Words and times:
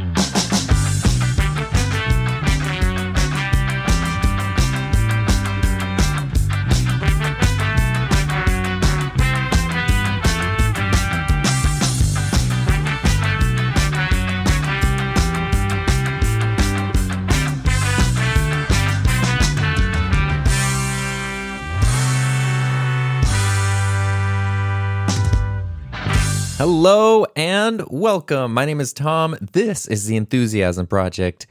Mm. 0.00 0.69
Hello 26.72 27.26
and 27.34 27.82
welcome. 27.90 28.54
My 28.54 28.64
name 28.64 28.80
is 28.80 28.92
Tom. 28.92 29.36
This 29.40 29.88
is 29.88 30.06
the 30.06 30.14
Enthusiasm 30.14 30.86
Project 30.86 31.48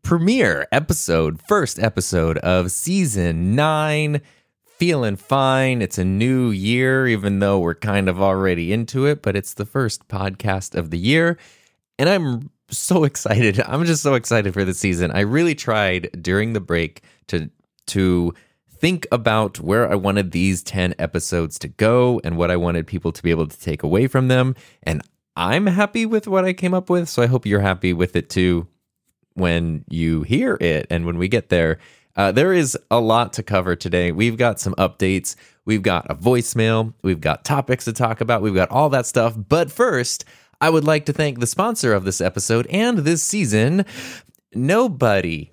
premiere 0.00 0.66
episode, 0.72 1.42
first 1.42 1.78
episode 1.78 2.38
of 2.38 2.72
season 2.72 3.54
nine. 3.54 4.22
Feeling 4.64 5.16
fine. 5.16 5.82
It's 5.82 5.98
a 5.98 6.06
new 6.06 6.48
year, 6.48 7.06
even 7.06 7.40
though 7.40 7.58
we're 7.58 7.74
kind 7.74 8.08
of 8.08 8.22
already 8.22 8.72
into 8.72 9.04
it, 9.04 9.20
but 9.20 9.36
it's 9.36 9.52
the 9.52 9.66
first 9.66 10.08
podcast 10.08 10.74
of 10.74 10.88
the 10.88 10.98
year. 10.98 11.36
And 11.98 12.08
I'm 12.08 12.48
so 12.70 13.04
excited. 13.04 13.60
I'm 13.66 13.84
just 13.84 14.02
so 14.02 14.14
excited 14.14 14.54
for 14.54 14.64
the 14.64 14.72
season. 14.72 15.10
I 15.10 15.20
really 15.20 15.54
tried 15.54 16.08
during 16.22 16.54
the 16.54 16.60
break 16.60 17.02
to 17.26 17.50
to 17.88 18.32
think 18.82 19.06
about 19.12 19.60
where 19.60 19.88
I 19.88 19.94
wanted 19.94 20.32
these 20.32 20.60
10 20.64 20.96
episodes 20.98 21.56
to 21.60 21.68
go 21.68 22.20
and 22.24 22.36
what 22.36 22.50
I 22.50 22.56
wanted 22.56 22.84
people 22.88 23.12
to 23.12 23.22
be 23.22 23.30
able 23.30 23.46
to 23.46 23.60
take 23.60 23.84
away 23.84 24.08
from 24.08 24.26
them. 24.26 24.56
And 24.82 25.02
I'm 25.36 25.68
happy 25.68 26.04
with 26.04 26.26
what 26.26 26.44
I 26.44 26.52
came 26.52 26.74
up 26.74 26.90
with. 26.90 27.08
So 27.08 27.22
I 27.22 27.26
hope 27.26 27.46
you're 27.46 27.60
happy 27.60 27.92
with 27.92 28.16
it 28.16 28.28
too 28.28 28.66
when 29.34 29.84
you 29.88 30.22
hear 30.24 30.58
it 30.60 30.88
and 30.90 31.06
when 31.06 31.16
we 31.16 31.28
get 31.28 31.48
there. 31.48 31.78
Uh, 32.16 32.32
there 32.32 32.52
is 32.52 32.76
a 32.90 32.98
lot 32.98 33.32
to 33.34 33.44
cover 33.44 33.76
today. 33.76 34.10
We've 34.10 34.36
got 34.36 34.58
some 34.58 34.74
updates, 34.74 35.36
we've 35.64 35.80
got 35.80 36.10
a 36.10 36.14
voicemail, 36.16 36.92
we've 37.02 37.20
got 37.20 37.44
topics 37.44 37.84
to 37.84 37.92
talk 37.92 38.20
about, 38.20 38.42
we've 38.42 38.52
got 38.52 38.70
all 38.70 38.90
that 38.90 39.06
stuff. 39.06 39.34
But 39.48 39.70
first, 39.70 40.24
I 40.60 40.68
would 40.68 40.84
like 40.84 41.06
to 41.06 41.12
thank 41.12 41.38
the 41.38 41.46
sponsor 41.46 41.94
of 41.94 42.04
this 42.04 42.20
episode 42.20 42.66
and 42.66 42.98
this 42.98 43.22
season, 43.22 43.86
Nobody. 44.52 45.52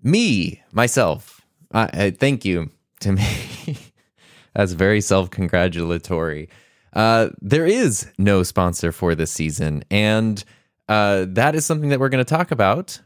Me, 0.00 0.62
myself. 0.70 1.37
I, 1.72 1.90
I 1.92 2.10
thank 2.10 2.44
you 2.44 2.70
to 3.00 3.12
me. 3.12 3.26
That's 4.54 4.72
very 4.72 5.00
self 5.00 5.30
congratulatory. 5.30 6.48
Uh, 6.92 7.28
there 7.40 7.66
is 7.66 8.10
no 8.18 8.42
sponsor 8.42 8.92
for 8.92 9.14
this 9.14 9.30
season, 9.30 9.84
and 9.90 10.42
uh, 10.88 11.26
that 11.28 11.54
is 11.54 11.66
something 11.66 11.90
that 11.90 12.00
we're 12.00 12.08
going 12.08 12.24
to 12.24 12.28
talk 12.28 12.50
about 12.50 13.00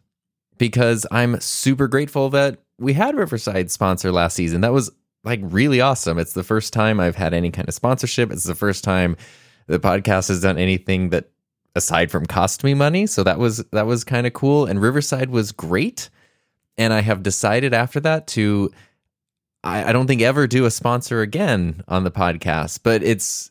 because 0.58 1.04
I'm 1.10 1.40
super 1.40 1.88
grateful 1.88 2.30
that 2.30 2.58
we 2.78 2.92
had 2.92 3.16
Riverside 3.16 3.70
sponsor 3.70 4.12
last 4.12 4.34
season. 4.34 4.60
That 4.60 4.72
was 4.72 4.90
like 5.24 5.40
really 5.42 5.80
awesome. 5.80 6.18
It's 6.18 6.32
the 6.32 6.44
first 6.44 6.72
time 6.72 7.00
I've 7.00 7.16
had 7.16 7.34
any 7.34 7.50
kind 7.50 7.68
of 7.68 7.74
sponsorship. 7.74 8.30
It's 8.30 8.44
the 8.44 8.54
first 8.54 8.84
time 8.84 9.16
the 9.66 9.78
podcast 9.78 10.28
has 10.28 10.40
done 10.40 10.58
anything 10.58 11.10
that 11.10 11.30
aside 11.74 12.10
from 12.10 12.26
cost 12.26 12.64
me 12.64 12.74
money. 12.74 13.06
So 13.06 13.22
that 13.24 13.38
was 13.38 13.58
that 13.72 13.86
was 13.86 14.04
kind 14.04 14.26
of 14.26 14.32
cool. 14.32 14.66
And 14.66 14.80
Riverside 14.80 15.30
was 15.30 15.52
great 15.52 16.10
and 16.78 16.92
I 16.92 17.00
have 17.00 17.22
decided 17.22 17.74
after 17.74 18.00
that 18.00 18.26
to 18.28 18.70
I, 19.64 19.90
I, 19.90 19.92
don't 19.92 20.06
think 20.06 20.22
ever 20.22 20.46
do 20.46 20.64
a 20.64 20.70
sponsor 20.70 21.20
again 21.20 21.82
on 21.88 22.04
the 22.04 22.10
podcast, 22.10 22.80
but 22.82 23.02
it's 23.02 23.50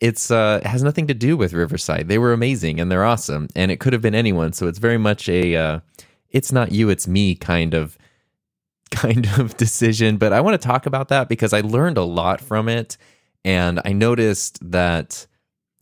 it's 0.00 0.30
uh 0.30 0.60
it 0.62 0.66
has 0.66 0.82
nothing 0.82 1.06
to 1.06 1.14
do 1.14 1.36
with 1.36 1.52
Riverside. 1.52 2.08
They 2.08 2.18
were 2.18 2.32
amazing 2.32 2.80
and 2.80 2.90
they're 2.90 3.04
awesome, 3.04 3.48
and 3.56 3.70
it 3.70 3.80
could 3.80 3.92
have 3.92 4.02
been 4.02 4.14
anyone. 4.14 4.52
So 4.52 4.66
it's 4.66 4.78
very 4.78 4.98
much 4.98 5.28
a 5.28 5.56
uh, 5.56 5.80
it's 6.30 6.52
not 6.52 6.72
you, 6.72 6.90
it's 6.90 7.08
me 7.08 7.34
kind 7.34 7.74
of 7.74 7.96
kind 8.90 9.26
of 9.38 9.56
decision. 9.56 10.18
But 10.18 10.32
I 10.32 10.40
want 10.40 10.60
to 10.60 10.66
talk 10.66 10.86
about 10.86 11.08
that 11.08 11.28
because 11.28 11.52
I 11.52 11.60
learned 11.60 11.98
a 11.98 12.04
lot 12.04 12.40
from 12.40 12.68
it, 12.68 12.96
and 13.44 13.80
I 13.84 13.92
noticed 13.92 14.58
that. 14.70 15.26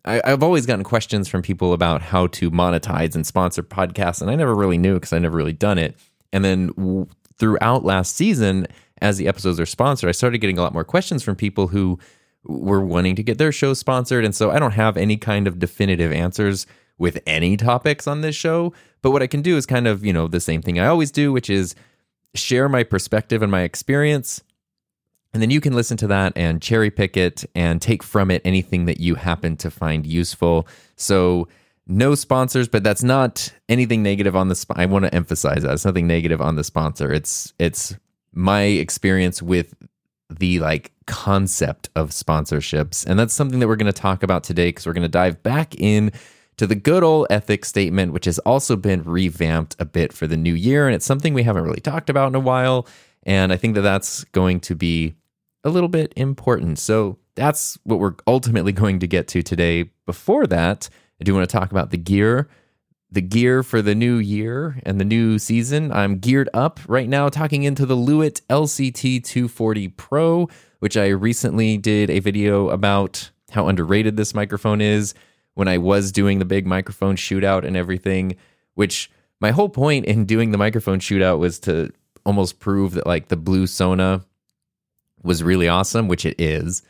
I, 0.07 0.21
I've 0.23 0.43
always 0.43 0.67
gotten 0.67 0.85
questions 0.85 1.29
from 1.29 1.41
people 1.41 1.73
about 1.73 2.03
how 2.03 2.27
to 2.27 2.51
monetize 2.51 3.15
and 3.15 3.27
sponsor 3.27 3.63
podcasts, 3.63 4.21
and 4.21 4.31
I 4.31 4.35
never 4.35 4.55
really 4.55 4.77
knew 4.77 4.95
because 4.95 5.15
I 5.15 5.19
never 5.19 5.35
really 5.35 5.55
done 5.55 5.79
it. 5.79 5.97
And 6.35 6.45
then 6.45 6.67
w- 6.77 7.07
throughout 7.39 7.85
last 7.85 8.17
season, 8.17 8.67
as 9.01 9.17
the 9.17 9.29
episodes 9.29 9.61
are 9.61 9.67
sponsored, 9.67 10.09
I 10.09 10.13
started 10.13 10.39
getting 10.39 10.59
a 10.59 10.63
lot 10.63 10.75
more 10.75 10.85
questions 10.85 11.23
from 11.23 11.37
people 11.37 11.69
who 11.69 11.99
were 12.43 12.85
wanting 12.85 13.17
to 13.17 13.23
get 13.23 13.39
their 13.39 13.53
show 13.53 13.73
sponsored. 13.73 14.25
And 14.25 14.35
so 14.35 14.51
I 14.51 14.59
don't 14.59 14.73
have 14.73 14.97
any 14.97 15.17
kind 15.17 15.47
of 15.47 15.59
definitive 15.59 16.13
answers 16.13 16.67
with 16.99 17.21
any 17.27 17.57
topics 17.57 18.07
on 18.07 18.21
this 18.21 18.35
show. 18.35 18.73
But 19.01 19.13
what 19.13 19.23
I 19.23 19.27
can 19.29 19.43
do 19.43 19.57
is 19.57 19.65
kind 19.65 19.87
of, 19.87 20.05
you 20.05 20.13
know, 20.13 20.27
the 20.27 20.41
same 20.41 20.61
thing 20.61 20.79
I 20.79 20.87
always 20.87 21.11
do, 21.11 21.33
which 21.33 21.49
is 21.49 21.75
share 22.35 22.69
my 22.69 22.83
perspective 22.83 23.41
and 23.41 23.51
my 23.51 23.63
experience. 23.63 24.43
And 25.33 25.41
then 25.41 25.51
you 25.51 25.61
can 25.61 25.73
listen 25.73 25.97
to 25.99 26.07
that 26.09 26.33
and 26.37 26.61
cherry 26.61 26.91
pick 26.91 27.17
it 27.17 27.45
and 27.55 27.81
take 27.81 28.03
from 28.03 28.31
it 28.31 28.43
anything 28.45 28.87
that 28.87 29.01
you 29.01 29.15
happen 29.15 29.57
to 29.59 29.71
find 29.71 30.05
useful. 30.05 30.67
So, 30.97 31.49
no 31.87 32.15
sponsors, 32.15 32.69
but 32.69 32.83
that's 32.83 33.03
not 33.03 33.53
anything 33.69 34.03
negative 34.03 34.35
on 34.35 34.49
the. 34.49 34.55
Sp- 34.57 34.77
I 34.77 34.87
want 34.87 35.05
to 35.05 35.15
emphasize 35.15 35.63
that 35.63 35.73
it's 35.73 35.85
nothing 35.85 36.07
negative 36.07 36.41
on 36.41 36.57
the 36.57 36.65
sponsor. 36.65 37.13
It's 37.13 37.53
it's 37.59 37.95
my 38.33 38.63
experience 38.63 39.43
with 39.43 39.75
the 40.31 40.61
like 40.61 40.93
concept 41.07 41.91
of 41.95 42.11
sponsorships, 42.11 43.05
and 43.07 43.19
that's 43.19 43.35
something 43.35 43.59
that 43.61 43.69
we're 43.69 43.77
going 43.77 43.93
to 43.93 44.01
talk 44.01 44.23
about 44.23 44.45
today 44.45 44.69
because 44.69 44.87
we're 44.87 44.95
going 44.95 45.03
to 45.03 45.09
dive 45.09 45.43
back 45.43 45.75
in 45.79 46.13
to 46.57 46.67
the 46.67 46.75
good 46.75 47.03
old 47.03 47.27
ethics 47.31 47.69
statement, 47.69 48.13
which 48.13 48.25
has 48.25 48.39
also 48.41 48.77
been 48.77 49.03
revamped 49.03 49.77
a 49.79 49.85
bit 49.85 50.13
for 50.13 50.27
the 50.27 50.37
new 50.37 50.55
year, 50.55 50.87
and 50.87 50.95
it's 50.95 51.07
something 51.07 51.35
we 51.35 51.43
haven't 51.43 51.65
really 51.65 51.81
talked 51.81 52.09
about 52.09 52.29
in 52.29 52.35
a 52.35 52.41
while, 52.41 52.87
and 53.25 53.53
I 53.53 53.57
think 53.57 53.75
that 53.75 53.83
that's 53.83 54.25
going 54.25 54.61
to 54.61 54.75
be 54.75 55.15
a 55.65 55.71
little 55.71 55.89
bit 55.89 56.13
important. 56.17 56.79
So 56.79 57.19
that's 57.35 57.79
what 57.85 57.99
we're 57.99 58.15
ultimately 58.27 58.73
going 58.85 59.01
to 59.01 59.07
get 59.07 59.29
to 59.29 59.43
today. 59.43 59.91
Before 60.07 60.47
that 60.47 60.89
I 61.21 61.25
do 61.25 61.35
want 61.35 61.49
to 61.49 61.57
talk 61.57 61.71
about 61.71 61.91
the 61.91 61.97
gear, 61.97 62.49
the 63.11 63.21
gear 63.21 63.63
for 63.63 63.81
the 63.81 63.95
new 63.95 64.17
year 64.17 64.81
and 64.85 65.01
the 65.01 65.05
new 65.05 65.39
season. 65.39 65.93
I'm 65.93 66.19
geared 66.19 66.49
up 66.53 66.81
right 66.89 67.09
now, 67.09 67.29
talking 67.29 67.63
into 67.63 67.87
the 67.87 67.97
Lewitt 67.97 68.41
LCT 68.51 69.23
240 69.25 69.89
Pro, 69.89 70.49
which 70.81 70.97
I 70.97 71.09
recently 71.09 71.77
did 71.77 72.11
a 72.11 72.19
video 72.19 72.69
about 72.71 73.31
how 73.51 73.69
underrated 73.69 74.17
this 74.17 74.35
microphone 74.35 74.81
is 74.81 75.15
when 75.55 75.69
I 75.69 75.79
was 75.79 76.11
doing 76.11 76.41
the 76.41 76.45
big 76.45 76.67
microphone 76.67 77.17
shootout 77.17 77.65
and 77.65 77.77
everything, 77.77 78.37
which 78.75 79.11
my 79.41 79.53
whole 79.53 79.69
point 79.69 80.07
in 80.07 80.25
doing 80.25 80.51
the 80.51 80.59
microphone 80.59 80.99
shootout 80.99 81.39
was 81.39 81.61
to 81.61 81.93
almost 82.27 82.59
prove 82.59 82.93
that 82.93 83.07
like 83.07 83.29
the 83.29 83.37
blue 83.37 83.67
Sona 83.67 84.25
was 85.23 85.43
really 85.43 85.69
awesome, 85.69 86.09
which 86.09 86.27
it 86.27 86.41
is. 86.41 86.83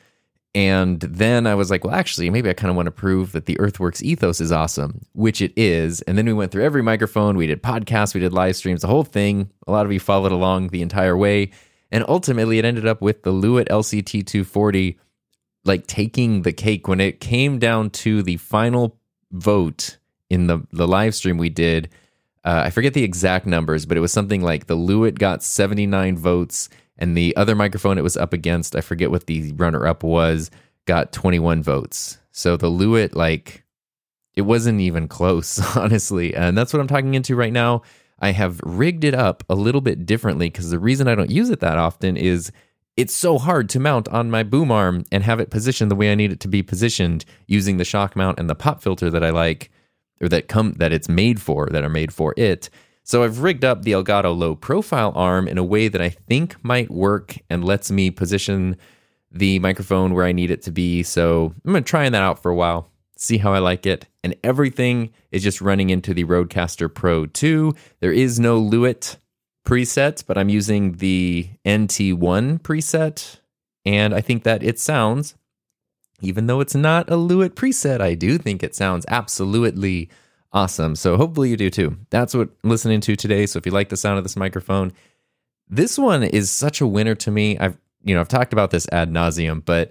And 0.54 1.00
then 1.00 1.48
I 1.48 1.56
was 1.56 1.70
like, 1.70 1.82
well, 1.82 1.94
actually, 1.94 2.30
maybe 2.30 2.48
I 2.48 2.52
kind 2.52 2.70
of 2.70 2.76
want 2.76 2.86
to 2.86 2.92
prove 2.92 3.32
that 3.32 3.46
the 3.46 3.58
Earthworks 3.58 4.02
ethos 4.04 4.40
is 4.40 4.52
awesome, 4.52 5.00
which 5.12 5.42
it 5.42 5.52
is. 5.56 6.00
And 6.02 6.16
then 6.16 6.26
we 6.26 6.32
went 6.32 6.52
through 6.52 6.64
every 6.64 6.82
microphone. 6.82 7.36
We 7.36 7.48
did 7.48 7.62
podcasts, 7.62 8.14
we 8.14 8.20
did 8.20 8.32
live 8.32 8.54
streams, 8.54 8.82
the 8.82 8.86
whole 8.86 9.02
thing. 9.02 9.50
A 9.66 9.72
lot 9.72 9.84
of 9.84 9.92
you 9.92 9.98
followed 9.98 10.30
along 10.30 10.68
the 10.68 10.82
entire 10.82 11.16
way. 11.16 11.50
And 11.90 12.04
ultimately, 12.08 12.58
it 12.58 12.64
ended 12.64 12.86
up 12.86 13.02
with 13.02 13.24
the 13.24 13.32
Lewitt 13.32 13.68
LCT 13.68 14.26
240 14.26 14.98
like 15.64 15.86
taking 15.86 16.42
the 16.42 16.52
cake 16.52 16.86
when 16.86 17.00
it 17.00 17.20
came 17.20 17.58
down 17.58 17.90
to 17.90 18.22
the 18.22 18.36
final 18.36 18.98
vote 19.32 19.96
in 20.30 20.46
the, 20.46 20.64
the 20.72 20.86
live 20.86 21.14
stream 21.14 21.38
we 21.38 21.48
did. 21.48 21.88
Uh, 22.44 22.62
I 22.66 22.70
forget 22.70 22.92
the 22.94 23.02
exact 23.02 23.46
numbers, 23.46 23.86
but 23.86 23.96
it 23.96 24.00
was 24.00 24.12
something 24.12 24.42
like 24.42 24.66
the 24.66 24.76
Lewitt 24.76 25.18
got 25.18 25.42
79 25.42 26.18
votes 26.18 26.68
and 26.98 27.16
the 27.16 27.34
other 27.36 27.54
microphone 27.54 27.98
it 27.98 28.04
was 28.04 28.16
up 28.16 28.32
against, 28.32 28.76
I 28.76 28.80
forget 28.80 29.10
what 29.10 29.26
the 29.26 29.52
runner 29.52 29.86
up 29.86 30.02
was, 30.02 30.50
got 30.86 31.12
21 31.12 31.62
votes. 31.62 32.18
So 32.30 32.56
the 32.56 32.70
Lewitt, 32.70 33.14
like, 33.14 33.64
it 34.34 34.42
wasn't 34.42 34.80
even 34.80 35.08
close, 35.08 35.58
honestly. 35.76 36.34
And 36.34 36.56
that's 36.56 36.72
what 36.72 36.80
I'm 36.80 36.88
talking 36.88 37.14
into 37.14 37.36
right 37.36 37.52
now. 37.52 37.82
I 38.20 38.30
have 38.32 38.60
rigged 38.62 39.04
it 39.04 39.14
up 39.14 39.44
a 39.48 39.54
little 39.54 39.80
bit 39.80 40.06
differently 40.06 40.48
because 40.48 40.70
the 40.70 40.78
reason 40.78 41.08
I 41.08 41.14
don't 41.14 41.30
use 41.30 41.50
it 41.50 41.60
that 41.60 41.78
often 41.78 42.16
is 42.16 42.52
it's 42.96 43.14
so 43.14 43.38
hard 43.38 43.68
to 43.70 43.80
mount 43.80 44.08
on 44.08 44.30
my 44.30 44.42
boom 44.44 44.70
arm 44.70 45.04
and 45.10 45.24
have 45.24 45.40
it 45.40 45.50
positioned 45.50 45.90
the 45.90 45.96
way 45.96 46.12
I 46.12 46.14
need 46.14 46.32
it 46.32 46.40
to 46.40 46.48
be 46.48 46.62
positioned 46.62 47.24
using 47.46 47.76
the 47.76 47.84
shock 47.84 48.14
mount 48.14 48.38
and 48.38 48.48
the 48.48 48.54
pop 48.54 48.82
filter 48.82 49.10
that 49.10 49.24
I 49.24 49.30
like 49.30 49.70
or 50.20 50.28
that 50.28 50.48
come 50.48 50.74
that 50.74 50.92
it's 50.92 51.08
made 51.08 51.40
for 51.40 51.66
that 51.70 51.82
are 51.82 51.88
made 51.88 52.12
for 52.14 52.34
it. 52.36 52.70
So 53.06 53.22
I've 53.22 53.40
rigged 53.40 53.64
up 53.64 53.82
the 53.82 53.92
Elgato 53.92 54.36
low 54.36 54.54
profile 54.54 55.12
arm 55.14 55.46
in 55.46 55.58
a 55.58 55.64
way 55.64 55.88
that 55.88 56.00
I 56.00 56.08
think 56.08 56.56
might 56.64 56.90
work 56.90 57.36
and 57.50 57.62
lets 57.62 57.90
me 57.90 58.10
position 58.10 58.76
the 59.30 59.58
microphone 59.58 60.14
where 60.14 60.24
I 60.24 60.32
need 60.32 60.50
it 60.50 60.62
to 60.62 60.70
be. 60.70 61.02
So 61.02 61.52
I'm 61.64 61.72
going 61.72 61.84
to 61.84 61.88
try 61.88 62.08
that 62.08 62.22
out 62.22 62.40
for 62.40 62.50
a 62.50 62.54
while, 62.54 62.90
see 63.16 63.36
how 63.36 63.52
I 63.52 63.58
like 63.58 63.84
it. 63.84 64.06
And 64.22 64.34
everything 64.42 65.12
is 65.30 65.42
just 65.42 65.60
running 65.60 65.90
into 65.90 66.14
the 66.14 66.24
Rodecaster 66.24 66.92
Pro 66.92 67.26
2. 67.26 67.74
There 68.00 68.12
is 68.12 68.40
no 68.40 68.58
Lewitt 68.58 69.16
preset, 69.66 70.24
but 70.26 70.38
I'm 70.38 70.48
using 70.48 70.92
the 70.92 71.50
NT1 71.66 72.60
preset. 72.60 73.38
And 73.84 74.14
I 74.14 74.22
think 74.22 74.44
that 74.44 74.62
it 74.62 74.78
sounds, 74.78 75.34
even 76.22 76.46
though 76.46 76.60
it's 76.60 76.74
not 76.74 77.10
a 77.10 77.16
Lewitt 77.16 77.50
preset, 77.50 78.00
I 78.00 78.14
do 78.14 78.38
think 78.38 78.62
it 78.62 78.74
sounds 78.74 79.04
absolutely 79.08 80.08
Awesome. 80.54 80.94
So 80.94 81.16
hopefully 81.16 81.50
you 81.50 81.56
do 81.56 81.68
too. 81.68 81.98
That's 82.10 82.32
what 82.32 82.48
I'm 82.62 82.70
listening 82.70 83.00
to 83.02 83.16
today. 83.16 83.44
So 83.44 83.58
if 83.58 83.66
you 83.66 83.72
like 83.72 83.88
the 83.88 83.96
sound 83.96 84.18
of 84.18 84.24
this 84.24 84.36
microphone, 84.36 84.92
this 85.68 85.98
one 85.98 86.22
is 86.22 86.48
such 86.48 86.80
a 86.80 86.86
winner 86.86 87.16
to 87.16 87.30
me. 87.32 87.58
I've 87.58 87.76
you 88.04 88.14
know 88.14 88.20
I've 88.20 88.28
talked 88.28 88.52
about 88.52 88.70
this 88.70 88.86
ad 88.92 89.10
nauseum, 89.10 89.64
but 89.64 89.90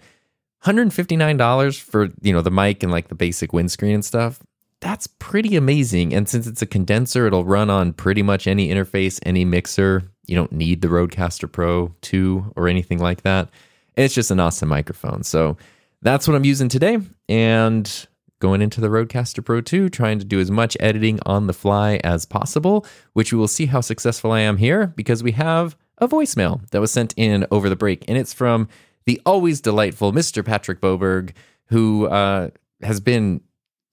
$159 0.64 1.80
for 1.82 2.10
you 2.22 2.32
know 2.32 2.42
the 2.42 2.50
mic 2.50 2.82
and 2.82 2.92
like 2.92 3.10
the 3.10 3.16
basic 3.16 3.52
windscreen 3.52 3.96
and 3.96 4.06
stuff. 4.06 4.40
That's 4.80 5.08
pretty 5.08 5.58
amazing. 5.58 6.14
And 6.14 6.30
since 6.30 6.48
it's 6.48 6.62
a 6.62 6.66
condenser, 6.66 7.28
it'll 7.28 7.46
run 7.46 7.70
on 7.70 7.92
pretty 7.92 8.22
much 8.22 8.48
any 8.48 8.70
interface, 8.70 9.20
any 9.24 9.44
mixer. 9.44 10.04
You 10.28 10.36
don't 10.36 10.52
need 10.54 10.82
the 10.82 10.88
Rodecaster 10.88 11.52
Pro 11.52 11.94
2 12.02 12.54
or 12.56 12.70
anything 12.70 13.00
like 13.00 13.24
that. 13.24 13.50
It's 13.96 14.14
just 14.14 14.32
an 14.32 14.40
awesome 14.40 14.70
microphone. 14.70 15.24
So 15.24 15.58
that's 16.02 16.28
what 16.28 16.36
I'm 16.36 16.46
using 16.46 16.70
today. 16.70 17.00
And 17.30 18.08
going 18.44 18.62
into 18.62 18.82
the 18.82 18.90
Rodecaster 18.90 19.44
Pro 19.44 19.62
2, 19.62 19.88
trying 19.88 20.20
to 20.20 20.26
do 20.26 20.38
as 20.38 20.52
much 20.52 20.76
editing 20.82 21.18
on 21.26 21.48
the 21.48 21.54
fly 21.54 22.02
as 22.04 22.26
possible, 22.26 22.86
which 23.14 23.32
we 23.32 23.40
will 23.40 23.48
see 23.48 23.68
how 23.68 23.80
successful 23.80 24.34
I 24.34 24.42
am 24.42 24.58
here 24.58 24.88
because 24.88 25.24
we 25.24 25.32
have 25.32 25.78
a 26.00 26.10
voicemail 26.10 26.70
that 26.72 26.82
was 26.82 26.92
sent 26.92 27.14
in 27.16 27.48
over 27.52 27.70
the 27.70 27.78
break. 27.78 28.04
And 28.10 28.18
it's 28.18 28.34
from 28.34 28.68
the 29.06 29.22
always 29.26 29.62
delightful 29.62 30.12
Mr. 30.12 30.46
Patrick 30.46 30.82
Boberg, 30.82 31.32
who 31.68 32.08
uh, 32.08 32.50
has 32.82 33.00
been 33.00 33.40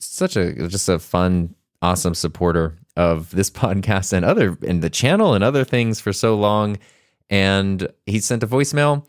such 0.01 0.35
a 0.35 0.67
just 0.67 0.89
a 0.89 0.99
fun, 0.99 1.55
awesome 1.81 2.17
supporter 2.17 2.77
of 2.97 3.31
this 3.31 3.51
podcast 3.63 4.13
and 4.13 4.25
other 4.25 4.59
and 4.67 4.83
the 4.83 4.91
channel 4.91 5.33
and 5.33 5.45
other 5.45 5.63
things 5.63 6.01
for 6.01 6.13
so 6.13 6.35
long. 6.35 6.77
And 7.31 7.89
he 8.05 8.19
sent 8.19 8.43
a 8.43 8.49
voicemail. 8.49 9.07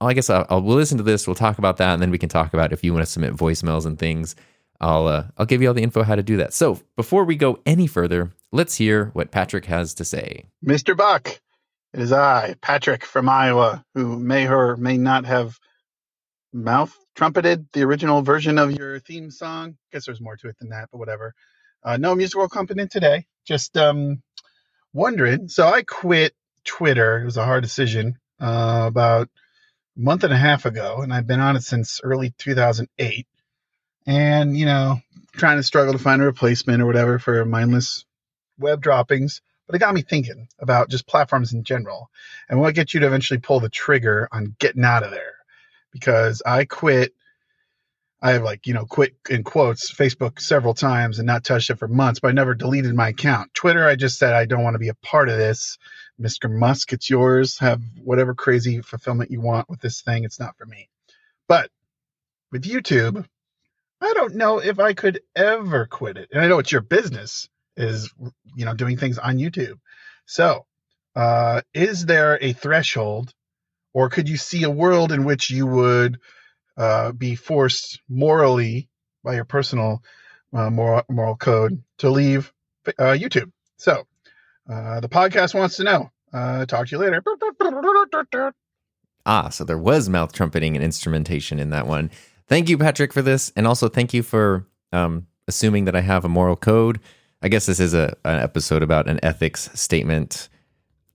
I 0.00 0.14
guess 0.14 0.28
I'll, 0.28 0.44
I'll 0.50 0.62
we'll 0.62 0.74
listen 0.74 0.98
to 0.98 1.04
this. 1.04 1.28
We'll 1.28 1.36
talk 1.36 1.58
about 1.58 1.76
that, 1.76 1.92
and 1.92 2.02
then 2.02 2.10
we 2.10 2.18
can 2.18 2.28
talk 2.28 2.52
about 2.52 2.72
if 2.72 2.82
you 2.82 2.92
want 2.92 3.04
to 3.04 3.10
submit 3.10 3.36
voicemails 3.36 3.86
and 3.86 3.96
things. 3.96 4.34
I'll 4.80 5.06
uh, 5.06 5.24
I'll 5.38 5.46
give 5.46 5.62
you 5.62 5.68
all 5.68 5.74
the 5.74 5.82
info 5.82 6.02
how 6.02 6.16
to 6.16 6.22
do 6.22 6.36
that. 6.38 6.54
So 6.54 6.80
before 6.96 7.24
we 7.24 7.36
go 7.36 7.60
any 7.66 7.86
further, 7.86 8.32
let's 8.52 8.76
hear 8.76 9.06
what 9.14 9.30
Patrick 9.30 9.66
has 9.66 9.94
to 9.94 10.04
say. 10.04 10.46
Mr. 10.64 10.96
Buck, 10.96 11.40
it 11.92 12.00
is 12.00 12.12
I, 12.12 12.54
Patrick 12.60 13.04
from 13.04 13.28
Iowa, 13.28 13.84
who 13.94 14.18
may 14.18 14.48
or 14.48 14.76
may 14.76 14.96
not 14.96 15.24
have 15.26 15.58
mouth 16.52 16.96
trumpeted 17.14 17.66
the 17.72 17.82
original 17.82 18.22
version 18.22 18.58
of 18.58 18.72
your 18.72 19.00
theme 19.00 19.30
song. 19.30 19.76
Guess 19.92 20.06
there's 20.06 20.20
more 20.20 20.36
to 20.36 20.48
it 20.48 20.56
than 20.58 20.70
that, 20.70 20.88
but 20.92 20.98
whatever. 20.98 21.34
Uh, 21.82 21.96
no 21.96 22.14
musical 22.14 22.44
accompaniment 22.44 22.90
today. 22.90 23.26
Just 23.46 23.76
um, 23.76 24.22
wondering. 24.92 25.48
So 25.48 25.66
I 25.66 25.82
quit 25.82 26.34
Twitter. 26.64 27.20
It 27.20 27.24
was 27.24 27.36
a 27.36 27.44
hard 27.44 27.62
decision 27.62 28.18
uh, 28.40 28.84
about 28.86 29.28
a 29.96 30.00
month 30.00 30.24
and 30.24 30.32
a 30.32 30.38
half 30.38 30.66
ago, 30.66 31.00
and 31.02 31.12
I've 31.12 31.26
been 31.26 31.40
on 31.40 31.56
it 31.56 31.62
since 31.62 32.00
early 32.02 32.34
2008. 32.38 33.26
And 34.06 34.56
you 34.56 34.66
know, 34.66 35.00
trying 35.32 35.56
to 35.56 35.62
struggle 35.62 35.92
to 35.92 35.98
find 35.98 36.22
a 36.22 36.26
replacement 36.26 36.82
or 36.82 36.86
whatever 36.86 37.18
for 37.18 37.44
mindless 37.44 38.04
web 38.58 38.80
droppings. 38.80 39.40
But 39.66 39.76
it 39.76 39.78
got 39.78 39.94
me 39.94 40.02
thinking 40.02 40.48
about 40.58 40.90
just 40.90 41.06
platforms 41.06 41.54
in 41.54 41.64
general, 41.64 42.10
and 42.48 42.60
what 42.60 42.74
gets 42.74 42.92
you 42.92 43.00
to 43.00 43.06
eventually 43.06 43.40
pull 43.40 43.60
the 43.60 43.70
trigger 43.70 44.28
on 44.30 44.54
getting 44.58 44.84
out 44.84 45.02
of 45.02 45.10
there 45.10 45.34
because 45.92 46.42
I 46.44 46.64
quit. 46.66 47.14
I 48.20 48.32
have 48.32 48.42
like, 48.42 48.66
you 48.66 48.72
know, 48.72 48.86
quit 48.86 49.14
in 49.28 49.44
quotes 49.44 49.92
Facebook 49.92 50.40
several 50.40 50.72
times 50.72 51.18
and 51.18 51.26
not 51.26 51.44
touched 51.44 51.68
it 51.68 51.78
for 51.78 51.88
months, 51.88 52.20
but 52.20 52.28
I 52.28 52.32
never 52.32 52.54
deleted 52.54 52.94
my 52.94 53.08
account. 53.08 53.52
Twitter, 53.52 53.86
I 53.86 53.96
just 53.96 54.18
said 54.18 54.32
I 54.32 54.46
don't 54.46 54.62
want 54.62 54.74
to 54.74 54.78
be 54.78 54.88
a 54.88 54.94
part 54.94 55.28
of 55.28 55.36
this. 55.36 55.76
Mr. 56.18 56.50
Musk, 56.50 56.94
it's 56.94 57.10
yours. 57.10 57.58
Have 57.58 57.82
whatever 58.02 58.34
crazy 58.34 58.80
fulfillment 58.80 59.30
you 59.30 59.42
want 59.42 59.68
with 59.68 59.80
this 59.80 60.00
thing. 60.00 60.24
It's 60.24 60.40
not 60.40 60.56
for 60.56 60.64
me. 60.64 60.88
But 61.48 61.70
with 62.50 62.64
YouTube, 62.64 63.26
I 64.04 64.12
don't 64.12 64.34
know 64.34 64.58
if 64.58 64.78
I 64.78 64.92
could 64.92 65.20
ever 65.34 65.86
quit 65.86 66.18
it. 66.18 66.28
And 66.30 66.42
I 66.42 66.46
know 66.46 66.58
it's 66.58 66.70
your 66.70 66.82
business 66.82 67.48
is, 67.76 68.12
you 68.54 68.66
know, 68.66 68.74
doing 68.74 68.98
things 68.98 69.18
on 69.18 69.38
YouTube. 69.38 69.78
So, 70.26 70.66
uh, 71.16 71.62
is 71.72 72.04
there 72.04 72.38
a 72.42 72.52
threshold 72.52 73.32
or 73.94 74.10
could 74.10 74.28
you 74.28 74.36
see 74.36 74.64
a 74.64 74.70
world 74.70 75.10
in 75.10 75.24
which 75.24 75.50
you 75.50 75.66
would 75.66 76.18
uh, 76.76 77.12
be 77.12 77.34
forced 77.34 78.00
morally 78.08 78.90
by 79.22 79.36
your 79.36 79.44
personal 79.46 80.02
uh, 80.52 80.68
moral, 80.68 81.02
moral 81.08 81.36
code 81.36 81.82
to 81.98 82.10
leave 82.10 82.52
uh, 82.86 83.14
YouTube? 83.16 83.52
So 83.78 84.06
uh, 84.70 85.00
the 85.00 85.08
podcast 85.08 85.54
wants 85.54 85.76
to 85.76 85.84
know. 85.84 86.10
Uh, 86.32 86.66
talk 86.66 86.88
to 86.88 86.96
you 86.96 86.98
later. 86.98 87.22
Ah, 89.24 89.48
so 89.48 89.64
there 89.64 89.78
was 89.78 90.08
mouth 90.10 90.32
trumpeting 90.32 90.74
and 90.74 90.84
instrumentation 90.84 91.58
in 91.58 91.70
that 91.70 91.86
one. 91.86 92.10
Thank 92.48 92.68
you, 92.68 92.78
Patrick, 92.78 93.12
for 93.12 93.22
this. 93.22 93.52
And 93.56 93.66
also 93.66 93.88
thank 93.88 94.12
you 94.12 94.22
for 94.22 94.66
um, 94.92 95.26
assuming 95.48 95.86
that 95.86 95.96
I 95.96 96.00
have 96.00 96.24
a 96.24 96.28
moral 96.28 96.56
code. 96.56 97.00
I 97.42 97.48
guess 97.48 97.66
this 97.66 97.80
is 97.80 97.94
a, 97.94 98.16
an 98.24 98.40
episode 98.40 98.82
about 98.82 99.08
an 99.08 99.20
ethics 99.22 99.70
statement 99.74 100.48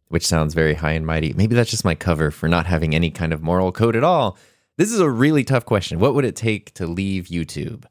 which 0.10 0.26
sounds 0.26 0.54
very 0.54 0.74
high 0.74 0.92
and 0.92 1.06
mighty. 1.06 1.34
Maybe 1.34 1.56
that's 1.56 1.70
just 1.70 1.86
my 1.86 1.96
cover 1.96 2.32
for 2.32 2.50
not 2.50 2.66
having 2.66 2.94
any 2.94 3.12
kind 3.12 3.32
of 3.32 3.42
moral 3.42 3.72
code 3.72 3.96
at 3.96 4.04
all. 4.04 4.38
This 4.78 4.92
is 4.92 5.00
a 5.00 5.10
really 5.10 5.44
tough 5.44 5.66
question. 5.66 6.00
What 6.00 6.16
would 6.16 6.26
it 6.26 6.36
take 6.36 6.74
to 6.76 6.88
leave 6.88 7.26
YouTube? 7.26 7.86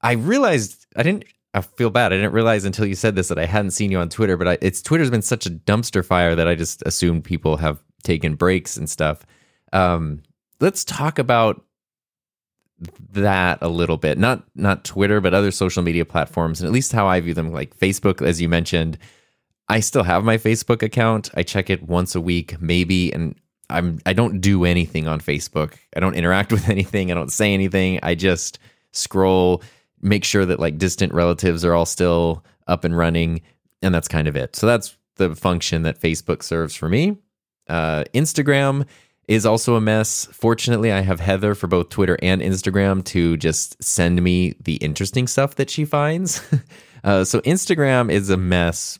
I 0.00 0.12
realized 0.12 0.86
I 0.96 1.02
didn't. 1.02 1.24
I 1.52 1.60
feel 1.60 1.90
bad. 1.90 2.12
I 2.12 2.16
didn't 2.16 2.32
realize 2.32 2.64
until 2.64 2.86
you 2.86 2.94
said 2.94 3.16
this 3.16 3.28
that 3.28 3.38
I 3.38 3.44
hadn't 3.44 3.72
seen 3.72 3.90
you 3.90 3.98
on 3.98 4.08
Twitter. 4.08 4.36
But 4.36 4.48
I, 4.48 4.58
it's 4.62 4.80
Twitter's 4.80 5.10
been 5.10 5.22
such 5.22 5.46
a 5.46 5.50
dumpster 5.50 6.04
fire 6.04 6.34
that 6.34 6.48
I 6.48 6.54
just 6.54 6.82
assumed 6.86 7.24
people 7.24 7.56
have 7.56 7.82
taken 8.04 8.36
breaks 8.36 8.76
and 8.76 8.88
stuff. 8.88 9.26
Um, 9.72 10.22
let's 10.60 10.84
talk 10.84 11.18
about 11.18 11.64
that 13.12 13.58
a 13.60 13.68
little 13.68 13.96
bit. 13.96 14.18
Not 14.18 14.42
not 14.54 14.84
Twitter, 14.84 15.20
but 15.20 15.34
other 15.34 15.50
social 15.50 15.82
media 15.82 16.04
platforms, 16.04 16.60
and 16.60 16.66
at 16.66 16.72
least 16.72 16.92
how 16.92 17.06
I 17.06 17.20
view 17.20 17.34
them. 17.34 17.52
Like 17.52 17.76
Facebook, 17.76 18.20
as 18.26 18.40
you 18.40 18.48
mentioned 18.48 18.98
I 19.70 19.78
still 19.78 20.02
have 20.02 20.24
my 20.24 20.36
Facebook 20.36 20.82
account. 20.82 21.30
I 21.34 21.44
check 21.44 21.70
it 21.70 21.84
once 21.84 22.16
a 22.16 22.20
week, 22.20 22.60
maybe, 22.60 23.12
and 23.12 23.36
I'm 23.70 24.00
I 24.04 24.12
don't 24.12 24.40
do 24.40 24.64
anything 24.64 25.06
on 25.06 25.20
Facebook. 25.20 25.74
I 25.94 26.00
don't 26.00 26.16
interact 26.16 26.50
with 26.52 26.68
anything. 26.68 27.10
I 27.10 27.14
don't 27.14 27.30
say 27.30 27.54
anything. 27.54 28.00
I 28.02 28.16
just 28.16 28.58
scroll, 28.90 29.62
make 30.02 30.24
sure 30.24 30.44
that 30.44 30.58
like 30.58 30.76
distant 30.76 31.14
relatives 31.14 31.64
are 31.64 31.72
all 31.72 31.86
still 31.86 32.44
up 32.66 32.82
and 32.82 32.98
running, 32.98 33.42
and 33.80 33.94
that's 33.94 34.08
kind 34.08 34.26
of 34.26 34.34
it. 34.34 34.56
So 34.56 34.66
that's 34.66 34.96
the 35.14 35.36
function 35.36 35.82
that 35.82 36.00
Facebook 36.00 36.42
serves 36.42 36.74
for 36.74 36.88
me. 36.88 37.16
Uh, 37.68 38.02
Instagram 38.12 38.86
is 39.30 39.46
also 39.46 39.76
a 39.76 39.80
mess. 39.80 40.26
Fortunately, 40.32 40.92
I 40.92 41.00
have 41.00 41.20
Heather 41.20 41.54
for 41.54 41.68
both 41.68 41.88
Twitter 41.88 42.18
and 42.20 42.42
Instagram 42.42 43.04
to 43.06 43.36
just 43.36 43.82
send 43.82 44.20
me 44.22 44.54
the 44.62 44.76
interesting 44.76 45.26
stuff 45.26 45.54
that 45.54 45.70
she 45.70 45.84
finds. 45.84 46.42
uh, 47.04 47.24
so 47.24 47.40
Instagram 47.40 48.10
is 48.10 48.28
a 48.28 48.36
mess 48.36 48.98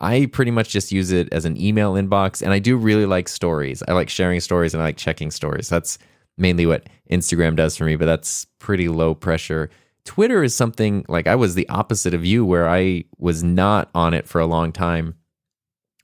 I 0.00 0.26
pretty 0.26 0.50
much 0.50 0.68
just 0.68 0.92
use 0.92 1.12
it 1.12 1.32
as 1.32 1.44
an 1.44 1.60
email 1.60 1.94
inbox. 1.94 2.42
And 2.42 2.52
I 2.52 2.58
do 2.58 2.76
really 2.76 3.06
like 3.06 3.28
stories. 3.28 3.82
I 3.86 3.92
like 3.92 4.10
sharing 4.10 4.40
stories 4.40 4.74
and 4.74 4.82
I 4.82 4.86
like 4.86 4.96
checking 4.96 5.30
stories. 5.30 5.68
That's 5.68 5.98
mainly 6.36 6.66
what 6.66 6.88
Instagram 7.10 7.56
does 7.56 7.76
for 7.76 7.84
me, 7.84 7.96
but 7.96 8.06
that's 8.06 8.46
pretty 8.58 8.88
low 8.88 9.14
pressure. 9.14 9.70
Twitter 10.04 10.42
is 10.42 10.54
something 10.54 11.06
like 11.08 11.26
I 11.26 11.36
was 11.36 11.54
the 11.54 11.68
opposite 11.70 12.12
of 12.12 12.24
you, 12.24 12.44
where 12.44 12.68
I 12.68 13.04
was 13.16 13.42
not 13.42 13.88
on 13.94 14.12
it 14.12 14.28
for 14.28 14.40
a 14.40 14.46
long 14.46 14.72
time. 14.72 15.14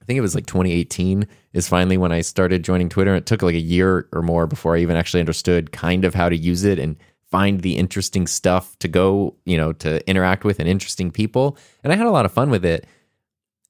I 0.00 0.05
think 0.07 0.17
it 0.17 0.23
was 0.23 0.35
like 0.35 0.47
2018 0.47 1.27
is 1.52 1.69
finally 1.69 1.97
when 1.97 2.12
I 2.12 2.21
started 2.21 2.62
joining 2.62 2.88
Twitter. 2.88 3.14
It 3.14 3.26
took 3.26 3.42
like 3.42 3.54
a 3.54 3.61
year 3.61 4.09
or 4.12 4.23
more 4.23 4.47
before 4.47 4.76
I 4.76 4.80
even 4.80 4.97
actually 4.97 5.21
understood 5.21 5.73
kind 5.73 6.04
of 6.04 6.14
how 6.14 6.28
to 6.28 6.37
use 6.37 6.64
it 6.64 6.78
and 6.78 6.97
find 7.30 7.61
the 7.61 7.76
interesting 7.76 8.26
stuff 8.26 8.78
to 8.80 8.88
go, 8.88 9.37
you 9.45 9.57
know, 9.57 9.73
to 9.75 10.07
interact 10.09 10.45
with 10.45 10.59
and 10.59 10.69
interesting 10.69 11.11
people. 11.11 11.57
And 11.83 11.92
I 11.92 11.97
had 11.97 12.07
a 12.07 12.11
lot 12.11 12.25
of 12.25 12.33
fun 12.33 12.50
with 12.50 12.64
it. 12.64 12.87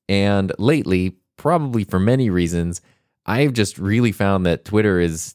And 0.08 0.52
lately, 0.58 1.16
probably 1.37 1.84
for 1.84 1.99
many 1.99 2.30
reasons, 2.30 2.80
I've 3.26 3.52
just 3.52 3.78
really 3.78 4.12
found 4.12 4.46
that 4.46 4.64
Twitter 4.64 4.99
is 5.00 5.34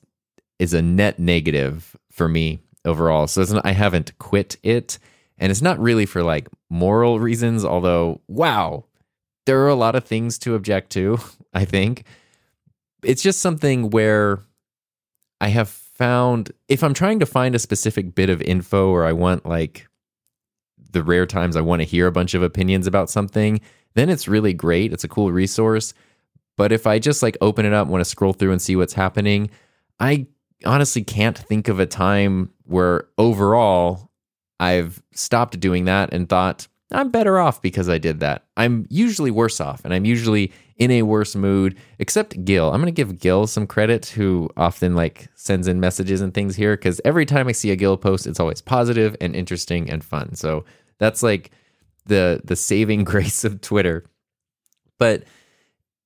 is 0.58 0.74
a 0.74 0.82
net 0.82 1.20
negative 1.20 1.96
for 2.12 2.28
me 2.28 2.60
overall. 2.86 3.28
So 3.28 3.44
not, 3.44 3.66
I 3.66 3.72
haven't 3.72 4.18
quit 4.20 4.58
it, 4.64 5.00
and 5.38 5.52
it's 5.52 5.62
not 5.62 5.80
really 5.80 6.06
for 6.06 6.24
like 6.24 6.48
moral 6.70 7.20
reasons. 7.20 7.66
Although, 7.66 8.22
wow, 8.28 8.86
there 9.46 9.62
are 9.62 9.70
a 9.70 9.76
lot 9.76 9.96
of 9.96 10.06
things 10.06 10.38
to 10.40 10.56
object 10.56 10.92
to. 10.92 11.20
I 11.54 11.66
think 11.66 12.06
it's 13.06 13.22
just 13.22 13.40
something 13.40 13.90
where 13.90 14.40
I 15.40 15.50
have 15.50 15.70
found 15.70 16.52
if 16.68 16.84
I'm 16.84 16.94
trying 16.94 17.20
to 17.20 17.26
find 17.26 17.56
a 17.56 17.60
specific 17.60 18.16
bit 18.16 18.30
of 18.30 18.42
info 18.42 18.90
or 18.90 19.06
I 19.06 19.14
want 19.14 19.46
like 19.46 19.88
the 20.92 21.04
rare 21.04 21.26
times 21.26 21.56
I 21.56 21.62
want 21.62 21.82
to 21.82 21.88
hear 21.88 22.08
a 22.08 22.12
bunch 22.12 22.34
of 22.34 22.44
opinions 22.44 22.88
about 22.88 23.10
something, 23.10 23.62
then 23.94 24.10
it's 24.10 24.28
really 24.28 24.54
great. 24.54 24.94
It's 24.94 25.04
a 25.04 25.10
cool 25.10 25.32
resource. 25.32 25.94
But 26.58 26.72
if 26.72 26.88
I 26.88 27.00
just 27.00 27.22
like 27.22 27.38
open 27.42 27.66
it 27.66 27.74
up, 27.74 27.88
want 27.88 28.02
to 28.02 28.10
scroll 28.10 28.34
through 28.34 28.52
and 28.52 28.62
see 28.62 28.76
what's 28.76 28.94
happening, 28.94 29.50
I 30.00 30.28
honestly 30.66 31.04
can't 31.04 31.38
think 31.38 31.68
of 31.68 31.80
a 31.80 31.86
time 31.86 32.52
where 32.64 33.08
overall 33.18 34.10
I've 34.60 35.02
stopped 35.14 35.60
doing 35.60 35.86
that 35.86 36.14
and 36.14 36.30
thought, 36.30 36.68
I'm 36.92 37.10
better 37.10 37.40
off 37.40 37.62
because 37.62 37.90
I 37.90 37.98
did 37.98 38.20
that. 38.20 38.46
I'm 38.58 38.86
usually 38.90 39.32
worse 39.32 39.60
off 39.60 39.84
and 39.84 39.94
I'm 39.94 40.06
usually 40.06 40.52
in 40.78 40.92
a 40.92 41.02
worse 41.02 41.36
mood, 41.36 41.78
except 42.00 42.44
Gil. 42.46 42.70
I'm 42.70 42.82
going 42.82 42.86
to 42.86 42.92
give 42.92 43.20
Gil 43.20 43.48
some 43.48 43.66
credit 43.66 44.08
who 44.08 44.50
often 44.56 44.96
like 44.96 45.28
sends 45.36 45.68
in 45.68 45.80
messages 45.80 46.22
and 46.22 46.34
things 46.34 46.56
here 46.56 46.76
because 46.76 47.02
every 47.04 47.26
time 47.26 47.48
I 47.48 47.54
see 47.54 47.72
a 47.72 47.76
Gil 47.76 47.98
post, 47.98 48.28
it's 48.28 48.40
always 48.40 48.62
positive 48.62 49.16
and 49.20 49.36
interesting 49.36 49.90
and 49.90 50.04
fun. 50.04 50.36
So 50.36 50.66
that's 51.00 51.24
like 51.24 51.52
the 52.06 52.42
the 52.44 52.56
saving 52.56 53.04
grace 53.06 53.44
of 53.44 53.62
Twitter. 53.62 54.06
But 55.00 55.24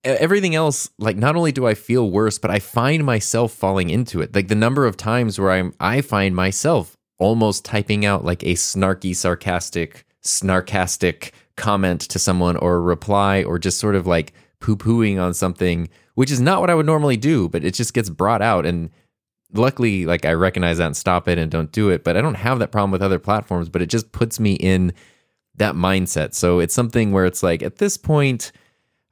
everything 0.04 0.56
else 0.56 0.90
like 0.98 1.18
not 1.18 1.36
only 1.36 1.52
do 1.52 1.68
I 1.68 1.74
feel 1.74 2.10
worse, 2.10 2.38
but 2.38 2.52
I 2.52 2.60
find 2.60 3.06
myself 3.06 3.52
falling 3.52 3.90
into 3.90 4.22
it. 4.22 4.34
Like 4.34 4.48
the 4.48 4.56
number 4.56 4.86
of 4.86 4.96
times 4.96 5.40
where 5.40 5.52
I'm 5.52 5.74
I 5.80 6.02
find 6.02 6.36
myself 6.36 6.96
almost 7.18 7.66
typing 7.66 8.06
out 8.06 8.24
like 8.24 8.44
a 8.44 8.54
snarky 8.54 9.14
sarcastic 9.14 10.06
snarkastic 10.24 11.32
comment 11.56 12.02
to 12.02 12.20
someone 12.20 12.58
or 12.58 12.76
a 12.76 12.82
reply 12.82 13.44
or 13.44 13.60
just 13.60 13.80
sort 13.80 13.96
of 13.96 14.08
like 14.08 14.34
poo-pooing 14.60 15.22
on 15.22 15.34
something, 15.34 15.90
which 16.16 16.32
is 16.32 16.40
not 16.40 16.62
what 16.62 16.70
I 16.70 16.76
would 16.76 16.86
normally 16.86 17.18
do, 17.18 17.50
but 17.50 17.64
it 17.64 17.74
just 17.74 17.94
gets 17.94 18.10
brought 18.10 18.42
out 18.42 18.66
and 18.66 18.90
luckily 19.54 20.06
like 20.06 20.26
I 20.26 20.34
recognize 20.34 20.78
that 20.78 20.86
and 20.88 20.98
stop 20.98 21.28
it 21.28 21.38
and 21.38 21.50
don't 21.50 21.72
do 21.72 21.90
it, 21.90 22.04
but 22.04 22.16
I 22.16 22.22
don't 22.22 22.36
have 22.36 22.60
that 22.60 22.72
problem 22.72 22.92
with 22.92 23.02
other 23.02 23.20
platforms, 23.20 23.70
but 23.70 23.82
it 23.82 23.90
just 23.90 24.12
puts 24.12 24.40
me 24.40 24.54
in 24.54 24.94
that 25.56 25.76
mindset. 25.76 26.34
So 26.34 26.60
it's 26.60 26.74
something 26.74 27.12
where 27.12 27.26
it's 27.26 27.44
like 27.44 27.64
at 27.64 27.78
this 27.78 27.98
point 27.98 28.52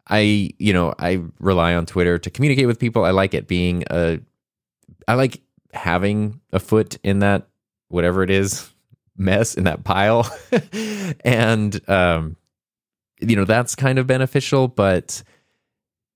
I, 0.10 0.52
you 0.58 0.72
know, 0.72 0.94
I 1.00 1.22
rely 1.40 1.76
on 1.76 1.86
Twitter 1.86 2.18
to 2.18 2.30
communicate 2.30 2.68
with 2.68 2.80
people. 2.80 3.04
I 3.04 3.12
like 3.12 3.34
it 3.34 3.48
being 3.48 3.84
a 3.90 4.20
I 5.08 5.16
like 5.16 5.42
having 5.74 6.42
a 6.52 6.60
foot 6.60 6.98
in 7.04 7.20
that 7.20 7.48
whatever 7.90 8.24
it 8.24 8.30
is 8.30 8.70
mess 9.17 9.55
in 9.55 9.65
that 9.65 9.83
pile. 9.83 10.29
and 11.25 11.89
um 11.89 12.38
you 13.19 13.36
know, 13.36 13.45
that's 13.45 13.75
kind 13.75 13.97
of 13.97 14.05
beneficial, 14.05 14.67
but 14.67 15.24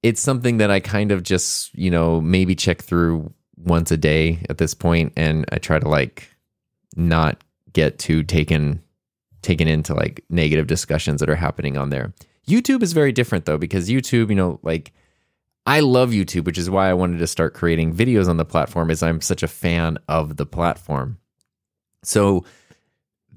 it's 0.04 0.22
something 0.22 0.58
that 0.58 0.70
I 0.70 0.80
kind 0.80 1.12
of 1.12 1.24
just, 1.24 1.74
you 1.74 1.90
know, 1.90 2.22
maybe 2.22 2.56
check 2.56 2.82
through 2.82 3.34
once 3.58 3.92
a 3.92 3.98
day 3.98 4.40
at 4.50 4.58
this 4.58 4.74
point 4.74 5.14
and 5.16 5.46
I 5.52 5.58
try 5.58 5.80
to 5.80 5.88
like 5.88 6.30
not 6.96 7.44
get 7.74 8.00
too 8.00 8.24
taken 8.24 8.82
taken 9.42 9.68
into 9.68 9.94
like 9.94 10.24
negative 10.30 10.68
discussions 10.68 11.20
that 11.20 11.30
are 11.30 11.36
happening 11.36 11.78
on 11.78 11.90
there. 11.90 12.14
YouTube 12.48 12.84
is 12.84 12.94
very 12.94 13.12
different 13.12 13.46
though 13.46 13.58
because 13.58 13.90
YouTube, 13.90 14.30
you 14.30 14.36
know, 14.36 14.60
like 14.64 14.92
I 15.66 15.80
love 15.80 16.10
YouTube, 16.12 16.46
which 16.46 16.58
is 16.58 16.70
why 16.70 16.90
I 16.90 16.94
wanted 16.94 17.20
to 17.20 17.28
start 17.28 17.54
creating 17.54 17.96
videos 17.96 18.28
on 18.28 18.38
the 18.38 18.46
platform 18.46 18.90
is 18.90 19.04
I'm 19.04 19.22
such 19.22 19.44
a 19.44 19.48
fan 19.48 19.98
of 20.08 20.38
the 20.38 20.46
platform. 20.46 21.20
So 22.04 22.46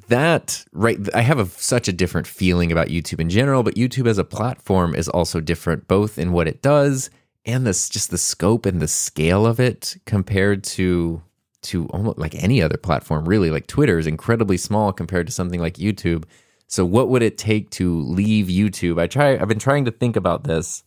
that 0.09 0.65
right 0.73 0.99
I 1.15 1.23
have 1.23 1.39
a, 1.39 1.47
such 1.47 1.89
a 1.89 1.93
different 1.93 2.27
feeling 2.27 2.73
about 2.73 2.89
YouTube 2.89 3.21
in 3.21 3.31
general, 3.31 3.63
but 3.63 3.75
YouTube 3.75 4.09
as 4.09 4.19
a 4.19 4.25
platform 4.25 4.95
is 4.95 5.09
also 5.09 5.41
different 5.41 5.89
both 5.89 6.19
in 6.19 6.33
what 6.33 6.49
it 6.49 6.63
does 6.63 7.11
and 7.47 7.67
this 7.67 7.89
just 7.89 8.11
the 8.11 8.19
scope 8.19 8.67
and 8.67 8.81
the 8.81 8.89
scale 8.89 9.47
of 9.47 9.61
it 9.61 9.97
compared 10.07 10.65
to 10.65 11.23
to 11.63 11.87
almost 11.89 12.19
like 12.19 12.35
any 12.35 12.61
other 12.63 12.77
platform 12.77 13.27
really. 13.27 13.51
Like 13.51 13.67
twitter 13.67 13.99
is 13.99 14.07
incredibly 14.07 14.57
small 14.57 14.93
compared 14.93 15.27
to 15.27 15.33
something 15.33 15.61
like 15.61 15.75
youtube. 15.75 16.25
So 16.67 16.85
what 16.85 17.09
would 17.09 17.23
it 17.23 17.39
take 17.39 17.71
to 17.71 18.01
leave 18.01 18.47
youtube? 18.47 19.01
I 19.01 19.07
try 19.07 19.39
i've 19.39 19.49
been 19.49 19.59
trying 19.59 19.85
to 19.87 19.91
think 19.91 20.17
about 20.17 20.45
this. 20.45 20.83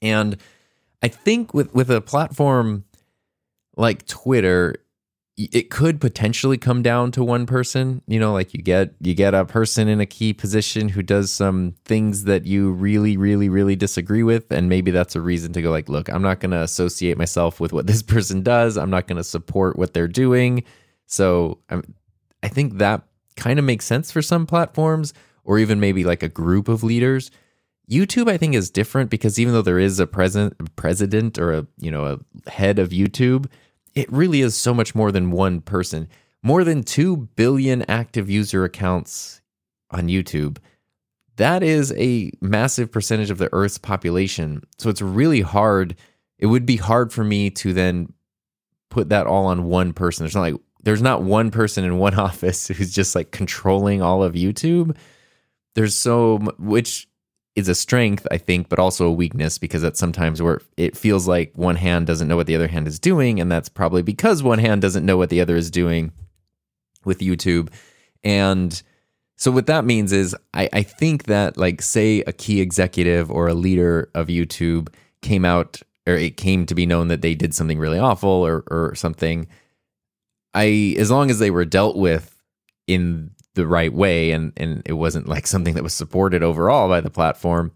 And 0.00 0.36
i 1.02 1.08
think 1.08 1.54
with 1.54 1.74
with 1.74 1.90
a 1.90 2.00
platform 2.00 2.84
like 3.76 4.06
twitter 4.06 4.76
it 5.38 5.70
could 5.70 6.00
potentially 6.00 6.58
come 6.58 6.82
down 6.82 7.12
to 7.12 7.22
one 7.22 7.46
person. 7.46 8.02
You 8.08 8.18
know 8.18 8.32
like 8.32 8.52
you 8.52 8.60
get 8.60 8.94
you 9.00 9.14
get 9.14 9.34
a 9.34 9.44
person 9.44 9.86
in 9.86 10.00
a 10.00 10.06
key 10.06 10.32
position 10.32 10.88
who 10.88 11.02
does 11.02 11.30
some 11.30 11.76
things 11.84 12.24
that 12.24 12.44
you 12.44 12.72
really 12.72 13.16
really 13.16 13.48
really 13.48 13.76
disagree 13.76 14.24
with 14.24 14.50
and 14.50 14.68
maybe 14.68 14.90
that's 14.90 15.14
a 15.14 15.20
reason 15.20 15.52
to 15.52 15.62
go 15.62 15.70
like 15.70 15.88
look 15.88 16.08
i'm 16.08 16.22
not 16.22 16.40
going 16.40 16.50
to 16.50 16.60
associate 16.60 17.16
myself 17.16 17.60
with 17.60 17.72
what 17.72 17.86
this 17.86 18.02
person 18.14 18.42
does. 18.42 18.76
I'm 18.76 18.90
not 18.90 19.06
going 19.06 19.16
to 19.16 19.24
support 19.24 19.78
what 19.78 19.94
they're 19.94 20.08
doing. 20.08 20.64
So 21.06 21.58
I'm, 21.70 21.94
i 22.42 22.48
think 22.48 22.78
that 22.78 23.02
kind 23.36 23.58
of 23.58 23.64
makes 23.64 23.84
sense 23.84 24.10
for 24.10 24.22
some 24.22 24.46
platforms 24.46 25.14
or 25.44 25.58
even 25.58 25.80
maybe 25.80 26.04
like 26.04 26.22
a 26.22 26.28
group 26.28 26.68
of 26.68 26.82
leaders. 26.82 27.30
Youtube 27.88 28.28
i 28.28 28.36
think 28.36 28.54
is 28.54 28.70
different 28.70 29.08
because 29.08 29.38
even 29.38 29.54
though 29.54 29.62
there 29.62 29.78
is 29.78 29.98
a 29.98 30.06
president 30.06 30.76
president 30.76 31.38
or 31.38 31.52
a 31.52 31.66
you 31.78 31.90
know 31.90 32.04
a 32.04 32.50
head 32.50 32.78
of 32.78 32.90
youtube 32.90 33.46
it 33.98 34.12
really 34.12 34.42
is 34.42 34.56
so 34.56 34.72
much 34.72 34.94
more 34.94 35.10
than 35.10 35.32
one 35.32 35.60
person. 35.60 36.08
More 36.40 36.62
than 36.62 36.84
2 36.84 37.16
billion 37.34 37.82
active 37.90 38.30
user 38.30 38.62
accounts 38.62 39.42
on 39.90 40.06
YouTube. 40.06 40.58
That 41.34 41.64
is 41.64 41.92
a 41.96 42.30
massive 42.40 42.92
percentage 42.92 43.30
of 43.30 43.38
the 43.38 43.48
Earth's 43.52 43.76
population. 43.76 44.62
So 44.78 44.88
it's 44.88 45.02
really 45.02 45.40
hard. 45.40 45.96
It 46.38 46.46
would 46.46 46.64
be 46.64 46.76
hard 46.76 47.12
for 47.12 47.24
me 47.24 47.50
to 47.50 47.72
then 47.72 48.12
put 48.88 49.08
that 49.08 49.26
all 49.26 49.46
on 49.46 49.64
one 49.64 49.92
person. 49.92 50.22
There's 50.22 50.36
not 50.36 50.42
like 50.42 50.54
there's 50.84 51.02
not 51.02 51.22
one 51.24 51.50
person 51.50 51.84
in 51.84 51.98
one 51.98 52.14
office 52.20 52.68
who's 52.68 52.94
just 52.94 53.16
like 53.16 53.32
controlling 53.32 54.00
all 54.00 54.22
of 54.22 54.34
YouTube. 54.34 54.96
There's 55.74 55.96
so 55.96 56.38
which 56.60 57.08
is 57.58 57.68
a 57.68 57.74
strength, 57.74 58.26
I 58.30 58.38
think, 58.38 58.68
but 58.68 58.78
also 58.78 59.06
a 59.06 59.12
weakness 59.12 59.58
because 59.58 59.82
that's 59.82 59.98
sometimes 59.98 60.40
where 60.40 60.60
it 60.76 60.96
feels 60.96 61.26
like 61.26 61.52
one 61.56 61.74
hand 61.74 62.06
doesn't 62.06 62.28
know 62.28 62.36
what 62.36 62.46
the 62.46 62.54
other 62.54 62.68
hand 62.68 62.86
is 62.86 63.00
doing. 63.00 63.40
And 63.40 63.50
that's 63.50 63.68
probably 63.68 64.02
because 64.02 64.42
one 64.42 64.60
hand 64.60 64.80
doesn't 64.80 65.04
know 65.04 65.16
what 65.16 65.28
the 65.28 65.40
other 65.40 65.56
is 65.56 65.70
doing 65.70 66.12
with 67.04 67.18
YouTube. 67.18 67.70
And 68.22 68.80
so 69.36 69.50
what 69.50 69.66
that 69.66 69.84
means 69.84 70.12
is 70.12 70.36
I, 70.54 70.68
I 70.72 70.82
think 70.84 71.24
that 71.24 71.56
like 71.56 71.82
say 71.82 72.20
a 72.22 72.32
key 72.32 72.60
executive 72.60 73.30
or 73.30 73.48
a 73.48 73.54
leader 73.54 74.08
of 74.14 74.28
YouTube 74.28 74.88
came 75.20 75.44
out 75.44 75.82
or 76.06 76.14
it 76.14 76.36
came 76.36 76.64
to 76.66 76.74
be 76.76 76.86
known 76.86 77.08
that 77.08 77.22
they 77.22 77.34
did 77.34 77.54
something 77.54 77.78
really 77.78 77.98
awful 77.98 78.30
or 78.30 78.64
or 78.70 78.94
something. 78.94 79.48
I 80.54 80.94
as 80.96 81.10
long 81.10 81.28
as 81.30 81.40
they 81.40 81.50
were 81.50 81.64
dealt 81.64 81.96
with 81.96 82.40
in 82.86 83.30
the 83.58 83.66
right 83.66 83.92
way 83.92 84.30
and 84.30 84.52
and 84.56 84.82
it 84.86 84.92
wasn't 84.92 85.28
like 85.28 85.46
something 85.46 85.74
that 85.74 85.82
was 85.82 85.92
supported 85.92 86.44
overall 86.44 86.88
by 86.88 87.00
the 87.00 87.10
platform 87.10 87.72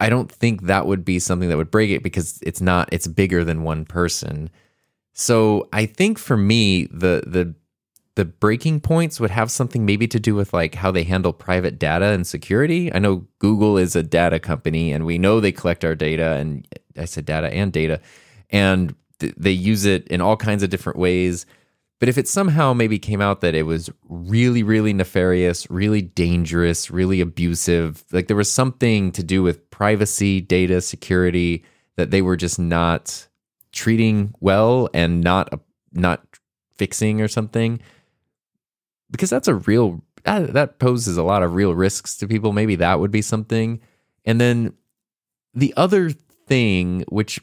i 0.00 0.10
don't 0.10 0.30
think 0.30 0.62
that 0.62 0.86
would 0.86 1.02
be 1.02 1.18
something 1.18 1.48
that 1.48 1.56
would 1.56 1.70
break 1.70 1.90
it 1.90 2.02
because 2.02 2.38
it's 2.42 2.60
not 2.60 2.88
it's 2.92 3.06
bigger 3.06 3.42
than 3.42 3.62
one 3.62 3.84
person. 3.84 4.50
So 5.14 5.68
i 5.72 5.86
think 5.86 6.18
for 6.18 6.36
me 6.36 6.86
the 6.86 7.24
the 7.26 7.54
the 8.16 8.26
breaking 8.26 8.80
points 8.80 9.18
would 9.18 9.30
have 9.30 9.50
something 9.50 9.84
maybe 9.84 10.06
to 10.08 10.20
do 10.20 10.34
with 10.34 10.52
like 10.52 10.74
how 10.74 10.90
they 10.90 11.02
handle 11.04 11.32
private 11.34 11.78
data 11.78 12.06
and 12.06 12.26
security. 12.26 12.92
I 12.92 12.98
know 12.98 13.26
google 13.38 13.78
is 13.78 13.96
a 13.96 14.02
data 14.02 14.38
company 14.38 14.92
and 14.92 15.06
we 15.06 15.16
know 15.16 15.40
they 15.40 15.52
collect 15.52 15.86
our 15.86 15.94
data 15.94 16.32
and 16.34 16.68
i 16.98 17.06
said 17.06 17.24
data 17.24 17.48
and 17.48 17.72
data 17.72 18.00
and 18.50 18.94
th- 19.20 19.34
they 19.38 19.50
use 19.50 19.86
it 19.86 20.06
in 20.08 20.20
all 20.20 20.36
kinds 20.36 20.62
of 20.62 20.68
different 20.68 20.98
ways 20.98 21.46
but 21.98 22.08
if 22.08 22.18
it 22.18 22.28
somehow 22.28 22.74
maybe 22.74 22.98
came 22.98 23.20
out 23.20 23.40
that 23.40 23.54
it 23.54 23.62
was 23.62 23.90
really, 24.08 24.62
really 24.62 24.92
nefarious, 24.92 25.70
really 25.70 26.02
dangerous, 26.02 26.90
really 26.90 27.20
abusive, 27.20 28.04
like 28.12 28.26
there 28.26 28.36
was 28.36 28.50
something 28.50 29.12
to 29.12 29.22
do 29.22 29.42
with 29.42 29.70
privacy, 29.70 30.40
data 30.40 30.80
security 30.80 31.64
that 31.96 32.10
they 32.10 32.20
were 32.20 32.36
just 32.36 32.58
not 32.58 33.26
treating 33.72 34.34
well 34.40 34.88
and 34.92 35.22
not 35.22 35.60
not 35.92 36.22
fixing 36.74 37.22
or 37.22 37.28
something, 37.28 37.80
because 39.10 39.30
that's 39.30 39.48
a 39.48 39.54
real 39.54 40.02
that, 40.24 40.52
that 40.52 40.78
poses 40.78 41.16
a 41.16 41.22
lot 41.22 41.42
of 41.42 41.54
real 41.54 41.74
risks 41.74 42.16
to 42.18 42.28
people. 42.28 42.52
Maybe 42.52 42.76
that 42.76 43.00
would 43.00 43.10
be 43.10 43.22
something. 43.22 43.80
And 44.26 44.40
then 44.40 44.74
the 45.54 45.72
other 45.76 46.10
thing, 46.10 47.04
which 47.08 47.40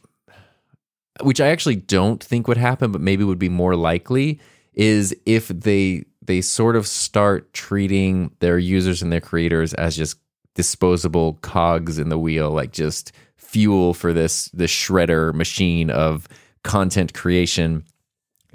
which 1.21 1.39
I 1.39 1.47
actually 1.47 1.75
don't 1.75 2.23
think 2.23 2.47
would 2.47 2.57
happen, 2.57 2.91
but 2.91 3.01
maybe 3.01 3.23
would 3.23 3.39
be 3.39 3.49
more 3.49 3.75
likely, 3.75 4.39
is 4.73 5.15
if 5.25 5.47
they 5.49 6.05
they 6.25 6.41
sort 6.41 6.75
of 6.75 6.87
start 6.87 7.53
treating 7.53 8.31
their 8.39 8.57
users 8.57 9.01
and 9.01 9.11
their 9.11 9.21
creators 9.21 9.73
as 9.73 9.95
just 9.95 10.17
disposable 10.55 11.33
cogs 11.41 11.99
in 11.99 12.09
the 12.09 12.17
wheel, 12.17 12.51
like 12.51 12.71
just 12.71 13.11
fuel 13.35 13.93
for 13.93 14.13
this 14.13 14.45
this 14.49 14.71
shredder 14.71 15.33
machine 15.33 15.89
of 15.89 16.27
content 16.63 17.13
creation. 17.13 17.83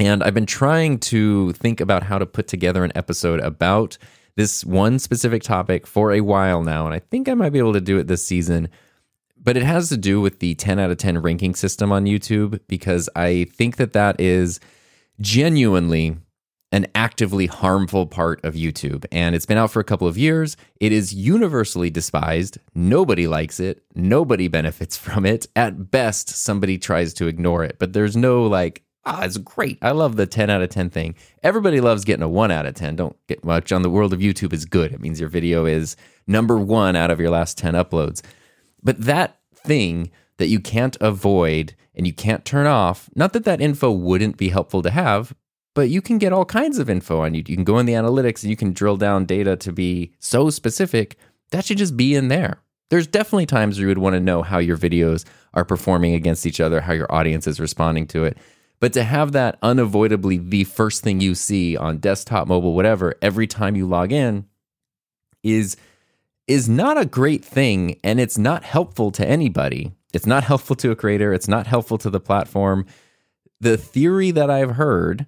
And 0.01 0.23
I've 0.23 0.35
been 0.35 0.47
trying 0.47 0.99
to 1.01 1.53
think 1.55 1.81
about 1.81 2.05
how 2.05 2.19
to 2.19 2.27
put 2.27 2.49
together 2.49 2.85
an 2.85 2.93
episode 2.95 3.41
about 3.41 3.99
this 4.37 4.65
one 4.65 5.01
specific 5.01 5.43
topic 5.43 5.87
for 5.87 6.13
a 6.13 6.21
while 6.21 6.63
now, 6.63 6.87
and 6.87 6.95
I 6.95 7.01
think 7.01 7.29
I 7.29 7.35
might 7.35 7.51
be 7.51 7.59
able 7.59 7.73
to 7.73 7.81
do 7.81 7.99
it 7.99 8.07
this 8.07 8.25
season 8.25 8.69
but 9.43 9.57
it 9.57 9.63
has 9.63 9.89
to 9.89 9.97
do 9.97 10.21
with 10.21 10.41
the 10.41 10.55
10 10.55 10.79
out 10.79 10.91
of 10.91 10.99
10 10.99 11.19
ranking 11.19 11.55
system 11.55 11.93
on 11.93 12.05
YouTube 12.05 12.61
because 12.69 13.09
I 13.17 13.45
think 13.53 13.77
that 13.77 13.93
that 13.93 14.21
is 14.21 14.61
genuinely 15.21 16.17
an 16.71 16.87
actively 16.95 17.47
harmful 17.47 18.07
part 18.07 18.45
of 18.45 18.55
YouTube. 18.55 19.07
And 19.11 19.35
it's 19.35 19.47
been 19.47 19.59
out 19.59 19.71
for 19.71 19.81
a 19.81 19.85
couple 19.85 20.07
of 20.07 20.19
years. 20.19 20.57
It 20.81 20.93
is 20.93 21.15
universally 21.15 21.89
despised. 21.91 22.59
Nobody 22.75 23.27
likes 23.27 23.59
it. 23.59 23.83
Nobody 23.95 24.49
benefits 24.49 24.97
from 24.99 25.25
it. 25.25 25.47
At 25.57 25.91
best, 25.91 26.29
somebody 26.29 26.79
tries 26.79 27.15
to 27.15 27.27
ignore 27.27 27.65
it. 27.65 27.77
But 27.79 27.95
there's 27.95 28.17
no 28.17 28.43
like, 28.43 28.83
ah, 29.07 29.25
it's 29.25 29.39
great. 29.39 29.79
I 29.81 29.93
love 29.93 30.17
the 30.17 30.27
10 30.27 30.51
out 30.51 30.61
of 30.61 30.69
10 30.69 30.91
thing. 30.91 31.15
Everybody 31.43 31.81
loves 31.81 32.05
getting 32.05 32.23
a 32.23 32.29
1 32.29 32.51
out 32.51 32.67
of 32.67 32.75
10. 32.75 32.97
Don't 32.97 33.17
get 33.29 33.45
much 33.45 33.73
on 33.73 33.83
the 33.83 33.91
world 33.91 34.13
of 34.13 34.21
YouTube 34.21 34.53
is 34.53 34.67
good. 34.67 34.93
It 34.93 35.01
means 35.01 35.21
your 35.21 35.31
video 35.31 35.65
is 35.65 35.97
number 36.27 36.59
one 36.59 36.97
out 36.97 37.11
of 37.11 37.19
your 37.19 37.31
last 37.31 37.57
10 37.57 37.73
uploads. 37.75 38.23
But 38.89 39.03
that 39.03 39.37
thing 39.55 40.11
that 40.39 40.47
you 40.49 40.61
can't 40.61 40.97
avoid 41.03 41.75
and 41.95 42.07
you 42.07 42.13
can't 42.15 42.43
turn 42.43 42.67
off, 42.67 43.11
not 43.15 43.35
that 43.35 43.45
that 43.45 43.61
info 43.61 43.91
wouldn't 43.91 44.39
be 44.39 44.49
helpful 44.49 44.81
to 44.81 44.89
have, 44.89 45.35
but 45.75 45.91
you 45.91 46.01
can 46.01 46.17
get 46.17 46.33
all 46.33 46.47
kinds 46.47 46.79
of 46.79 46.89
info 46.89 47.21
on 47.21 47.35
you. 47.35 47.45
You 47.47 47.55
can 47.55 47.65
go 47.65 47.79
in 47.79 47.85
the 47.85 47.93
analytics 47.93 48.43
and 48.43 48.49
you 48.49 48.57
can 48.57 48.73
drill 48.73 48.97
down 48.97 49.27
data 49.27 49.57
to 49.57 49.73
be 49.73 50.15
so 50.21 50.49
specific. 50.49 51.19
That 51.51 51.67
should 51.67 51.77
just 51.77 51.99
be 51.99 52.15
in 52.15 52.29
there. 52.29 52.63
There's 52.89 53.07
definitely 53.07 53.45
times 53.45 53.77
where 53.77 53.83
you 53.83 53.89
would 53.89 53.99
want 53.99 54.15
to 54.15 54.21
know 54.21 54.41
how 54.43 54.57
your 54.57 54.79
videos 54.79 55.27
are 55.53 55.67
performing 55.67 56.15
against 56.15 56.47
each 56.47 56.59
other, 56.59 56.81
how 56.81 56.95
your 56.95 57.13
audience 57.13 57.47
is 57.47 57.61
responding 57.61 58.07
to 58.07 58.25
it. 58.25 58.39
But 58.81 58.95
to 58.95 59.05
have 59.05 59.33
that 59.33 59.59
unavoidably 59.61 60.39
the 60.39 60.65
first 60.65 61.05
thing 61.05 61.21
you 61.21 61.35
see 61.35 61.77
on 61.77 61.99
desktop, 61.99 62.49
mobile, 62.49 62.73
whatever, 62.73 63.17
every 63.21 63.47
time 63.47 63.77
you 63.77 63.87
log 63.87 64.13
in 64.13 64.47
is 65.43 65.77
is 66.49 66.69
not 66.69 66.99
a 66.99 67.07
great 67.07 67.45
thing 67.45 67.99
and 68.03 68.19
it's 68.19 68.39
not 68.39 68.65
helpful 68.65 69.11
to 69.13 69.27
anybody. 69.27 69.93
It's 70.13 70.27
not 70.27 70.45
helpful 70.45 70.77
to 70.77 70.91
a 70.91 70.97
creator, 70.97 71.33
it's 71.33 71.49
not 71.49 71.67
helpful 71.67 71.99
to 71.99 72.11
the 72.11 72.21
platform. 72.21 72.87
The 73.61 73.77
theory 73.77 74.31
that 74.31 74.51
I've 74.51 74.73
heard 74.73 75.27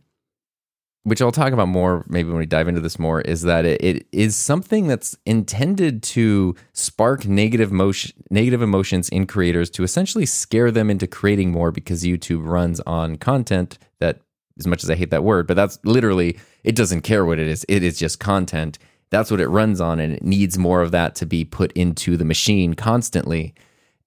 which 1.03 1.23
I'll 1.23 1.33
talk 1.33 1.53
about 1.53 1.69
more 1.69 2.05
maybe 2.09 2.29
when 2.29 2.39
we 2.39 2.47
dive 2.47 2.69
into 2.69 2.81
this 2.81 2.99
more, 2.99 3.21
is 3.23 3.43
that 3.43 3.65
it, 3.65 3.83
it 3.83 4.07
is 4.13 4.37
something 4.37 4.87
that's 4.87 5.17
intended 5.25 6.03
to 6.05 6.55
spark 6.73 7.27
negative 7.27 7.73
motion, 7.73 8.13
negative 8.31 8.61
emotions 8.61 9.09
in 9.09 9.27
creators 9.27 9.71
to 9.71 9.83
essentially 9.83 10.27
scare 10.27 10.71
them 10.71 10.91
into 10.91 11.07
creating 11.07 11.53
more 11.53 11.71
because 11.71 12.05
YouTube 12.05 12.47
runs 12.47 12.81
on 12.81 13.17
content 13.17 13.79
that, 13.99 14.21
as 14.59 14.67
much 14.67 14.85
as 14.85 14.91
I 14.91 14.95
hate 14.95 15.11
that 15.11 15.25
word, 15.25 15.47
but 15.47 15.55
that's 15.55 15.79
literally 15.85 16.39
it 16.65 16.77
doesn't 16.77 17.01
care 17.01 17.25
what 17.25 17.39
it 17.39 17.49
is. 17.49 17.65
It 17.69 17.83
is 17.83 17.99
just 17.99 18.21
content. 18.21 18.79
That's 19.11 19.31
what 19.31 19.41
it 19.41 19.49
runs 19.49 19.81
on, 19.81 19.99
and 19.99 20.13
it 20.13 20.23
needs 20.23 20.57
more 20.57 20.83
of 20.83 20.93
that 20.93 21.15
to 21.17 21.27
be 21.27 21.45
put 21.45 21.73
into 21.73 22.17
the 22.17 22.25
machine 22.25 22.75
constantly. 22.75 23.55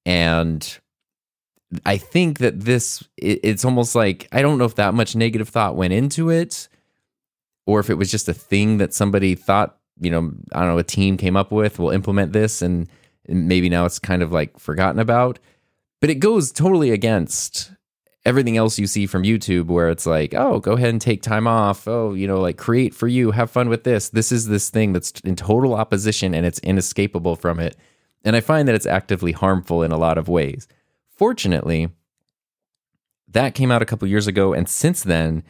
And 0.06 0.80
I 1.86 1.98
think 1.98 2.40
that 2.40 2.62
this, 2.62 3.04
it, 3.18 3.40
it's 3.44 3.66
almost 3.66 3.96
like 3.96 4.28
I 4.32 4.42
don't 4.42 4.58
know 4.58 4.66
if 4.66 4.76
that 4.76 4.94
much 4.94 5.16
negative 5.16 5.50
thought 5.50 5.76
went 5.76 5.94
into 5.94 6.30
it 6.30 6.68
or 7.66 7.80
if 7.80 7.90
it 7.90 7.96
was 7.96 8.12
just 8.12 8.30
a 8.30 8.34
thing 8.34 8.78
that 8.78 8.94
somebody 8.94 9.36
thought, 9.36 9.78
you 10.00 10.12
know, 10.12 10.32
I 10.54 10.60
don't 10.60 10.70
know, 10.70 10.78
a 10.78 10.84
team 10.84 11.18
came 11.18 11.38
up 11.38 11.52
with, 11.52 11.80
we'll 11.80 11.92
implement 11.92 12.34
this 12.34 12.62
and, 12.62 12.90
and 13.28 13.48
maybe 13.48 13.70
now 13.70 13.86
it's 13.86 14.00
kind 14.00 14.22
of 14.22 14.32
like 14.32 14.60
forgotten 14.60 15.00
about. 15.00 15.40
But 16.02 16.10
it 16.10 16.16
goes 16.16 16.52
totally 16.52 16.92
against 16.92 17.72
everything 18.26 18.58
else 18.58 18.80
you 18.80 18.88
see 18.88 19.06
from 19.06 19.24
YouTube 19.24 19.66
where 19.66 19.90
it's 19.90 20.06
like, 20.06 20.34
oh, 20.34 20.60
go 20.60 20.74
ahead 20.74 20.90
and 20.90 21.02
take 21.02 21.22
time 21.22 21.48
off. 21.48 21.88
Oh, 21.88 22.14
you 22.14 22.28
know, 22.28 22.40
like 22.40 22.58
create 22.58 22.94
for 22.94 23.08
you, 23.08 23.32
have 23.32 23.52
fun 23.52 23.70
with 23.70 23.84
this. 23.84 24.10
This 24.10 24.32
is 24.32 24.48
this 24.48 24.70
thing 24.70 24.94
that's 24.94 25.12
in 25.22 25.36
total 25.36 25.76
opposition 25.76 26.34
and 26.34 26.46
it's 26.46 26.60
inescapable 26.60 27.36
from 27.36 27.60
it. 27.60 27.76
And 28.24 28.36
I 28.36 28.40
find 28.40 28.68
that 28.68 28.76
it's 28.76 28.86
actively 28.86 29.34
harmful 29.34 29.84
in 29.84 29.92
a 29.92 29.98
lot 29.98 30.18
of 30.18 30.30
ways. 30.30 30.68
Fortunately, 31.10 31.90
that 33.28 33.56
came 33.56 33.72
out 33.72 33.82
a 33.82 33.86
couple 33.86 34.08
years 34.08 34.28
ago. 34.28 34.54
And 34.54 34.70
since 34.70 35.04
then, 35.04 35.44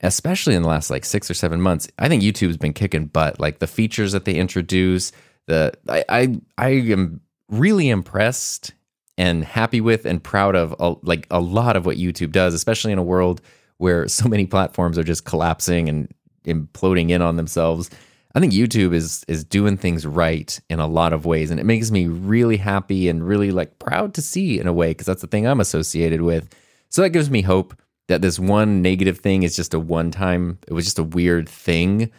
especially 0.00 0.54
in 0.54 0.62
the 0.62 0.68
last 0.68 0.90
like 0.90 1.04
six 1.04 1.28
or 1.30 1.34
seven 1.34 1.60
months, 1.60 1.88
I 1.98 2.08
think 2.08 2.22
YouTube's 2.22 2.56
been 2.56 2.72
kicking 2.72 3.06
butt. 3.06 3.40
Like 3.40 3.58
the 3.58 3.66
features 3.66 4.12
that 4.12 4.24
they 4.24 4.34
introduce, 4.34 5.10
the 5.46 5.72
I 5.88 6.04
I, 6.08 6.40
I 6.56 6.68
am 6.68 7.20
really 7.48 7.88
impressed 7.88 8.72
and 9.18 9.44
happy 9.44 9.80
with 9.80 10.06
and 10.06 10.22
proud 10.22 10.54
of 10.56 10.74
a, 10.80 10.94
like 11.02 11.26
a 11.30 11.40
lot 11.40 11.76
of 11.76 11.86
what 11.86 11.96
YouTube 11.96 12.32
does, 12.32 12.54
especially 12.54 12.92
in 12.92 12.98
a 12.98 13.02
world 13.02 13.40
where 13.78 14.08
so 14.08 14.28
many 14.28 14.46
platforms 14.46 14.98
are 14.98 15.04
just 15.04 15.24
collapsing 15.24 15.88
and 15.88 16.12
imploding 16.44 17.10
in 17.10 17.22
on 17.22 17.36
themselves. 17.36 17.90
I 18.34 18.40
think 18.40 18.52
YouTube 18.52 18.94
is 18.94 19.24
is 19.26 19.42
doing 19.42 19.76
things 19.76 20.06
right 20.06 20.58
in 20.70 20.78
a 20.78 20.86
lot 20.86 21.12
of 21.12 21.26
ways, 21.26 21.50
and 21.50 21.58
it 21.58 21.66
makes 21.66 21.90
me 21.90 22.06
really 22.06 22.56
happy 22.56 23.08
and 23.08 23.26
really 23.26 23.50
like 23.50 23.78
proud 23.78 24.14
to 24.14 24.22
see 24.22 24.60
in 24.60 24.68
a 24.68 24.72
way 24.72 24.88
because 24.88 25.06
that's 25.06 25.22
the 25.22 25.26
thing 25.26 25.46
I'm 25.46 25.60
associated 25.60 26.22
with. 26.22 26.48
So 26.90 27.02
that 27.02 27.10
gives 27.10 27.30
me 27.30 27.42
hope 27.42 27.74
that 28.08 28.22
this 28.22 28.38
one 28.38 28.82
negative 28.82 29.18
thing 29.18 29.42
is 29.42 29.56
just 29.56 29.74
a 29.74 29.78
one 29.78 30.10
time, 30.10 30.58
it 30.66 30.72
was 30.72 30.84
just 30.84 30.98
a 30.98 31.04
weird 31.04 31.48
thing, 31.48 32.10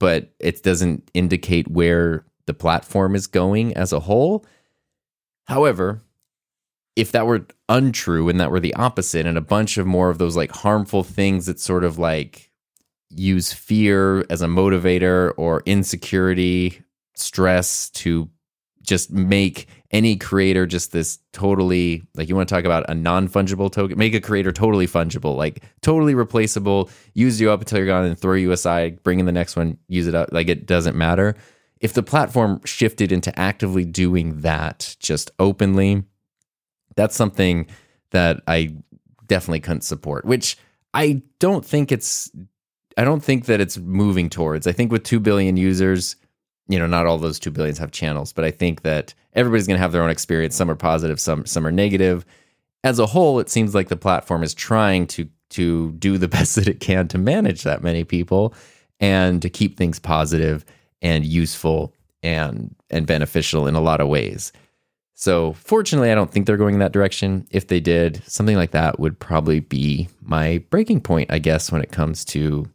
but 0.00 0.32
it 0.38 0.62
doesn't 0.62 1.10
indicate 1.14 1.68
where 1.68 2.24
the 2.46 2.54
platform 2.54 3.14
is 3.14 3.26
going 3.26 3.74
as 3.74 3.92
a 3.92 4.00
whole. 4.00 4.44
However, 5.44 6.00
if 6.98 7.12
that 7.12 7.26
were 7.26 7.46
untrue 7.68 8.28
and 8.28 8.40
that 8.40 8.50
were 8.50 8.58
the 8.58 8.74
opposite, 8.74 9.24
and 9.24 9.38
a 9.38 9.40
bunch 9.40 9.78
of 9.78 9.86
more 9.86 10.10
of 10.10 10.18
those 10.18 10.36
like 10.36 10.50
harmful 10.50 11.04
things 11.04 11.46
that 11.46 11.60
sort 11.60 11.84
of 11.84 11.96
like 11.96 12.50
use 13.08 13.52
fear 13.52 14.26
as 14.28 14.42
a 14.42 14.46
motivator 14.46 15.32
or 15.36 15.62
insecurity, 15.64 16.82
stress 17.14 17.88
to 17.90 18.28
just 18.82 19.12
make 19.12 19.68
any 19.92 20.16
creator 20.16 20.66
just 20.66 20.90
this 20.90 21.18
totally 21.32 22.02
like 22.14 22.28
you 22.28 22.34
want 22.34 22.48
to 22.48 22.54
talk 22.54 22.64
about 22.64 22.88
a 22.88 22.94
non-fungible 22.94 23.70
token 23.70 23.98
make 23.98 24.14
a 24.14 24.20
creator 24.20 24.50
totally 24.50 24.86
fungible 24.86 25.36
like 25.36 25.62
totally 25.82 26.14
replaceable 26.14 26.90
use 27.14 27.40
you 27.40 27.50
up 27.50 27.60
until 27.60 27.78
you're 27.78 27.86
gone 27.86 28.04
and 28.04 28.18
throw 28.18 28.34
you 28.34 28.50
aside 28.52 29.02
bring 29.02 29.18
in 29.18 29.26
the 29.26 29.32
next 29.32 29.56
one 29.56 29.76
use 29.88 30.06
it 30.06 30.14
up 30.14 30.28
like 30.32 30.48
it 30.48 30.66
doesn't 30.66 30.96
matter. 30.96 31.34
If 31.80 31.92
the 31.92 32.02
platform 32.02 32.60
shifted 32.64 33.12
into 33.12 33.36
actively 33.38 33.84
doing 33.84 34.40
that 34.40 34.96
just 34.98 35.30
openly 35.38 36.02
that's 36.98 37.16
something 37.16 37.66
that 38.10 38.42
i 38.46 38.74
definitely 39.26 39.60
couldn't 39.60 39.82
support 39.82 40.24
which 40.24 40.58
i 40.92 41.22
don't 41.38 41.64
think 41.64 41.90
it's 41.90 42.30
i 42.98 43.04
don't 43.04 43.22
think 43.22 43.46
that 43.46 43.60
it's 43.60 43.78
moving 43.78 44.28
towards 44.28 44.66
i 44.66 44.72
think 44.72 44.92
with 44.92 45.04
2 45.04 45.18
billion 45.20 45.56
users 45.56 46.16
you 46.68 46.78
know, 46.78 46.86
not 46.86 47.06
all 47.06 47.18
those 47.18 47.38
two 47.38 47.50
billions 47.50 47.78
have 47.78 47.90
channels, 47.90 48.32
but 48.32 48.44
I 48.44 48.50
think 48.50 48.82
that 48.82 49.14
everybody's 49.32 49.66
going 49.66 49.76
to 49.76 49.82
have 49.82 49.92
their 49.92 50.02
own 50.02 50.10
experience. 50.10 50.54
Some 50.54 50.70
are 50.70 50.76
positive, 50.76 51.18
some 51.18 51.46
some 51.46 51.66
are 51.66 51.72
negative. 51.72 52.24
As 52.84 52.98
a 52.98 53.06
whole, 53.06 53.40
it 53.40 53.50
seems 53.50 53.74
like 53.74 53.88
the 53.88 53.96
platform 53.96 54.42
is 54.42 54.54
trying 54.54 55.06
to 55.08 55.28
to 55.50 55.92
do 55.92 56.18
the 56.18 56.28
best 56.36 56.54
that 56.56 56.68
it 56.68 56.80
can 56.80 57.08
to 57.08 57.18
manage 57.18 57.62
that 57.62 57.82
many 57.82 58.04
people 58.04 58.54
and 59.00 59.40
to 59.42 59.48
keep 59.48 59.76
things 59.76 59.98
positive 59.98 60.64
and 61.00 61.24
useful 61.24 61.94
and 62.22 62.74
and 62.90 63.06
beneficial 63.06 63.66
in 63.66 63.74
a 63.74 63.80
lot 63.80 64.00
of 64.00 64.08
ways. 64.08 64.52
So, 65.20 65.54
fortunately, 65.54 66.12
I 66.12 66.14
don't 66.14 66.30
think 66.30 66.46
they're 66.46 66.56
going 66.56 66.74
in 66.74 66.78
that 66.78 66.92
direction. 66.92 67.44
If 67.50 67.66
they 67.66 67.80
did, 67.80 68.22
something 68.28 68.54
like 68.54 68.70
that 68.70 69.00
would 69.00 69.18
probably 69.18 69.58
be 69.58 70.08
my 70.22 70.62
breaking 70.70 71.00
point, 71.00 71.32
I 71.32 71.40
guess, 71.40 71.72
when 71.72 71.82
it 71.82 71.90
comes 71.90 72.24
to 72.26 72.70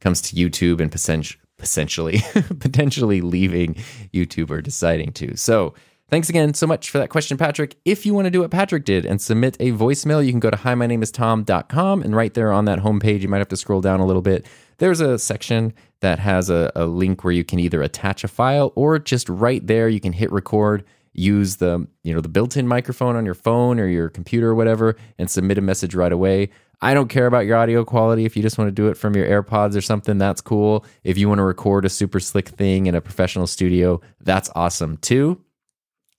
comes 0.00 0.22
to 0.22 0.34
YouTube 0.34 0.80
and 0.80 0.90
potentially 0.90 1.38
essentially 1.58 2.22
potentially 2.58 3.20
leaving 3.20 3.74
YouTube 4.14 4.48
or 4.48 4.62
deciding 4.62 5.12
to. 5.12 5.36
So, 5.36 5.74
thanks 6.08 6.30
again 6.30 6.54
so 6.54 6.66
much 6.66 6.88
for 6.88 6.96
that 6.96 7.10
question, 7.10 7.36
Patrick. 7.36 7.76
If 7.84 8.06
you 8.06 8.14
want 8.14 8.24
to 8.24 8.30
do 8.30 8.40
what 8.40 8.50
Patrick 8.50 8.86
did 8.86 9.04
and 9.04 9.20
submit 9.20 9.58
a 9.60 9.72
voicemail, 9.72 10.24
you 10.24 10.32
can 10.32 10.40
go 10.40 10.48
to 10.48 10.56
hi, 10.56 10.74
my 10.74 10.86
name 10.86 11.02
is 11.02 11.10
Tom.com. 11.10 12.00
And 12.00 12.16
right 12.16 12.32
there 12.32 12.50
on 12.50 12.64
that 12.64 12.78
homepage, 12.78 13.20
you 13.20 13.28
might 13.28 13.38
have 13.38 13.48
to 13.48 13.58
scroll 13.58 13.82
down 13.82 14.00
a 14.00 14.06
little 14.06 14.22
bit. 14.22 14.46
There's 14.78 15.00
a 15.00 15.18
section 15.18 15.74
that 16.00 16.18
has 16.18 16.48
a, 16.48 16.72
a 16.74 16.86
link 16.86 17.24
where 17.24 17.34
you 17.34 17.44
can 17.44 17.58
either 17.58 17.82
attach 17.82 18.24
a 18.24 18.28
file 18.28 18.72
or 18.74 18.98
just 18.98 19.28
right 19.28 19.64
there, 19.66 19.90
you 19.90 20.00
can 20.00 20.14
hit 20.14 20.32
record 20.32 20.82
use 21.14 21.56
the 21.56 21.86
you 22.02 22.12
know 22.12 22.20
the 22.20 22.28
built-in 22.28 22.68
microphone 22.68 23.16
on 23.16 23.24
your 23.24 23.34
phone 23.34 23.80
or 23.80 23.86
your 23.86 24.08
computer 24.08 24.50
or 24.50 24.54
whatever 24.54 24.96
and 25.18 25.30
submit 25.30 25.56
a 25.56 25.60
message 25.60 25.94
right 25.94 26.12
away 26.12 26.50
I 26.80 26.92
don't 26.92 27.08
care 27.08 27.26
about 27.26 27.46
your 27.46 27.56
audio 27.56 27.82
quality. 27.82 28.26
If 28.26 28.36
you 28.36 28.42
just 28.42 28.58
want 28.58 28.68
to 28.68 28.72
do 28.72 28.88
it 28.88 28.96
from 28.98 29.16
your 29.16 29.26
AirPods 29.26 29.74
or 29.74 29.80
something, 29.80 30.18
that's 30.18 30.42
cool. 30.42 30.84
If 31.02 31.16
you 31.16 31.28
want 31.28 31.38
to 31.38 31.42
record 31.42 31.86
a 31.86 31.88
super 31.88 32.20
slick 32.20 32.48
thing 32.48 32.86
in 32.86 32.94
a 32.94 33.00
professional 33.00 33.46
studio, 33.46 34.02
that's 34.20 34.50
awesome 34.54 34.98
too. 34.98 35.40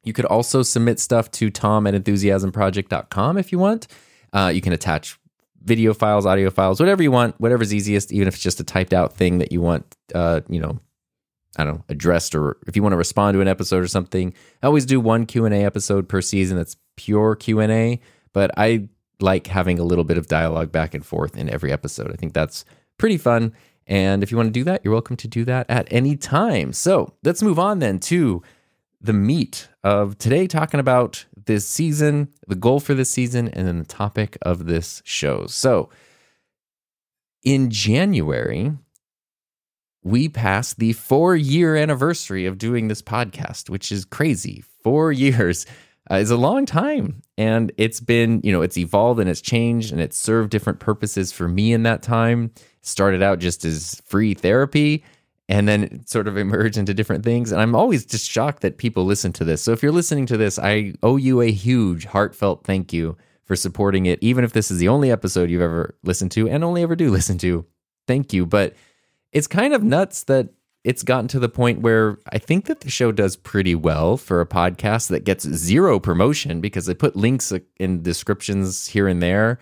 You 0.03 0.13
could 0.13 0.25
also 0.25 0.63
submit 0.63 0.99
stuff 0.99 1.29
to 1.31 1.51
tom 1.51 1.85
at 1.85 1.93
enthusiasmproject.com 1.93 3.37
if 3.37 3.51
you 3.51 3.59
want. 3.59 3.87
Uh, 4.33 4.51
you 4.53 4.61
can 4.61 4.73
attach 4.73 5.19
video 5.63 5.93
files, 5.93 6.25
audio 6.25 6.49
files, 6.49 6.79
whatever 6.79 7.01
you 7.01 7.11
want, 7.11 7.39
whatever's 7.39 7.73
easiest, 7.73 8.11
even 8.11 8.27
if 8.27 8.35
it's 8.35 8.43
just 8.43 8.59
a 8.59 8.63
typed 8.63 8.93
out 8.93 9.15
thing 9.15 9.39
that 9.39 9.51
you 9.51 9.61
want, 9.61 9.95
uh, 10.13 10.41
you 10.47 10.59
know, 10.59 10.79
I 11.57 11.63
don't 11.63 11.75
know, 11.75 11.83
addressed 11.89 12.35
or 12.35 12.57
if 12.67 12.75
you 12.75 12.83
want 12.83 12.93
to 12.93 12.97
respond 12.97 13.35
to 13.35 13.41
an 13.41 13.47
episode 13.47 13.83
or 13.83 13.87
something. 13.87 14.33
I 14.61 14.67
always 14.67 14.85
do 14.85 14.99
one 14.99 15.25
Q&A 15.25 15.63
episode 15.63 16.09
per 16.09 16.21
season 16.21 16.57
that's 16.57 16.75
pure 16.97 17.35
Q&A, 17.35 17.99
but 18.33 18.51
I 18.57 18.89
like 19.21 19.47
having 19.47 19.79
a 19.79 19.83
little 19.83 20.03
bit 20.03 20.17
of 20.17 20.27
dialogue 20.27 20.71
back 20.71 20.93
and 20.93 21.05
forth 21.05 21.37
in 21.37 21.49
every 21.49 21.71
episode. 21.71 22.11
I 22.11 22.15
think 22.15 22.33
that's 22.33 22.65
pretty 22.97 23.17
fun. 23.17 23.53
And 23.87 24.23
if 24.23 24.31
you 24.31 24.37
want 24.37 24.47
to 24.47 24.51
do 24.51 24.63
that, 24.65 24.81
you're 24.83 24.93
welcome 24.93 25.15
to 25.17 25.27
do 25.27 25.45
that 25.45 25.69
at 25.69 25.87
any 25.91 26.17
time. 26.17 26.73
So 26.73 27.13
let's 27.23 27.43
move 27.43 27.59
on 27.59 27.79
then 27.79 27.99
to 27.99 28.41
the 28.99 29.13
meat 29.13 29.69
of 29.83 30.17
today, 30.17 30.47
talking 30.47 30.79
about 30.79 31.25
this 31.45 31.67
season, 31.67 32.29
the 32.47 32.55
goal 32.55 32.79
for 32.79 32.95
this 32.95 33.11
season, 33.11 33.47
and 33.49 33.67
then 33.67 33.79
the 33.79 33.85
topic 33.85 34.37
of 34.41 34.65
this 34.65 35.01
show. 35.05 35.45
So 35.45 35.89
in 37.43 37.69
January, 37.69 38.73
we 40.05 40.29
passed 40.29 40.77
the 40.77 40.93
four 40.93 41.35
year 41.35 41.75
anniversary 41.75 42.45
of 42.45 42.59
doing 42.59 42.87
this 42.87 43.01
podcast, 43.01 43.71
which 43.71 43.91
is 43.91 44.05
crazy. 44.05 44.63
Four 44.83 45.11
years 45.11 45.65
uh, 46.09 46.15
is 46.15 46.29
a 46.29 46.37
long 46.37 46.67
time. 46.67 47.23
And 47.39 47.71
it's 47.77 47.99
been, 47.99 48.39
you 48.43 48.51
know, 48.51 48.61
it's 48.61 48.77
evolved 48.77 49.19
and 49.19 49.27
it's 49.27 49.41
changed 49.41 49.91
and 49.91 49.99
it's 49.99 50.15
served 50.15 50.51
different 50.51 50.79
purposes 50.79 51.31
for 51.31 51.47
me 51.47 51.73
in 51.73 51.83
that 51.83 52.03
time. 52.03 52.51
Started 52.81 53.23
out 53.23 53.39
just 53.39 53.65
as 53.65 53.99
free 54.05 54.35
therapy 54.35 55.03
and 55.49 55.67
then 55.67 56.05
sort 56.05 56.27
of 56.27 56.37
emerged 56.37 56.77
into 56.77 56.93
different 56.93 57.25
things. 57.25 57.51
And 57.51 57.59
I'm 57.59 57.73
always 57.73 58.05
just 58.05 58.29
shocked 58.29 58.61
that 58.61 58.77
people 58.77 59.05
listen 59.05 59.33
to 59.33 59.43
this. 59.43 59.63
So 59.63 59.71
if 59.71 59.81
you're 59.81 59.91
listening 59.91 60.27
to 60.27 60.37
this, 60.37 60.59
I 60.59 60.93
owe 61.01 61.17
you 61.17 61.41
a 61.41 61.51
huge, 61.51 62.05
heartfelt 62.05 62.63
thank 62.63 62.93
you 62.93 63.17
for 63.43 63.55
supporting 63.55 64.05
it, 64.05 64.19
even 64.21 64.43
if 64.43 64.53
this 64.53 64.69
is 64.69 64.77
the 64.77 64.87
only 64.87 65.09
episode 65.09 65.49
you've 65.49 65.63
ever 65.63 65.95
listened 66.03 66.31
to 66.33 66.47
and 66.47 66.63
only 66.63 66.83
ever 66.83 66.95
do 66.95 67.09
listen 67.09 67.39
to. 67.39 67.65
thank 68.07 68.33
you. 68.33 68.45
But 68.45 68.75
it's 69.35 69.47
kind 69.47 69.73
of 69.73 69.83
nuts 69.83 70.23
that 70.23 70.47
it's 70.85 71.03
gotten 71.03 71.27
to 71.27 71.39
the 71.39 71.49
point 71.49 71.81
where 71.81 72.17
I 72.31 72.37
think 72.37 72.65
that 72.67 72.79
the 72.79 72.89
show 72.89 73.11
does 73.11 73.35
pretty 73.35 73.75
well 73.75 74.15
for 74.15 74.39
a 74.39 74.45
podcast 74.45 75.09
that 75.09 75.25
gets 75.25 75.43
zero 75.43 75.99
promotion 75.99 76.61
because 76.61 76.85
they 76.85 76.93
put 76.93 77.17
links 77.17 77.51
uh, 77.51 77.59
in 77.77 78.01
descriptions 78.01 78.87
here 78.87 79.09
and 79.09 79.21
there. 79.21 79.59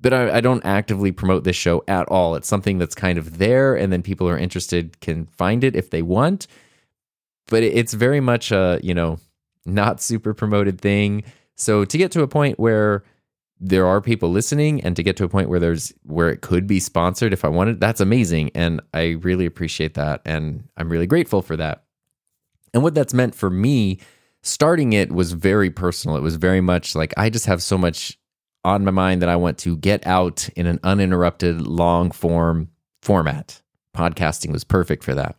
But 0.00 0.12
I, 0.12 0.38
I, 0.38 0.40
don't 0.40 0.64
actively 0.64 1.12
promote 1.12 1.44
this 1.44 1.56
show 1.56 1.84
at 1.86 2.08
all. 2.08 2.34
It's 2.34 2.48
something 2.48 2.78
that's 2.78 2.94
kind 2.96 3.16
of 3.16 3.38
there, 3.38 3.76
and 3.76 3.92
then 3.92 4.02
people 4.02 4.28
are 4.28 4.36
interested 4.36 5.00
can 5.00 5.26
find 5.26 5.62
it 5.62 5.76
if 5.76 5.90
they 5.90 6.02
want. 6.02 6.48
But 7.46 7.62
it's 7.62 7.94
very 7.94 8.20
much 8.20 8.50
a 8.50 8.80
you 8.82 8.92
know 8.92 9.20
not 9.64 10.02
super 10.02 10.34
promoted 10.34 10.80
thing. 10.80 11.22
So 11.54 11.84
to 11.84 11.96
get 11.96 12.10
to 12.12 12.22
a 12.22 12.28
point 12.28 12.58
where 12.58 13.04
there 13.58 13.86
are 13.86 14.00
people 14.00 14.30
listening 14.30 14.82
and 14.82 14.94
to 14.96 15.02
get 15.02 15.16
to 15.16 15.24
a 15.24 15.28
point 15.28 15.48
where 15.48 15.60
there's 15.60 15.92
where 16.02 16.28
it 16.28 16.42
could 16.42 16.66
be 16.66 16.80
sponsored 16.80 17.32
if 17.32 17.44
I 17.44 17.48
wanted, 17.48 17.80
that's 17.80 18.00
amazing. 18.00 18.50
And 18.54 18.80
I 18.92 19.16
really 19.20 19.46
appreciate 19.46 19.94
that. 19.94 20.20
And 20.24 20.68
I'm 20.76 20.90
really 20.90 21.06
grateful 21.06 21.42
for 21.42 21.56
that. 21.56 21.84
And 22.74 22.82
what 22.82 22.94
that's 22.94 23.14
meant 23.14 23.34
for 23.34 23.48
me, 23.48 23.98
starting 24.42 24.92
it 24.92 25.10
was 25.10 25.32
very 25.32 25.70
personal. 25.70 26.16
It 26.16 26.22
was 26.22 26.36
very 26.36 26.60
much 26.60 26.94
like 26.94 27.14
I 27.16 27.30
just 27.30 27.46
have 27.46 27.62
so 27.62 27.78
much 27.78 28.18
on 28.64 28.84
my 28.84 28.90
mind 28.90 29.22
that 29.22 29.28
I 29.28 29.36
want 29.36 29.58
to 29.58 29.76
get 29.76 30.06
out 30.06 30.48
in 30.56 30.66
an 30.66 30.80
uninterrupted 30.82 31.62
long 31.62 32.10
form 32.10 32.68
format. 33.00 33.62
Podcasting 33.96 34.52
was 34.52 34.64
perfect 34.64 35.02
for 35.02 35.14
that. 35.14 35.36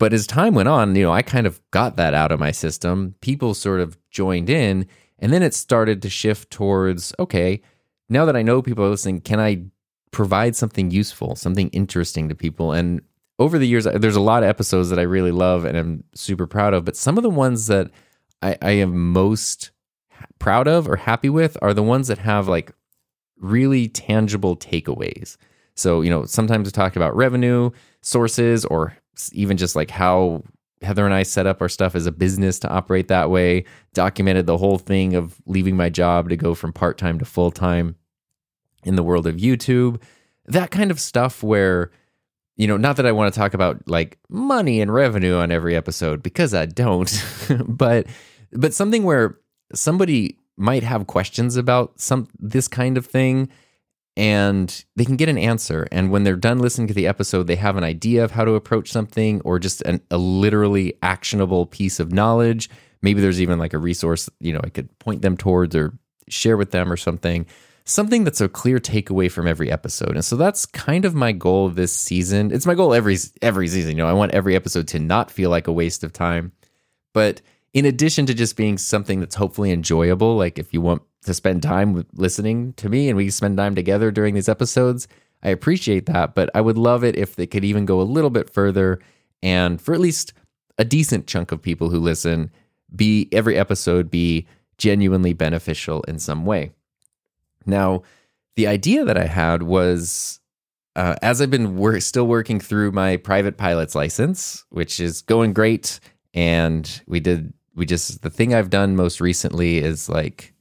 But 0.00 0.12
as 0.12 0.26
time 0.26 0.54
went 0.54 0.68
on, 0.68 0.96
you 0.96 1.04
know, 1.04 1.12
I 1.12 1.22
kind 1.22 1.46
of 1.46 1.60
got 1.70 1.94
that 1.96 2.12
out 2.12 2.32
of 2.32 2.40
my 2.40 2.50
system. 2.50 3.14
People 3.20 3.54
sort 3.54 3.78
of 3.78 3.96
joined 4.10 4.50
in 4.50 4.88
and 5.22 5.32
then 5.32 5.42
it 5.42 5.54
started 5.54 6.02
to 6.02 6.10
shift 6.10 6.50
towards 6.50 7.14
okay, 7.18 7.62
now 8.08 8.26
that 8.26 8.36
I 8.36 8.42
know 8.42 8.60
people 8.60 8.84
are 8.84 8.90
listening, 8.90 9.20
can 9.20 9.40
I 9.40 9.64
provide 10.10 10.54
something 10.54 10.90
useful, 10.90 11.36
something 11.36 11.70
interesting 11.70 12.28
to 12.28 12.34
people? 12.34 12.72
And 12.72 13.00
over 13.38 13.58
the 13.58 13.66
years, 13.66 13.84
there's 13.84 14.16
a 14.16 14.20
lot 14.20 14.42
of 14.42 14.48
episodes 14.48 14.90
that 14.90 14.98
I 14.98 15.02
really 15.02 15.30
love 15.30 15.64
and 15.64 15.78
I'm 15.78 16.04
super 16.14 16.46
proud 16.46 16.74
of, 16.74 16.84
but 16.84 16.96
some 16.96 17.16
of 17.16 17.22
the 17.22 17.30
ones 17.30 17.68
that 17.68 17.90
I, 18.42 18.58
I 18.60 18.70
am 18.72 19.12
most 19.12 19.70
proud 20.38 20.66
of 20.68 20.88
or 20.88 20.96
happy 20.96 21.30
with 21.30 21.56
are 21.62 21.72
the 21.72 21.82
ones 21.82 22.08
that 22.08 22.18
have 22.18 22.48
like 22.48 22.72
really 23.38 23.88
tangible 23.88 24.56
takeaways. 24.56 25.36
So, 25.76 26.02
you 26.02 26.10
know, 26.10 26.24
sometimes 26.24 26.66
we 26.66 26.72
talk 26.72 26.96
about 26.96 27.16
revenue 27.16 27.70
sources 28.02 28.64
or 28.64 28.96
even 29.32 29.56
just 29.56 29.76
like 29.76 29.90
how 29.90 30.42
Heather 30.82 31.04
and 31.04 31.14
I 31.14 31.22
set 31.22 31.46
up 31.46 31.60
our 31.60 31.68
stuff 31.68 31.94
as 31.94 32.06
a 32.06 32.12
business 32.12 32.58
to 32.60 32.68
operate 32.68 33.08
that 33.08 33.30
way, 33.30 33.64
documented 33.94 34.46
the 34.46 34.58
whole 34.58 34.78
thing 34.78 35.14
of 35.14 35.40
leaving 35.46 35.76
my 35.76 35.88
job 35.88 36.28
to 36.28 36.36
go 36.36 36.54
from 36.54 36.72
part 36.72 36.98
time 36.98 37.18
to 37.18 37.24
full 37.24 37.50
time 37.50 37.96
in 38.84 38.96
the 38.96 39.02
world 39.02 39.26
of 39.26 39.36
YouTube. 39.36 40.00
That 40.46 40.70
kind 40.70 40.90
of 40.90 41.00
stuff 41.00 41.42
where, 41.42 41.90
you 42.56 42.66
know, 42.66 42.76
not 42.76 42.96
that 42.96 43.06
I 43.06 43.12
want 43.12 43.32
to 43.32 43.38
talk 43.38 43.54
about 43.54 43.88
like 43.88 44.18
money 44.28 44.80
and 44.80 44.92
revenue 44.92 45.36
on 45.36 45.50
every 45.50 45.76
episode 45.76 46.22
because 46.22 46.54
I 46.54 46.66
don't, 46.66 47.24
but 47.66 48.06
but 48.52 48.74
something 48.74 49.04
where 49.04 49.38
somebody 49.74 50.36
might 50.56 50.82
have 50.82 51.06
questions 51.06 51.56
about 51.56 52.00
some 52.00 52.28
this 52.38 52.68
kind 52.68 52.98
of 52.98 53.06
thing 53.06 53.48
and 54.16 54.84
they 54.96 55.04
can 55.04 55.16
get 55.16 55.28
an 55.28 55.38
answer. 55.38 55.88
And 55.90 56.10
when 56.10 56.24
they're 56.24 56.36
done 56.36 56.58
listening 56.58 56.88
to 56.88 56.94
the 56.94 57.06
episode, 57.06 57.46
they 57.46 57.56
have 57.56 57.76
an 57.76 57.84
idea 57.84 58.24
of 58.24 58.32
how 58.32 58.44
to 58.44 58.54
approach 58.54 58.90
something 58.90 59.40
or 59.42 59.58
just 59.58 59.80
an, 59.82 60.02
a 60.10 60.18
literally 60.18 60.94
actionable 61.02 61.66
piece 61.66 61.98
of 61.98 62.12
knowledge. 62.12 62.68
Maybe 63.00 63.20
there's 63.20 63.40
even 63.40 63.58
like 63.58 63.72
a 63.72 63.78
resource, 63.78 64.28
you 64.38 64.52
know, 64.52 64.60
I 64.62 64.68
could 64.68 64.96
point 64.98 65.22
them 65.22 65.36
towards 65.36 65.74
or 65.74 65.94
share 66.28 66.56
with 66.56 66.72
them 66.72 66.92
or 66.92 66.96
something. 66.96 67.46
Something 67.84 68.22
that's 68.22 68.40
a 68.40 68.48
clear 68.48 68.78
takeaway 68.78 69.30
from 69.30 69.48
every 69.48 69.72
episode. 69.72 70.14
And 70.14 70.24
so 70.24 70.36
that's 70.36 70.66
kind 70.66 71.04
of 71.04 71.14
my 71.14 71.32
goal 71.32 71.68
this 71.68 71.92
season. 71.92 72.52
It's 72.52 72.66
my 72.66 72.74
goal 72.74 72.94
every 72.94 73.16
every 73.40 73.66
season. 73.66 73.92
You 73.92 74.04
know, 74.04 74.08
I 74.08 74.12
want 74.12 74.32
every 74.32 74.54
episode 74.54 74.86
to 74.88 75.00
not 75.00 75.32
feel 75.32 75.50
like 75.50 75.66
a 75.66 75.72
waste 75.72 76.04
of 76.04 76.12
time. 76.12 76.52
But 77.12 77.40
in 77.74 77.84
addition 77.84 78.26
to 78.26 78.34
just 78.34 78.56
being 78.56 78.78
something 78.78 79.18
that's 79.18 79.34
hopefully 79.34 79.72
enjoyable, 79.72 80.36
like 80.36 80.60
if 80.60 80.72
you 80.72 80.80
want 80.80 81.02
to 81.24 81.34
spend 81.34 81.62
time 81.62 82.04
listening 82.14 82.72
to 82.74 82.88
me 82.88 83.08
and 83.08 83.16
we 83.16 83.30
spend 83.30 83.56
time 83.56 83.74
together 83.74 84.10
during 84.10 84.34
these 84.34 84.48
episodes. 84.48 85.08
I 85.42 85.50
appreciate 85.50 86.06
that, 86.06 86.34
but 86.34 86.50
I 86.54 86.60
would 86.60 86.78
love 86.78 87.04
it 87.04 87.16
if 87.16 87.36
they 87.36 87.46
could 87.46 87.64
even 87.64 87.86
go 87.86 88.00
a 88.00 88.02
little 88.02 88.30
bit 88.30 88.50
further 88.50 89.00
and 89.42 89.80
for 89.80 89.94
at 89.94 90.00
least 90.00 90.32
a 90.78 90.84
decent 90.84 91.26
chunk 91.26 91.52
of 91.52 91.60
people 91.60 91.90
who 91.90 91.98
listen, 91.98 92.50
be 92.94 93.28
every 93.32 93.56
episode 93.56 94.10
be 94.10 94.46
genuinely 94.78 95.32
beneficial 95.32 96.02
in 96.02 96.18
some 96.18 96.44
way. 96.44 96.72
Now, 97.66 98.02
the 98.56 98.66
idea 98.66 99.04
that 99.04 99.16
I 99.16 99.26
had 99.26 99.62
was 99.62 100.40
uh, 100.94 101.16
as 101.22 101.40
I've 101.40 101.50
been 101.50 101.76
wor- 101.76 102.00
still 102.00 102.26
working 102.26 102.60
through 102.60 102.92
my 102.92 103.16
private 103.16 103.56
pilot's 103.56 103.94
license, 103.94 104.64
which 104.70 105.00
is 105.00 105.22
going 105.22 105.52
great, 105.52 106.00
and 106.34 107.02
we 107.06 107.20
did 107.20 107.52
we 107.74 107.86
just 107.86 108.22
the 108.22 108.30
thing 108.30 108.52
I've 108.54 108.70
done 108.70 108.96
most 108.96 109.20
recently 109.20 109.78
is 109.78 110.08
like 110.08 110.51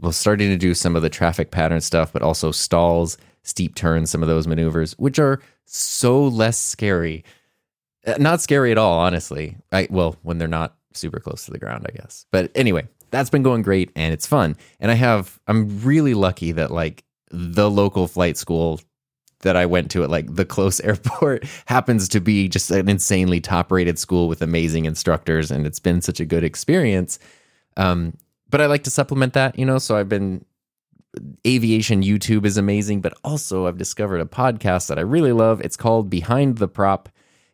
well, 0.00 0.12
starting 0.12 0.48
to 0.48 0.56
do 0.56 0.74
some 0.74 0.96
of 0.96 1.02
the 1.02 1.10
traffic 1.10 1.50
pattern 1.50 1.80
stuff, 1.80 2.12
but 2.12 2.22
also 2.22 2.50
stalls, 2.50 3.18
steep 3.42 3.74
turns, 3.74 4.10
some 4.10 4.22
of 4.22 4.28
those 4.28 4.46
maneuvers, 4.46 4.92
which 4.98 5.18
are 5.18 5.40
so 5.66 6.26
less 6.26 6.58
scary. 6.58 7.24
Uh, 8.06 8.14
not 8.18 8.40
scary 8.40 8.72
at 8.72 8.78
all, 8.78 8.98
honestly. 8.98 9.56
I, 9.72 9.88
well, 9.90 10.16
when 10.22 10.38
they're 10.38 10.48
not 10.48 10.76
super 10.94 11.20
close 11.20 11.44
to 11.44 11.50
the 11.50 11.58
ground, 11.58 11.86
I 11.88 11.92
guess. 11.96 12.26
But 12.30 12.50
anyway, 12.54 12.88
that's 13.10 13.30
been 13.30 13.42
going 13.42 13.62
great 13.62 13.90
and 13.94 14.12
it's 14.12 14.26
fun. 14.26 14.56
And 14.80 14.90
I 14.90 14.94
have, 14.94 15.38
I'm 15.46 15.80
really 15.82 16.14
lucky 16.14 16.52
that 16.52 16.70
like 16.70 17.04
the 17.30 17.70
local 17.70 18.08
flight 18.08 18.36
school 18.36 18.80
that 19.40 19.56
I 19.56 19.66
went 19.66 19.90
to 19.92 20.02
at 20.02 20.10
like 20.10 20.34
the 20.34 20.44
close 20.44 20.80
airport 20.80 21.44
happens 21.66 22.08
to 22.08 22.20
be 22.20 22.48
just 22.48 22.70
an 22.70 22.88
insanely 22.88 23.40
top 23.40 23.70
rated 23.70 23.98
school 23.98 24.28
with 24.28 24.40
amazing 24.40 24.86
instructors. 24.86 25.50
And 25.50 25.66
it's 25.66 25.80
been 25.80 26.00
such 26.00 26.20
a 26.20 26.24
good 26.24 26.44
experience. 26.44 27.18
Um, 27.76 28.14
but 28.50 28.60
I 28.60 28.66
like 28.66 28.84
to 28.84 28.90
supplement 28.90 29.32
that, 29.34 29.58
you 29.58 29.64
know. 29.64 29.78
So 29.78 29.96
I've 29.96 30.08
been 30.08 30.44
aviation 31.46 32.02
YouTube 32.02 32.44
is 32.44 32.56
amazing, 32.56 33.00
but 33.00 33.14
also 33.24 33.66
I've 33.66 33.78
discovered 33.78 34.20
a 34.20 34.26
podcast 34.26 34.88
that 34.88 34.98
I 34.98 35.02
really 35.02 35.32
love. 35.32 35.60
It's 35.60 35.76
called 35.76 36.10
Behind 36.10 36.58
the 36.58 36.68
Prop, 36.68 37.08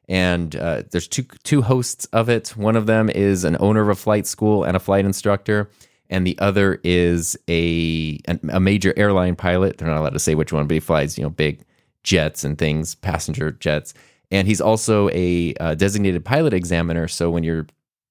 and 0.09 0.55
uh, 0.57 0.83
there's 0.91 1.09
two 1.09 1.25
two 1.43 1.63
hosts 1.63 2.07
of 2.07 2.29
it. 2.29 2.49
One 2.57 2.77
of 2.77 2.87
them 2.87 3.09
is 3.11 3.45
an 3.45 3.57
owner 3.61 3.83
of 3.83 3.89
a 3.89 3.95
flight 3.95 4.27
school 4.27 4.65
and 4.65 4.77
a 4.77 4.81
flight 4.81 5.05
instructor, 5.05 5.71
and 6.11 6.27
the 6.27 6.39
other 6.39 6.81
is 6.83 7.37
a 7.49 8.19
a 8.49 8.61
major 8.61 8.95
airline 8.97 9.37
pilot. 9.37 9.79
They're 9.79 9.89
not 9.89 9.99
allowed 9.99 10.11
to 10.15 10.19
say 10.19 10.35
which 10.35 10.53
one, 10.53 10.67
but 10.67 10.75
he 10.75 10.81
flies 10.81 11.19
you 11.19 11.25
know 11.25 11.31
big 11.31 11.65
jets 12.03 12.45
and 12.45 12.57
things, 12.57 12.95
passenger 12.95 13.53
jets. 13.53 13.93
And 14.31 14.49
he's 14.49 14.61
also 14.61 15.09
a 15.11 15.55
uh, 15.61 15.75
designated 15.75 16.25
pilot 16.25 16.53
examiner. 16.53 17.07
So 17.07 17.31
when 17.31 17.45
you're 17.45 17.67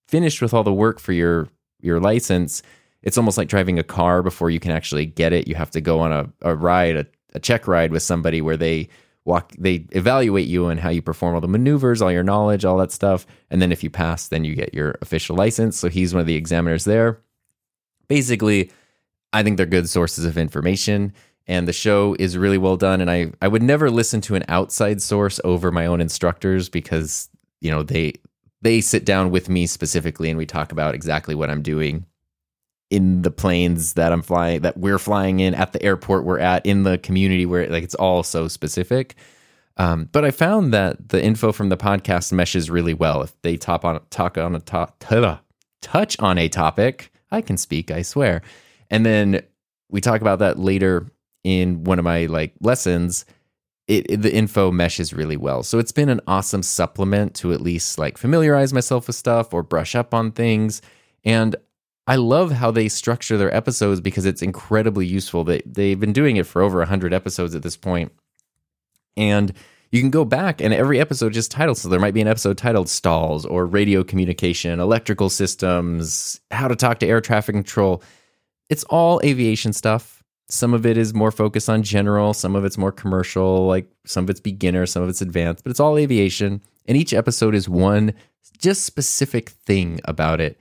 finished 0.08 0.42
with 0.42 0.54
all 0.54 0.64
the 0.64 0.74
work 0.74 1.00
for 1.00 1.12
your 1.12 1.50
your 1.86 2.00
license, 2.00 2.62
it's 3.04 3.18
almost 3.18 3.38
like 3.38 3.48
driving 3.48 3.80
a 3.80 3.84
car 3.84 4.24
before 4.24 4.50
you 4.50 4.60
can 4.60 4.72
actually 4.72 5.06
get 5.06 5.32
it. 5.32 5.48
You 5.48 5.56
have 5.56 5.72
to 5.72 5.82
go 5.82 6.00
on 6.00 6.12
a, 6.12 6.30
a 6.42 6.56
ride, 6.56 6.96
a, 6.96 7.06
a 7.34 7.40
check 7.40 7.68
ride 7.68 7.92
with 7.92 8.04
somebody 8.04 8.42
where 8.42 8.58
they 8.58 8.90
walk, 9.24 9.54
they 9.58 9.86
evaluate 9.92 10.48
you 10.48 10.68
and 10.68 10.80
how 10.80 10.90
you 10.90 11.02
perform 11.02 11.36
all 11.36 11.42
the 11.42 11.48
maneuvers, 11.48 12.02
all 12.02 12.12
your 12.12 12.24
knowledge, 12.24 12.66
all 12.66 12.78
that 12.78 12.92
stuff. 12.92 13.26
And 13.50 13.62
then 13.62 13.72
if 13.72 13.84
you 13.84 13.90
pass, 13.90 14.28
then 14.28 14.44
you 14.44 14.56
get 14.56 14.74
your 14.74 14.98
official 15.02 15.36
license. 15.36 15.78
So 15.78 15.90
he's 15.90 16.14
one 16.14 16.22
of 16.22 16.28
the 16.28 16.36
examiners 16.36 16.86
there. 16.86 17.22
Basically, 18.08 18.72
I 19.34 19.44
think 19.44 19.58
they're 19.58 19.66
good 19.66 19.90
sources 19.90 20.26
of 20.26 20.38
information 20.38 21.14
and 21.48 21.68
the 21.68 21.74
show 21.74 22.16
is 22.20 22.38
really 22.38 22.58
well 22.58 22.78
done 22.78 23.02
and 23.02 23.12
I 23.12 23.32
I 23.42 23.48
would 23.48 23.64
never 23.64 23.90
listen 23.90 24.22
to 24.22 24.36
an 24.36 24.44
outside 24.48 25.02
source 25.02 25.40
over 25.44 25.72
my 25.72 25.86
own 25.86 26.02
instructors 26.02 26.70
because 26.70 27.30
you 27.62 27.72
know 27.72 27.84
they 27.84 28.14
they 28.66 28.82
sit 28.82 29.06
down 29.06 29.30
with 29.30 29.48
me 29.48 29.68
specifically 29.68 30.28
and 30.28 30.40
we 30.40 30.46
talk 30.48 30.72
about 30.72 30.96
exactly 30.96 31.36
what 31.36 31.52
I'm 31.52 31.62
doing 31.62 32.08
in 32.90 33.22
the 33.22 33.30
planes 33.30 33.94
that 33.94 34.12
I'm 34.12 34.24
flying 34.24 34.62
that 34.62 34.76
we're 34.76 34.98
flying 34.98 35.40
in 35.40 35.54
at 35.54 35.72
the 35.72 35.82
airport 35.84 36.26
we're 36.26 36.40
at 36.40 36.66
in 36.66 36.82
the 36.82 36.98
community 36.98 37.46
where 37.46 37.68
like 37.68 37.84
it's 37.84 37.94
all 37.94 38.24
so 38.24 38.48
specific. 38.48 39.14
Um, 39.78 40.10
but 40.12 40.26
I 40.26 40.32
found 40.32 40.74
that 40.74 41.10
the 41.10 41.24
info 41.24 41.52
from 41.52 41.70
the 41.70 41.78
podcast 41.78 42.32
meshes 42.32 42.72
really 42.72 42.96
well. 42.96 43.22
If 43.22 43.40
they 43.44 43.56
top 43.56 43.86
on 43.86 44.02
talk 44.10 44.36
on 44.38 44.56
a 44.56 44.60
top 44.60 45.04
touch 45.82 46.20
on 46.20 46.40
a 46.40 46.50
topic, 46.50 47.12
I 47.30 47.42
can 47.42 47.58
speak, 47.58 47.92
I 47.92 48.02
swear. 48.02 48.42
And 48.90 49.06
then 49.06 49.44
we 49.90 50.02
talk 50.02 50.22
about 50.22 50.40
that 50.40 50.58
later 50.58 51.06
in 51.44 51.84
one 51.84 52.00
of 52.00 52.06
my 52.06 52.26
like 52.26 52.54
lessons. 52.62 53.26
It, 53.88 54.10
it, 54.10 54.22
the 54.24 54.34
info 54.34 54.72
meshes 54.72 55.14
really 55.14 55.38
well. 55.38 55.62
So 55.62 55.78
it's 55.78 55.92
been 55.92 56.10
an 56.10 56.22
awesome 56.26 56.64
supplement 56.64 57.36
to 57.36 57.54
at 57.54 57.62
least 57.62 58.00
like 58.00 58.18
familiarize 58.18 58.74
myself 58.74 59.06
with 59.06 59.16
stuff 59.16 59.54
or 59.54 59.62
brush 59.62 59.94
up 59.94 60.12
on 60.14 60.32
things. 60.32 60.82
And 61.24 61.56
I 62.08 62.16
love 62.16 62.52
how 62.52 62.72
they 62.72 62.88
structure 62.88 63.38
their 63.38 63.54
episodes 63.54 64.02
because 64.02 64.26
it's 64.26 64.42
incredibly 64.42 65.06
useful. 65.06 65.44
They 65.44 65.62
they've 65.66 66.00
been 66.00 66.14
doing 66.14 66.38
it 66.38 66.48
for 66.48 66.62
over 66.62 66.80
100 66.80 67.14
episodes 67.14 67.54
at 67.54 67.64
this 67.64 67.78
point. 67.78 68.12
And 69.18 69.54
you 69.92 70.02
can 70.02 70.10
go 70.10 70.26
back 70.26 70.62
and 70.62 70.74
every 70.74 71.00
episode 71.00 71.34
just 71.34 71.52
titled 71.52 71.78
so 71.78 71.88
there 71.88 72.00
might 72.00 72.14
be 72.14 72.22
an 72.22 72.28
episode 72.28 72.58
titled 72.58 72.90
stalls 72.90 73.46
or 73.46 73.66
radio 73.66 74.04
communication, 74.04 74.80
electrical 74.80 75.30
systems, 75.30 76.42
how 76.52 76.68
to 76.68 76.76
talk 76.76 77.00
to 77.00 77.08
air 77.08 77.22
traffic 77.22 77.56
control. 77.56 78.04
It's 78.70 78.84
all 78.86 79.22
aviation 79.24 79.74
stuff 79.74 80.24
Some 80.48 80.74
of 80.74 80.86
it 80.86 80.98
is 80.98 81.14
more 81.14 81.32
focused 81.32 81.70
on 81.70 81.82
general, 81.82 82.34
some 82.34 82.56
of 82.56 82.66
it's 82.66 82.78
more 82.78 82.92
commercial, 82.92 83.66
like 83.66 83.90
some 84.06 84.26
of 84.26 84.30
it's 84.30 84.40
beginner, 84.40 84.86
some 84.86 85.02
of 85.02 85.10
it's 85.10 85.22
advanced, 85.22 85.64
but 85.64 85.72
it's 85.72 85.80
all 85.80 85.98
aviation. 85.98 86.62
And 86.86 86.98
each 86.98 87.14
episode 87.14 87.56
is 87.56 87.68
one 87.68 88.14
just 88.58 88.84
specific 88.86 89.50
thing 89.50 90.00
about 90.06 90.40
it. 90.40 90.60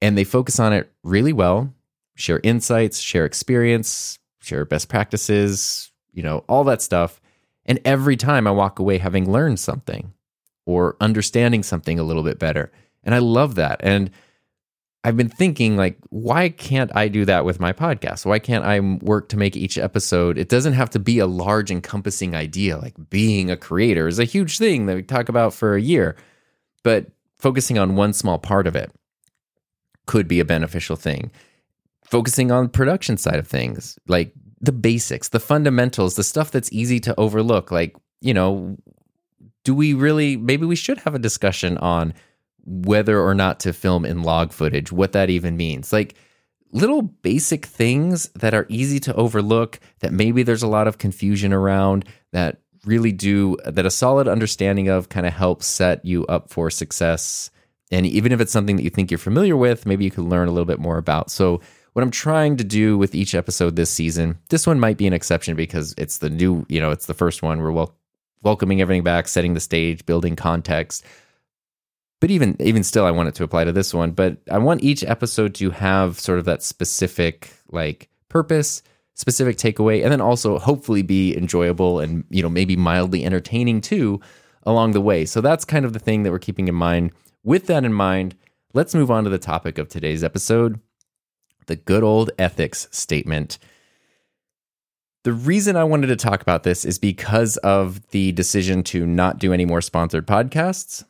And 0.00 0.16
they 0.16 0.24
focus 0.24 0.58
on 0.58 0.72
it 0.72 0.90
really 1.02 1.32
well, 1.32 1.72
share 2.14 2.40
insights, 2.42 2.98
share 2.98 3.24
experience, 3.24 4.18
share 4.40 4.64
best 4.64 4.88
practices, 4.88 5.90
you 6.12 6.22
know, 6.22 6.44
all 6.48 6.64
that 6.64 6.82
stuff. 6.82 7.20
And 7.66 7.80
every 7.84 8.16
time 8.16 8.46
I 8.46 8.52
walk 8.52 8.78
away 8.78 8.98
having 8.98 9.30
learned 9.30 9.60
something 9.60 10.12
or 10.64 10.96
understanding 11.00 11.62
something 11.62 11.98
a 11.98 12.02
little 12.02 12.22
bit 12.22 12.38
better. 12.38 12.72
And 13.04 13.14
I 13.14 13.18
love 13.18 13.54
that. 13.56 13.80
And 13.82 14.10
I've 15.06 15.16
been 15.16 15.28
thinking, 15.28 15.76
like, 15.76 15.98
why 16.10 16.48
can't 16.48 16.90
I 16.96 17.06
do 17.06 17.24
that 17.26 17.44
with 17.44 17.60
my 17.60 17.72
podcast? 17.72 18.26
Why 18.26 18.40
can't 18.40 18.64
I 18.64 18.80
work 18.80 19.28
to 19.28 19.36
make 19.36 19.54
each 19.54 19.78
episode? 19.78 20.36
It 20.36 20.48
doesn't 20.48 20.72
have 20.72 20.90
to 20.90 20.98
be 20.98 21.20
a 21.20 21.28
large, 21.28 21.70
encompassing 21.70 22.34
idea. 22.34 22.76
Like 22.76 22.94
being 23.08 23.48
a 23.48 23.56
creator 23.56 24.08
is 24.08 24.18
a 24.18 24.24
huge 24.24 24.58
thing 24.58 24.86
that 24.86 24.96
we 24.96 25.04
talk 25.04 25.28
about 25.28 25.54
for 25.54 25.76
a 25.76 25.80
year, 25.80 26.16
but 26.82 27.06
focusing 27.38 27.78
on 27.78 27.94
one 27.94 28.14
small 28.14 28.40
part 28.40 28.66
of 28.66 28.74
it 28.74 28.90
could 30.06 30.26
be 30.26 30.40
a 30.40 30.44
beneficial 30.44 30.96
thing. 30.96 31.30
Focusing 32.10 32.50
on 32.50 32.68
production 32.68 33.16
side 33.16 33.38
of 33.38 33.46
things, 33.46 34.00
like 34.08 34.32
the 34.60 34.72
basics, 34.72 35.28
the 35.28 35.38
fundamentals, 35.38 36.16
the 36.16 36.24
stuff 36.24 36.50
that's 36.50 36.72
easy 36.72 36.98
to 36.98 37.14
overlook. 37.16 37.70
Like, 37.70 37.94
you 38.20 38.34
know, 38.34 38.76
do 39.62 39.72
we 39.72 39.94
really, 39.94 40.36
maybe 40.36 40.66
we 40.66 40.74
should 40.74 40.98
have 40.98 41.14
a 41.14 41.20
discussion 41.20 41.78
on 41.78 42.12
whether 42.66 43.20
or 43.20 43.34
not 43.34 43.60
to 43.60 43.72
film 43.72 44.04
in 44.04 44.22
log 44.22 44.52
footage, 44.52 44.90
what 44.90 45.12
that 45.12 45.30
even 45.30 45.56
means. 45.56 45.92
Like 45.92 46.14
little 46.72 47.02
basic 47.02 47.64
things 47.64 48.28
that 48.34 48.54
are 48.54 48.66
easy 48.68 48.98
to 49.00 49.14
overlook, 49.14 49.78
that 50.00 50.12
maybe 50.12 50.42
there's 50.42 50.64
a 50.64 50.68
lot 50.68 50.88
of 50.88 50.98
confusion 50.98 51.52
around, 51.52 52.04
that 52.32 52.60
really 52.84 53.12
do, 53.12 53.56
that 53.64 53.86
a 53.86 53.90
solid 53.90 54.28
understanding 54.28 54.88
of 54.88 55.08
kind 55.08 55.26
of 55.26 55.32
helps 55.32 55.66
set 55.66 56.04
you 56.04 56.26
up 56.26 56.50
for 56.50 56.70
success. 56.70 57.50
And 57.92 58.04
even 58.04 58.32
if 58.32 58.40
it's 58.40 58.52
something 58.52 58.76
that 58.76 58.82
you 58.82 58.90
think 58.90 59.10
you're 59.10 59.18
familiar 59.18 59.56
with, 59.56 59.86
maybe 59.86 60.04
you 60.04 60.10
can 60.10 60.28
learn 60.28 60.48
a 60.48 60.50
little 60.50 60.66
bit 60.66 60.80
more 60.80 60.98
about. 60.98 61.30
So, 61.30 61.60
what 61.92 62.02
I'm 62.02 62.10
trying 62.10 62.58
to 62.58 62.64
do 62.64 62.98
with 62.98 63.14
each 63.14 63.34
episode 63.34 63.74
this 63.74 63.88
season, 63.88 64.38
this 64.50 64.66
one 64.66 64.78
might 64.78 64.98
be 64.98 65.06
an 65.06 65.14
exception 65.14 65.56
because 65.56 65.94
it's 65.96 66.18
the 66.18 66.28
new, 66.28 66.66
you 66.68 66.78
know, 66.78 66.90
it's 66.90 67.06
the 67.06 67.14
first 67.14 67.42
one. 67.42 67.62
We're 67.62 67.72
wel- 67.72 67.96
welcoming 68.42 68.82
everything 68.82 69.02
back, 69.02 69.28
setting 69.28 69.54
the 69.54 69.60
stage, 69.60 70.04
building 70.04 70.36
context 70.36 71.06
but 72.20 72.30
even 72.30 72.56
even 72.60 72.82
still 72.82 73.04
i 73.04 73.10
want 73.10 73.28
it 73.28 73.34
to 73.34 73.44
apply 73.44 73.64
to 73.64 73.72
this 73.72 73.92
one 73.94 74.10
but 74.10 74.38
i 74.50 74.58
want 74.58 74.82
each 74.82 75.04
episode 75.04 75.54
to 75.54 75.70
have 75.70 76.18
sort 76.18 76.38
of 76.38 76.44
that 76.44 76.62
specific 76.62 77.52
like 77.70 78.08
purpose 78.28 78.82
specific 79.16 79.56
takeaway 79.56 80.02
and 80.02 80.12
then 80.12 80.20
also 80.20 80.58
hopefully 80.58 81.02
be 81.02 81.36
enjoyable 81.36 82.00
and 82.00 82.22
you 82.28 82.42
know 82.42 82.50
maybe 82.50 82.76
mildly 82.76 83.24
entertaining 83.24 83.80
too 83.80 84.20
along 84.64 84.92
the 84.92 85.00
way. 85.00 85.24
So 85.24 85.40
that's 85.40 85.64
kind 85.64 85.84
of 85.84 85.92
the 85.92 86.00
thing 86.00 86.24
that 86.24 86.32
we're 86.32 86.40
keeping 86.40 86.66
in 86.66 86.74
mind. 86.74 87.12
With 87.42 87.66
that 87.66 87.84
in 87.84 87.92
mind 87.92 88.36
let's 88.74 88.94
move 88.94 89.10
on 89.10 89.24
to 89.24 89.30
the 89.30 89.38
topic 89.38 89.78
of 89.78 89.88
today's 89.88 90.22
episode 90.22 90.80
the 91.66 91.76
good 91.76 92.04
old 92.04 92.30
ethics 92.38 92.86
statement. 92.92 93.58
The 95.24 95.32
reason 95.32 95.74
I 95.74 95.82
wanted 95.82 96.06
to 96.08 96.16
talk 96.16 96.40
about 96.40 96.62
this 96.62 96.84
is 96.84 96.96
because 96.96 97.56
of 97.56 98.06
the 98.10 98.30
decision 98.32 98.84
to 98.84 99.04
not 99.04 99.38
do 99.38 99.52
any 99.52 99.64
more 99.64 99.80
sponsored 99.80 100.28
podcasts 100.28 101.04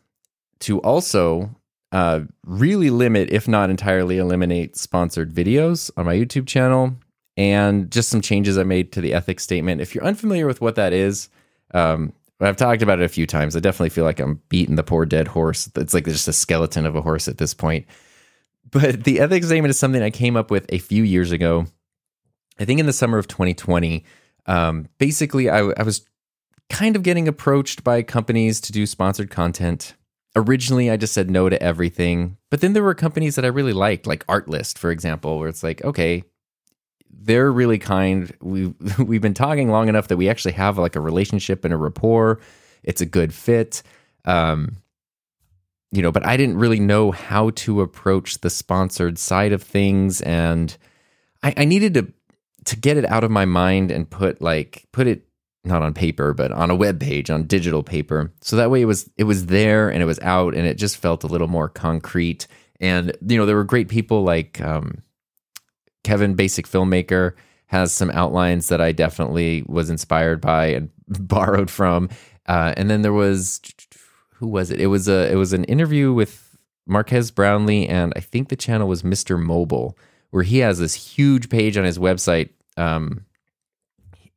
to 0.60 0.80
also 0.80 1.54
uh, 1.92 2.20
really 2.44 2.90
limit, 2.90 3.30
if 3.30 3.46
not 3.46 3.70
entirely 3.70 4.18
eliminate, 4.18 4.76
sponsored 4.76 5.32
videos 5.32 5.90
on 5.96 6.06
my 6.06 6.14
YouTube 6.14 6.46
channel 6.46 6.96
and 7.36 7.90
just 7.90 8.08
some 8.08 8.20
changes 8.20 8.56
I 8.58 8.64
made 8.64 8.92
to 8.92 9.00
the 9.00 9.14
ethics 9.14 9.42
statement. 9.42 9.80
If 9.80 9.94
you're 9.94 10.04
unfamiliar 10.04 10.46
with 10.46 10.60
what 10.60 10.74
that 10.76 10.92
is, 10.92 11.28
um, 11.74 12.12
I've 12.40 12.56
talked 12.56 12.82
about 12.82 13.00
it 13.00 13.04
a 13.04 13.08
few 13.08 13.26
times. 13.26 13.56
I 13.56 13.60
definitely 13.60 13.90
feel 13.90 14.04
like 14.04 14.20
I'm 14.20 14.42
beating 14.48 14.76
the 14.76 14.82
poor 14.82 15.06
dead 15.06 15.28
horse. 15.28 15.70
It's 15.74 15.94
like 15.94 16.04
just 16.04 16.28
a 16.28 16.32
skeleton 16.32 16.86
of 16.86 16.96
a 16.96 17.02
horse 17.02 17.28
at 17.28 17.38
this 17.38 17.54
point. 17.54 17.86
But 18.70 19.04
the 19.04 19.20
ethics 19.20 19.46
statement 19.46 19.70
is 19.70 19.78
something 19.78 20.02
I 20.02 20.10
came 20.10 20.36
up 20.36 20.50
with 20.50 20.66
a 20.70 20.78
few 20.78 21.02
years 21.02 21.32
ago. 21.32 21.66
I 22.58 22.64
think 22.64 22.80
in 22.80 22.86
the 22.86 22.92
summer 22.92 23.18
of 23.18 23.28
2020. 23.28 24.04
Um, 24.46 24.88
basically, 24.98 25.48
I, 25.48 25.60
I 25.60 25.82
was 25.82 26.06
kind 26.68 26.96
of 26.96 27.02
getting 27.02 27.28
approached 27.28 27.84
by 27.84 28.02
companies 28.02 28.60
to 28.62 28.72
do 28.72 28.86
sponsored 28.86 29.30
content 29.30 29.94
originally 30.36 30.90
I 30.90 30.96
just 30.96 31.14
said 31.14 31.30
no 31.30 31.48
to 31.48 31.60
everything. 31.60 32.36
But 32.50 32.60
then 32.60 32.74
there 32.74 32.82
were 32.82 32.94
companies 32.94 33.34
that 33.34 33.44
I 33.44 33.48
really 33.48 33.72
liked, 33.72 34.06
like 34.06 34.26
Artlist, 34.26 34.78
for 34.78 34.90
example, 34.90 35.38
where 35.38 35.48
it's 35.48 35.62
like, 35.62 35.82
okay, 35.82 36.22
they're 37.10 37.50
really 37.50 37.78
kind. 37.78 38.32
We 38.40 38.66
we've, 38.66 38.98
we've 39.08 39.22
been 39.22 39.34
talking 39.34 39.70
long 39.70 39.88
enough 39.88 40.08
that 40.08 40.16
we 40.16 40.28
actually 40.28 40.52
have 40.52 40.78
like 40.78 40.94
a 40.94 41.00
relationship 41.00 41.64
and 41.64 41.74
a 41.74 41.76
rapport. 41.76 42.40
It's 42.84 43.00
a 43.00 43.06
good 43.06 43.34
fit. 43.34 43.82
Um, 44.24 44.76
you 45.90 46.02
know, 46.02 46.12
but 46.12 46.26
I 46.26 46.36
didn't 46.36 46.58
really 46.58 46.80
know 46.80 47.10
how 47.10 47.50
to 47.50 47.80
approach 47.80 48.40
the 48.40 48.50
sponsored 48.50 49.18
side 49.18 49.52
of 49.52 49.62
things, 49.62 50.20
and 50.20 50.76
I, 51.42 51.54
I 51.56 51.64
needed 51.64 51.94
to 51.94 52.12
to 52.66 52.76
get 52.76 52.96
it 52.96 53.04
out 53.06 53.24
of 53.24 53.30
my 53.30 53.44
mind 53.44 53.90
and 53.90 54.10
put 54.10 54.42
like 54.42 54.86
put 54.92 55.06
it 55.06 55.26
not 55.66 55.82
on 55.82 55.94
paper, 55.94 56.32
but 56.32 56.52
on 56.52 56.70
a 56.70 56.76
web 56.76 57.00
page, 57.00 57.30
on 57.30 57.44
digital 57.44 57.82
paper. 57.82 58.32
So 58.40 58.56
that 58.56 58.70
way 58.70 58.82
it 58.82 58.86
was 58.86 59.10
it 59.16 59.24
was 59.24 59.46
there 59.46 59.88
and 59.88 60.02
it 60.02 60.06
was 60.06 60.20
out 60.20 60.54
and 60.54 60.66
it 60.66 60.78
just 60.78 60.96
felt 60.96 61.24
a 61.24 61.28
little 61.28 61.48
more 61.48 61.68
concrete. 61.68 62.46
And 62.80 63.16
you 63.26 63.36
know, 63.36 63.46
there 63.46 63.56
were 63.56 63.64
great 63.64 63.88
people 63.88 64.22
like 64.22 64.60
um, 64.60 65.02
Kevin, 66.04 66.34
basic 66.34 66.68
filmmaker, 66.68 67.32
has 67.66 67.92
some 67.92 68.10
outlines 68.10 68.68
that 68.68 68.80
I 68.80 68.92
definitely 68.92 69.64
was 69.66 69.90
inspired 69.90 70.40
by 70.40 70.66
and 70.66 70.90
borrowed 71.08 71.70
from. 71.70 72.08
Uh, 72.46 72.74
and 72.76 72.88
then 72.88 73.02
there 73.02 73.12
was 73.12 73.60
who 74.34 74.46
was 74.46 74.70
it? 74.70 74.80
It 74.80 74.86
was 74.86 75.08
a 75.08 75.30
it 75.30 75.36
was 75.36 75.52
an 75.52 75.64
interview 75.64 76.12
with 76.12 76.56
Marques 76.86 77.30
Brownlee, 77.30 77.88
and 77.88 78.12
I 78.14 78.20
think 78.20 78.48
the 78.48 78.56
channel 78.56 78.88
was 78.88 79.02
Mr. 79.02 79.40
Mobile, 79.42 79.98
where 80.30 80.44
he 80.44 80.58
has 80.58 80.78
this 80.78 80.94
huge 80.94 81.48
page 81.48 81.76
on 81.76 81.84
his 81.84 81.98
website. 81.98 82.50
Um, 82.76 83.24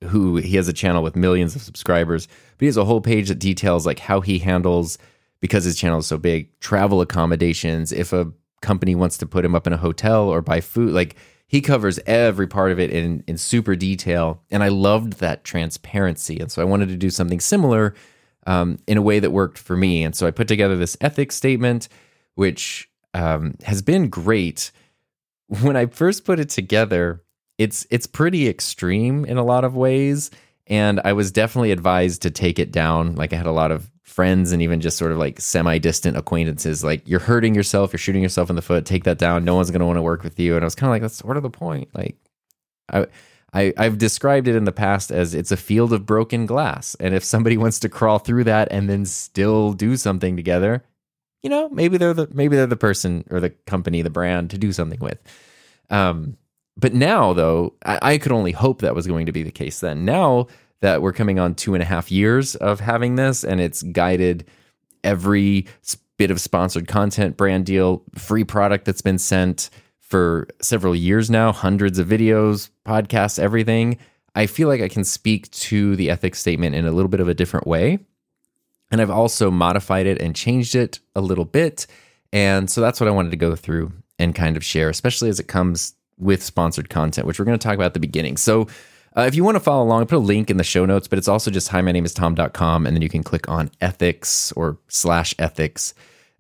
who 0.06 0.38
he 0.38 0.56
has 0.56 0.68
a 0.68 0.74
channel 0.74 1.04
with 1.04 1.16
millions 1.16 1.56
of 1.56 1.62
subscribers, 1.62 2.28
but 2.28 2.62
he 2.62 2.66
has 2.66 2.78
a 2.78 2.86
whole 2.86 3.02
page 3.02 3.28
that 3.28 3.40
details 3.40 3.86
like 3.86 4.00
how 4.00 4.22
he 4.22 4.40
handles 4.40 4.98
because 5.42 5.64
his 5.64 5.78
channel 5.78 6.00
is 6.00 6.08
so 6.08 6.18
big, 6.18 6.58
travel 6.60 7.02
accommodations, 7.02 7.92
if 7.92 8.12
a 8.14 8.32
company 8.62 8.96
wants 8.96 9.18
to 9.18 9.26
put 9.26 9.46
him 9.46 9.56
up 9.56 9.68
in 9.68 9.74
a 9.74 9.78
hotel 9.78 10.28
or 10.28 10.42
buy 10.42 10.62
food, 10.62 10.94
like 10.94 11.16
he 11.48 11.62
covers 11.62 12.00
every 12.06 12.48
part 12.48 12.72
of 12.72 12.80
it 12.80 12.92
in 12.92 13.24
in 13.28 13.38
super 13.38 13.76
detail, 13.76 14.44
and 14.52 14.64
I 14.64 14.68
loved 14.68 15.14
that 15.14 15.44
transparency, 15.44 16.40
and 16.40 16.52
so 16.52 16.62
I 16.62 16.66
wanted 16.66 16.90
to 16.90 16.98
do 16.98 17.10
something 17.10 17.40
similar 17.40 17.96
um, 18.46 18.78
in 18.88 18.98
a 18.98 19.02
way 19.02 19.20
that 19.20 19.32
worked 19.32 19.58
for 19.58 19.76
me, 19.76 20.04
and 20.04 20.16
so 20.16 20.28
I 20.28 20.32
put 20.32 20.48
together 20.48 20.76
this 20.76 20.98
ethics 21.02 21.36
statement, 21.36 21.90
which 22.36 22.90
um, 23.14 23.56
has 23.64 23.82
been 23.82 24.10
great. 24.10 24.72
When 25.62 25.76
I 25.76 25.88
first 25.88 26.26
put 26.26 26.40
it 26.40 26.50
together, 26.50 27.24
it's 27.60 27.86
it's 27.92 28.08
pretty 28.08 28.48
extreme 28.48 29.26
in 29.26 29.38
a 29.38 29.44
lot 29.44 29.64
of 29.64 29.76
ways 29.76 30.32
and 30.66 31.02
I 31.04 31.14
was 31.14 31.32
definitely 31.32 31.72
advised 31.72 32.22
to 32.22 32.32
take 32.32 32.60
it 32.60 32.72
down. 32.72 33.16
Like 33.16 33.34
I 33.34 33.36
had 33.36 33.48
a 33.48 33.52
lot 33.52 33.72
of 33.72 33.90
friends 34.04 34.52
and 34.52 34.62
even 34.62 34.82
just 34.82 34.98
sort 34.98 35.12
of 35.12 35.18
like 35.18 35.42
semi-distant 35.42 36.16
acquaintances 36.16 36.84
like 36.84 37.08
you're 37.08 37.20
hurting 37.20 37.56
yourself, 37.56 37.92
you're 37.92 38.00
shooting 38.00 38.22
yourself 38.22 38.50
in 38.50 38.56
the 38.56 38.62
foot, 38.62 38.86
take 38.86 39.04
that 39.04 39.18
down. 39.18 39.44
No 39.44 39.56
one's 39.56 39.72
going 39.72 39.80
to 39.80 39.86
want 39.86 39.98
to 39.98 40.02
work 40.02 40.24
with 40.24 40.40
you. 40.40 40.56
And 40.56 40.64
I 40.64 40.66
was 40.66 40.76
kind 40.76 40.90
of 40.90 40.92
like 40.94 41.02
that's 41.02 41.16
sort 41.18 41.38
of 41.38 41.44
the 41.44 41.50
point. 41.50 41.90
Like 41.94 42.18
I 42.92 43.08
I, 43.52 43.74
I've 43.78 43.98
described 43.98 44.48
it 44.48 44.56
in 44.56 44.66
the 44.66 44.72
past 44.72 45.12
as 45.12 45.34
it's 45.34 45.52
a 45.52 45.58
field 45.58 45.92
of 45.92 46.06
broken 46.06 46.46
glass. 46.46 46.96
And 47.00 47.16
if 47.16 47.24
somebody 47.24 47.58
wants 47.64 47.80
to 47.80 47.90
crawl 47.90 48.20
through 48.20 48.46
that 48.46 48.68
and 48.72 48.88
then 48.88 49.06
still 49.06 49.74
do 49.74 49.98
something 49.98 50.36
together, 50.36 50.84
you 51.42 51.50
know, 51.50 51.68
maybe 51.70 51.98
they're 51.98 52.14
the 52.14 52.28
maybe 52.32 52.56
they're 52.56 52.68
the 52.68 52.76
person 52.76 53.26
or 53.32 53.40
the 53.40 53.50
company, 53.50 54.02
the 54.02 54.10
brand 54.12 54.52
to 54.52 54.58
do 54.58 54.72
something 54.72 55.00
with. 55.00 55.20
Um, 55.90 56.38
but 56.80 56.94
now, 56.94 57.34
though, 57.34 57.74
I, 57.86 58.00
I 58.02 58.18
could 58.18 58.32
only 58.32 58.52
hope 58.52 58.82
that 58.82 58.96
was 58.96 59.08
going 59.08 59.26
to 59.26 59.32
be 59.32 59.44
the 59.44 59.52
case 59.52 59.80
then. 59.80 60.06
Now 60.06 60.48
that 60.82 61.02
we're 61.02 61.14
coming 61.14 61.40
on 61.40 61.56
two 61.56 61.74
and 61.74 61.84
a 61.84 61.86
half 61.86 62.12
years 62.12 62.56
of 62.56 62.80
having 62.80 63.16
this, 63.16 63.44
and 63.44 63.60
it's 63.60 63.84
guided 63.84 64.46
every 65.04 65.68
bit 66.18 66.32
of 66.32 66.40
sponsored 66.40 66.88
content, 66.88 67.38
brand 67.38 67.66
deal, 67.66 68.04
free 68.16 68.44
product 68.44 68.86
that's 68.86 69.02
been 69.02 69.18
sent 69.18 69.70
for 70.00 70.48
several 70.62 70.96
years 70.96 71.30
now, 71.30 71.52
hundreds 71.52 72.00
of 72.00 72.08
videos, 72.08 72.70
podcasts, 72.86 73.40
everything. 73.40 73.98
I 74.36 74.46
feel 74.46 74.68
like 74.68 74.82
I 74.82 74.88
can 74.88 75.04
speak 75.04 75.52
to 75.52 75.96
the 75.96 76.10
ethics 76.10 76.40
statement 76.40 76.76
in 76.76 76.86
a 76.86 76.92
little 76.92 77.10
bit 77.10 77.20
of 77.20 77.28
a 77.28 77.34
different 77.34 77.68
way. 77.68 78.00
And 78.92 79.02
I've 79.02 79.12
also 79.12 79.52
modified 79.52 80.08
it 80.08 80.22
and 80.22 80.36
changed 80.36 80.76
it 80.76 81.00
a 81.16 81.22
little 81.22 81.46
bit. 81.46 81.88
And 82.32 82.70
so 82.70 82.82
that's 82.82 83.00
what 83.00 83.08
I 83.08 83.12
wanted 83.12 83.32
to 83.32 83.38
go 83.38 83.56
through 83.56 83.92
and 84.18 84.34
kind 84.34 84.58
of 84.58 84.64
share, 84.64 84.90
especially 84.90 85.30
as 85.30 85.40
it 85.40 85.48
comes 85.48 85.94
with 86.20 86.44
sponsored 86.44 86.90
content, 86.90 87.26
which 87.26 87.40
we're 87.40 87.46
going 87.46 87.58
to 87.58 87.64
talk 87.64 87.76
about 87.76 87.86
at 87.86 87.94
the 87.94 88.00
beginning. 88.00 88.38
So 88.38 88.68
uh, 89.18 89.22
if 89.22 89.36
you 89.36 89.44
want 89.44 89.56
to 89.56 89.60
follow 89.60 89.84
along, 89.84 90.02
I 90.02 90.06
put 90.06 90.18
a 90.18 90.20
link 90.20 90.50
in 90.50 90.58
the 90.58 90.64
show 90.64 90.86
notes, 90.86 91.08
but 91.08 91.18
it's 91.18 91.28
also 91.28 91.50
just 91.50 91.70
hi, 91.70 91.82
my 91.82 91.92
name 91.92 92.06
is 92.06 92.14
tom.com. 92.14 92.86
And 92.86 92.96
then 92.96 93.02
you 93.02 93.10
can 93.10 93.24
click 93.24 93.50
on 93.50 93.72
ethics 93.82 94.52
or 94.54 94.78
slash 94.88 95.34
ethics 95.40 95.94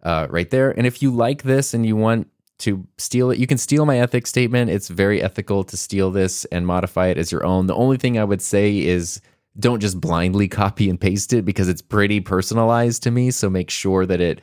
uh, 0.04 0.28
right 0.30 0.50
there. 0.50 0.72
And 0.72 0.86
if 0.86 1.02
you 1.02 1.12
like 1.12 1.44
this 1.44 1.74
and 1.74 1.86
you 1.86 1.96
want 1.96 2.28
to 2.60 2.86
steal 2.98 3.32
it. 3.32 3.39
You 3.39 3.48
can 3.48 3.58
steal 3.58 3.86
my 3.86 4.00
ethics 4.00 4.30
statement. 4.30 4.70
It's 4.70 4.89
very 4.89 5.22
ethical 5.22 5.63
to 5.63 5.78
steal 5.78 6.12
this 6.12 6.46
and 6.46 6.68
modify 6.68 7.08
it 7.08 7.18
as 7.18 7.32
your 7.32 7.46
own. 7.46 7.68
The 7.68 7.76
only 7.76 7.98
thing 7.98 8.20
I 8.20 8.24
would 8.24 8.42
say 8.42 8.78
is 8.80 9.22
don't 9.58 9.80
just 9.80 10.00
blindly 10.00 10.48
copy 10.48 10.89
and 10.89 11.00
paste 11.00 11.34
it 11.34 11.44
because 11.46 11.68
it's 11.68 11.82
pretty 11.82 12.20
personalized 12.20 13.04
to 13.04 13.12
me. 13.12 13.32
So 13.32 13.50
make 13.50 13.70
sure 13.70 14.06
that 14.06 14.22
it 14.22 14.42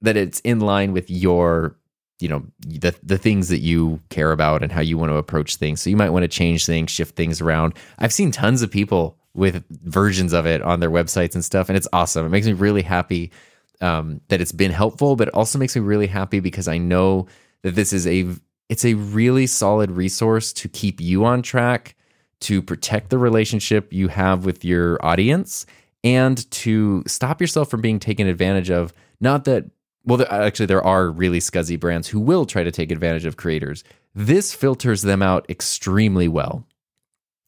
that 0.00 0.16
it's 0.16 0.40
in 0.40 0.58
line 0.58 0.92
with 0.92 1.08
your 1.10 1.76
you 2.22 2.28
know 2.28 2.44
the 2.60 2.94
the 3.02 3.18
things 3.18 3.48
that 3.48 3.58
you 3.58 4.00
care 4.08 4.30
about 4.30 4.62
and 4.62 4.70
how 4.70 4.80
you 4.80 4.96
want 4.96 5.10
to 5.10 5.16
approach 5.16 5.56
things. 5.56 5.82
So 5.82 5.90
you 5.90 5.96
might 5.96 6.10
want 6.10 6.22
to 6.22 6.28
change 6.28 6.64
things, 6.64 6.90
shift 6.90 7.16
things 7.16 7.40
around. 7.40 7.74
I've 7.98 8.12
seen 8.12 8.30
tons 8.30 8.62
of 8.62 8.70
people 8.70 9.18
with 9.34 9.64
versions 9.84 10.32
of 10.32 10.46
it 10.46 10.62
on 10.62 10.80
their 10.80 10.90
websites 10.90 11.34
and 11.34 11.44
stuff, 11.44 11.68
and 11.68 11.76
it's 11.76 11.88
awesome. 11.92 12.24
It 12.24 12.28
makes 12.28 12.46
me 12.46 12.52
really 12.52 12.82
happy 12.82 13.32
um, 13.80 14.20
that 14.28 14.40
it's 14.40 14.52
been 14.52 14.70
helpful, 14.70 15.16
but 15.16 15.28
it 15.28 15.34
also 15.34 15.58
makes 15.58 15.74
me 15.74 15.82
really 15.82 16.06
happy 16.06 16.38
because 16.38 16.68
I 16.68 16.78
know 16.78 17.26
that 17.62 17.74
this 17.74 17.92
is 17.92 18.06
a 18.06 18.26
it's 18.68 18.84
a 18.84 18.94
really 18.94 19.46
solid 19.46 19.90
resource 19.90 20.52
to 20.54 20.68
keep 20.68 21.00
you 21.00 21.24
on 21.24 21.42
track, 21.42 21.96
to 22.40 22.62
protect 22.62 23.10
the 23.10 23.18
relationship 23.18 23.92
you 23.92 24.08
have 24.08 24.44
with 24.44 24.64
your 24.64 25.04
audience, 25.04 25.66
and 26.04 26.48
to 26.52 27.02
stop 27.06 27.40
yourself 27.40 27.68
from 27.68 27.80
being 27.80 27.98
taken 27.98 28.28
advantage 28.28 28.70
of. 28.70 28.94
Not 29.20 29.44
that 29.44 29.64
well, 30.04 30.18
there, 30.18 30.32
actually, 30.32 30.66
there 30.66 30.84
are 30.84 31.10
really 31.10 31.38
scuzzy 31.38 31.78
brands 31.78 32.08
who 32.08 32.20
will 32.20 32.44
try 32.44 32.64
to 32.64 32.72
take 32.72 32.90
advantage 32.90 33.24
of 33.24 33.36
creators. 33.36 33.84
This 34.14 34.52
filters 34.52 35.02
them 35.02 35.22
out 35.22 35.48
extremely 35.48 36.28
well. 36.28 36.66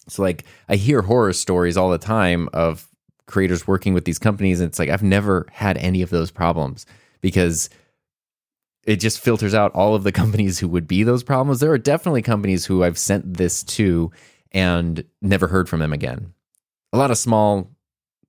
So, 0.08 0.22
like, 0.22 0.44
I 0.68 0.76
hear 0.76 1.02
horror 1.02 1.32
stories 1.32 1.76
all 1.76 1.90
the 1.90 1.98
time 1.98 2.48
of 2.52 2.88
creators 3.26 3.66
working 3.66 3.94
with 3.94 4.04
these 4.04 4.18
companies, 4.18 4.60
and 4.60 4.68
it's 4.68 4.78
like 4.78 4.88
I've 4.88 5.02
never 5.02 5.46
had 5.50 5.78
any 5.78 6.02
of 6.02 6.10
those 6.10 6.30
problems 6.30 6.86
because 7.20 7.70
it 8.86 8.96
just 8.96 9.20
filters 9.20 9.54
out 9.54 9.72
all 9.74 9.94
of 9.94 10.04
the 10.04 10.12
companies 10.22 10.58
who 10.58 10.68
would 10.68 10.86
be 10.86 11.02
those 11.02 11.22
problems. 11.22 11.60
There 11.60 11.72
are 11.72 11.78
definitely 11.78 12.22
companies 12.22 12.66
who 12.66 12.84
I've 12.84 12.98
sent 12.98 13.34
this 13.34 13.62
to 13.64 14.12
and 14.52 15.04
never 15.20 15.48
heard 15.48 15.68
from 15.68 15.80
them 15.80 15.92
again. 15.92 16.32
A 16.92 16.98
lot 16.98 17.10
of 17.10 17.18
small, 17.18 17.70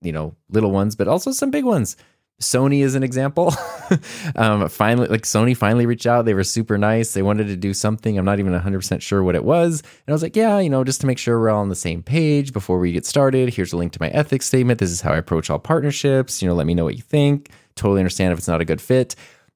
you 0.00 0.12
know, 0.12 0.34
little 0.48 0.72
ones, 0.72 0.96
but 0.96 1.06
also 1.06 1.30
some 1.30 1.52
big 1.52 1.64
ones. 1.64 1.96
Sony 2.40 2.82
is 2.82 2.94
an 2.94 3.02
example. 3.02 3.54
um, 4.36 4.68
finally, 4.68 5.08
like 5.08 5.22
Sony 5.22 5.56
finally 5.56 5.86
reached 5.86 6.06
out. 6.06 6.26
They 6.26 6.34
were 6.34 6.44
super 6.44 6.76
nice. 6.76 7.14
They 7.14 7.22
wanted 7.22 7.46
to 7.46 7.56
do 7.56 7.72
something. 7.72 8.18
I'm 8.18 8.26
not 8.26 8.38
even 8.38 8.52
100% 8.52 9.00
sure 9.00 9.22
what 9.22 9.34
it 9.34 9.44
was. 9.44 9.80
And 9.80 10.08
I 10.08 10.12
was 10.12 10.22
like, 10.22 10.36
yeah, 10.36 10.58
you 10.58 10.68
know, 10.68 10.84
just 10.84 11.00
to 11.00 11.06
make 11.06 11.18
sure 11.18 11.40
we're 11.40 11.48
all 11.48 11.62
on 11.62 11.70
the 11.70 11.74
same 11.74 12.02
page 12.02 12.52
before 12.52 12.78
we 12.78 12.92
get 12.92 13.06
started, 13.06 13.54
here's 13.54 13.72
a 13.72 13.76
link 13.78 13.92
to 13.92 14.02
my 14.02 14.08
ethics 14.08 14.46
statement. 14.46 14.80
This 14.80 14.90
is 14.90 15.00
how 15.00 15.12
I 15.12 15.16
approach 15.16 15.48
all 15.48 15.58
partnerships. 15.58 16.42
You 16.42 16.48
know, 16.48 16.54
let 16.54 16.66
me 16.66 16.74
know 16.74 16.84
what 16.84 16.96
you 16.96 17.02
think. 17.02 17.50
Totally 17.74 18.00
understand 18.00 18.32
if 18.32 18.38
it's 18.38 18.48
not 18.48 18.60
a 18.60 18.66
good 18.66 18.82
fit. 18.82 19.14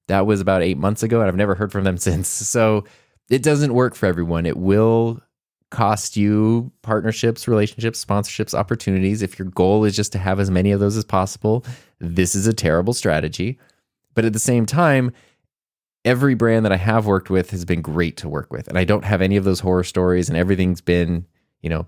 That 0.09 0.27
was 0.27 0.41
about 0.41 0.63
eight 0.63 0.79
months 0.79 1.03
ago, 1.03 1.21
and 1.21 1.29
I've 1.29 1.37
never 1.37 1.55
heard 1.55 1.73
from 1.73 1.85
them 1.85 1.99
since. 1.99 2.29
So 2.29 2.85
it 3.29 3.43
doesn't 3.43 3.75
work 3.75 3.95
for 3.95 4.07
everyone. 4.07 4.47
It 4.47 4.57
will 4.57 5.21
cost 5.71 6.17
you 6.17 6.71
partnerships, 6.83 7.49
relationships, 7.49 8.05
sponsorships, 8.05 8.55
opportunities. 8.55 9.23
If 9.23 9.39
your 9.39 9.49
goal 9.49 9.85
is 9.85 9.97
just 9.97 10.13
to 10.13 10.19
have 10.19 10.41
as 10.41 10.51
many 10.51 10.73
of 10.73 10.81
those 10.81 10.97
as 10.97 11.05
possible, 11.05 11.65
this 11.99 12.35
is 12.35 12.47
a 12.47 12.53
terrible 12.53 12.93
strategy. 12.93 13.59
But 14.15 14.25
at 14.25 14.33
the 14.33 14.39
same 14.39 14.67
time, 14.67 15.13
every 16.05 16.35
brand 16.35 16.65
that 16.65 16.73
I 16.73 16.77
have 16.77 17.07
worked 17.07 17.31
with 17.31 17.51
has 17.51 17.65
been 17.65 17.83
great 17.83 18.17
to 18.19 18.29
work 18.29 18.53
with. 18.53 18.69
And 18.69 18.79
I 18.79 18.85
don't 18.85 19.05
have 19.05 19.23
any 19.23 19.37
of 19.37 19.45
those 19.45 19.61
horror 19.61 19.85
stories, 19.85 20.29
and 20.29 20.37
everything's 20.37 20.81
been, 20.81 21.27
you 21.63 21.71
know, 21.71 21.87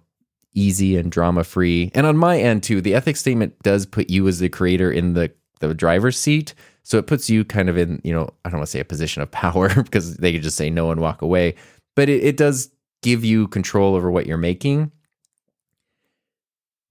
easy 0.54 0.96
and 0.96 1.10
drama 1.10 1.44
free. 1.44 1.90
And 1.94 2.06
on 2.06 2.16
my 2.16 2.38
end, 2.38 2.62
too, 2.62 2.80
the 2.80 2.94
ethics 2.94 3.20
statement 3.20 3.58
does 3.62 3.86
put 3.86 4.10
you 4.10 4.28
as 4.28 4.38
the 4.38 4.48
creator 4.48 4.90
in 4.92 5.14
the, 5.14 5.32
the 5.60 5.74
driver's 5.74 6.18
seat. 6.18 6.54
So 6.82 6.98
it 6.98 7.06
puts 7.06 7.30
you 7.30 7.44
kind 7.44 7.68
of 7.68 7.78
in, 7.78 8.00
you 8.04 8.12
know, 8.12 8.28
I 8.44 8.50
don't 8.50 8.58
want 8.58 8.66
to 8.66 8.70
say 8.70 8.80
a 8.80 8.84
position 8.84 9.22
of 9.22 9.30
power 9.30 9.74
because 9.82 10.16
they 10.16 10.32
could 10.32 10.42
just 10.42 10.56
say 10.56 10.68
no 10.68 10.90
and 10.90 11.00
walk 11.00 11.22
away. 11.22 11.54
But 11.94 12.08
it, 12.08 12.22
it 12.22 12.36
does 12.36 12.70
give 13.02 13.24
you 13.24 13.48
control 13.48 13.94
over 13.94 14.10
what 14.10 14.26
you're 14.26 14.38
making. 14.38 14.90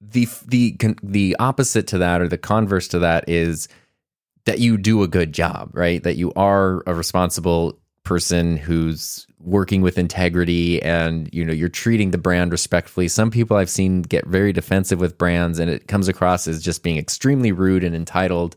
The 0.02 0.28
the 0.48 0.78
the 1.02 1.36
opposite 1.40 1.88
to 1.88 1.98
that 2.00 2.22
or 2.22 2.28
the 2.28 2.38
converse 2.38 2.88
to 2.90 3.00
that 3.00 3.28
is 3.30 3.68
that 4.46 4.60
you 4.60 4.78
do 4.78 5.04
a 5.04 5.08
good 5.08 5.34
job, 5.34 5.70
right? 5.74 6.02
That 6.04 6.18
you 6.18 6.34
are 6.36 6.84
a 6.88 6.94
responsible 6.94 7.80
person 8.04 8.58
who's 8.58 9.28
working 9.40 9.82
with 9.82 9.98
integrity 9.98 10.82
and 10.82 11.30
you 11.34 11.46
know 11.46 11.54
you're 11.54 11.70
treating 11.70 12.12
the 12.12 12.18
brand 12.18 12.52
respectfully. 12.52 13.08
Some 13.08 13.32
people 13.32 13.58
I've 13.58 13.70
seen 13.70 14.02
get 14.02 14.26
very 14.26 14.52
defensive 14.54 15.00
with 15.00 15.18
brands 15.18 15.60
and 15.60 15.70
it 15.70 15.88
comes 15.88 16.08
across 16.08 16.48
as 16.48 16.64
just 16.64 16.84
being 16.84 16.98
extremely 16.98 17.52
rude 17.52 17.84
and 17.84 17.96
entitled. 17.96 18.56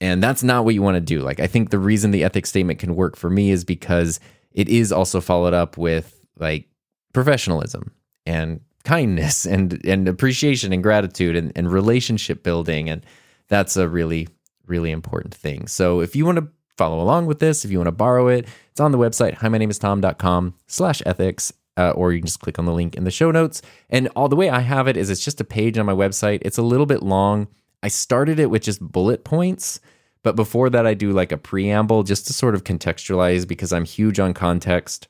And 0.00 0.22
that's 0.22 0.42
not 0.42 0.64
what 0.64 0.74
you 0.74 0.82
want 0.82 0.96
to 0.96 1.00
do. 1.00 1.20
Like 1.22 1.40
I 1.40 1.46
think 1.46 1.70
the 1.70 1.78
reason 1.78 2.10
the 2.10 2.24
ethics 2.24 2.50
statement 2.50 2.78
can 2.78 2.94
work 2.94 3.16
for 3.16 3.30
me 3.30 3.50
is 3.50 3.64
because 3.64 4.20
it 4.52 4.68
is 4.68 4.92
also 4.92 5.20
followed 5.20 5.54
up 5.54 5.76
with 5.76 6.17
like 6.40 6.68
professionalism 7.12 7.92
and 8.26 8.60
kindness 8.84 9.46
and 9.54 9.84
and 9.84 10.08
appreciation 10.08 10.72
and 10.72 10.82
gratitude 10.82 11.36
and, 11.36 11.52
and 11.56 11.70
relationship 11.70 12.42
building 12.42 12.88
and 12.88 13.04
that's 13.48 13.76
a 13.76 13.88
really 13.88 14.28
really 14.66 14.90
important 14.90 15.34
thing. 15.34 15.66
So 15.66 16.00
if 16.00 16.14
you 16.14 16.26
want 16.26 16.38
to 16.38 16.48
follow 16.76 17.00
along 17.00 17.26
with 17.26 17.40
this 17.40 17.64
if 17.64 17.70
you 17.70 17.78
want 17.78 17.88
to 17.88 17.92
borrow 17.92 18.28
it 18.28 18.46
it's 18.70 18.78
on 18.78 18.92
the 18.92 18.98
website 18.98 19.34
hi 19.34 19.48
my 19.48 19.58
name 19.58 19.70
is 19.70 19.80
tom.com 19.80 20.54
slash 20.68 21.02
ethics 21.04 21.52
uh, 21.76 21.90
or 21.90 22.12
you 22.12 22.20
can 22.20 22.26
just 22.26 22.38
click 22.40 22.58
on 22.58 22.66
the 22.66 22.72
link 22.72 22.96
in 22.96 23.04
the 23.04 23.10
show 23.10 23.30
notes. 23.30 23.62
And 23.90 24.08
all 24.14 24.28
the 24.28 24.36
way 24.36 24.48
i 24.48 24.60
have 24.60 24.86
it 24.86 24.96
is 24.96 25.10
it's 25.10 25.24
just 25.24 25.40
a 25.40 25.44
page 25.44 25.78
on 25.78 25.86
my 25.86 25.92
website. 25.92 26.40
It's 26.42 26.58
a 26.58 26.62
little 26.62 26.86
bit 26.86 27.02
long. 27.02 27.48
I 27.82 27.88
started 27.88 28.38
it 28.38 28.50
with 28.50 28.62
just 28.62 28.80
bullet 28.80 29.24
points 29.24 29.80
but 30.22 30.36
before 30.36 30.70
that 30.70 30.86
i 30.86 30.94
do 30.94 31.12
like 31.12 31.32
a 31.32 31.36
preamble 31.36 32.02
just 32.02 32.26
to 32.26 32.32
sort 32.32 32.54
of 32.54 32.64
contextualize 32.64 33.46
because 33.46 33.72
i'm 33.72 33.84
huge 33.84 34.18
on 34.18 34.34
context 34.34 35.08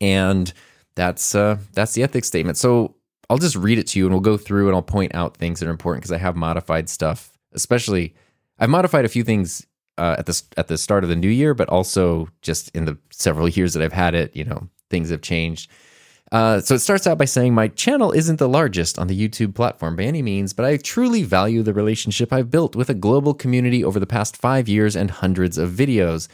and 0.00 0.52
that's 0.94 1.34
uh, 1.34 1.58
that's 1.72 1.92
the 1.92 2.02
ethics 2.02 2.26
statement. 2.26 2.56
So 2.56 2.96
I'll 3.28 3.38
just 3.38 3.56
read 3.56 3.78
it 3.78 3.86
to 3.88 3.98
you, 3.98 4.06
and 4.06 4.14
we'll 4.14 4.20
go 4.20 4.36
through 4.36 4.68
and 4.68 4.74
I'll 4.74 4.82
point 4.82 5.14
out 5.14 5.36
things 5.36 5.60
that 5.60 5.66
are 5.66 5.72
important 5.72 6.02
because 6.02 6.12
I 6.12 6.18
have 6.18 6.36
modified 6.36 6.88
stuff. 6.88 7.36
Especially, 7.52 8.14
I've 8.58 8.70
modified 8.70 9.04
a 9.04 9.08
few 9.08 9.24
things 9.24 9.66
uh, 9.98 10.16
at 10.18 10.26
the 10.26 10.42
at 10.56 10.68
the 10.68 10.78
start 10.78 11.04
of 11.04 11.10
the 11.10 11.16
new 11.16 11.28
year, 11.28 11.54
but 11.54 11.68
also 11.68 12.28
just 12.42 12.70
in 12.74 12.84
the 12.84 12.98
several 13.10 13.48
years 13.48 13.74
that 13.74 13.82
I've 13.82 13.92
had 13.92 14.14
it. 14.14 14.34
You 14.34 14.44
know, 14.44 14.68
things 14.90 15.10
have 15.10 15.22
changed. 15.22 15.70
Uh, 16.32 16.60
so 16.60 16.74
it 16.74 16.80
starts 16.80 17.06
out 17.06 17.18
by 17.18 17.24
saying 17.24 17.54
my 17.54 17.68
channel 17.68 18.10
isn't 18.10 18.40
the 18.40 18.48
largest 18.48 18.98
on 18.98 19.06
the 19.06 19.28
YouTube 19.28 19.54
platform 19.54 19.94
by 19.94 20.02
any 20.02 20.22
means, 20.22 20.52
but 20.52 20.64
I 20.64 20.76
truly 20.76 21.22
value 21.22 21.62
the 21.62 21.72
relationship 21.72 22.32
I've 22.32 22.50
built 22.50 22.74
with 22.74 22.90
a 22.90 22.94
global 22.94 23.32
community 23.32 23.84
over 23.84 24.00
the 24.00 24.06
past 24.06 24.36
five 24.36 24.68
years 24.68 24.96
and 24.96 25.10
hundreds 25.10 25.56
of 25.56 25.70
videos. 25.70 26.26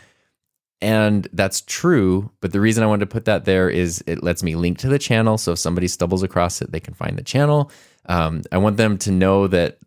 And 0.82 1.28
that's 1.32 1.60
true. 1.60 2.30
But 2.40 2.52
the 2.52 2.60
reason 2.60 2.82
I 2.82 2.88
wanted 2.88 3.08
to 3.08 3.14
put 3.14 3.26
that 3.26 3.44
there 3.44 3.70
is 3.70 4.02
it 4.08 4.22
lets 4.22 4.42
me 4.42 4.56
link 4.56 4.78
to 4.78 4.88
the 4.88 4.98
channel. 4.98 5.38
So 5.38 5.52
if 5.52 5.60
somebody 5.60 5.86
stumbles 5.86 6.24
across 6.24 6.60
it, 6.60 6.72
they 6.72 6.80
can 6.80 6.92
find 6.92 7.16
the 7.16 7.22
channel. 7.22 7.70
Um, 8.06 8.42
I 8.50 8.58
want 8.58 8.78
them 8.78 8.98
to 8.98 9.12
know 9.12 9.46
that 9.46 9.78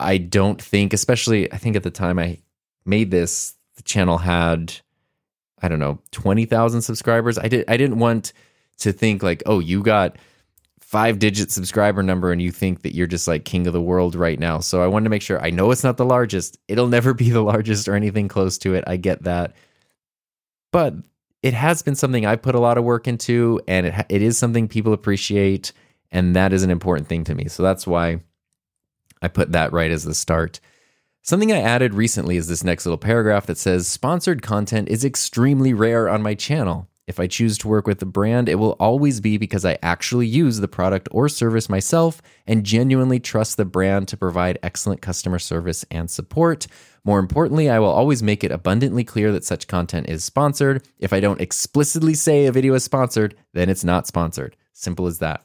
I 0.00 0.18
don't 0.18 0.60
think, 0.60 0.92
especially, 0.92 1.50
I 1.52 1.56
think 1.56 1.76
at 1.76 1.84
the 1.84 1.90
time 1.90 2.18
I 2.18 2.38
made 2.84 3.12
this, 3.12 3.54
the 3.76 3.84
channel 3.84 4.18
had, 4.18 4.74
I 5.62 5.68
don't 5.68 5.78
know, 5.78 6.00
20,000 6.10 6.82
subscribers. 6.82 7.38
I, 7.38 7.46
did, 7.46 7.64
I 7.68 7.76
didn't 7.76 8.00
want 8.00 8.32
to 8.78 8.92
think 8.92 9.22
like, 9.22 9.44
oh, 9.46 9.60
you 9.60 9.84
got 9.84 10.16
five 10.80 11.20
digit 11.20 11.52
subscriber 11.52 12.02
number 12.02 12.32
and 12.32 12.42
you 12.42 12.50
think 12.50 12.82
that 12.82 12.96
you're 12.96 13.06
just 13.06 13.28
like 13.28 13.44
king 13.44 13.68
of 13.68 13.72
the 13.72 13.80
world 13.80 14.16
right 14.16 14.40
now. 14.40 14.58
So 14.58 14.82
I 14.82 14.88
wanted 14.88 15.04
to 15.04 15.10
make 15.10 15.22
sure 15.22 15.40
I 15.40 15.50
know 15.50 15.70
it's 15.70 15.84
not 15.84 15.96
the 15.96 16.04
largest. 16.04 16.58
It'll 16.66 16.88
never 16.88 17.14
be 17.14 17.30
the 17.30 17.42
largest 17.42 17.86
or 17.86 17.94
anything 17.94 18.26
close 18.26 18.58
to 18.58 18.74
it. 18.74 18.82
I 18.88 18.96
get 18.96 19.22
that 19.22 19.54
but 20.72 20.94
it 21.42 21.54
has 21.54 21.82
been 21.82 21.94
something 21.94 22.26
I 22.26 22.36
put 22.36 22.54
a 22.54 22.60
lot 22.60 22.78
of 22.78 22.84
work 22.84 23.08
into, 23.08 23.60
and 23.66 23.86
it 23.86 23.94
it 24.08 24.22
is 24.22 24.38
something 24.38 24.68
people 24.68 24.92
appreciate, 24.92 25.72
and 26.10 26.36
that 26.36 26.52
is 26.52 26.62
an 26.62 26.70
important 26.70 27.08
thing 27.08 27.24
to 27.24 27.34
me. 27.34 27.46
So 27.48 27.62
that's 27.62 27.86
why 27.86 28.20
I 29.22 29.28
put 29.28 29.52
that 29.52 29.72
right 29.72 29.90
as 29.90 30.04
the 30.04 30.14
start. 30.14 30.60
Something 31.22 31.52
I 31.52 31.60
added 31.60 31.94
recently 31.94 32.36
is 32.36 32.48
this 32.48 32.64
next 32.64 32.86
little 32.86 32.98
paragraph 32.98 33.46
that 33.46 33.58
says 33.58 33.86
sponsored 33.86 34.42
content 34.42 34.88
is 34.88 35.04
extremely 35.04 35.74
rare 35.74 36.08
on 36.08 36.22
my 36.22 36.34
channel. 36.34 36.88
If 37.10 37.18
I 37.18 37.26
choose 37.26 37.58
to 37.58 37.68
work 37.68 37.88
with 37.88 37.98
the 37.98 38.06
brand, 38.06 38.48
it 38.48 38.54
will 38.54 38.76
always 38.78 39.20
be 39.20 39.36
because 39.36 39.64
I 39.64 39.76
actually 39.82 40.28
use 40.28 40.60
the 40.60 40.68
product 40.68 41.08
or 41.10 41.28
service 41.28 41.68
myself 41.68 42.22
and 42.46 42.62
genuinely 42.64 43.18
trust 43.18 43.56
the 43.56 43.64
brand 43.64 44.06
to 44.08 44.16
provide 44.16 44.60
excellent 44.62 45.02
customer 45.02 45.40
service 45.40 45.84
and 45.90 46.08
support. 46.08 46.68
More 47.02 47.18
importantly, 47.18 47.68
I 47.68 47.80
will 47.80 47.88
always 47.88 48.22
make 48.22 48.44
it 48.44 48.52
abundantly 48.52 49.02
clear 49.02 49.32
that 49.32 49.44
such 49.44 49.66
content 49.66 50.08
is 50.08 50.22
sponsored. 50.22 50.86
If 51.00 51.12
I 51.12 51.18
don't 51.18 51.40
explicitly 51.40 52.14
say 52.14 52.46
a 52.46 52.52
video 52.52 52.74
is 52.74 52.84
sponsored, 52.84 53.34
then 53.54 53.68
it's 53.68 53.82
not 53.82 54.06
sponsored. 54.06 54.56
Simple 54.72 55.08
as 55.08 55.18
that. 55.18 55.44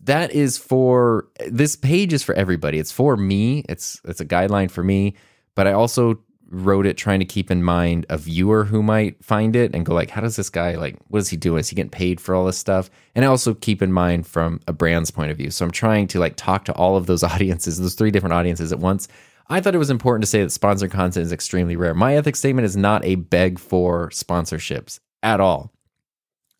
That 0.00 0.32
is 0.32 0.56
for 0.56 1.28
this 1.46 1.76
page 1.76 2.14
is 2.14 2.22
for 2.22 2.34
everybody. 2.34 2.78
It's 2.78 2.90
for 2.90 3.18
me. 3.18 3.66
It's 3.68 4.00
it's 4.06 4.22
a 4.22 4.24
guideline 4.24 4.70
for 4.70 4.82
me, 4.82 5.14
but 5.54 5.66
I 5.66 5.72
also 5.72 6.22
wrote 6.50 6.86
it 6.86 6.96
trying 6.96 7.18
to 7.18 7.24
keep 7.24 7.50
in 7.50 7.62
mind 7.62 8.06
a 8.08 8.16
viewer 8.16 8.64
who 8.64 8.82
might 8.82 9.22
find 9.22 9.54
it 9.54 9.74
and 9.74 9.84
go 9.84 9.94
like 9.94 10.10
how 10.10 10.20
does 10.20 10.36
this 10.36 10.50
guy 10.50 10.74
like 10.76 10.96
what 11.08 11.18
is 11.18 11.28
he 11.28 11.36
doing 11.36 11.60
is 11.60 11.68
he 11.68 11.76
getting 11.76 11.90
paid 11.90 12.20
for 12.20 12.34
all 12.34 12.46
this 12.46 12.56
stuff 12.56 12.90
and 13.14 13.24
i 13.24 13.28
also 13.28 13.54
keep 13.54 13.82
in 13.82 13.92
mind 13.92 14.26
from 14.26 14.60
a 14.66 14.72
brand's 14.72 15.10
point 15.10 15.30
of 15.30 15.36
view 15.36 15.50
so 15.50 15.64
i'm 15.64 15.70
trying 15.70 16.06
to 16.06 16.18
like 16.18 16.36
talk 16.36 16.64
to 16.64 16.72
all 16.72 16.96
of 16.96 17.06
those 17.06 17.22
audiences 17.34 17.78
those 17.78 17.94
three 17.94 18.10
different 18.10 18.32
audiences 18.32 18.72
at 18.72 18.78
once 18.78 19.08
I 19.50 19.60
thought 19.60 19.74
it 19.74 19.78
was 19.78 19.90
important 19.90 20.22
to 20.24 20.26
say 20.26 20.42
that 20.42 20.50
sponsored 20.50 20.90
content 20.90 21.24
is 21.24 21.32
extremely 21.32 21.74
rare. 21.74 21.94
My 21.94 22.16
ethics 22.16 22.38
statement 22.38 22.66
is 22.66 22.76
not 22.76 23.04
a 23.04 23.14
beg 23.14 23.58
for 23.58 24.10
sponsorships 24.10 25.00
at 25.22 25.40
all. 25.40 25.72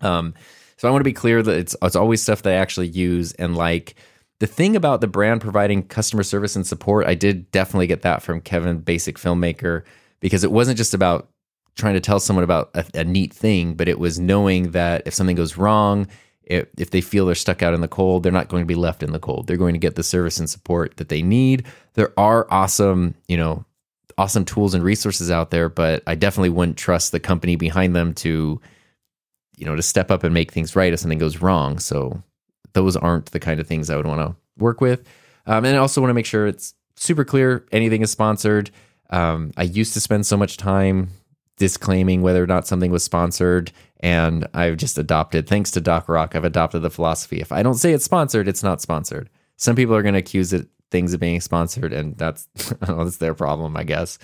Um, 0.00 0.34
so 0.76 0.88
I 0.88 0.90
want 0.90 1.00
to 1.00 1.04
be 1.08 1.12
clear 1.12 1.42
that 1.42 1.58
it's 1.58 1.76
it's 1.82 1.96
always 1.96 2.22
stuff 2.22 2.42
that 2.42 2.52
I 2.52 2.56
actually 2.56 2.88
use 2.88 3.32
and 3.32 3.56
like. 3.56 3.96
The 4.40 4.46
thing 4.46 4.76
about 4.76 5.00
the 5.00 5.08
brand 5.08 5.40
providing 5.40 5.82
customer 5.82 6.22
service 6.22 6.54
and 6.54 6.66
support, 6.66 7.06
I 7.06 7.14
did 7.14 7.50
definitely 7.50 7.88
get 7.88 8.02
that 8.02 8.22
from 8.22 8.40
Kevin, 8.40 8.78
basic 8.78 9.18
filmmaker, 9.18 9.82
because 10.20 10.44
it 10.44 10.52
wasn't 10.52 10.78
just 10.78 10.94
about 10.94 11.28
trying 11.74 11.94
to 11.94 12.00
tell 12.00 12.20
someone 12.20 12.44
about 12.44 12.70
a, 12.74 12.84
a 12.94 13.04
neat 13.04 13.32
thing, 13.32 13.74
but 13.74 13.88
it 13.88 13.98
was 13.98 14.18
knowing 14.18 14.72
that 14.72 15.02
if 15.06 15.14
something 15.14 15.36
goes 15.36 15.56
wrong, 15.56 16.06
if, 16.42 16.66
if 16.76 16.90
they 16.90 17.00
feel 17.00 17.26
they're 17.26 17.34
stuck 17.34 17.62
out 17.62 17.74
in 17.74 17.80
the 17.80 17.88
cold, 17.88 18.22
they're 18.22 18.32
not 18.32 18.48
going 18.48 18.62
to 18.62 18.66
be 18.66 18.74
left 18.74 19.02
in 19.02 19.12
the 19.12 19.18
cold. 19.18 19.46
They're 19.46 19.56
going 19.56 19.74
to 19.74 19.78
get 19.78 19.94
the 19.94 20.02
service 20.02 20.38
and 20.38 20.48
support 20.48 20.96
that 20.96 21.08
they 21.08 21.22
need. 21.22 21.66
There 21.94 22.12
are 22.16 22.46
awesome, 22.50 23.14
you 23.28 23.36
know, 23.36 23.64
awesome 24.16 24.44
tools 24.44 24.74
and 24.74 24.82
resources 24.82 25.30
out 25.30 25.50
there, 25.50 25.68
but 25.68 26.02
I 26.06 26.14
definitely 26.14 26.50
wouldn't 26.50 26.76
trust 26.76 27.12
the 27.12 27.20
company 27.20 27.56
behind 27.56 27.94
them 27.94 28.14
to, 28.14 28.60
you 29.56 29.66
know, 29.66 29.76
to 29.76 29.82
step 29.82 30.10
up 30.10 30.24
and 30.24 30.34
make 30.34 30.50
things 30.50 30.74
right 30.74 30.92
if 30.92 31.00
something 31.00 31.18
goes 31.18 31.40
wrong. 31.40 31.78
So 31.78 32.22
those 32.72 32.96
aren't 32.96 33.26
the 33.32 33.40
kind 33.40 33.60
of 33.60 33.66
things 33.66 33.90
I 33.90 33.96
would 33.96 34.06
want 34.06 34.20
to 34.20 34.36
work 34.56 34.80
with. 34.80 35.06
Um, 35.46 35.64
and 35.64 35.76
I 35.76 35.78
also 35.78 36.00
want 36.00 36.10
to 36.10 36.14
make 36.14 36.26
sure 36.26 36.46
it's 36.46 36.74
super 36.96 37.24
clear 37.24 37.66
anything 37.72 38.02
is 38.02 38.10
sponsored. 38.10 38.70
Um, 39.10 39.52
I 39.56 39.62
used 39.62 39.94
to 39.94 40.00
spend 40.00 40.26
so 40.26 40.36
much 40.36 40.56
time 40.56 41.10
disclaiming 41.56 42.22
whether 42.22 42.42
or 42.42 42.46
not 42.46 42.66
something 42.66 42.90
was 42.90 43.02
sponsored, 43.02 43.72
and 44.00 44.46
I've 44.54 44.76
just 44.76 44.98
adopted, 44.98 45.48
thanks 45.48 45.70
to 45.72 45.80
Doc 45.80 46.08
Rock, 46.08 46.36
I've 46.36 46.44
adopted 46.44 46.82
the 46.82 46.90
philosophy 46.90 47.40
if 47.40 47.50
I 47.50 47.62
don't 47.62 47.74
say 47.74 47.92
it's 47.92 48.04
sponsored, 48.04 48.46
it's 48.46 48.62
not 48.62 48.80
sponsored. 48.80 49.28
Some 49.56 49.74
people 49.74 49.94
are 49.94 50.02
going 50.02 50.14
to 50.14 50.20
accuse 50.20 50.52
it 50.52 50.68
things 50.90 51.12
of 51.12 51.20
being 51.20 51.40
sponsored, 51.40 51.92
and 51.92 52.16
that's 52.16 52.44
that's 52.80 53.16
their 53.16 53.34
problem, 53.34 53.76
I 53.76 53.84
guess. 53.84 54.18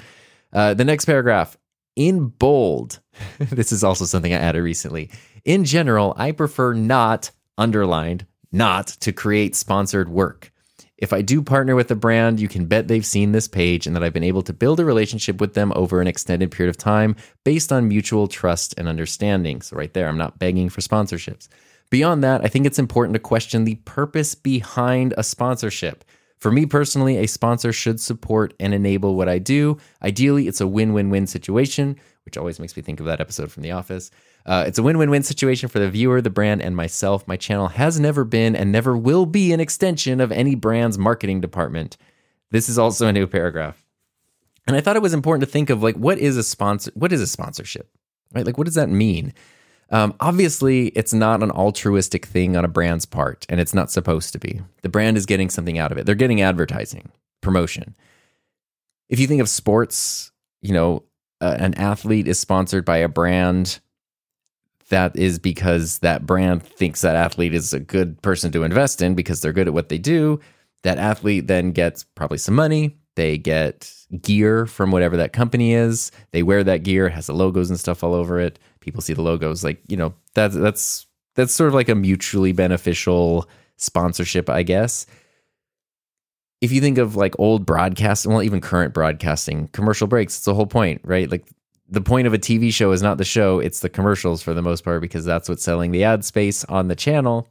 Uh, 0.52 0.74
the 0.74 0.84
next 0.84 1.04
paragraph 1.06 1.56
in 1.96 2.28
bold. 2.28 3.00
this 3.38 3.72
is 3.72 3.84
also 3.84 4.04
something 4.04 4.32
I 4.32 4.38
added 4.38 4.62
recently. 4.62 5.10
In 5.44 5.64
general, 5.64 6.14
I 6.16 6.32
prefer 6.32 6.72
not 6.72 7.30
underlined 7.58 8.26
not 8.54 8.86
to 8.86 9.12
create 9.12 9.56
sponsored 9.56 10.08
work. 10.08 10.52
If 10.96 11.12
I 11.12 11.22
do 11.22 11.42
partner 11.42 11.74
with 11.74 11.90
a 11.90 11.96
brand, 11.96 12.38
you 12.38 12.46
can 12.46 12.66
bet 12.66 12.86
they've 12.86 13.04
seen 13.04 13.32
this 13.32 13.48
page 13.48 13.86
and 13.86 13.96
that 13.96 14.04
I've 14.04 14.12
been 14.12 14.22
able 14.22 14.42
to 14.42 14.52
build 14.52 14.78
a 14.78 14.84
relationship 14.84 15.40
with 15.40 15.54
them 15.54 15.72
over 15.74 16.00
an 16.00 16.06
extended 16.06 16.52
period 16.52 16.70
of 16.70 16.76
time 16.76 17.16
based 17.42 17.72
on 17.72 17.88
mutual 17.88 18.28
trust 18.28 18.72
and 18.78 18.88
understanding. 18.88 19.60
So, 19.60 19.76
right 19.76 19.92
there, 19.92 20.06
I'm 20.06 20.16
not 20.16 20.38
begging 20.38 20.68
for 20.68 20.82
sponsorships. 20.82 21.48
Beyond 21.90 22.22
that, 22.22 22.44
I 22.44 22.48
think 22.48 22.64
it's 22.64 22.78
important 22.78 23.14
to 23.14 23.20
question 23.20 23.64
the 23.64 23.74
purpose 23.84 24.36
behind 24.36 25.14
a 25.18 25.24
sponsorship. 25.24 26.04
For 26.38 26.50
me 26.50 26.66
personally, 26.66 27.16
a 27.18 27.26
sponsor 27.26 27.72
should 27.72 28.00
support 28.00 28.54
and 28.60 28.74
enable 28.74 29.14
what 29.14 29.28
I 29.28 29.38
do. 29.38 29.78
Ideally, 30.02 30.46
it's 30.46 30.60
a 30.60 30.66
win 30.66 30.92
win 30.92 31.10
win 31.10 31.26
situation, 31.26 31.96
which 32.24 32.36
always 32.36 32.60
makes 32.60 32.76
me 32.76 32.82
think 32.82 33.00
of 33.00 33.06
that 33.06 33.20
episode 33.20 33.50
from 33.50 33.62
The 33.62 33.72
Office. 33.72 34.10
Uh, 34.46 34.64
it's 34.66 34.78
a 34.78 34.82
win 34.82 34.98
win 34.98 35.10
win 35.10 35.22
situation 35.22 35.68
for 35.68 35.78
the 35.78 35.90
viewer, 35.90 36.20
the 36.20 36.30
brand, 36.30 36.60
and 36.60 36.76
myself. 36.76 37.26
My 37.26 37.36
channel 37.36 37.68
has 37.68 37.98
never 37.98 38.24
been 38.24 38.54
and 38.54 38.70
never 38.70 38.96
will 38.96 39.26
be 39.26 39.52
an 39.52 39.60
extension 39.60 40.20
of 40.20 40.30
any 40.32 40.54
brand's 40.54 40.98
marketing 40.98 41.40
department. 41.40 41.96
This 42.50 42.68
is 42.68 42.78
also 42.78 43.06
a 43.06 43.12
new 43.12 43.26
paragraph. 43.26 43.84
And 44.66 44.76
I 44.76 44.80
thought 44.80 44.96
it 44.96 45.02
was 45.02 45.14
important 45.14 45.46
to 45.46 45.50
think 45.50 45.70
of 45.70 45.82
like 45.82 45.96
what 45.96 46.18
is 46.18 46.36
a 46.36 46.42
sponsor 46.42 46.90
what 46.94 47.12
is 47.12 47.20
a 47.20 47.26
sponsorship? 47.26 47.90
Right? 48.34 48.44
Like 48.44 48.58
what 48.58 48.64
does 48.64 48.74
that 48.74 48.88
mean? 48.90 49.32
Um, 49.90 50.14
obviously, 50.20 50.88
it's 50.88 51.12
not 51.12 51.42
an 51.42 51.50
altruistic 51.50 52.26
thing 52.26 52.56
on 52.56 52.64
a 52.64 52.68
brand's 52.68 53.06
part, 53.06 53.46
and 53.48 53.60
it's 53.60 53.74
not 53.74 53.90
supposed 53.90 54.32
to 54.32 54.38
be. 54.38 54.60
The 54.82 54.88
brand 54.88 55.16
is 55.16 55.26
getting 55.26 55.50
something 55.50 55.78
out 55.78 55.92
of 55.92 55.98
it. 55.98 56.06
They're 56.06 56.14
getting 56.14 56.40
advertising, 56.40 57.10
promotion. 57.40 57.94
If 59.08 59.20
you 59.20 59.26
think 59.26 59.40
of 59.40 59.48
sports, 59.48 60.32
you 60.62 60.72
know, 60.72 61.04
uh, 61.40 61.56
an 61.58 61.74
athlete 61.74 62.26
is 62.26 62.40
sponsored 62.40 62.84
by 62.84 62.98
a 62.98 63.08
brand 63.08 63.80
that 64.88 65.16
is 65.16 65.38
because 65.38 65.98
that 66.00 66.26
brand 66.26 66.62
thinks 66.62 67.00
that 67.00 67.16
athlete 67.16 67.54
is 67.54 67.72
a 67.72 67.80
good 67.80 68.20
person 68.22 68.52
to 68.52 68.64
invest 68.64 69.00
in 69.02 69.14
because 69.14 69.40
they're 69.40 69.52
good 69.52 69.68
at 69.68 69.74
what 69.74 69.88
they 69.88 69.98
do. 69.98 70.40
That 70.82 70.98
athlete 70.98 71.46
then 71.46 71.72
gets 71.72 72.04
probably 72.14 72.38
some 72.38 72.54
money. 72.54 72.96
They 73.16 73.38
get 73.38 73.92
gear 74.20 74.66
from 74.66 74.90
whatever 74.90 75.16
that 75.16 75.32
company 75.32 75.72
is. 75.72 76.10
They 76.32 76.42
wear 76.42 76.62
that 76.64 76.82
gear, 76.82 77.06
it 77.06 77.12
has 77.12 77.26
the 77.26 77.32
logos 77.32 77.70
and 77.70 77.78
stuff 77.78 78.04
all 78.04 78.14
over 78.14 78.38
it. 78.38 78.58
People 78.84 79.00
see 79.00 79.14
the 79.14 79.22
logos, 79.22 79.64
like 79.64 79.80
you 79.88 79.96
know 79.96 80.14
that's 80.34 80.54
that's 80.54 81.06
that's 81.34 81.54
sort 81.54 81.68
of 81.68 81.74
like 81.74 81.88
a 81.88 81.94
mutually 81.94 82.52
beneficial 82.52 83.48
sponsorship, 83.76 84.50
I 84.50 84.62
guess. 84.62 85.06
If 86.60 86.70
you 86.70 86.80
think 86.80 86.98
of 86.98 87.16
like 87.16 87.34
old 87.38 87.64
broadcasting, 87.64 88.30
well, 88.30 88.42
even 88.42 88.60
current 88.60 88.92
broadcasting, 88.92 89.68
commercial 89.68 90.06
breaks, 90.06 90.36
it's 90.36 90.44
the 90.44 90.54
whole 90.54 90.66
point, 90.66 91.00
right? 91.02 91.30
Like 91.30 91.46
the 91.88 92.00
point 92.02 92.26
of 92.26 92.34
a 92.34 92.38
TV 92.38 92.72
show 92.72 92.92
is 92.92 93.02
not 93.02 93.18
the 93.18 93.24
show, 93.24 93.58
it's 93.58 93.80
the 93.80 93.88
commercials 93.88 94.42
for 94.42 94.54
the 94.54 94.62
most 94.62 94.84
part 94.84 95.00
because 95.00 95.24
that's 95.24 95.48
what's 95.48 95.62
selling 95.62 95.90
the 95.90 96.04
ad 96.04 96.24
space 96.24 96.64
on 96.64 96.88
the 96.88 96.96
channel. 96.96 97.48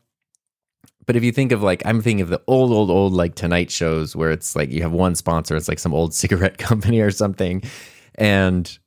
But 1.05 1.15
if 1.15 1.23
you 1.23 1.31
think 1.31 1.51
of 1.51 1.61
like, 1.61 1.81
I'm 1.85 2.01
thinking 2.01 2.21
of 2.21 2.29
the 2.29 2.41
old, 2.47 2.71
old, 2.71 2.89
old 2.89 3.13
like 3.13 3.35
Tonight 3.35 3.71
shows 3.71 4.15
where 4.15 4.31
it's 4.31 4.55
like 4.55 4.71
you 4.71 4.83
have 4.83 4.93
one 4.93 5.15
sponsor, 5.15 5.55
it's 5.55 5.67
like 5.67 5.79
some 5.79 5.93
old 5.93 6.13
cigarette 6.13 6.57
company 6.57 7.01
or 7.01 7.11
something. 7.11 7.63
And 8.15 8.77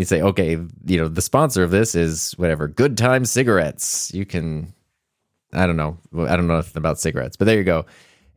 you 0.00 0.06
say, 0.06 0.22
okay, 0.22 0.52
you 0.86 0.96
know, 0.96 1.08
the 1.08 1.20
sponsor 1.20 1.62
of 1.62 1.70
this 1.70 1.94
is 1.94 2.32
whatever, 2.38 2.66
Good 2.66 2.96
Time 2.96 3.26
Cigarettes. 3.26 4.10
You 4.14 4.24
can, 4.24 4.72
I 5.52 5.66
don't 5.66 5.76
know, 5.76 5.98
I 6.26 6.36
don't 6.36 6.46
know 6.46 6.56
nothing 6.56 6.78
about 6.78 6.98
cigarettes, 6.98 7.36
but 7.36 7.44
there 7.44 7.58
you 7.58 7.64
go. 7.64 7.84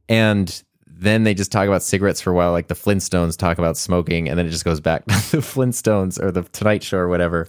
And 0.09 0.61
then 0.85 1.23
they 1.23 1.33
just 1.33 1.53
talk 1.53 1.65
about 1.65 1.81
cigarettes 1.81 2.19
for 2.19 2.31
a 2.31 2.33
while, 2.33 2.51
like 2.51 2.67
the 2.67 2.75
Flintstones 2.75 3.37
talk 3.37 3.59
about 3.59 3.77
smoking, 3.77 4.27
and 4.27 4.37
then 4.37 4.45
it 4.45 4.49
just 4.49 4.65
goes 4.65 4.81
back 4.81 5.05
to 5.29 5.37
the 5.37 5.37
Flintstones 5.37 6.21
or 6.21 6.33
the 6.33 6.43
Tonight 6.43 6.83
Show 6.83 6.97
or 6.97 7.07
whatever. 7.07 7.47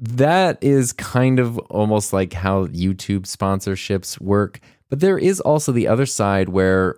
That 0.00 0.56
is 0.64 0.94
kind 0.94 1.38
of 1.38 1.58
almost 1.58 2.14
like 2.14 2.32
how 2.32 2.68
YouTube 2.68 3.24
sponsorships 3.24 4.18
work. 4.18 4.60
But 4.88 5.00
there 5.00 5.18
is 5.18 5.40
also 5.40 5.72
the 5.72 5.88
other 5.88 6.06
side 6.06 6.48
where, 6.48 6.96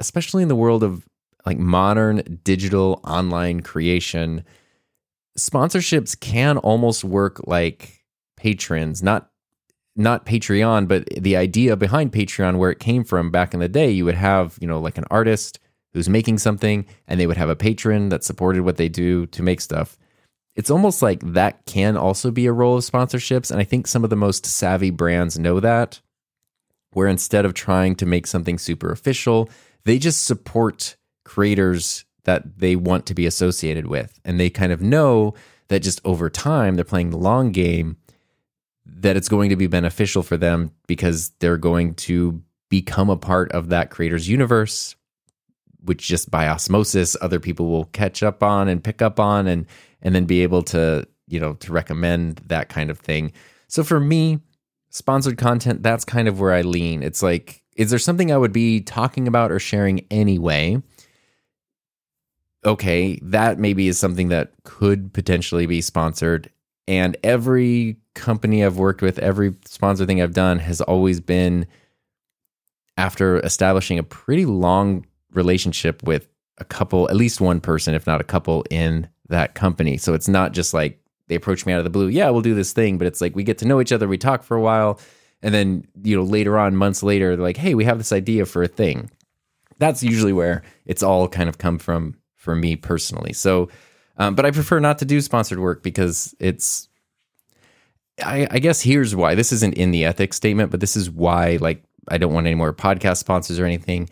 especially 0.00 0.42
in 0.42 0.48
the 0.48 0.56
world 0.56 0.82
of 0.82 1.06
like 1.46 1.58
modern 1.58 2.40
digital 2.44 3.00
online 3.04 3.60
creation, 3.60 4.44
sponsorships 5.38 6.18
can 6.18 6.58
almost 6.58 7.04
work 7.04 7.40
like 7.46 8.04
patrons, 8.36 9.02
not 9.02 9.30
not 9.96 10.24
Patreon, 10.24 10.88
but 10.88 11.06
the 11.16 11.36
idea 11.36 11.76
behind 11.76 12.12
Patreon, 12.12 12.58
where 12.58 12.70
it 12.70 12.78
came 12.78 13.04
from 13.04 13.30
back 13.30 13.52
in 13.52 13.60
the 13.60 13.68
day, 13.68 13.90
you 13.90 14.04
would 14.04 14.14
have, 14.14 14.56
you 14.60 14.66
know, 14.66 14.80
like 14.80 14.96
an 14.96 15.04
artist 15.10 15.58
who's 15.92 16.08
making 16.08 16.38
something 16.38 16.86
and 17.08 17.18
they 17.18 17.26
would 17.26 17.36
have 17.36 17.48
a 17.48 17.56
patron 17.56 18.08
that 18.10 18.24
supported 18.24 18.62
what 18.62 18.76
they 18.76 18.88
do 18.88 19.26
to 19.26 19.42
make 19.42 19.60
stuff. 19.60 19.98
It's 20.54 20.70
almost 20.70 21.02
like 21.02 21.20
that 21.32 21.64
can 21.66 21.96
also 21.96 22.30
be 22.30 22.46
a 22.46 22.52
role 22.52 22.76
of 22.76 22.84
sponsorships. 22.84 23.50
And 23.50 23.60
I 23.60 23.64
think 23.64 23.86
some 23.86 24.04
of 24.04 24.10
the 24.10 24.16
most 24.16 24.46
savvy 24.46 24.90
brands 24.90 25.38
know 25.38 25.60
that, 25.60 26.00
where 26.92 27.08
instead 27.08 27.44
of 27.44 27.54
trying 27.54 27.96
to 27.96 28.06
make 28.06 28.26
something 28.26 28.58
super 28.58 28.90
official, 28.90 29.50
they 29.84 29.98
just 29.98 30.24
support 30.24 30.96
creators 31.30 32.04
that 32.24 32.58
they 32.58 32.74
want 32.74 33.06
to 33.06 33.14
be 33.14 33.24
associated 33.24 33.86
with. 33.86 34.18
And 34.24 34.40
they 34.40 34.50
kind 34.50 34.72
of 34.72 34.82
know 34.82 35.34
that 35.68 35.80
just 35.80 36.00
over 36.04 36.28
time, 36.28 36.74
they're 36.74 36.84
playing 36.84 37.10
the 37.10 37.16
long 37.16 37.52
game 37.52 37.96
that 38.84 39.16
it's 39.16 39.28
going 39.28 39.50
to 39.50 39.56
be 39.56 39.68
beneficial 39.68 40.24
for 40.24 40.36
them 40.36 40.72
because 40.88 41.30
they're 41.38 41.56
going 41.56 41.94
to 41.94 42.42
become 42.68 43.08
a 43.08 43.16
part 43.16 43.52
of 43.52 43.68
that 43.68 43.90
creator's 43.90 44.28
universe 44.28 44.96
which 45.82 46.06
just 46.06 46.30
by 46.30 46.46
osmosis 46.46 47.16
other 47.20 47.40
people 47.40 47.68
will 47.68 47.86
catch 47.86 48.22
up 48.22 48.42
on 48.42 48.68
and 48.68 48.84
pick 48.84 49.00
up 49.00 49.18
on 49.18 49.46
and 49.46 49.66
and 50.02 50.14
then 50.14 50.24
be 50.24 50.42
able 50.42 50.62
to 50.62 51.06
you 51.26 51.40
know 51.40 51.54
to 51.54 51.72
recommend 51.72 52.40
that 52.46 52.68
kind 52.68 52.90
of 52.90 52.98
thing. 52.98 53.32
So 53.68 53.84
for 53.84 54.00
me 54.00 54.40
sponsored 54.90 55.38
content 55.38 55.82
that's 55.82 56.04
kind 56.04 56.28
of 56.28 56.40
where 56.40 56.52
i 56.52 56.62
lean. 56.62 57.02
It's 57.02 57.22
like 57.22 57.62
is 57.76 57.90
there 57.90 57.98
something 57.98 58.30
i 58.30 58.36
would 58.36 58.52
be 58.52 58.80
talking 58.80 59.26
about 59.26 59.50
or 59.50 59.58
sharing 59.58 60.04
anyway 60.10 60.82
okay 62.64 63.18
that 63.22 63.58
maybe 63.58 63.88
is 63.88 63.98
something 63.98 64.28
that 64.28 64.52
could 64.64 65.12
potentially 65.12 65.66
be 65.66 65.80
sponsored 65.80 66.50
and 66.90 67.16
every 67.22 67.96
company 68.14 68.64
I've 68.64 68.76
worked 68.76 69.00
with, 69.00 69.20
every 69.20 69.54
sponsor 69.64 70.06
thing 70.06 70.20
I've 70.20 70.34
done 70.34 70.58
has 70.58 70.80
always 70.80 71.20
been 71.20 71.66
after 72.96 73.38
establishing 73.40 73.98
a 73.98 74.02
pretty 74.02 74.44
long 74.44 75.06
relationship 75.32 76.02
with 76.02 76.28
a 76.58 76.64
couple, 76.64 77.08
at 77.08 77.14
least 77.14 77.40
one 77.40 77.60
person, 77.60 77.94
if 77.94 78.08
not 78.08 78.20
a 78.20 78.24
couple 78.24 78.64
in 78.70 79.08
that 79.28 79.54
company. 79.54 79.96
So 79.96 80.14
it's 80.14 80.26
not 80.26 80.52
just 80.52 80.74
like 80.74 81.00
they 81.28 81.36
approach 81.36 81.64
me 81.64 81.72
out 81.72 81.78
of 81.78 81.84
the 81.84 81.90
blue, 81.90 82.08
yeah, 82.08 82.28
we'll 82.30 82.42
do 82.42 82.54
this 82.54 82.72
thing, 82.72 82.98
but 82.98 83.06
it's 83.06 83.20
like 83.20 83.36
we 83.36 83.44
get 83.44 83.58
to 83.58 83.66
know 83.66 83.80
each 83.80 83.92
other, 83.92 84.08
we 84.08 84.18
talk 84.18 84.42
for 84.42 84.56
a 84.56 84.60
while, 84.60 84.98
and 85.42 85.54
then, 85.54 85.86
you 86.02 86.16
know, 86.16 86.24
later 86.24 86.58
on, 86.58 86.74
months 86.74 87.02
later, 87.02 87.36
they're 87.36 87.44
like, 87.44 87.56
hey, 87.56 87.74
we 87.74 87.84
have 87.84 87.98
this 87.98 88.12
idea 88.12 88.44
for 88.44 88.64
a 88.64 88.68
thing. 88.68 89.10
That's 89.78 90.02
usually 90.02 90.32
where 90.32 90.62
it's 90.84 91.02
all 91.02 91.28
kind 91.28 91.48
of 91.48 91.56
come 91.56 91.78
from 91.78 92.16
for 92.40 92.56
me 92.56 92.74
personally. 92.74 93.32
So, 93.34 93.68
um, 94.16 94.34
but 94.34 94.46
I 94.46 94.50
prefer 94.50 94.80
not 94.80 94.98
to 94.98 95.04
do 95.04 95.20
sponsored 95.20 95.60
work 95.60 95.82
because 95.84 96.34
it's. 96.40 96.88
I, 98.24 98.48
I 98.50 98.58
guess 98.58 98.82
here's 98.82 99.14
why. 99.14 99.34
This 99.34 99.52
isn't 99.52 99.74
in 99.74 99.92
the 99.92 100.04
ethics 100.04 100.36
statement, 100.36 100.70
but 100.70 100.80
this 100.80 100.96
is 100.96 101.08
why. 101.10 101.58
Like, 101.60 101.84
I 102.08 102.18
don't 102.18 102.34
want 102.34 102.46
any 102.46 102.56
more 102.56 102.72
podcast 102.72 103.18
sponsors 103.18 103.58
or 103.60 103.64
anything. 103.66 104.08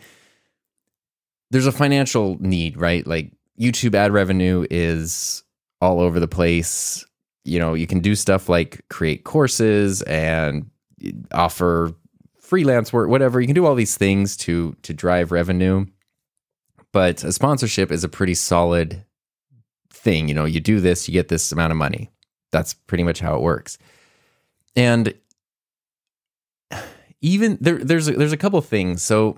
there's 1.51 1.65
a 1.67 1.71
financial 1.71 2.37
need, 2.39 2.77
right? 2.77 3.05
Like 3.05 3.31
YouTube 3.59 3.95
ad 3.95 4.11
revenue 4.11 4.65
is 4.69 5.43
all 5.81 5.99
over 5.99 6.19
the 6.19 6.27
place. 6.27 7.05
You 7.43 7.59
know, 7.59 7.73
you 7.73 7.87
can 7.87 7.99
do 7.99 8.15
stuff 8.15 8.49
like 8.49 8.83
create 8.89 9.23
courses 9.23 10.01
and 10.03 10.69
offer 11.31 11.93
freelance 12.41 12.93
work, 12.93 13.09
whatever. 13.09 13.39
You 13.39 13.47
can 13.47 13.55
do 13.55 13.65
all 13.65 13.75
these 13.75 13.97
things 13.97 14.37
to 14.37 14.75
to 14.83 14.93
drive 14.93 15.31
revenue. 15.31 15.85
But 16.91 17.23
a 17.23 17.31
sponsorship 17.31 17.91
is 17.91 18.03
a 18.03 18.09
pretty 18.09 18.33
solid 18.33 19.05
thing. 19.91 20.27
You 20.27 20.33
know, 20.33 20.45
you 20.45 20.59
do 20.59 20.79
this, 20.79 21.07
you 21.07 21.13
get 21.13 21.27
this 21.27 21.51
amount 21.51 21.71
of 21.71 21.77
money. 21.77 22.09
That's 22.51 22.73
pretty 22.73 23.03
much 23.03 23.19
how 23.19 23.35
it 23.35 23.41
works. 23.41 23.77
And 24.75 25.13
even 27.21 27.57
there, 27.61 27.77
there's 27.77 28.07
a, 28.07 28.13
there's 28.13 28.31
a 28.31 28.37
couple 28.37 28.61
things. 28.61 29.03
So 29.03 29.37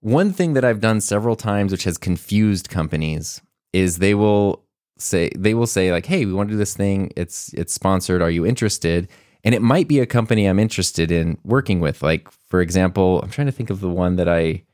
one 0.00 0.32
thing 0.32 0.54
that 0.54 0.64
I've 0.64 0.80
done 0.80 1.00
several 1.00 1.36
times, 1.36 1.72
which 1.72 1.84
has 1.84 1.96
confused 1.98 2.68
companies, 2.68 3.40
is 3.72 3.98
they 3.98 4.14
will 4.14 4.64
say 4.98 5.30
they 5.36 5.54
will 5.54 5.66
say 5.66 5.90
like, 5.90 6.06
"Hey, 6.06 6.26
we 6.26 6.32
want 6.32 6.48
to 6.48 6.54
do 6.54 6.58
this 6.58 6.76
thing. 6.76 7.10
It's 7.16 7.52
it's 7.54 7.72
sponsored. 7.72 8.22
Are 8.22 8.30
you 8.30 8.44
interested?" 8.46 9.08
And 9.44 9.54
it 9.54 9.62
might 9.62 9.88
be 9.88 9.98
a 9.98 10.06
company 10.06 10.46
I'm 10.46 10.58
interested 10.58 11.10
in 11.10 11.38
working 11.44 11.80
with. 11.80 12.02
Like 12.02 12.30
for 12.30 12.60
example, 12.60 13.20
I'm 13.22 13.30
trying 13.30 13.46
to 13.46 13.52
think 13.52 13.70
of 13.70 13.80
the 13.80 13.88
one 13.88 14.16
that 14.16 14.28
I 14.28 14.64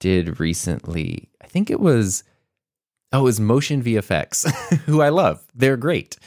did 0.00 0.40
recently. 0.40 1.28
I 1.42 1.46
think 1.46 1.70
it 1.70 1.80
was 1.80 2.24
oh, 3.12 3.20
it 3.20 3.22
was 3.22 3.40
Motion 3.40 3.82
VFX, 3.82 4.50
who 4.86 5.00
I 5.00 5.08
love. 5.08 5.44
They're 5.54 5.76
great. 5.76 6.18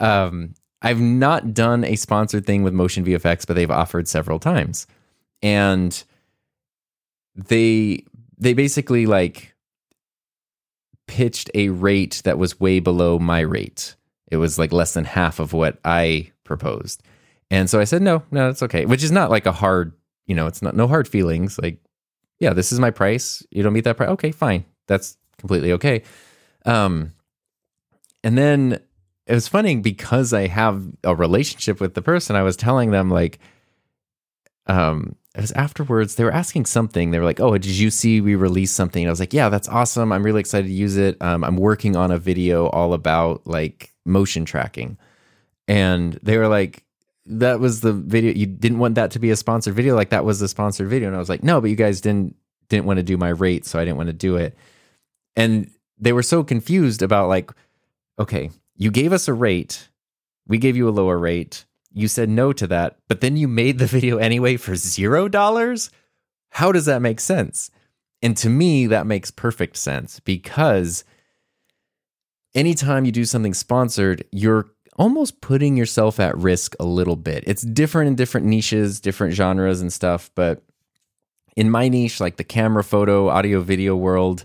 Um, 0.00 0.54
I've 0.82 1.00
not 1.00 1.54
done 1.54 1.84
a 1.84 1.96
sponsored 1.96 2.44
thing 2.46 2.62
with 2.62 2.74
Motion 2.74 3.04
VFX, 3.04 3.46
but 3.46 3.54
they've 3.54 3.70
offered 3.70 4.08
several 4.08 4.38
times. 4.38 4.86
And 5.42 6.02
they 7.34 8.04
they 8.38 8.52
basically 8.52 9.06
like 9.06 9.54
pitched 11.06 11.50
a 11.54 11.68
rate 11.68 12.22
that 12.24 12.38
was 12.38 12.60
way 12.60 12.80
below 12.80 13.18
my 13.18 13.40
rate. 13.40 13.94
It 14.30 14.36
was 14.38 14.58
like 14.58 14.72
less 14.72 14.94
than 14.94 15.04
half 15.04 15.38
of 15.38 15.52
what 15.52 15.78
I 15.84 16.32
proposed. 16.44 17.02
And 17.50 17.68
so 17.68 17.78
I 17.78 17.84
said, 17.84 18.02
no, 18.02 18.22
no, 18.30 18.46
that's 18.46 18.62
okay. 18.62 18.86
Which 18.86 19.04
is 19.04 19.12
not 19.12 19.30
like 19.30 19.46
a 19.46 19.52
hard, 19.52 19.92
you 20.26 20.34
know, 20.34 20.46
it's 20.46 20.62
not 20.62 20.74
no 20.74 20.88
hard 20.88 21.06
feelings. 21.06 21.58
Like, 21.58 21.78
yeah, 22.38 22.52
this 22.52 22.72
is 22.72 22.80
my 22.80 22.90
price. 22.90 23.44
You 23.50 23.62
don't 23.62 23.72
meet 23.72 23.84
that 23.84 23.96
price. 23.96 24.10
Okay, 24.10 24.30
fine. 24.30 24.64
That's 24.86 25.16
completely 25.38 25.72
okay. 25.72 26.02
Um, 26.66 27.12
and 28.22 28.36
then 28.36 28.80
it 29.26 29.34
was 29.34 29.48
funny 29.48 29.76
because 29.76 30.32
I 30.32 30.46
have 30.46 30.84
a 31.02 31.14
relationship 31.14 31.80
with 31.80 31.94
the 31.94 32.02
person. 32.02 32.36
I 32.36 32.42
was 32.42 32.56
telling 32.56 32.90
them 32.90 33.10
like, 33.10 33.38
um, 34.66 35.16
it 35.34 35.40
was 35.40 35.52
afterwards. 35.52 36.14
They 36.14 36.24
were 36.24 36.32
asking 36.32 36.66
something. 36.66 37.10
They 37.10 37.18
were 37.18 37.24
like, 37.24 37.40
"Oh, 37.40 37.52
did 37.58 37.66
you 37.66 37.90
see 37.90 38.20
we 38.20 38.36
released 38.36 38.76
something?" 38.76 39.02
And 39.02 39.08
I 39.08 39.12
was 39.12 39.20
like, 39.20 39.32
"Yeah, 39.32 39.48
that's 39.48 39.68
awesome. 39.68 40.12
I'm 40.12 40.22
really 40.22 40.40
excited 40.40 40.68
to 40.68 40.72
use 40.72 40.96
it. 40.96 41.20
Um, 41.20 41.42
I'm 41.42 41.56
working 41.56 41.96
on 41.96 42.12
a 42.12 42.18
video 42.18 42.68
all 42.68 42.92
about 42.92 43.46
like 43.46 43.92
motion 44.04 44.44
tracking." 44.44 44.96
And 45.66 46.18
they 46.22 46.38
were 46.38 46.46
like, 46.46 46.83
"That 47.26 47.60
was 47.60 47.80
the 47.80 47.92
video. 47.92 48.32
You 48.32 48.46
didn't 48.46 48.78
want 48.78 48.94
that 48.96 49.10
to 49.12 49.18
be 49.18 49.30
a 49.30 49.36
sponsored 49.36 49.74
video. 49.74 49.94
Like 49.94 50.10
that 50.10 50.24
was 50.24 50.40
the 50.40 50.48
sponsored 50.48 50.88
video." 50.88 51.08
And 51.08 51.16
I 51.16 51.20
was 51.20 51.28
like, 51.28 51.42
"No, 51.42 51.60
but 51.60 51.70
you 51.70 51.76
guys 51.76 52.00
didn't 52.00 52.36
didn't 52.68 52.86
want 52.86 52.98
to 52.98 53.02
do 53.02 53.16
my 53.16 53.28
rate, 53.28 53.66
so 53.66 53.78
I 53.78 53.84
didn't 53.84 53.98
want 53.98 54.08
to 54.08 54.14
do 54.14 54.36
it." 54.36 54.56
And 55.36 55.70
they 55.98 56.12
were 56.12 56.22
so 56.22 56.44
confused 56.44 57.02
about 57.02 57.28
like, 57.28 57.50
okay, 58.18 58.50
you 58.76 58.90
gave 58.90 59.12
us 59.12 59.28
a 59.28 59.32
rate, 59.32 59.88
we 60.46 60.58
gave 60.58 60.76
you 60.76 60.88
a 60.88 60.90
lower 60.90 61.18
rate, 61.18 61.64
you 61.92 62.08
said 62.08 62.28
no 62.28 62.52
to 62.52 62.66
that, 62.66 62.98
but 63.08 63.20
then 63.20 63.36
you 63.36 63.48
made 63.48 63.78
the 63.78 63.86
video 63.96 64.18
anyway 64.18 64.56
for 64.56 64.76
zero 64.76 65.28
dollars? 65.28 65.90
How 66.50 66.72
does 66.72 66.86
that 66.86 67.02
make 67.02 67.20
sense? 67.20 67.70
And 68.22 68.36
to 68.38 68.48
me, 68.48 68.86
that 68.86 69.06
makes 69.06 69.30
perfect 69.30 69.76
sense 69.76 70.20
because 70.20 71.04
anytime 72.54 73.04
you 73.04 73.12
do 73.12 73.24
something 73.24 73.54
sponsored, 73.54 74.24
you're 74.30 74.70
almost 74.96 75.40
putting 75.40 75.76
yourself 75.76 76.20
at 76.20 76.36
risk 76.36 76.74
a 76.78 76.84
little 76.84 77.16
bit. 77.16 77.44
It's 77.46 77.62
different 77.62 78.08
in 78.08 78.14
different 78.14 78.46
niches, 78.46 79.00
different 79.00 79.34
genres 79.34 79.80
and 79.80 79.92
stuff, 79.92 80.30
but 80.34 80.62
in 81.56 81.70
my 81.70 81.88
niche, 81.88 82.20
like 82.20 82.36
the 82.36 82.44
camera, 82.44 82.84
photo, 82.84 83.28
audio, 83.28 83.60
video 83.60 83.96
world, 83.96 84.44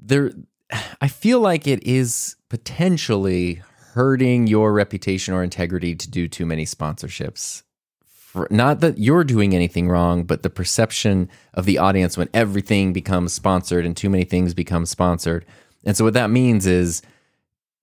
there 0.00 0.32
I 1.00 1.08
feel 1.08 1.40
like 1.40 1.66
it 1.66 1.82
is 1.84 2.36
potentially 2.48 3.62
hurting 3.94 4.46
your 4.46 4.72
reputation 4.72 5.34
or 5.34 5.42
integrity 5.42 5.94
to 5.96 6.08
do 6.08 6.28
too 6.28 6.46
many 6.46 6.64
sponsorships. 6.64 7.62
For, 8.04 8.46
not 8.50 8.78
that 8.80 8.98
you're 8.98 9.24
doing 9.24 9.54
anything 9.54 9.88
wrong, 9.88 10.22
but 10.22 10.44
the 10.44 10.50
perception 10.50 11.28
of 11.54 11.64
the 11.64 11.78
audience 11.78 12.16
when 12.16 12.28
everything 12.32 12.92
becomes 12.92 13.32
sponsored 13.32 13.84
and 13.84 13.96
too 13.96 14.08
many 14.08 14.22
things 14.22 14.54
become 14.54 14.86
sponsored. 14.86 15.44
And 15.84 15.96
so 15.96 16.04
what 16.04 16.14
that 16.14 16.30
means 16.30 16.66
is, 16.66 17.02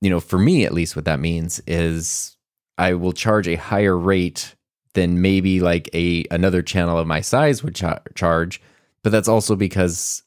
you 0.02 0.10
know, 0.10 0.20
for 0.20 0.38
me 0.38 0.66
at 0.66 0.74
least, 0.74 0.96
what 0.96 1.06
that 1.06 1.20
means 1.20 1.62
is 1.68 2.38
I 2.78 2.94
will 2.94 3.14
charge 3.14 3.48
a 3.48 3.56
higher 3.56 3.98
rate 3.98 4.56
than 4.94 5.22
maybe 5.22 5.60
like 5.60 5.90
a 5.94 6.26
another 6.32 6.62
channel 6.62 6.98
of 6.98 7.08
my 7.08 7.22
size 7.22 7.64
would 7.64 7.76
cha- 7.76 8.00
charge, 8.16 8.62
but 9.04 9.12
that's 9.12 9.28
also 9.28 9.56
because 9.56 10.24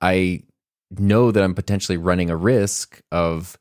I 0.00 0.42
know 0.90 1.30
that 1.30 1.42
I'm 1.42 1.54
potentially 1.54 1.98
running 1.98 2.30
a 2.30 2.36
risk 2.36 3.00
of 3.10 3.58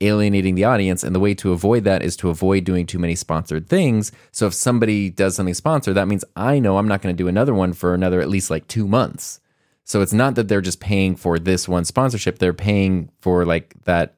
alienating 0.00 0.54
the 0.54 0.64
audience. 0.64 1.04
And 1.04 1.14
the 1.14 1.20
way 1.20 1.34
to 1.34 1.52
avoid 1.52 1.84
that 1.84 2.02
is 2.02 2.16
to 2.16 2.30
avoid 2.30 2.64
doing 2.64 2.86
too 2.86 2.98
many 2.98 3.14
sponsored 3.14 3.68
things. 3.68 4.12
So 4.32 4.46
if 4.46 4.54
somebody 4.54 5.10
does 5.10 5.36
something 5.36 5.54
sponsored, 5.54 5.96
that 5.96 6.08
means 6.08 6.24
I 6.36 6.58
know 6.58 6.78
I'm 6.78 6.88
not 6.88 7.02
going 7.02 7.14
to 7.14 7.22
do 7.22 7.28
another 7.28 7.54
one 7.54 7.72
for 7.72 7.94
another 7.94 8.20
at 8.20 8.28
least 8.28 8.50
like 8.50 8.66
two 8.66 8.88
months. 8.88 9.40
So 9.84 10.00
it's 10.00 10.12
not 10.12 10.36
that 10.36 10.48
they're 10.48 10.60
just 10.60 10.80
paying 10.80 11.16
for 11.16 11.38
this 11.38 11.68
one 11.68 11.84
sponsorship, 11.84 12.38
they're 12.38 12.52
paying 12.52 13.10
for 13.18 13.44
like 13.44 13.74
that. 13.84 14.16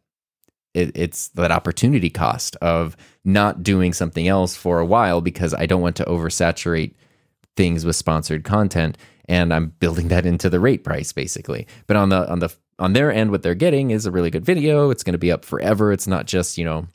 It, 0.74 0.96
it's 0.96 1.28
that 1.28 1.50
opportunity 1.50 2.10
cost 2.10 2.56
of 2.56 2.96
not 3.24 3.62
doing 3.62 3.92
something 3.92 4.26
else 4.26 4.56
for 4.56 4.78
a 4.78 4.86
while 4.86 5.20
because 5.20 5.54
I 5.54 5.66
don't 5.66 5.82
want 5.82 5.96
to 5.96 6.04
oversaturate 6.04 6.94
things 7.56 7.84
with 7.84 7.96
sponsored 7.96 8.44
content 8.44 8.96
and 9.26 9.52
I'm 9.52 9.68
building 9.78 10.08
that 10.08 10.26
into 10.26 10.50
the 10.50 10.60
rate 10.60 10.84
price 10.84 11.12
basically. 11.12 11.66
But 11.86 11.96
on 11.96 12.08
the 12.08 12.30
on 12.30 12.38
the 12.40 12.54
on 12.78 12.92
their 12.94 13.12
end, 13.12 13.30
what 13.30 13.42
they're 13.42 13.54
getting 13.54 13.90
is 13.90 14.06
a 14.06 14.10
really 14.10 14.30
good 14.30 14.44
video. 14.44 14.90
It's 14.90 15.02
going 15.02 15.12
to 15.12 15.18
be 15.18 15.32
up 15.32 15.44
forever. 15.44 15.92
It's 15.92 16.06
not 16.06 16.26
just 16.26 16.58
you 16.58 16.64
know 16.64 16.86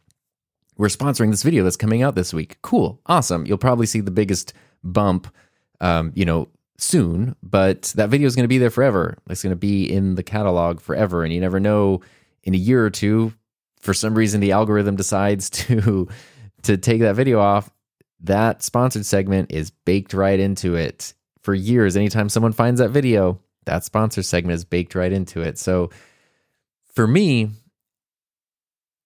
we're 0.77 0.87
sponsoring 0.87 1.31
this 1.31 1.43
video 1.43 1.63
that's 1.63 1.77
coming 1.77 2.03
out 2.03 2.15
this 2.15 2.33
week. 2.33 2.57
Cool, 2.61 2.99
awesome. 3.05 3.45
You'll 3.45 3.57
probably 3.57 3.85
see 3.85 3.99
the 3.99 4.11
biggest 4.11 4.53
bump, 4.83 5.33
um, 5.81 6.11
you 6.15 6.25
know, 6.25 6.49
soon. 6.77 7.35
But 7.41 7.93
that 7.95 8.09
video 8.09 8.27
is 8.27 8.35
going 8.35 8.43
to 8.43 8.49
be 8.49 8.59
there 8.59 8.69
forever. 8.69 9.17
It's 9.29 9.41
going 9.41 9.51
to 9.51 9.55
be 9.55 9.91
in 9.91 10.15
the 10.15 10.23
catalog 10.23 10.79
forever, 10.79 11.23
and 11.23 11.33
you 11.33 11.41
never 11.41 11.59
know 11.59 12.01
in 12.43 12.53
a 12.53 12.57
year 12.57 12.85
or 12.85 12.89
two. 12.89 13.33
For 13.87 13.93
some 13.93 14.15
reason, 14.15 14.41
the 14.41 14.51
algorithm 14.51 14.97
decides 14.97 15.49
to 15.61 16.09
to 16.63 16.75
take 16.75 16.99
that 16.99 17.15
video 17.15 17.39
off. 17.39 17.71
That 18.19 18.61
sponsored 18.61 19.05
segment 19.05 19.53
is 19.53 19.71
baked 19.71 20.13
right 20.13 20.37
into 20.37 20.75
it 20.75 21.13
for 21.41 21.53
years. 21.53 21.95
Anytime 21.95 22.27
someone 22.27 22.51
finds 22.51 22.81
that 22.81 22.89
video, 22.89 23.39
that 23.63 23.85
sponsor 23.85 24.23
segment 24.23 24.55
is 24.55 24.65
baked 24.65 24.93
right 24.93 25.13
into 25.13 25.41
it. 25.41 25.57
So 25.57 25.89
for 26.95 27.07
me, 27.07 27.51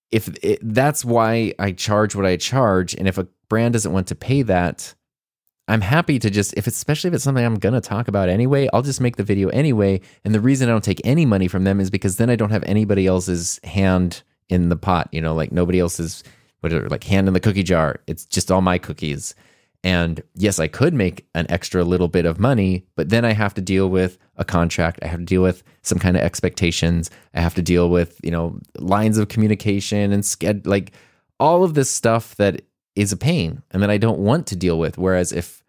if 0.09 0.29
it, 0.41 0.57
that's 0.63 1.05
why 1.05 1.53
I 1.59 1.73
charge 1.73 2.15
what 2.15 2.25
I 2.25 2.35
charge, 2.35 2.95
and 2.95 3.07
if 3.07 3.19
a 3.19 3.27
brand 3.49 3.73
doesn't 3.73 3.93
want 3.93 4.07
to 4.07 4.15
pay 4.15 4.41
that, 4.41 4.95
I'm 5.67 5.81
happy 5.81 6.17
to 6.17 6.31
just 6.31 6.55
if 6.57 6.67
it's 6.67 6.77
especially 6.77 7.09
if 7.09 7.13
it's 7.13 7.23
something 7.23 7.45
I'm 7.45 7.59
gonna 7.59 7.81
talk 7.81 8.07
about 8.07 8.29
anyway, 8.29 8.67
I'll 8.73 8.81
just 8.81 8.99
make 8.99 9.17
the 9.17 9.23
video 9.23 9.49
anyway. 9.49 10.01
And 10.25 10.33
the 10.33 10.41
reason 10.41 10.69
I 10.69 10.71
don't 10.71 10.83
take 10.83 11.01
any 11.03 11.27
money 11.27 11.47
from 11.47 11.65
them 11.65 11.79
is 11.79 11.91
because 11.91 12.17
then 12.17 12.31
I 12.31 12.35
don't 12.35 12.49
have 12.49 12.63
anybody 12.63 13.05
else's 13.05 13.59
hand 13.63 14.23
in 14.51 14.69
the 14.69 14.75
pot. 14.75 15.09
You 15.11 15.21
know, 15.21 15.33
like 15.33 15.51
nobody 15.51 15.79
else's 15.79 16.23
whatever, 16.59 16.87
like 16.89 17.03
hand 17.03 17.27
in 17.27 17.33
the 17.33 17.39
cookie 17.39 17.63
jar. 17.63 17.99
It's 18.05 18.25
just 18.25 18.51
all 18.51 18.61
my 18.61 18.77
cookies. 18.77 19.33
And 19.83 20.21
yes, 20.35 20.59
I 20.59 20.67
could 20.67 20.93
make 20.93 21.27
an 21.33 21.47
extra 21.49 21.83
little 21.83 22.07
bit 22.07 22.25
of 22.25 22.39
money, 22.39 22.85
but 22.95 23.09
then 23.09 23.25
I 23.25 23.33
have 23.33 23.55
to 23.55 23.61
deal 23.61 23.89
with 23.89 24.19
a 24.35 24.45
contract. 24.45 24.99
I 25.01 25.07
have 25.07 25.21
to 25.21 25.25
deal 25.25 25.41
with 25.41 25.63
some 25.81 25.97
kind 25.97 26.15
of 26.15 26.21
expectations. 26.21 27.09
I 27.33 27.41
have 27.41 27.55
to 27.55 27.63
deal 27.63 27.89
with, 27.89 28.19
you 28.23 28.29
know, 28.29 28.59
lines 28.77 29.17
of 29.17 29.29
communication 29.29 30.11
and 30.11 30.21
sched- 30.21 30.67
like 30.67 30.91
all 31.39 31.63
of 31.63 31.73
this 31.73 31.89
stuff 31.89 32.35
that 32.35 32.61
is 32.95 33.11
a 33.11 33.17
pain 33.17 33.63
and 33.71 33.81
that 33.81 33.89
I 33.89 33.97
don't 33.97 34.19
want 34.19 34.45
to 34.47 34.55
deal 34.55 34.77
with. 34.77 34.99
Whereas 34.99 35.31
if 35.31 35.63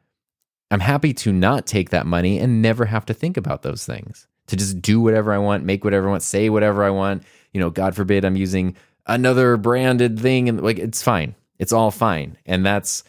I'm 0.70 0.80
happy 0.80 1.14
to 1.14 1.32
not 1.32 1.66
take 1.66 1.88
that 1.90 2.06
money 2.06 2.38
and 2.38 2.60
never 2.60 2.84
have 2.84 3.06
to 3.06 3.14
think 3.14 3.38
about 3.38 3.62
those 3.62 3.86
things, 3.86 4.26
to 4.48 4.56
just 4.56 4.82
do 4.82 5.00
whatever 5.00 5.32
I 5.32 5.38
want, 5.38 5.64
make 5.64 5.84
whatever 5.84 6.08
I 6.08 6.10
want, 6.10 6.22
say 6.22 6.50
whatever 6.50 6.84
I 6.84 6.90
want. 6.90 7.22
You 7.52 7.60
know, 7.60 7.70
God 7.70 7.94
forbid 7.94 8.24
I'm 8.24 8.36
using 8.36 8.76
another 9.06 9.56
branded 9.56 10.18
thing 10.18 10.48
and 10.48 10.60
like 10.62 10.78
it's 10.78 11.02
fine. 11.02 11.34
It's 11.58 11.72
all 11.72 11.90
fine. 11.90 12.38
And 12.46 12.64
that's, 12.64 13.04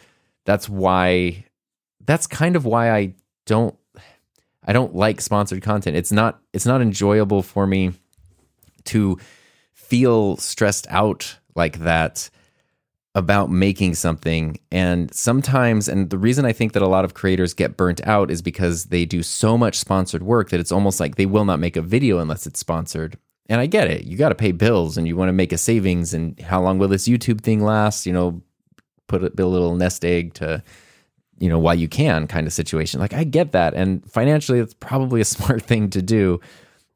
that's 0.45 0.67
why 0.67 1.45
that's 2.05 2.27
kind 2.27 2.55
of 2.55 2.65
why 2.65 2.91
I 2.91 3.13
don't 3.45 3.75
I 4.65 4.73
don't 4.73 4.95
like 4.95 5.21
sponsored 5.21 5.61
content. 5.61 5.97
It's 5.97 6.11
not 6.11 6.39
it's 6.53 6.65
not 6.65 6.81
enjoyable 6.81 7.41
for 7.41 7.67
me 7.67 7.93
to 8.85 9.17
feel 9.73 10.37
stressed 10.37 10.87
out 10.89 11.37
like 11.55 11.79
that 11.79 12.29
about 13.15 13.51
making 13.51 13.93
something. 13.93 14.57
And 14.71 15.13
sometimes, 15.13 15.87
and 15.87 16.09
the 16.09 16.17
reason 16.17 16.45
I 16.45 16.53
think 16.53 16.73
that 16.73 16.81
a 16.81 16.87
lot 16.87 17.05
of 17.05 17.13
creators 17.13 17.53
get 17.53 17.77
burnt 17.77 18.05
out 18.07 18.31
is 18.31 18.41
because 18.41 18.85
they 18.85 19.05
do 19.05 19.21
so 19.21 19.57
much 19.57 19.77
sponsored 19.77 20.23
work 20.23 20.49
that 20.49 20.59
it's 20.59 20.71
almost 20.71 20.99
like 20.99 21.15
they 21.15 21.27
will 21.27 21.45
not 21.45 21.59
make 21.59 21.75
a 21.75 21.81
video 21.81 22.17
unless 22.17 22.47
it's 22.47 22.59
sponsored. 22.59 23.17
And 23.49 23.59
I 23.59 23.65
get 23.65 23.89
it. 23.89 24.05
You 24.05 24.17
got 24.17 24.29
to 24.29 24.35
pay 24.35 24.51
bills 24.51 24.97
and 24.97 25.07
you 25.07 25.15
want 25.15 25.29
to 25.29 25.33
make 25.33 25.51
a 25.51 25.57
savings. 25.57 26.13
And 26.13 26.39
how 26.39 26.61
long 26.61 26.79
will 26.79 26.87
this 26.87 27.07
YouTube 27.07 27.41
thing 27.41 27.63
last? 27.63 28.05
You 28.05 28.13
know, 28.13 28.41
put 29.07 29.23
a, 29.23 29.29
build 29.29 29.51
a 29.51 29.53
little 29.53 29.75
nest 29.75 30.05
egg 30.05 30.33
to, 30.35 30.63
you 31.39 31.49
know, 31.49 31.59
while 31.59 31.75
you 31.75 31.89
can 31.89 32.27
kind 32.27 32.47
of 32.47 32.53
situation. 32.53 32.99
Like, 32.99 33.13
I 33.13 33.25
get 33.25 33.51
that. 33.51 33.73
And 33.73 34.09
financially, 34.09 34.59
it's 34.59 34.73
probably 34.73 35.21
a 35.21 35.25
smart 35.25 35.61
thing 35.61 35.89
to 35.91 36.01
do 36.01 36.39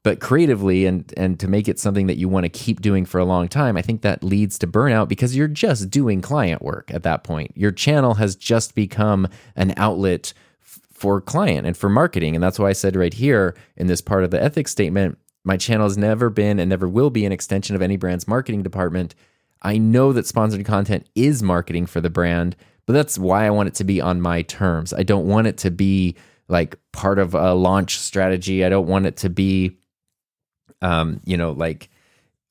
but 0.08 0.22
creatively 0.22 0.86
and 0.86 1.14
and 1.18 1.38
to 1.38 1.50
make 1.50 1.68
it 1.68 1.78
something 1.78 2.08
that 2.08 2.16
you 2.16 2.30
want 2.30 2.45
to 2.45 2.50
keep 2.50 2.80
doing 2.80 3.04
for 3.04 3.20
a 3.20 3.26
long 3.26 3.50
time 3.50 3.76
i 3.76 3.82
think 3.82 4.04
that 4.04 4.24
leads 4.24 4.58
to 4.58 4.66
burnout 4.66 5.10
because 5.10 5.36
you're 5.36 5.50
just 5.50 5.89
doing 5.89 6.22
client 6.22 6.62
work 6.62 6.89
at 6.93 7.04
that 7.04 7.26
point 7.26 7.52
your 7.56 7.74
channel 7.74 8.14
has 8.14 8.34
just 8.34 8.74
become 8.74 9.28
an 9.58 9.74
outlet 9.76 10.32
for 10.93 11.20
client 11.20 11.68
and 11.68 11.76
for 11.76 11.89
marketing 11.89 12.36
and 12.36 12.41
that's 12.41 12.58
why 12.58 12.70
i 12.70 12.74
said 12.74 12.95
right 12.95 13.16
here 13.16 13.54
in 13.76 13.88
this 13.88 14.00
part 14.00 14.24
of 14.24 14.32
the 14.32 14.41
ethics 14.41 14.72
statement 14.72 15.18
my 15.48 15.58
channel 15.58 15.88
has 15.88 15.98
never 15.98 16.30
been 16.30 16.60
and 16.60 16.70
never 16.70 16.88
will 16.88 17.10
be 17.10 17.26
an 17.26 17.32
extension 17.32 17.76
of 17.76 17.82
any 17.82 17.98
brand's 17.98 18.28
marketing 18.28 18.62
department. 18.62 19.16
I 19.64 19.80
know 19.80 20.14
that 20.14 20.28
sponsored 20.28 20.66
content 20.66 21.10
is 21.16 21.41
marketing 21.41 21.88
for 21.88 22.02
the 22.02 22.12
brand 22.12 22.56
but 22.88 22.93
that's 22.93 23.20
why 23.20 23.45
i 23.45 23.50
want 23.50 23.68
it 23.68 23.76
to 23.76 23.84
be 23.84 24.02
on 24.02 24.22
my 24.22 24.41
terms. 24.43 24.93
I 24.93 25.04
don't 25.04 25.28
want 25.28 25.45
it 25.45 25.58
to 25.60 25.70
be 25.70 26.16
like 26.48 26.80
part 26.93 27.20
of 27.20 27.36
a 27.36 27.54
launch 27.54 28.00
strategy. 28.00 28.64
I 28.64 28.70
don't 28.70 28.88
want 28.88 29.06
it 29.06 29.18
to 29.18 29.30
be 29.30 29.78
um, 30.82 31.22
you 31.26 31.38
know, 31.38 31.52
like, 31.52 31.89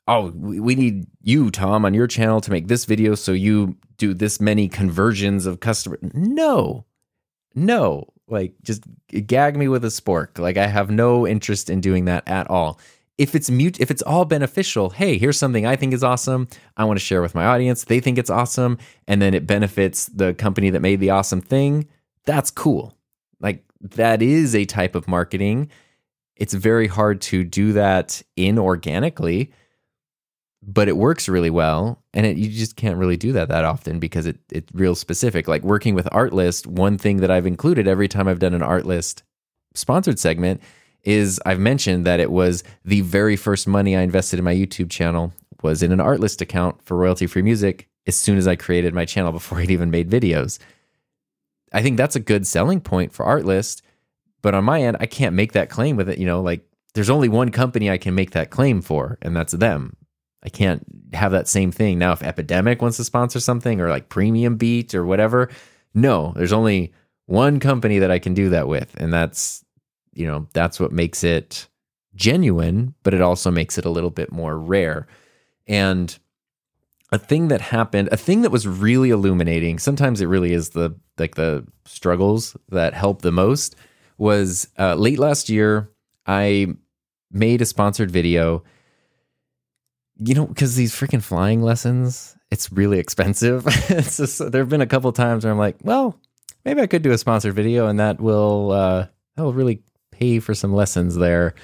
oh, 0.09 0.30
we 0.30 0.74
need 0.74 1.07
you, 1.22 1.51
Tom, 1.51 1.84
on 1.84 1.94
your 1.94 2.07
channel 2.07 2.40
to 2.40 2.51
make 2.51 2.68
this 2.68 2.84
video 2.84 3.14
so 3.14 3.32
you 3.32 3.76
do 3.99 4.14
this 4.14 4.40
many 4.40 4.68
conversions 4.68 5.47
of 5.47 5.61
customer. 5.61 5.99
No, 6.12 6.84
no, 7.55 8.09
like 8.28 8.54
just 8.62 8.84
gag 9.26 9.56
me 9.56 9.68
with 9.68 9.84
a 9.84 9.88
spork. 9.88 10.38
Like 10.38 10.56
I 10.56 10.66
have 10.66 10.90
no 10.90 11.26
interest 11.26 11.70
in 11.70 11.80
doing 11.80 12.06
that 12.06 12.26
at 12.26 12.48
all. 12.50 12.80
If 13.18 13.34
it's 13.34 13.48
mute, 13.48 13.80
if 13.80 13.90
it's 13.90 14.02
all 14.02 14.26
beneficial, 14.26 14.90
hey, 14.90 15.16
here's 15.16 15.38
something 15.38 15.64
I 15.64 15.76
think 15.76 15.94
is 15.94 16.04
awesome. 16.04 16.48
I 16.76 16.84
want 16.84 16.98
to 16.98 17.04
share 17.04 17.22
with 17.22 17.34
my 17.34 17.46
audience. 17.46 17.84
They 17.84 18.00
think 18.00 18.18
it's 18.18 18.28
awesome, 18.28 18.76
and 19.08 19.22
then 19.22 19.32
it 19.32 19.46
benefits 19.46 20.06
the 20.06 20.34
company 20.34 20.68
that 20.70 20.80
made 20.80 21.00
the 21.00 21.10
awesome 21.10 21.40
thing. 21.40 21.88
That's 22.26 22.50
cool. 22.50 22.94
Like 23.40 23.64
that 23.80 24.20
is 24.20 24.54
a 24.54 24.66
type 24.66 24.94
of 24.94 25.08
marketing 25.08 25.70
it's 26.36 26.54
very 26.54 26.86
hard 26.86 27.20
to 27.22 27.44
do 27.44 27.72
that 27.72 28.22
inorganically, 28.36 29.50
but 30.66 30.88
it 30.88 30.96
works 30.96 31.28
really 31.28 31.50
well. 31.50 32.02
And 32.12 32.26
it, 32.26 32.36
you 32.36 32.50
just 32.50 32.76
can't 32.76 32.98
really 32.98 33.16
do 33.16 33.32
that 33.32 33.48
that 33.48 33.64
often 33.64 33.98
because 33.98 34.26
it, 34.26 34.38
it's 34.50 34.72
real 34.74 34.94
specific. 34.94 35.48
Like 35.48 35.62
working 35.62 35.94
with 35.94 36.06
Artlist, 36.06 36.66
one 36.66 36.98
thing 36.98 37.18
that 37.18 37.30
I've 37.30 37.46
included 37.46 37.86
every 37.86 38.08
time 38.08 38.28
I've 38.28 38.38
done 38.38 38.54
an 38.54 38.62
Artlist 38.62 39.22
sponsored 39.74 40.18
segment 40.18 40.60
is 41.04 41.40
I've 41.46 41.60
mentioned 41.60 42.04
that 42.06 42.20
it 42.20 42.30
was 42.30 42.64
the 42.84 43.02
very 43.02 43.36
first 43.36 43.68
money 43.68 43.96
I 43.96 44.02
invested 44.02 44.38
in 44.38 44.44
my 44.44 44.54
YouTube 44.54 44.90
channel 44.90 45.32
was 45.62 45.82
in 45.82 45.92
an 45.92 46.00
Artlist 46.00 46.40
account 46.40 46.82
for 46.84 46.96
royalty 46.96 47.26
free 47.26 47.42
music 47.42 47.88
as 48.06 48.16
soon 48.16 48.36
as 48.36 48.48
I 48.48 48.56
created 48.56 48.92
my 48.92 49.04
channel 49.04 49.32
before 49.32 49.58
I'd 49.60 49.70
even 49.70 49.90
made 49.90 50.10
videos. 50.10 50.58
I 51.72 51.82
think 51.82 51.96
that's 51.96 52.16
a 52.16 52.20
good 52.20 52.46
selling 52.46 52.80
point 52.80 53.12
for 53.12 53.24
Artlist 53.24 53.82
but 54.46 54.54
on 54.54 54.62
my 54.62 54.80
end, 54.80 54.96
I 55.00 55.06
can't 55.06 55.34
make 55.34 55.54
that 55.54 55.70
claim 55.70 55.96
with 55.96 56.08
it. 56.08 56.18
You 56.18 56.26
know, 56.26 56.40
like 56.40 56.64
there's 56.94 57.10
only 57.10 57.28
one 57.28 57.50
company 57.50 57.90
I 57.90 57.98
can 57.98 58.14
make 58.14 58.30
that 58.30 58.48
claim 58.48 58.80
for, 58.80 59.18
and 59.20 59.34
that's 59.34 59.52
them. 59.52 59.96
I 60.43 60.49
can't 60.49 60.84
have 61.12 61.32
that 61.32 61.49
same 61.49 61.72
thing. 61.72 61.99
Now, 61.99 62.12
if 62.12 62.22
Epidemic 62.22 62.82
wants 62.82 62.99
to 62.99 63.05
sponsor 63.05 63.41
something 63.41 63.80
or 63.80 63.89
like 63.89 64.09
Premium 64.09 64.57
Beat 64.57 64.95
or 64.95 65.05
whatever, 65.05 65.51
no, 65.95 66.32
there's 66.37 66.53
only 66.53 66.93
one 67.26 67.59
company 67.59 67.99
that 67.99 68.11
I 68.11 68.18
can 68.18 68.34
do 68.34 68.51
that 68.51 68.68
with. 68.68 68.95
And 68.99 69.12
that's, 69.12 69.64
you 70.12 70.26
know, 70.26 70.47
that's 70.53 70.78
what 70.78 70.93
makes 70.93 71.24
it 71.24 71.68
genuine, 72.14 72.95
but 73.03 73.14
it 73.14 73.20
also 73.20 73.51
makes 73.51 73.78
it 73.78 73.84
a 73.84 73.91
little 73.91 74.11
bit 74.11 74.32
more 74.32 74.59
rare. 74.59 75.07
And 75.66 76.16
a 77.12 77.18
thing 77.18 77.49
that 77.49 77.61
happened, 77.61 78.09
a 78.12 78.16
thing 78.16 78.43
that 78.43 78.51
was 78.51 78.66
really 78.66 79.11
illuminating, 79.11 79.78
sometimes 79.78 80.20
it 80.20 80.26
really 80.26 80.53
is 80.53 80.70
the 80.70 80.95
like 81.18 81.34
the 81.34 81.66
struggles 81.87 82.57
that 82.68 82.95
help 82.95 83.22
the 83.22 83.32
most 83.32 83.74
was 84.18 84.68
uh, 84.78 84.95
late 84.95 85.18
last 85.18 85.49
year. 85.49 85.91
I 86.26 86.74
made 87.30 87.62
a 87.62 87.66
sponsored 87.66 88.11
video. 88.11 88.64
You 90.18 90.34
know, 90.34 90.46
because 90.46 90.76
these 90.76 90.94
freaking 90.94 91.22
flying 91.22 91.62
lessons, 91.62 92.36
it's 92.50 92.72
really 92.72 92.98
expensive. 92.98 93.64
it's 93.90 94.16
just, 94.16 94.38
there 94.50 94.62
have 94.62 94.68
been 94.68 94.80
a 94.80 94.86
couple 94.86 95.12
times 95.12 95.44
where 95.44 95.52
I'm 95.52 95.58
like, 95.58 95.76
well, 95.82 96.18
maybe 96.64 96.80
I 96.80 96.86
could 96.86 97.02
do 97.02 97.12
a 97.12 97.18
sponsored 97.18 97.54
video, 97.54 97.86
and 97.86 97.98
that 98.00 98.20
will 98.20 98.72
uh, 98.72 99.06
that 99.36 99.42
will 99.42 99.52
really 99.52 99.82
pay 100.12 100.38
for 100.38 100.54
some 100.54 100.72
lessons 100.72 101.16
there. 101.16 101.54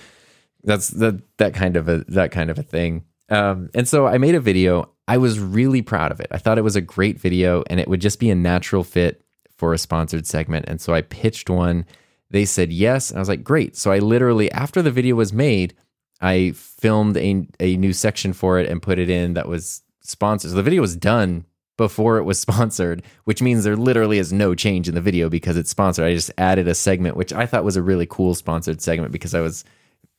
That's 0.65 0.89
that 0.89 1.21
that 1.39 1.55
kind 1.55 1.77
of 1.77 1.89
a 1.89 2.05
that 2.09 2.31
kind 2.31 2.51
of 2.51 2.59
a 2.59 2.63
thing. 2.63 3.05
Um, 3.29 3.71
and 3.75 3.89
so 3.89 4.07
I 4.07 4.19
made 4.19 4.35
a 4.35 4.41
video. 4.41 4.91
I 5.09 5.17
was 5.17 5.41
really 5.41 5.83
proud 5.83 6.13
of 6.13 6.21
it. 6.21 6.29
I 6.31 6.39
thought 6.39 6.59
it 6.59 6.63
was 6.63 6.77
a 6.77 6.81
great 6.81 7.19
video, 7.19 7.65
and 7.69 7.81
it 7.81 7.89
would 7.89 8.01
just 8.01 8.21
be 8.21 8.31
a 8.31 8.35
natural 8.35 8.85
fit 8.85 9.25
for 9.57 9.73
a 9.73 9.79
sponsored 9.79 10.27
segment. 10.27 10.67
And 10.69 10.81
so 10.81 10.93
I 10.93 11.03
pitched 11.03 11.49
one 11.49 11.87
they 12.33 12.47
said 12.47 12.73
yes. 12.73 13.11
And 13.11 13.19
I 13.19 13.21
was 13.21 13.29
like, 13.29 13.45
great. 13.45 13.77
So 13.77 13.93
I 13.93 13.99
literally, 13.99 14.51
after 14.51 14.83
the 14.83 14.91
video 14.91 15.15
was 15.15 15.33
made, 15.33 15.75
I 16.23 16.53
filmed 16.53 17.17
a, 17.17 17.47
a 17.59 17.77
new 17.77 17.93
section 17.93 18.33
for 18.33 18.59
it 18.61 18.71
and 18.71 18.81
put 18.81 18.99
it 18.99 19.11
in 19.11 19.35
that 19.35 19.49
was 19.49 19.83
sponsored. 20.01 20.51
So 20.51 20.57
the 20.57 20.63
video 20.63 20.81
was 20.81 20.97
done 20.97 21.45
before 21.77 22.19
it 22.19 22.23
was 22.23 22.39
sponsored, 22.47 23.03
which 23.25 23.43
means 23.43 23.65
there 23.65 23.77
literally 23.77 24.19
is 24.19 24.33
no 24.33 24.55
change 24.55 24.89
in 24.89 24.95
the 24.95 25.01
video 25.01 25.29
because 25.29 25.57
it's 25.57 25.71
sponsored. 25.71 26.07
I 26.07 26.15
just 26.15 26.31
added 26.39 26.69
a 26.69 26.75
segment, 26.75 27.17
which 27.17 27.33
I 27.33 27.45
thought 27.45 27.65
was 27.65 27.77
a 27.77 27.83
really 27.83 28.07
cool 28.07 28.35
sponsored 28.35 28.81
segment 28.81 29.13
because 29.13 29.35
I 29.35 29.41
was 29.41 29.65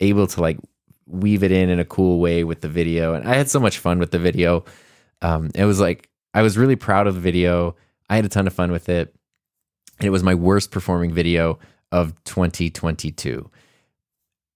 able 0.01 0.28
to 0.28 0.41
like 0.41 0.60
weave 1.08 1.43
it 1.43 1.51
in 1.51 1.70
in 1.70 1.80
a 1.80 1.86
cool 1.86 2.20
way 2.20 2.43
with 2.43 2.62
the 2.62 2.70
video. 2.70 3.14
And 3.14 3.28
I 3.28 3.36
had 3.36 3.49
so 3.49 3.60
much 3.60 3.78
fun 3.78 3.97
with 3.97 4.12
the 4.12 4.20
video. 4.20 4.66
Um, 5.22 5.51
it 5.56 5.64
was 5.64 5.80
like, 5.80 6.10
I 6.34 6.41
was 6.41 6.58
really 6.58 6.76
proud 6.76 7.08
of 7.08 7.16
the 7.16 7.22
video. 7.22 7.78
I 8.10 8.18
had 8.18 8.26
a 8.26 8.30
ton 8.30 8.47
of 8.47 8.54
fun 8.54 8.72
with 8.72 8.89
it. 8.89 9.16
And 9.99 10.08
it 10.08 10.12
was 10.12 10.24
my 10.24 10.36
worst 10.36 10.72
performing 10.72 11.14
video 11.14 11.60
of 11.93 12.22
2022. 12.26 13.49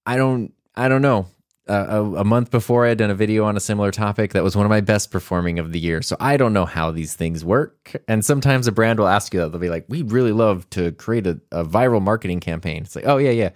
I 0.04 0.16
don't 0.16 0.52
I 0.78 0.86
don't 0.86 1.02
know. 1.02 1.26
A, 1.68 2.02
a, 2.02 2.24
month 2.24 2.50
before 2.50 2.86
I 2.86 2.88
had 2.90 2.98
done 2.98 3.10
a 3.10 3.14
video 3.14 3.44
on 3.44 3.56
a 3.56 3.60
similar 3.60 3.90
topic 3.90 4.32
that 4.32 4.42
was 4.42 4.56
one 4.56 4.64
of 4.64 4.70
my 4.70 4.80
best 4.80 5.10
performing 5.10 5.58
of 5.58 5.72
the 5.72 5.78
year. 5.78 6.00
So 6.02 6.16
I 6.18 6.36
don't 6.36 6.52
know 6.52 6.64
how 6.64 6.90
these 6.90 7.14
things 7.14 7.44
work. 7.44 7.94
And 8.08 8.24
sometimes 8.24 8.66
a 8.66 8.72
brand 8.72 8.98
will 8.98 9.08
ask 9.08 9.34
you 9.34 9.40
that. 9.40 9.50
They'll 9.50 9.60
be 9.60 9.68
like, 9.68 9.84
we'd 9.88 10.10
really 10.10 10.32
love 10.32 10.68
to 10.70 10.92
create 10.92 11.26
a, 11.26 11.40
a 11.52 11.64
viral 11.64 12.00
marketing 12.00 12.40
campaign. 12.40 12.82
It's 12.82 12.96
like, 12.96 13.06
oh, 13.06 13.18
yeah, 13.18 13.30
yeah. 13.30 13.50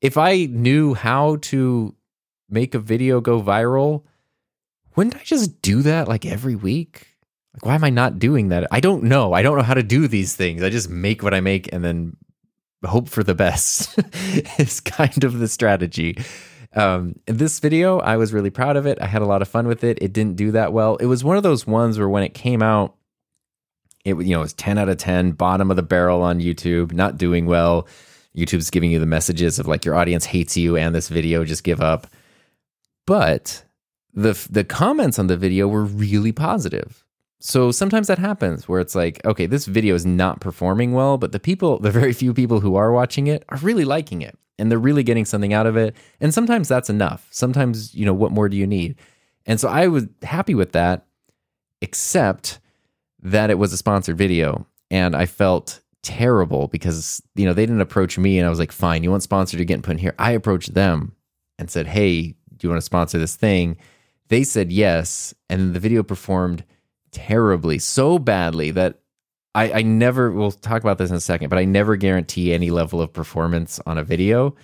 If 0.00 0.16
I 0.16 0.46
knew 0.46 0.94
how 0.94 1.36
to 1.42 1.94
make 2.48 2.74
a 2.74 2.78
video 2.78 3.20
go 3.20 3.40
viral, 3.42 4.04
wouldn't 4.96 5.16
I 5.16 5.22
just 5.24 5.60
do 5.60 5.82
that 5.82 6.08
like 6.08 6.24
every 6.24 6.54
week? 6.54 7.08
Like, 7.54 7.66
why 7.66 7.74
am 7.74 7.84
I 7.84 7.90
not 7.90 8.18
doing 8.18 8.48
that? 8.48 8.66
I 8.70 8.80
don't 8.80 9.04
know. 9.04 9.32
I 9.32 9.42
don't 9.42 9.56
know 9.56 9.62
how 9.62 9.74
to 9.74 9.82
do 9.82 10.08
these 10.08 10.34
things. 10.34 10.62
I 10.62 10.70
just 10.70 10.90
make 10.90 11.22
what 11.22 11.34
I 11.34 11.40
make 11.40 11.72
and 11.72 11.84
then 11.84 12.16
hope 12.84 13.08
for 13.08 13.22
the 13.22 13.34
best 13.34 13.98
is 14.58 14.80
kind 14.80 15.24
of 15.24 15.38
the 15.38 15.48
strategy. 15.48 16.16
Um, 16.74 17.14
this 17.26 17.60
video, 17.60 18.00
I 18.00 18.16
was 18.16 18.32
really 18.32 18.50
proud 18.50 18.76
of 18.76 18.86
it. 18.86 18.98
I 19.00 19.06
had 19.06 19.22
a 19.22 19.26
lot 19.26 19.42
of 19.42 19.48
fun 19.48 19.68
with 19.68 19.84
it. 19.84 19.98
It 20.00 20.12
didn't 20.12 20.36
do 20.36 20.50
that 20.52 20.72
well. 20.72 20.96
It 20.96 21.06
was 21.06 21.22
one 21.22 21.36
of 21.36 21.42
those 21.42 21.66
ones 21.66 21.98
where 21.98 22.08
when 22.08 22.24
it 22.24 22.34
came 22.34 22.62
out, 22.62 22.96
it 24.04 24.14
you 24.16 24.34
know 24.34 24.40
it 24.40 24.42
was 24.42 24.52
10 24.54 24.76
out 24.76 24.88
of 24.88 24.98
10, 24.98 25.32
bottom 25.32 25.70
of 25.70 25.76
the 25.76 25.82
barrel 25.82 26.22
on 26.22 26.40
YouTube, 26.40 26.92
not 26.92 27.16
doing 27.16 27.46
well. 27.46 27.88
YouTube's 28.36 28.70
giving 28.70 28.90
you 28.90 28.98
the 28.98 29.06
messages 29.06 29.58
of 29.58 29.68
like 29.68 29.84
your 29.84 29.94
audience 29.94 30.24
hates 30.24 30.56
you 30.56 30.76
and 30.76 30.94
this 30.94 31.08
video, 31.08 31.44
just 31.44 31.64
give 31.64 31.80
up. 31.80 32.08
But 33.06 33.64
the 34.12 34.32
the 34.50 34.64
comments 34.64 35.18
on 35.18 35.28
the 35.28 35.36
video 35.36 35.68
were 35.68 35.84
really 35.84 36.32
positive 36.32 37.03
so 37.46 37.70
sometimes 37.70 38.06
that 38.06 38.18
happens 38.18 38.66
where 38.66 38.80
it's 38.80 38.94
like, 38.94 39.22
okay, 39.26 39.44
this 39.44 39.66
video 39.66 39.94
is 39.94 40.06
not 40.06 40.40
performing 40.40 40.92
well, 40.92 41.18
but 41.18 41.32
the 41.32 41.38
people, 41.38 41.78
the 41.78 41.90
very 41.90 42.14
few 42.14 42.32
people 42.32 42.60
who 42.60 42.74
are 42.76 42.90
watching 42.90 43.26
it 43.26 43.44
are 43.50 43.58
really 43.58 43.84
liking 43.84 44.22
it 44.22 44.38
and 44.58 44.70
they're 44.70 44.78
really 44.78 45.02
getting 45.02 45.26
something 45.26 45.52
out 45.52 45.66
of 45.66 45.76
it. 45.76 45.94
And 46.22 46.32
sometimes 46.32 46.68
that's 46.68 46.88
enough. 46.88 47.28
Sometimes, 47.30 47.94
you 47.94 48.06
know, 48.06 48.14
what 48.14 48.32
more 48.32 48.48
do 48.48 48.56
you 48.56 48.66
need? 48.66 48.96
And 49.44 49.60
so 49.60 49.68
I 49.68 49.88
was 49.88 50.06
happy 50.22 50.54
with 50.54 50.72
that, 50.72 51.04
except 51.82 52.60
that 53.20 53.50
it 53.50 53.58
was 53.58 53.74
a 53.74 53.76
sponsored 53.76 54.16
video. 54.16 54.66
And 54.90 55.14
I 55.14 55.26
felt 55.26 55.82
terrible 56.00 56.68
because, 56.68 57.20
you 57.34 57.44
know, 57.44 57.52
they 57.52 57.66
didn't 57.66 57.82
approach 57.82 58.16
me 58.16 58.38
and 58.38 58.46
I 58.46 58.50
was 58.50 58.58
like, 58.58 58.72
fine, 58.72 59.04
you 59.04 59.10
want 59.10 59.22
sponsored 59.22 59.58
to 59.58 59.66
get 59.66 59.82
put 59.82 59.92
in 59.92 59.98
here. 59.98 60.14
I 60.18 60.30
approached 60.32 60.72
them 60.72 61.14
and 61.58 61.70
said, 61.70 61.88
hey, 61.88 62.22
do 62.22 62.36
you 62.62 62.70
want 62.70 62.78
to 62.78 62.86
sponsor 62.86 63.18
this 63.18 63.36
thing? 63.36 63.76
They 64.28 64.44
said 64.44 64.72
yes. 64.72 65.34
And 65.50 65.74
the 65.74 65.80
video 65.80 66.02
performed 66.02 66.64
terribly, 67.14 67.78
so 67.78 68.18
badly 68.18 68.70
that 68.72 69.00
I, 69.54 69.72
I 69.72 69.82
never, 69.82 70.30
we'll 70.30 70.52
talk 70.52 70.82
about 70.82 70.98
this 70.98 71.10
in 71.10 71.16
a 71.16 71.20
second, 71.20 71.48
but 71.48 71.58
I 71.58 71.64
never 71.64 71.96
guarantee 71.96 72.52
any 72.52 72.70
level 72.70 73.00
of 73.00 73.12
performance 73.12 73.80
on 73.86 73.96
a 73.96 74.04
video. 74.04 74.54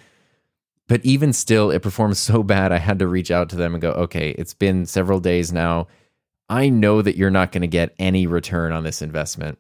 But 0.89 1.05
even 1.05 1.33
still, 1.33 1.71
it 1.71 1.83
performs 1.83 2.19
so 2.19 2.43
bad, 2.43 2.73
I 2.73 2.79
had 2.79 2.99
to 2.99 3.07
reach 3.07 3.31
out 3.31 3.49
to 3.51 3.57
them 3.57 3.75
and 3.75 3.81
go, 3.81 3.93
okay, 3.93 4.31
it's 4.31 4.55
been 4.55 4.87
several 4.87 5.21
days 5.21 5.53
now. 5.53 5.87
I 6.49 6.69
know 6.69 7.01
that 7.01 7.17
you're 7.17 7.31
not 7.31 7.53
going 7.53 7.61
to 7.63 7.69
get 7.69 7.95
any 8.01 8.27
return 8.27 8.73
on 8.73 8.83
this 8.83 9.01
investment. 9.01 9.59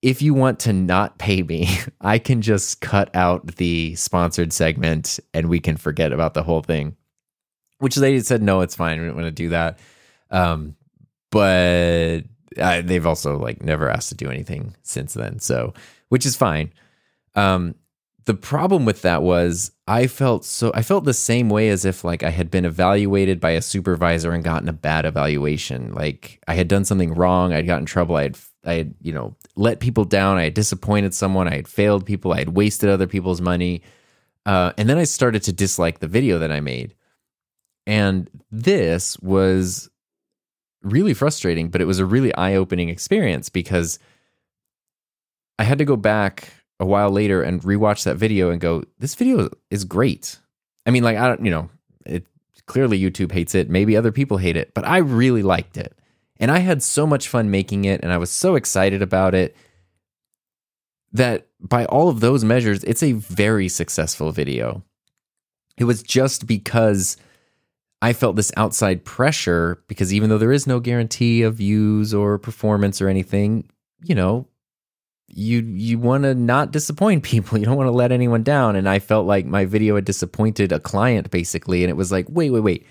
If 0.00 0.22
you 0.22 0.32
want 0.32 0.60
to 0.60 0.72
not 0.72 1.18
pay 1.18 1.42
me, 1.42 1.68
I 2.00 2.18
can 2.18 2.40
just 2.40 2.80
cut 2.80 3.14
out 3.14 3.56
the 3.56 3.94
sponsored 3.96 4.54
segment 4.54 5.20
and 5.34 5.50
we 5.50 5.60
can 5.60 5.76
forget 5.76 6.12
about 6.12 6.32
the 6.32 6.42
whole 6.42 6.62
thing. 6.62 6.96
Which 7.78 7.96
they 7.96 8.18
said, 8.20 8.42
no, 8.42 8.62
it's 8.62 8.76
fine. 8.76 9.00
We 9.00 9.06
don't 9.08 9.16
want 9.16 9.26
to 9.26 9.30
do 9.30 9.50
that. 9.50 9.78
Um, 10.30 10.76
but 11.32 12.20
uh, 12.58 12.82
they've 12.82 13.06
also 13.06 13.36
like 13.36 13.62
never 13.62 13.90
asked 13.90 14.10
to 14.10 14.14
do 14.14 14.30
anything 14.30 14.76
since 14.82 15.14
then. 15.14 15.40
So, 15.40 15.74
which 16.10 16.24
is 16.24 16.36
fine. 16.36 16.72
Um, 17.34 17.74
the 18.24 18.34
problem 18.34 18.84
with 18.84 19.02
that 19.02 19.22
was 19.22 19.72
I 19.88 20.06
felt 20.06 20.44
so 20.44 20.70
I 20.74 20.82
felt 20.82 21.04
the 21.04 21.14
same 21.14 21.48
way 21.48 21.70
as 21.70 21.84
if 21.84 22.04
like 22.04 22.22
I 22.22 22.30
had 22.30 22.50
been 22.50 22.64
evaluated 22.64 23.40
by 23.40 23.50
a 23.50 23.62
supervisor 23.62 24.30
and 24.30 24.44
gotten 24.44 24.68
a 24.68 24.72
bad 24.72 25.06
evaluation. 25.06 25.92
Like 25.92 26.40
I 26.46 26.54
had 26.54 26.68
done 26.68 26.84
something 26.84 27.14
wrong, 27.14 27.52
I'd 27.52 27.66
gotten 27.66 27.82
in 27.82 27.86
trouble, 27.86 28.14
I 28.14 28.22
had 28.22 28.38
I 28.64 28.74
had, 28.74 28.94
you 29.00 29.12
know, 29.12 29.34
let 29.56 29.80
people 29.80 30.04
down, 30.04 30.36
I 30.36 30.44
had 30.44 30.54
disappointed 30.54 31.14
someone, 31.14 31.48
I 31.48 31.56
had 31.56 31.66
failed 31.66 32.06
people, 32.06 32.32
I 32.32 32.38
had 32.38 32.50
wasted 32.50 32.90
other 32.90 33.08
people's 33.08 33.40
money. 33.40 33.82
Uh, 34.44 34.72
and 34.76 34.88
then 34.88 34.98
I 34.98 35.04
started 35.04 35.42
to 35.44 35.52
dislike 35.52 35.98
the 35.98 36.06
video 36.06 36.38
that 36.38 36.52
I 36.52 36.60
made. 36.60 36.94
And 37.86 38.30
this 38.50 39.18
was 39.18 39.90
really 40.82 41.14
frustrating, 41.14 41.68
but 41.68 41.80
it 41.80 41.86
was 41.86 41.98
a 41.98 42.06
really 42.06 42.34
eye-opening 42.34 42.88
experience 42.88 43.48
because 43.48 43.98
I 45.58 45.64
had 45.64 45.78
to 45.78 45.84
go 45.84 45.96
back 45.96 46.52
a 46.80 46.86
while 46.86 47.10
later 47.10 47.42
and 47.42 47.62
rewatch 47.62 48.04
that 48.04 48.16
video 48.16 48.50
and 48.50 48.60
go, 48.60 48.82
this 48.98 49.14
video 49.14 49.48
is 49.70 49.84
great. 49.84 50.38
I 50.84 50.90
mean, 50.90 51.04
like, 51.04 51.16
I 51.16 51.28
don't, 51.28 51.44
you 51.44 51.50
know, 51.50 51.70
it 52.04 52.26
clearly 52.66 53.00
YouTube 53.00 53.32
hates 53.32 53.54
it. 53.54 53.70
Maybe 53.70 53.96
other 53.96 54.12
people 54.12 54.38
hate 54.38 54.56
it, 54.56 54.74
but 54.74 54.84
I 54.84 54.98
really 54.98 55.42
liked 55.42 55.76
it. 55.76 55.96
And 56.38 56.50
I 56.50 56.58
had 56.58 56.82
so 56.82 57.06
much 57.06 57.28
fun 57.28 57.50
making 57.50 57.84
it 57.84 58.02
and 58.02 58.12
I 58.12 58.18
was 58.18 58.30
so 58.30 58.56
excited 58.56 59.02
about 59.02 59.34
it 59.34 59.56
that 61.12 61.46
by 61.60 61.84
all 61.84 62.08
of 62.08 62.20
those 62.20 62.42
measures, 62.42 62.82
it's 62.84 63.02
a 63.02 63.12
very 63.12 63.68
successful 63.68 64.32
video. 64.32 64.82
It 65.76 65.84
was 65.84 66.02
just 66.02 66.46
because 66.46 67.16
I 68.02 68.12
felt 68.12 68.34
this 68.34 68.50
outside 68.56 69.04
pressure 69.04 69.80
because 69.86 70.12
even 70.12 70.28
though 70.28 70.36
there 70.36 70.50
is 70.50 70.66
no 70.66 70.80
guarantee 70.80 71.42
of 71.42 71.54
views 71.54 72.12
or 72.12 72.36
performance 72.36 73.00
or 73.00 73.08
anything, 73.08 73.70
you 74.02 74.16
know, 74.16 74.48
you 75.28 75.60
you 75.60 76.00
want 76.00 76.24
to 76.24 76.34
not 76.34 76.72
disappoint 76.72 77.22
people. 77.22 77.56
You 77.56 77.64
don't 77.64 77.76
want 77.76 77.86
to 77.86 77.92
let 77.92 78.10
anyone 78.10 78.42
down. 78.42 78.74
And 78.74 78.88
I 78.88 78.98
felt 78.98 79.26
like 79.26 79.46
my 79.46 79.64
video 79.64 79.94
had 79.94 80.04
disappointed 80.04 80.72
a 80.72 80.80
client 80.80 81.30
basically. 81.30 81.84
And 81.84 81.90
it 81.90 81.96
was 81.96 82.10
like, 82.10 82.26
wait, 82.28 82.50
wait, 82.50 82.60
wait. 82.60 82.86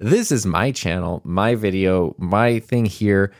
This 0.00 0.32
is 0.32 0.44
my 0.44 0.72
channel, 0.72 1.22
my 1.24 1.54
video, 1.54 2.16
my 2.18 2.58
thing 2.58 2.84
here. 2.84 3.32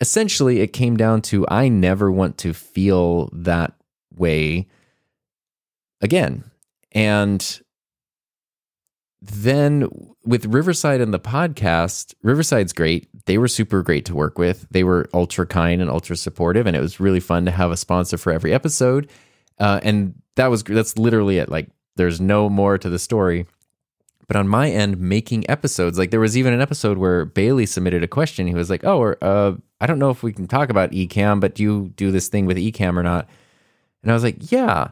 Essentially, 0.00 0.60
it 0.60 0.72
came 0.72 0.96
down 0.96 1.20
to 1.22 1.46
I 1.48 1.68
never 1.68 2.10
want 2.10 2.38
to 2.38 2.54
feel 2.54 3.28
that 3.32 3.74
way 4.14 4.66
again. 6.00 6.44
And 6.92 7.60
then 9.26 9.88
with 10.24 10.44
Riverside 10.46 11.00
and 11.00 11.14
the 11.14 11.18
podcast, 11.18 12.14
Riverside's 12.22 12.72
great. 12.72 13.08
They 13.24 13.38
were 13.38 13.48
super 13.48 13.82
great 13.82 14.04
to 14.06 14.14
work 14.14 14.38
with. 14.38 14.66
They 14.70 14.84
were 14.84 15.08
ultra 15.14 15.46
kind 15.46 15.80
and 15.80 15.90
ultra 15.90 16.16
supportive, 16.16 16.66
and 16.66 16.76
it 16.76 16.80
was 16.80 17.00
really 17.00 17.20
fun 17.20 17.46
to 17.46 17.50
have 17.50 17.70
a 17.70 17.76
sponsor 17.76 18.18
for 18.18 18.32
every 18.32 18.52
episode. 18.52 19.08
Uh, 19.58 19.80
and 19.82 20.14
that 20.34 20.48
was 20.48 20.62
that's 20.62 20.98
literally 20.98 21.38
it. 21.38 21.48
Like, 21.48 21.68
there's 21.96 22.20
no 22.20 22.50
more 22.50 22.76
to 22.76 22.88
the 22.90 22.98
story. 22.98 23.46
But 24.26 24.36
on 24.36 24.48
my 24.48 24.70
end, 24.70 24.98
making 24.98 25.48
episodes, 25.50 25.98
like 25.98 26.10
there 26.10 26.20
was 26.20 26.36
even 26.36 26.52
an 26.52 26.60
episode 26.60 26.98
where 26.98 27.24
Bailey 27.24 27.66
submitted 27.66 28.02
a 28.02 28.08
question. 28.08 28.46
He 28.46 28.54
was 28.54 28.70
like, 28.70 28.84
"Oh, 28.84 28.98
or, 28.98 29.18
uh, 29.22 29.52
I 29.80 29.86
don't 29.86 29.98
know 29.98 30.10
if 30.10 30.22
we 30.22 30.32
can 30.32 30.48
talk 30.48 30.70
about 30.70 30.92
Ecamm, 30.92 31.40
but 31.40 31.54
do 31.54 31.62
you 31.62 31.92
do 31.96 32.10
this 32.10 32.28
thing 32.28 32.46
with 32.46 32.56
Ecamm 32.56 32.96
or 32.96 33.02
not?" 33.02 33.28
And 34.02 34.10
I 34.10 34.14
was 34.14 34.22
like, 34.22 34.50
"Yeah." 34.50 34.88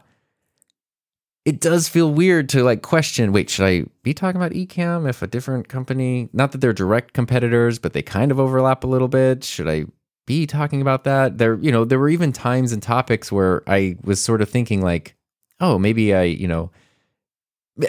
It 1.45 1.59
does 1.59 1.89
feel 1.89 2.11
weird 2.11 2.47
to 2.49 2.63
like 2.63 2.81
question 2.81 3.31
wait 3.33 3.49
should 3.49 3.65
i 3.65 3.85
be 4.01 4.13
talking 4.13 4.39
about 4.39 4.53
ecamm 4.53 5.07
if 5.09 5.21
a 5.21 5.27
different 5.27 5.67
company 5.67 6.29
not 6.33 6.51
that 6.51 6.61
they're 6.61 6.73
direct 6.73 7.13
competitors 7.13 7.79
but 7.79 7.93
they 7.93 8.01
kind 8.01 8.31
of 8.31 8.39
overlap 8.39 8.83
a 8.83 8.87
little 8.87 9.07
bit. 9.07 9.43
Should 9.43 9.67
i 9.67 9.85
be 10.25 10.47
talking 10.47 10.81
about 10.81 11.03
that? 11.03 11.37
There 11.37 11.55
you 11.55 11.71
know 11.71 11.83
there 11.83 11.99
were 11.99 12.09
even 12.09 12.31
times 12.31 12.71
and 12.71 12.81
topics 12.81 13.31
where 13.31 13.61
i 13.67 13.97
was 14.03 14.21
sort 14.21 14.41
of 14.41 14.49
thinking 14.49 14.81
like 14.81 15.15
oh 15.59 15.77
maybe 15.77 16.13
i 16.13 16.23
you 16.23 16.47
know 16.47 16.71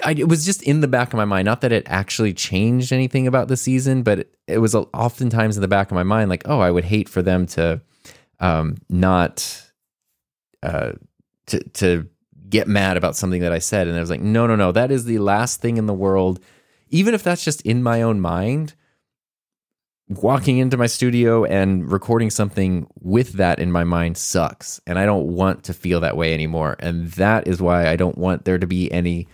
I, 0.02 0.12
it 0.12 0.28
was 0.28 0.46
just 0.46 0.62
in 0.62 0.80
the 0.80 0.88
back 0.88 1.12
of 1.12 1.18
my 1.18 1.26
mind. 1.26 1.44
Not 1.44 1.61
that 1.61 1.70
it 1.70 1.84
actually 1.86 2.32
changed 2.32 2.90
anything 2.90 3.26
about 3.26 3.48
the 3.48 3.57
season 3.57 4.02
but 4.02 4.20
it, 4.20 4.34
it 4.48 4.59
was 4.59 4.74
oftentimes 4.74 5.57
in 5.57 5.62
the 5.62 5.68
back 5.68 5.90
of 5.90 5.94
my 5.94 6.02
mind 6.02 6.28
like 6.28 6.42
oh 6.46 6.59
i 6.59 6.70
would 6.70 6.84
hate 6.84 7.09
for 7.09 7.22
them 7.22 7.46
to 7.46 7.80
um 8.40 8.76
not 8.88 9.62
uh 10.64 10.92
to 11.46 11.62
to 11.70 12.09
get 12.55 12.68
mad 12.68 12.96
about 12.96 13.16
something 13.16 13.40
that 13.40 13.50
I 13.50 13.59
said. 13.59 13.88
And 13.88 13.96
I 13.96 14.00
was 14.00 14.11
like, 14.11 14.20
no, 14.20 14.46
no, 14.46 14.55
no, 14.55 14.70
that 14.70 14.92
is 14.92 15.07
the 15.07 15.18
last 15.18 15.61
thing 15.61 15.76
in 15.76 15.86
the 15.86 15.92
world. 15.92 16.38
Even 16.88 17.12
if 17.12 17.24
that's 17.24 17.44
just 17.44 17.61
in 17.62 17.82
my 17.82 18.00
own 18.00 18.20
mind, 18.20 18.74
walking 20.09 20.59
into 20.59 20.76
my 20.76 20.86
studio 20.86 21.44
and 21.44 21.90
recording 21.90 22.30
something 22.30 22.86
with 23.00 23.32
that 23.32 23.59
in 23.59 23.72
my 23.72 23.82
mind 23.82 24.16
sucks. 24.16 24.80
And 24.86 25.00
I 25.00 25.05
don't 25.05 25.26
want 25.26 25.64
to 25.64 25.74
feel 25.74 25.98
that 26.00 26.16
way 26.16 26.32
anymore. 26.32 26.76
And 26.78 27.09
that 27.12 27.48
is 27.48 27.61
why 27.61 27.88
I 27.88 27.96
don't 27.96 28.16
want 28.16 28.44
there 28.44 28.59
to 28.59 28.68
be 28.68 28.90
any 28.92 29.26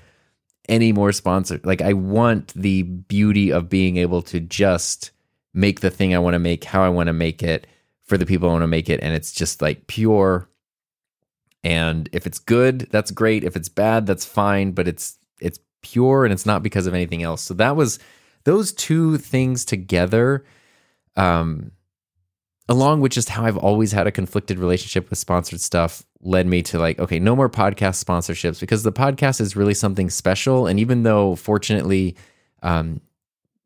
any 0.67 0.93
more 0.93 1.13
sponsor. 1.13 1.61
Like 1.63 1.83
I 1.83 1.93
want 1.93 2.55
the 2.55 2.85
beauty 2.85 3.53
of 3.53 3.69
being 3.69 3.99
able 3.99 4.23
to 4.23 4.41
just 4.41 5.11
make 5.53 5.81
the 5.81 5.91
thing 5.91 6.15
I 6.15 6.21
want 6.21 6.35
to 6.35 6.39
make 6.39 6.65
how 6.65 6.83
I 6.83 6.89
want 6.89 7.09
to 7.09 7.13
make 7.13 7.43
it 7.43 7.67
for 8.05 8.17
the 8.17 8.25
people 8.25 8.49
I 8.49 8.53
want 8.53 8.63
to 8.63 8.69
make 8.69 8.89
it 8.89 9.01
and 9.03 9.15
it's 9.15 9.33
just 9.33 9.61
like 9.61 9.87
pure 9.89 10.50
and 11.63 12.09
if 12.13 12.27
it's 12.27 12.39
good, 12.39 12.89
that's 12.91 13.11
great. 13.11 13.45
If 13.45 13.57
it's 13.57 13.69
bad, 13.69 14.07
that's 14.07 14.25
fine, 14.25 14.73
but 14.73 14.89
it's 14.89 15.19
it's 15.41 15.59
pure 15.83 16.25
and 16.25 16.33
it's 16.33 16.47
not 16.47 16.63
because 16.63 16.87
of 16.87 16.95
anything 16.95 17.23
else. 17.23 17.43
So 17.43 17.55
that 17.55 17.77
was 17.77 17.99
those 18.45 18.73
two 18.73 19.19
things 19.19 19.65
together 19.65 20.45
um 21.17 21.73
along 22.69 23.01
with 23.01 23.11
just 23.11 23.29
how 23.29 23.45
I've 23.45 23.57
always 23.57 23.91
had 23.91 24.07
a 24.07 24.13
conflicted 24.13 24.59
relationship 24.59 25.11
with 25.11 25.19
sponsored 25.19 25.61
stuff 25.61 26.05
led 26.23 26.47
me 26.47 26.63
to 26.63 26.79
like 26.79 26.99
okay, 26.99 27.19
no 27.19 27.35
more 27.35 27.51
podcast 27.51 28.03
sponsorships 28.03 28.61
because 28.61 28.83
the 28.83 28.93
podcast 28.93 29.41
is 29.41 29.57
really 29.57 29.75
something 29.75 30.09
special 30.09 30.67
and 30.67 30.79
even 30.79 31.03
though 31.03 31.35
fortunately 31.37 32.17
um 32.63 33.01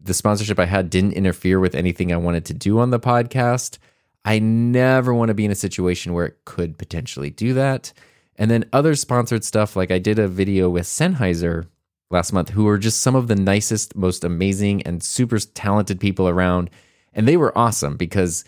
the 0.01 0.15
sponsorship 0.15 0.59
I 0.59 0.67
had 0.67 0.91
didn't 0.91 1.15
interfere 1.15 1.59
with 1.59 1.75
anything 1.75 2.13
I 2.13 2.17
wanted 2.19 2.45
to 2.47 2.55
do 2.55 2.79
on 2.79 2.91
the 2.91 3.01
podcast, 3.01 3.79
I 4.25 4.39
never 4.39 5.13
want 5.13 5.29
to 5.29 5.35
be 5.35 5.45
in 5.45 5.51
a 5.51 5.57
situation 5.57 6.15
where 6.15 6.27
it 6.27 6.45
could 6.45 6.79
potentially 6.79 7.31
do 7.31 7.55
that. 7.55 7.93
And 8.37 8.51
then 8.51 8.69
other 8.73 8.95
sponsored 8.95 9.45
stuff, 9.45 9.77
like 9.77 9.91
I 9.91 9.99
did 9.99 10.19
a 10.19 10.29
video 10.29 10.71
with 10.71 10.85
Sennheiser 10.85 11.67
last 12.11 12.33
month, 12.33 12.51
who 12.51 12.67
are 12.69 12.79
just 12.79 13.01
some 13.01 13.15
of 13.15 13.29
the 13.29 13.37
nicest, 13.37 13.95
most 13.95 14.25
amazing, 14.25 14.83
and 14.83 15.03
super 15.03 15.39
talented 15.39 16.01
people 16.01 16.29
around. 16.29 16.71
And 17.13 17.29
they 17.29 17.37
were 17.37 17.57
awesome 17.57 17.97
because 17.97 18.45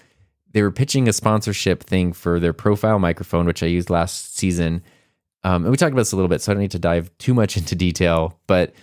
they 0.53 0.63
were 0.63 0.71
pitching 0.71 1.09
a 1.09 1.13
sponsorship 1.13 1.83
thing 1.83 2.13
for 2.13 2.41
their 2.41 2.53
profile 2.53 2.99
microphone, 2.99 3.47
which 3.47 3.63
I 3.63 3.67
used 3.67 3.91
last 3.91 4.37
season. 4.37 4.83
Um, 5.45 5.65
and 5.65 5.71
we 5.71 5.77
talked 5.77 5.93
about 5.93 6.01
this 6.01 6.13
a 6.13 6.17
little 6.17 6.29
bit, 6.29 6.41
so 6.41 6.51
I 6.51 6.55
don't 6.55 6.63
need 6.63 6.71
to 6.73 6.79
dive 6.79 7.11
too 7.19 7.35
much 7.35 7.57
into 7.59 7.75
detail. 7.75 8.41
But 8.47 8.75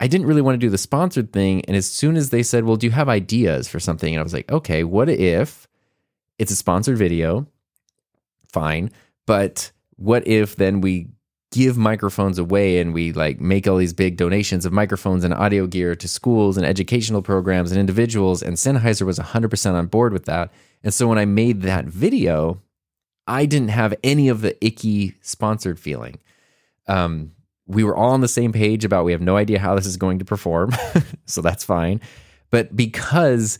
I 0.00 0.08
didn't 0.08 0.26
really 0.26 0.42
want 0.42 0.54
to 0.54 0.66
do 0.66 0.68
the 0.68 0.76
sponsored 0.76 1.32
thing. 1.32 1.64
And 1.66 1.76
as 1.76 1.86
soon 1.86 2.16
as 2.16 2.30
they 2.30 2.42
said, 2.42 2.64
Well, 2.64 2.76
do 2.76 2.86
you 2.86 2.90
have 2.90 3.08
ideas 3.08 3.68
for 3.68 3.80
something? 3.80 4.12
And 4.12 4.20
I 4.20 4.22
was 4.22 4.34
like, 4.34 4.50
Okay, 4.50 4.84
what 4.84 5.08
if 5.08 5.66
it's 6.38 6.52
a 6.52 6.56
sponsored 6.56 6.98
video. 6.98 7.46
Fine. 8.52 8.90
But 9.26 9.72
what 9.96 10.26
if 10.26 10.56
then 10.56 10.80
we 10.80 11.08
give 11.52 11.76
microphones 11.76 12.38
away 12.38 12.78
and 12.78 12.92
we 12.92 13.12
like 13.12 13.40
make 13.40 13.66
all 13.66 13.76
these 13.76 13.92
big 13.92 14.16
donations 14.16 14.66
of 14.66 14.72
microphones 14.72 15.24
and 15.24 15.32
audio 15.32 15.66
gear 15.66 15.94
to 15.94 16.08
schools 16.08 16.56
and 16.56 16.66
educational 16.66 17.22
programs 17.22 17.70
and 17.70 17.80
individuals 17.80 18.42
and 18.42 18.56
Sennheiser 18.56 19.06
was 19.06 19.18
100% 19.18 19.72
on 19.72 19.86
board 19.86 20.12
with 20.12 20.26
that. 20.26 20.52
And 20.82 20.92
so 20.92 21.06
when 21.08 21.18
I 21.18 21.24
made 21.24 21.62
that 21.62 21.86
video, 21.86 22.60
I 23.26 23.46
didn't 23.46 23.68
have 23.68 23.94
any 24.04 24.28
of 24.28 24.40
the 24.40 24.62
icky 24.64 25.14
sponsored 25.22 25.80
feeling. 25.80 26.18
Um, 26.88 27.32
we 27.66 27.82
were 27.82 27.96
all 27.96 28.12
on 28.12 28.20
the 28.20 28.28
same 28.28 28.52
page 28.52 28.84
about 28.84 29.04
we 29.04 29.12
have 29.12 29.20
no 29.20 29.36
idea 29.36 29.58
how 29.58 29.74
this 29.74 29.86
is 29.86 29.96
going 29.96 30.18
to 30.18 30.24
perform. 30.24 30.70
so 31.26 31.42
that's 31.42 31.64
fine. 31.64 32.00
But 32.50 32.76
because 32.76 33.58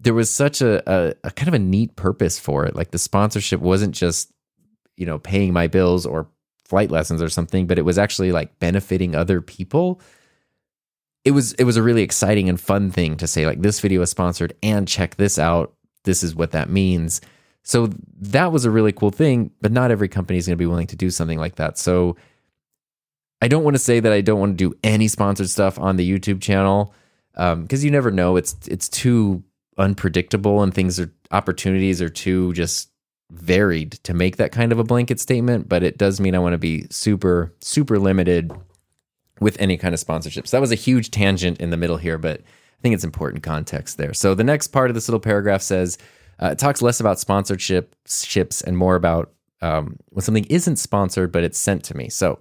there 0.00 0.14
was 0.14 0.30
such 0.30 0.60
a, 0.60 0.82
a, 0.90 1.14
a 1.24 1.30
kind 1.30 1.48
of 1.48 1.54
a 1.54 1.58
neat 1.58 1.96
purpose 1.96 2.38
for 2.38 2.64
it. 2.64 2.76
Like 2.76 2.90
the 2.90 2.98
sponsorship 2.98 3.60
wasn't 3.60 3.94
just, 3.94 4.32
you 4.96 5.06
know, 5.06 5.18
paying 5.18 5.52
my 5.52 5.66
bills 5.66 6.06
or 6.06 6.28
flight 6.64 6.90
lessons 6.90 7.22
or 7.22 7.28
something, 7.28 7.66
but 7.66 7.78
it 7.78 7.84
was 7.84 7.98
actually 7.98 8.30
like 8.30 8.58
benefiting 8.58 9.14
other 9.14 9.40
people. 9.40 10.00
It 11.24 11.32
was 11.32 11.52
it 11.54 11.64
was 11.64 11.76
a 11.76 11.82
really 11.82 12.02
exciting 12.02 12.48
and 12.48 12.60
fun 12.60 12.90
thing 12.90 13.16
to 13.16 13.26
say 13.26 13.44
like 13.44 13.60
this 13.60 13.80
video 13.80 14.02
is 14.02 14.10
sponsored 14.10 14.54
and 14.62 14.86
check 14.86 15.16
this 15.16 15.38
out. 15.38 15.74
This 16.04 16.22
is 16.22 16.34
what 16.34 16.52
that 16.52 16.70
means. 16.70 17.20
So 17.64 17.90
that 18.20 18.52
was 18.52 18.64
a 18.64 18.70
really 18.70 18.92
cool 18.92 19.10
thing, 19.10 19.50
but 19.60 19.72
not 19.72 19.90
every 19.90 20.08
company 20.08 20.38
is 20.38 20.46
going 20.46 20.56
to 20.56 20.62
be 20.62 20.66
willing 20.66 20.86
to 20.86 20.96
do 20.96 21.10
something 21.10 21.38
like 21.38 21.56
that. 21.56 21.76
So 21.76 22.16
I 23.42 23.48
don't 23.48 23.64
want 23.64 23.74
to 23.74 23.82
say 23.82 24.00
that 24.00 24.12
I 24.12 24.20
don't 24.20 24.40
want 24.40 24.56
to 24.56 24.70
do 24.70 24.78
any 24.82 25.08
sponsored 25.08 25.50
stuff 25.50 25.78
on 25.78 25.96
the 25.96 26.08
YouTube 26.08 26.40
channel 26.40 26.94
because 27.32 27.52
um, 27.52 27.84
you 27.84 27.90
never 27.90 28.10
know. 28.10 28.36
It's 28.36 28.56
it's 28.66 28.88
too 28.88 29.42
unpredictable 29.78 30.62
and 30.62 30.74
things 30.74 30.98
are 30.98 31.12
opportunities 31.30 32.02
are 32.02 32.08
too 32.08 32.52
just 32.52 32.90
varied 33.30 33.92
to 33.92 34.14
make 34.14 34.36
that 34.38 34.52
kind 34.52 34.72
of 34.72 34.78
a 34.78 34.84
blanket 34.84 35.20
statement, 35.20 35.68
but 35.68 35.82
it 35.82 35.98
does 35.98 36.20
mean 36.20 36.34
I 36.34 36.38
want 36.38 36.54
to 36.54 36.58
be 36.58 36.86
super, 36.90 37.54
super 37.60 37.98
limited 37.98 38.52
with 39.40 39.60
any 39.60 39.76
kind 39.76 39.94
of 39.94 40.00
sponsorship. 40.00 40.46
So 40.46 40.56
that 40.56 40.60
was 40.60 40.72
a 40.72 40.76
huge 40.76 41.10
tangent 41.10 41.60
in 41.60 41.70
the 41.70 41.76
middle 41.76 41.98
here, 41.98 42.18
but 42.18 42.40
I 42.40 42.82
think 42.82 42.94
it's 42.94 43.04
important 43.04 43.42
context 43.42 43.98
there. 43.98 44.14
So 44.14 44.34
the 44.34 44.44
next 44.44 44.68
part 44.68 44.90
of 44.90 44.94
this 44.94 45.08
little 45.08 45.20
paragraph 45.20 45.62
says 45.62 45.98
uh, 46.42 46.50
it 46.52 46.58
talks 46.58 46.82
less 46.82 47.00
about 47.00 47.20
sponsorship 47.20 47.94
ships 48.06 48.62
and 48.62 48.76
more 48.76 48.96
about 48.96 49.32
um, 49.60 49.96
when 50.10 50.22
something 50.22 50.44
isn't 50.44 50.76
sponsored 50.76 51.32
but 51.32 51.44
it's 51.44 51.58
sent 51.58 51.84
to 51.84 51.96
me. 51.96 52.08
So 52.08 52.40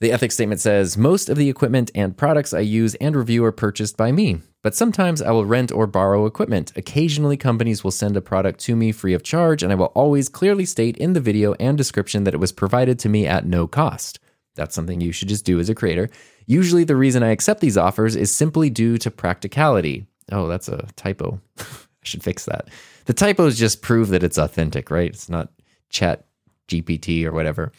the 0.00 0.12
ethics 0.12 0.34
statement 0.34 0.60
says 0.60 0.96
most 0.96 1.28
of 1.28 1.36
the 1.36 1.48
equipment 1.48 1.90
and 1.94 2.16
products 2.16 2.52
I 2.54 2.60
use 2.60 2.94
and 2.96 3.14
review 3.14 3.44
are 3.44 3.52
purchased 3.52 3.96
by 3.96 4.12
me, 4.12 4.40
but 4.64 4.74
sometimes 4.74 5.20
I 5.20 5.30
will 5.30 5.44
rent 5.44 5.70
or 5.70 5.86
borrow 5.86 6.24
equipment. 6.24 6.72
Occasionally, 6.74 7.36
companies 7.36 7.84
will 7.84 7.90
send 7.90 8.16
a 8.16 8.22
product 8.22 8.60
to 8.60 8.74
me 8.74 8.92
free 8.92 9.12
of 9.12 9.22
charge, 9.22 9.62
and 9.62 9.70
I 9.70 9.74
will 9.74 9.92
always 9.94 10.30
clearly 10.30 10.64
state 10.64 10.96
in 10.96 11.12
the 11.12 11.20
video 11.20 11.52
and 11.60 11.76
description 11.76 12.24
that 12.24 12.32
it 12.32 12.40
was 12.40 12.50
provided 12.50 12.98
to 13.00 13.10
me 13.10 13.26
at 13.26 13.44
no 13.46 13.66
cost. 13.66 14.20
That's 14.54 14.74
something 14.74 15.02
you 15.02 15.12
should 15.12 15.28
just 15.28 15.44
do 15.44 15.60
as 15.60 15.68
a 15.68 15.74
creator. 15.74 16.08
Usually, 16.46 16.82
the 16.82 16.96
reason 16.96 17.22
I 17.22 17.28
accept 17.28 17.60
these 17.60 17.76
offers 17.76 18.16
is 18.16 18.34
simply 18.34 18.70
due 18.70 18.96
to 18.98 19.10
practicality. 19.10 20.06
Oh, 20.32 20.48
that's 20.48 20.68
a 20.68 20.88
typo. 20.96 21.38
I 21.58 21.64
should 22.02 22.22
fix 22.22 22.46
that. 22.46 22.68
The 23.04 23.12
typos 23.12 23.58
just 23.58 23.82
prove 23.82 24.08
that 24.08 24.22
it's 24.22 24.38
authentic, 24.38 24.90
right? 24.90 25.10
It's 25.10 25.28
not 25.28 25.52
chat 25.90 26.24
GPT 26.68 27.26
or 27.26 27.32
whatever. 27.32 27.70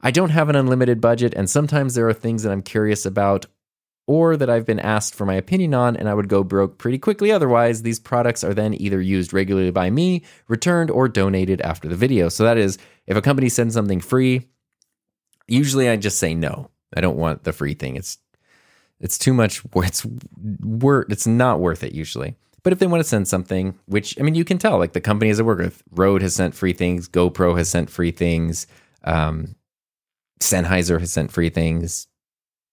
I 0.00 0.10
don't 0.10 0.30
have 0.30 0.48
an 0.48 0.56
unlimited 0.56 1.00
budget, 1.00 1.34
and 1.34 1.48
sometimes 1.48 1.94
there 1.94 2.08
are 2.08 2.12
things 2.12 2.42
that 2.42 2.50
I'm 2.50 2.62
curious 2.62 3.06
about 3.06 3.46
or 4.06 4.36
that 4.36 4.50
I've 4.50 4.66
been 4.66 4.80
asked 4.80 5.14
for 5.14 5.24
my 5.24 5.34
opinion 5.34 5.74
on, 5.74 5.96
and 5.96 6.08
I 6.08 6.14
would 6.14 6.28
go 6.28 6.42
broke 6.42 6.78
pretty 6.78 6.98
quickly 6.98 7.30
otherwise. 7.30 7.82
These 7.82 8.00
products 8.00 8.42
are 8.42 8.54
then 8.54 8.74
either 8.80 9.00
used 9.00 9.32
regularly 9.32 9.70
by 9.70 9.90
me, 9.90 10.24
returned, 10.48 10.90
or 10.90 11.08
donated 11.08 11.60
after 11.60 11.88
the 11.88 11.96
video. 11.96 12.28
So 12.28 12.44
that 12.44 12.58
is, 12.58 12.78
if 13.06 13.16
a 13.16 13.22
company 13.22 13.48
sends 13.48 13.74
something 13.74 14.00
free, 14.00 14.48
usually 15.46 15.88
I 15.88 15.96
just 15.96 16.18
say 16.18 16.34
no. 16.34 16.70
I 16.96 17.00
don't 17.00 17.16
want 17.16 17.44
the 17.44 17.52
free 17.52 17.74
thing. 17.74 17.96
It's 17.96 18.18
it's 19.00 19.18
too 19.18 19.34
much. 19.34 19.62
It's 19.74 20.06
worth. 20.60 21.10
It's 21.10 21.26
not 21.26 21.60
worth 21.60 21.82
it 21.82 21.92
usually. 21.92 22.36
But 22.62 22.72
if 22.72 22.78
they 22.78 22.86
want 22.86 23.02
to 23.02 23.08
send 23.08 23.26
something, 23.26 23.76
which 23.86 24.18
I 24.18 24.22
mean, 24.22 24.36
you 24.36 24.44
can 24.44 24.58
tell, 24.58 24.78
like 24.78 24.92
the 24.92 25.00
companies 25.00 25.40
I 25.40 25.42
work 25.42 25.58
with, 25.58 25.82
Rode 25.90 26.22
has 26.22 26.34
sent 26.34 26.54
free 26.54 26.72
things, 26.72 27.08
GoPro 27.08 27.58
has 27.58 27.68
sent 27.68 27.90
free 27.90 28.12
things, 28.12 28.66
um, 29.02 29.56
Sennheiser 30.40 31.00
has 31.00 31.12
sent 31.12 31.32
free 31.32 31.50
things. 31.50 32.06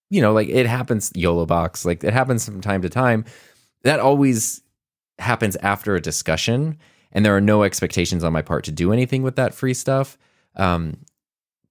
You 0.10 0.22
know, 0.22 0.34
like 0.34 0.50
it 0.50 0.66
happens. 0.66 1.12
YOLO 1.16 1.46
box, 1.46 1.86
like 1.86 2.04
it 2.04 2.14
happens 2.14 2.46
from 2.46 2.62
time 2.62 2.82
to 2.82 2.90
time. 2.90 3.26
That 3.84 4.00
always 4.00 4.62
happens 5.20 5.56
after 5.58 5.96
a 5.96 6.02
discussion, 6.02 6.78
and 7.12 7.26
there 7.26 7.36
are 7.36 7.42
no 7.42 7.64
expectations 7.64 8.24
on 8.24 8.34
my 8.34 8.42
part 8.42 8.64
to 8.66 8.72
do 8.72 8.92
anything 8.92 9.24
with 9.24 9.36
that 9.36 9.54
free 9.54 9.74
stuff. 9.74 10.18
Um, 10.56 10.98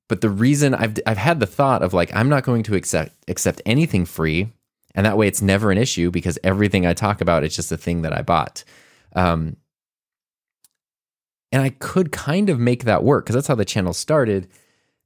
but 0.09 0.21
the 0.21 0.31
reason 0.31 0.75
I've 0.75 0.99
I've 1.07 1.19
had 1.19 1.41
the 1.41 1.47
thought 1.47 1.83
of 1.83 1.93
like 1.93 2.15
I'm 2.15 2.29
not 2.29 2.45
going 2.45 2.63
to 2.65 2.75
accept 2.75 3.13
accept 3.29 3.61
anything 3.67 4.05
free, 4.05 4.53
and 4.95 5.05
that 5.05 5.17
way 5.17 5.29
it's 5.29 5.43
never 5.43 5.71
an 5.71 5.79
issue 5.79 6.11
because 6.11 6.39
everything 6.43 6.87
I 6.87 6.95
talk 6.95 7.21
about 7.21 7.45
is 7.45 7.55
just 7.55 7.73
a 7.73 7.77
thing 7.77 8.03
that 8.03 8.13
I 8.13 8.23
bought. 8.23 8.65
Um, 9.15 9.57
and 11.51 11.63
I 11.63 11.71
could 11.71 12.13
kind 12.13 12.51
of 12.51 12.59
make 12.59 12.85
that 12.85 13.03
work 13.03 13.25
because 13.25 13.35
that's 13.35 13.47
how 13.49 13.55
the 13.55 13.65
channel 13.65 13.93
started. 13.93 14.49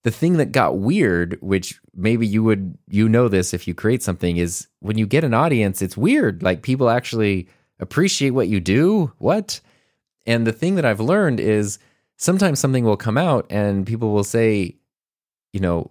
The 0.05 0.11
thing 0.11 0.38
that 0.38 0.53
got 0.53 0.78
weird, 0.78 1.38
which 1.40 1.80
maybe 1.94 2.26
you 2.26 2.42
would 2.42 2.76
you 2.88 3.09
know 3.09 3.28
this 3.28 3.55
if 3.55 3.68
you 3.68 3.74
create 3.74 4.03
something, 4.03 4.36
is 4.36 4.66
when 4.80 4.98
you 4.98 5.07
get 5.07 5.24
an 5.24 5.34
audience, 5.34 5.80
it's 5.80 5.96
weird. 5.96 6.42
Like 6.42 6.62
people 6.62 6.90
actually 6.90 7.48
appreciate 7.78 8.30
what 8.30 8.48
you 8.48 8.61
do. 8.61 9.12
What? 9.18 9.61
And 10.26 10.46
the 10.46 10.53
thing 10.53 10.74
that 10.76 10.84
I've 10.84 11.00
learned 11.00 11.40
is 11.40 11.78
sometimes 12.16 12.61
something 12.61 12.84
will 12.84 12.96
come 12.96 13.18
out 13.18 13.46
and 13.50 13.86
people 13.86 14.12
will 14.12 14.24
say, 14.24 14.76
you 15.53 15.61
know, 15.61 15.90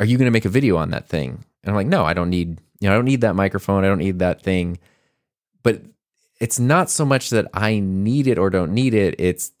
are 0.00 0.06
you 0.06 0.18
going 0.18 0.26
to 0.26 0.32
make 0.32 0.44
a 0.44 0.50
video 0.50 0.76
on 0.76 0.90
that 0.90 1.08
thing? 1.08 1.44
And 1.62 1.70
I'm 1.70 1.74
like, 1.74 1.86
no, 1.86 2.04
I 2.04 2.12
don't 2.12 2.30
need, 2.30 2.60
you 2.80 2.88
know, 2.88 2.92
I 2.92 2.96
don't 2.96 3.04
need 3.04 3.20
that 3.20 3.36
microphone. 3.36 3.84
I 3.84 3.88
don't 3.88 3.98
need 3.98 4.18
that 4.18 4.42
thing. 4.42 4.78
But 5.62 5.82
it's 6.40 6.58
not 6.58 6.90
so 6.90 7.04
much 7.04 7.30
that 7.30 7.46
I 7.54 7.78
need 7.78 8.26
it 8.26 8.38
or 8.38 8.50
don't 8.50 8.74
need 8.74 8.94
it. 8.94 9.14
It's 9.18 9.52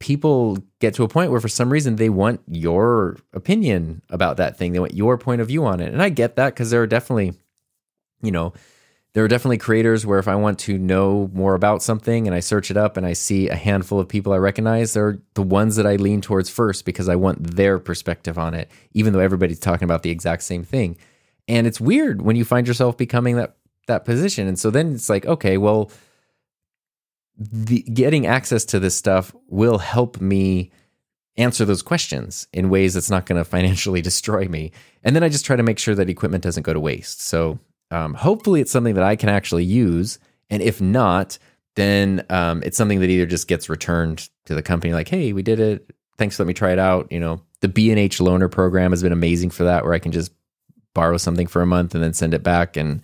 people 0.00 0.58
get 0.80 0.94
to 0.94 1.04
a 1.04 1.08
point 1.08 1.30
where 1.30 1.40
for 1.40 1.48
some 1.48 1.70
reason 1.70 1.96
they 1.96 2.08
want 2.08 2.40
your 2.46 3.16
opinion 3.32 4.02
about 4.10 4.36
that 4.36 4.56
thing. 4.56 4.72
They 4.72 4.78
want 4.78 4.94
your 4.94 5.18
point 5.18 5.40
of 5.40 5.48
view 5.48 5.64
on 5.64 5.80
it. 5.80 5.92
And 5.92 6.02
I 6.02 6.08
get 6.08 6.36
that 6.36 6.54
because 6.54 6.70
there 6.70 6.82
are 6.82 6.86
definitely, 6.86 7.34
you 8.22 8.30
know, 8.30 8.52
there 9.14 9.24
are 9.24 9.28
definitely 9.28 9.58
creators 9.58 10.06
where 10.06 10.18
if 10.18 10.28
I 10.28 10.36
want 10.36 10.60
to 10.60 10.78
know 10.78 11.30
more 11.32 11.54
about 11.54 11.82
something 11.82 12.26
and 12.26 12.36
I 12.36 12.40
search 12.40 12.70
it 12.70 12.76
up 12.76 12.96
and 12.96 13.04
I 13.04 13.14
see 13.14 13.48
a 13.48 13.56
handful 13.56 13.98
of 13.98 14.08
people 14.08 14.32
I 14.32 14.36
recognize, 14.36 14.92
they're 14.92 15.18
the 15.34 15.42
ones 15.42 15.76
that 15.76 15.86
I 15.86 15.96
lean 15.96 16.20
towards 16.20 16.50
first 16.50 16.84
because 16.84 17.08
I 17.08 17.16
want 17.16 17.56
their 17.56 17.78
perspective 17.78 18.38
on 18.38 18.54
it, 18.54 18.70
even 18.92 19.12
though 19.12 19.18
everybody's 19.18 19.58
talking 19.58 19.86
about 19.86 20.02
the 20.02 20.10
exact 20.10 20.42
same 20.42 20.62
thing. 20.62 20.96
And 21.48 21.66
it's 21.66 21.80
weird 21.80 22.22
when 22.22 22.36
you 22.36 22.44
find 22.44 22.68
yourself 22.68 22.96
becoming 22.96 23.36
that 23.36 23.56
that 23.88 24.04
position. 24.04 24.46
And 24.46 24.58
so 24.58 24.70
then 24.70 24.94
it's 24.94 25.08
like, 25.08 25.26
okay, 25.26 25.56
well, 25.56 25.90
the, 27.38 27.82
getting 27.82 28.26
access 28.26 28.64
to 28.66 28.80
this 28.80 28.96
stuff 28.96 29.34
will 29.48 29.78
help 29.78 30.20
me 30.20 30.70
answer 31.36 31.64
those 31.64 31.82
questions 31.82 32.48
in 32.52 32.68
ways 32.68 32.94
that's 32.94 33.10
not 33.10 33.26
going 33.26 33.38
to 33.40 33.44
financially 33.44 34.02
destroy 34.02 34.46
me. 34.48 34.72
And 35.04 35.14
then 35.14 35.22
I 35.22 35.28
just 35.28 35.46
try 35.46 35.56
to 35.56 35.62
make 35.62 35.78
sure 35.78 35.94
that 35.94 36.10
equipment 36.10 36.44
doesn't 36.44 36.64
go 36.64 36.72
to 36.72 36.80
waste. 36.80 37.22
So 37.22 37.58
um, 37.90 38.14
hopefully, 38.14 38.60
it's 38.60 38.72
something 38.72 38.94
that 38.94 39.04
I 39.04 39.16
can 39.16 39.28
actually 39.28 39.64
use. 39.64 40.18
And 40.50 40.62
if 40.62 40.80
not, 40.80 41.38
then 41.76 42.24
um, 42.28 42.62
it's 42.64 42.76
something 42.76 43.00
that 43.00 43.08
either 43.08 43.26
just 43.26 43.48
gets 43.48 43.68
returned 43.68 44.28
to 44.46 44.54
the 44.54 44.62
company, 44.62 44.92
like, 44.92 45.08
"Hey, 45.08 45.32
we 45.32 45.42
did 45.42 45.60
it. 45.60 45.90
Thanks 46.18 46.36
for 46.36 46.42
letting 46.42 46.48
me 46.48 46.54
try 46.54 46.72
it 46.72 46.78
out." 46.78 47.10
You 47.10 47.20
know, 47.20 47.40
the 47.60 47.68
B 47.68 47.90
and 47.90 47.98
H 47.98 48.18
loaner 48.18 48.50
program 48.50 48.92
has 48.92 49.02
been 49.02 49.12
amazing 49.12 49.50
for 49.50 49.64
that, 49.64 49.84
where 49.84 49.94
I 49.94 49.98
can 49.98 50.12
just 50.12 50.32
borrow 50.94 51.16
something 51.16 51.46
for 51.46 51.62
a 51.62 51.66
month 51.66 51.94
and 51.94 52.02
then 52.02 52.12
send 52.12 52.34
it 52.34 52.42
back, 52.42 52.76
and 52.76 53.02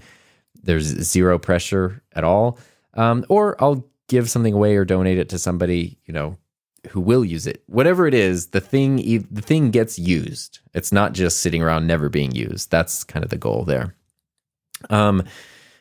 there's 0.62 0.84
zero 0.84 1.38
pressure 1.38 2.02
at 2.12 2.24
all. 2.24 2.58
Um, 2.94 3.24
or 3.28 3.62
I'll 3.62 3.88
give 4.08 4.30
something 4.30 4.54
away 4.54 4.76
or 4.76 4.84
donate 4.84 5.18
it 5.18 5.28
to 5.30 5.38
somebody, 5.38 5.98
you 6.04 6.12
know, 6.14 6.36
who 6.90 7.00
will 7.00 7.24
use 7.24 7.46
it. 7.46 7.62
Whatever 7.66 8.06
it 8.06 8.14
is, 8.14 8.48
the 8.48 8.60
thing 8.60 8.96
the 9.30 9.42
thing 9.42 9.70
gets 9.70 9.98
used. 9.98 10.60
It's 10.74 10.92
not 10.92 11.12
just 11.12 11.40
sitting 11.40 11.62
around 11.62 11.86
never 11.86 12.08
being 12.08 12.34
used. 12.34 12.70
That's 12.70 13.04
kind 13.04 13.24
of 13.24 13.30
the 13.30 13.38
goal 13.38 13.64
there. 13.64 13.94
Um, 14.90 15.24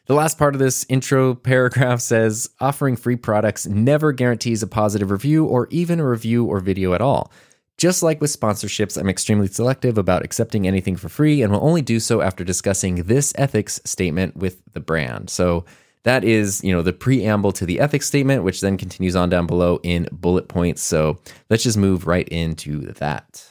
the 0.05 0.13
last 0.13 0.37
part 0.37 0.55
of 0.55 0.59
this 0.59 0.85
intro 0.89 1.35
paragraph 1.49 1.99
says 1.99 2.49
offering 2.59 2.95
free 2.95 3.15
products 3.15 3.65
never 3.67 4.11
guarantees 4.11 4.63
a 4.63 4.67
positive 4.67 5.11
review 5.11 5.45
or 5.45 5.67
even 5.71 5.99
a 5.99 6.07
review 6.07 6.45
or 6.45 6.59
video 6.59 6.93
at 6.93 7.01
all. 7.01 7.31
Just 7.77 8.03
like 8.03 8.21
with 8.21 8.37
sponsorships, 8.37 8.99
I'm 8.99 9.09
extremely 9.09 9.47
selective 9.47 9.97
about 9.97 10.23
accepting 10.23 10.67
anything 10.67 10.95
for 10.95 11.09
free 11.09 11.41
and 11.41 11.51
will 11.51 11.63
only 11.63 11.81
do 11.81 11.99
so 11.99 12.21
after 12.21 12.43
discussing 12.43 12.95
this 12.95 13.33
ethics 13.35 13.81
statement 13.83 14.37
with 14.37 14.61
the 14.73 14.79
brand. 14.79 15.31
So 15.31 15.65
that 16.03 16.23
is, 16.23 16.63
you 16.63 16.73
know, 16.73 16.81
the 16.81 16.93
preamble 16.93 17.51
to 17.53 17.65
the 17.65 17.79
ethics 17.79 18.07
statement, 18.07 18.43
which 18.43 18.61
then 18.61 18.77
continues 18.77 19.15
on 19.15 19.29
down 19.29 19.47
below 19.47 19.79
in 19.83 20.07
bullet 20.11 20.47
points. 20.47 20.81
So 20.81 21.19
let's 21.49 21.63
just 21.63 21.77
move 21.77 22.07
right 22.07 22.27
into 22.29 22.91
that. 22.93 23.45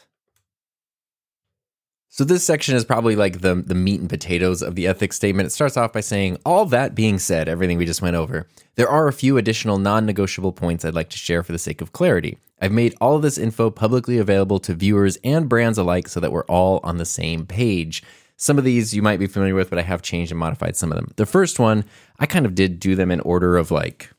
So 2.14 2.24
this 2.24 2.44
section 2.44 2.76
is 2.76 2.84
probably 2.84 3.16
like 3.16 3.40
the 3.40 3.54
the 3.54 3.74
meat 3.74 4.00
and 4.00 4.10
potatoes 4.10 4.60
of 4.60 4.74
the 4.74 4.86
ethics 4.86 5.16
statement. 5.16 5.46
It 5.46 5.50
starts 5.50 5.78
off 5.78 5.94
by 5.94 6.00
saying, 6.00 6.36
"All 6.44 6.66
that 6.66 6.94
being 6.94 7.18
said, 7.18 7.48
everything 7.48 7.78
we 7.78 7.86
just 7.86 8.02
went 8.02 8.16
over, 8.16 8.46
there 8.74 8.88
are 8.88 9.08
a 9.08 9.14
few 9.14 9.38
additional 9.38 9.78
non-negotiable 9.78 10.52
points 10.52 10.84
I'd 10.84 10.92
like 10.92 11.08
to 11.08 11.16
share 11.16 11.42
for 11.42 11.52
the 11.52 11.58
sake 11.58 11.80
of 11.80 11.94
clarity. 11.94 12.36
I've 12.60 12.70
made 12.70 12.94
all 13.00 13.16
of 13.16 13.22
this 13.22 13.38
info 13.38 13.70
publicly 13.70 14.18
available 14.18 14.58
to 14.58 14.74
viewers 14.74 15.16
and 15.24 15.48
brands 15.48 15.78
alike 15.78 16.06
so 16.06 16.20
that 16.20 16.32
we're 16.32 16.44
all 16.44 16.80
on 16.82 16.98
the 16.98 17.06
same 17.06 17.46
page." 17.46 18.02
Some 18.36 18.58
of 18.58 18.64
these 18.64 18.94
you 18.94 19.02
might 19.02 19.18
be 19.18 19.26
familiar 19.26 19.54
with, 19.54 19.70
but 19.70 19.78
I 19.78 19.82
have 19.82 20.02
changed 20.02 20.32
and 20.32 20.38
modified 20.38 20.76
some 20.76 20.90
of 20.90 20.96
them. 20.96 21.12
The 21.16 21.26
first 21.26 21.58
one, 21.58 21.84
I 22.18 22.26
kind 22.26 22.46
of 22.46 22.54
did 22.54 22.80
do 22.80 22.94
them 22.94 23.10
in 23.10 23.20
order 23.20 23.56
of 23.56 23.70
like 23.70 24.10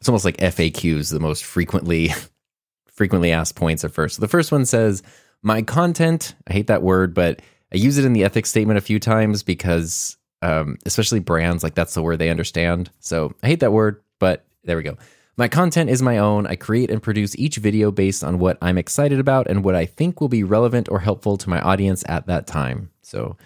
it's 0.00 0.08
almost 0.08 0.24
like 0.24 0.36
FAQs, 0.38 1.10
the 1.10 1.20
most 1.20 1.44
frequently 1.44 2.12
frequently 2.86 3.32
asked 3.32 3.56
points 3.56 3.84
at 3.84 3.92
first. 3.92 4.16
So 4.16 4.20
the 4.20 4.28
first 4.28 4.50
one 4.50 4.64
says 4.64 5.02
my 5.42 5.62
content, 5.62 6.34
I 6.46 6.52
hate 6.52 6.68
that 6.68 6.82
word, 6.82 7.14
but 7.14 7.42
I 7.72 7.76
use 7.76 7.98
it 7.98 8.04
in 8.04 8.12
the 8.14 8.24
ethics 8.24 8.48
statement 8.48 8.78
a 8.78 8.82
few 8.82 8.98
times 8.98 9.42
because, 9.42 10.16
um, 10.40 10.78
especially 10.86 11.20
brands, 11.20 11.62
like 11.62 11.74
that's 11.74 11.94
the 11.94 12.02
word 12.02 12.18
they 12.18 12.30
understand. 12.30 12.90
So 13.00 13.34
I 13.42 13.48
hate 13.48 13.60
that 13.60 13.72
word, 13.72 14.02
but 14.18 14.46
there 14.64 14.76
we 14.76 14.82
go. 14.82 14.96
My 15.36 15.48
content 15.48 15.90
is 15.90 16.00
my 16.00 16.16
own. 16.16 16.46
I 16.46 16.56
create 16.56 16.90
and 16.90 17.02
produce 17.02 17.36
each 17.36 17.56
video 17.56 17.90
based 17.90 18.24
on 18.24 18.38
what 18.38 18.56
I'm 18.62 18.78
excited 18.78 19.18
about 19.18 19.46
and 19.48 19.62
what 19.62 19.74
I 19.74 19.84
think 19.84 20.20
will 20.20 20.28
be 20.28 20.44
relevant 20.44 20.88
or 20.88 21.00
helpful 21.00 21.36
to 21.36 21.50
my 21.50 21.60
audience 21.60 22.02
at 22.08 22.26
that 22.26 22.46
time. 22.46 22.90
So 23.02 23.36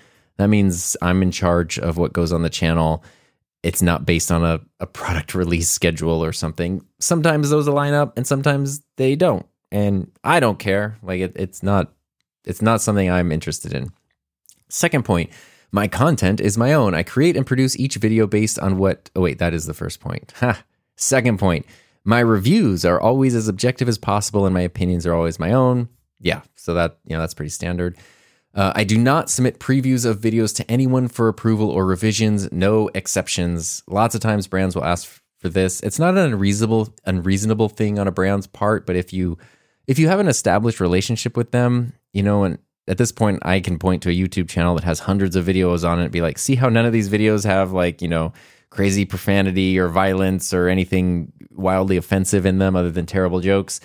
that 0.41 0.49
means 0.49 0.97
I'm 1.03 1.23
in 1.23 1.31
charge 1.31 1.79
of 1.79 1.97
what 1.97 2.13
goes 2.13 2.33
on 2.33 2.43
the 2.43 2.51
channel. 2.51 3.05
It's 3.63 3.83
not 3.83 4.07
based 4.07 4.33
on 4.33 4.45
a, 4.45 4.61
a 4.81 4.87
product 4.87 5.35
release 5.35 5.69
schedule 5.69 6.25
or 6.25 6.33
something. 6.33 6.85
Sometimes 6.99 7.51
those 7.51 7.67
align 7.67 7.95
up 7.95 8.17
and 8.17 8.27
sometimes 8.27 8.83
they 8.97 9.17
don't 9.17 9.47
and 9.71 10.11
I 10.25 10.41
don't 10.41 10.59
care. 10.59 10.99
Like 11.03 11.21
it, 11.21 11.33
it's 11.37 11.63
not 11.63 11.93
it's 12.45 12.63
not 12.63 12.81
something 12.81 13.11
I'm 13.11 13.33
interested 13.33 13.75
in. 13.75 13.93
Second 14.69 15.05
point, 15.05 15.31
my 15.73 15.89
content 15.89 16.41
is 16.41 16.57
my 16.57 16.73
own. 16.73 16.95
I 16.95 17.03
create 17.03 17.37
and 17.37 17.47
produce 17.47 17.79
each 17.79 17.97
video 17.97 18.27
based 18.27 18.59
on 18.59 18.79
what 18.79 19.11
Oh 19.15 19.21
wait, 19.21 19.39
that 19.39 19.55
is 19.55 19.67
the 19.67 19.75
first 19.75 20.01
point. 20.01 20.33
Ha. 20.41 20.65
Second 20.97 21.39
point, 21.39 21.65
my 22.05 22.21
reviews 22.21 22.85
are 22.85 23.01
always 23.01 23.35
as 23.35 23.49
objective 23.49 23.89
as 23.89 23.97
possible 23.97 24.45
and 24.45 24.53
my 24.53 24.61
opinions 24.61 25.07
are 25.07 25.15
always 25.15 25.39
my 25.39 25.53
own. 25.53 25.89
Yeah, 26.21 26.43
so 26.55 26.75
that, 26.75 26.99
you 27.07 27.15
know, 27.15 27.21
that's 27.21 27.33
pretty 27.33 27.49
standard. 27.49 27.97
Uh, 28.55 28.73
I 28.75 28.85
do 28.85 28.99
not 28.99 29.31
submit 29.31 29.61
previews 29.61 30.05
of 30.05 30.19
videos 30.19 30.55
to 30.57 30.69
anyone 30.71 31.09
for 31.09 31.29
approval 31.29 31.71
or 31.71 31.87
revisions, 31.87 32.51
no 32.51 32.91
exceptions. 32.95 33.83
Lots 33.87 34.15
of 34.15 34.21
times 34.21 34.49
brands 34.49 34.75
will 34.75 34.85
ask 34.85 35.21
for 35.39 35.49
this. 35.49 35.81
It's 35.81 35.99
not 35.99 36.17
an 36.17 36.33
unreasonable 36.33 36.95
unreasonable 37.07 37.69
thing 37.69 37.99
on 37.99 38.09
a 38.09 38.13
brand's 38.13 38.47
part, 38.47 38.87
but 38.87 38.97
if 38.97 39.13
you 39.13 39.39
if 39.87 39.99
you 39.99 40.09
have 40.09 40.21
an 40.21 40.29
established 40.29 40.81
relationship 40.81 41.37
with 41.37 41.53
them, 41.53 41.93
you 42.13 42.23
know, 42.23 42.45
and 42.45 42.59
at 42.89 42.99
this 42.99 43.13
point 43.13 43.39
I 43.43 43.61
can 43.61 43.79
point 43.79 44.03
to 44.03 44.11
a 44.11 44.17
YouTube 44.17 44.49
channel 44.49 44.75
that 44.75 44.85
has 44.85 45.01
hundreds 45.01 45.37
of 45.37 45.47
videos 45.47 45.89
on 45.89 46.01
it 46.01 46.05
and 46.05 46.13
be 46.13 46.21
like, 46.21 46.39
see 46.39 46.57
how 46.57 46.69
none 46.69 46.87
of 46.87 46.93
these 46.93 47.09
videos 47.09 47.45
have 47.45 47.73
like, 47.73 48.03
you 48.03 48.09
know, 48.09 48.33
crazy 48.71 49.05
profanity 49.05 49.79
or 49.79 49.89
violence 49.89 50.53
or 50.53 50.69
anything 50.69 51.33
wildly 51.51 51.97
offensive 51.97 52.47
in 52.47 52.59
them 52.59 52.77
other 52.77 52.91
than 52.91 53.07
terrible 53.07 53.41
jokes. 53.41 53.81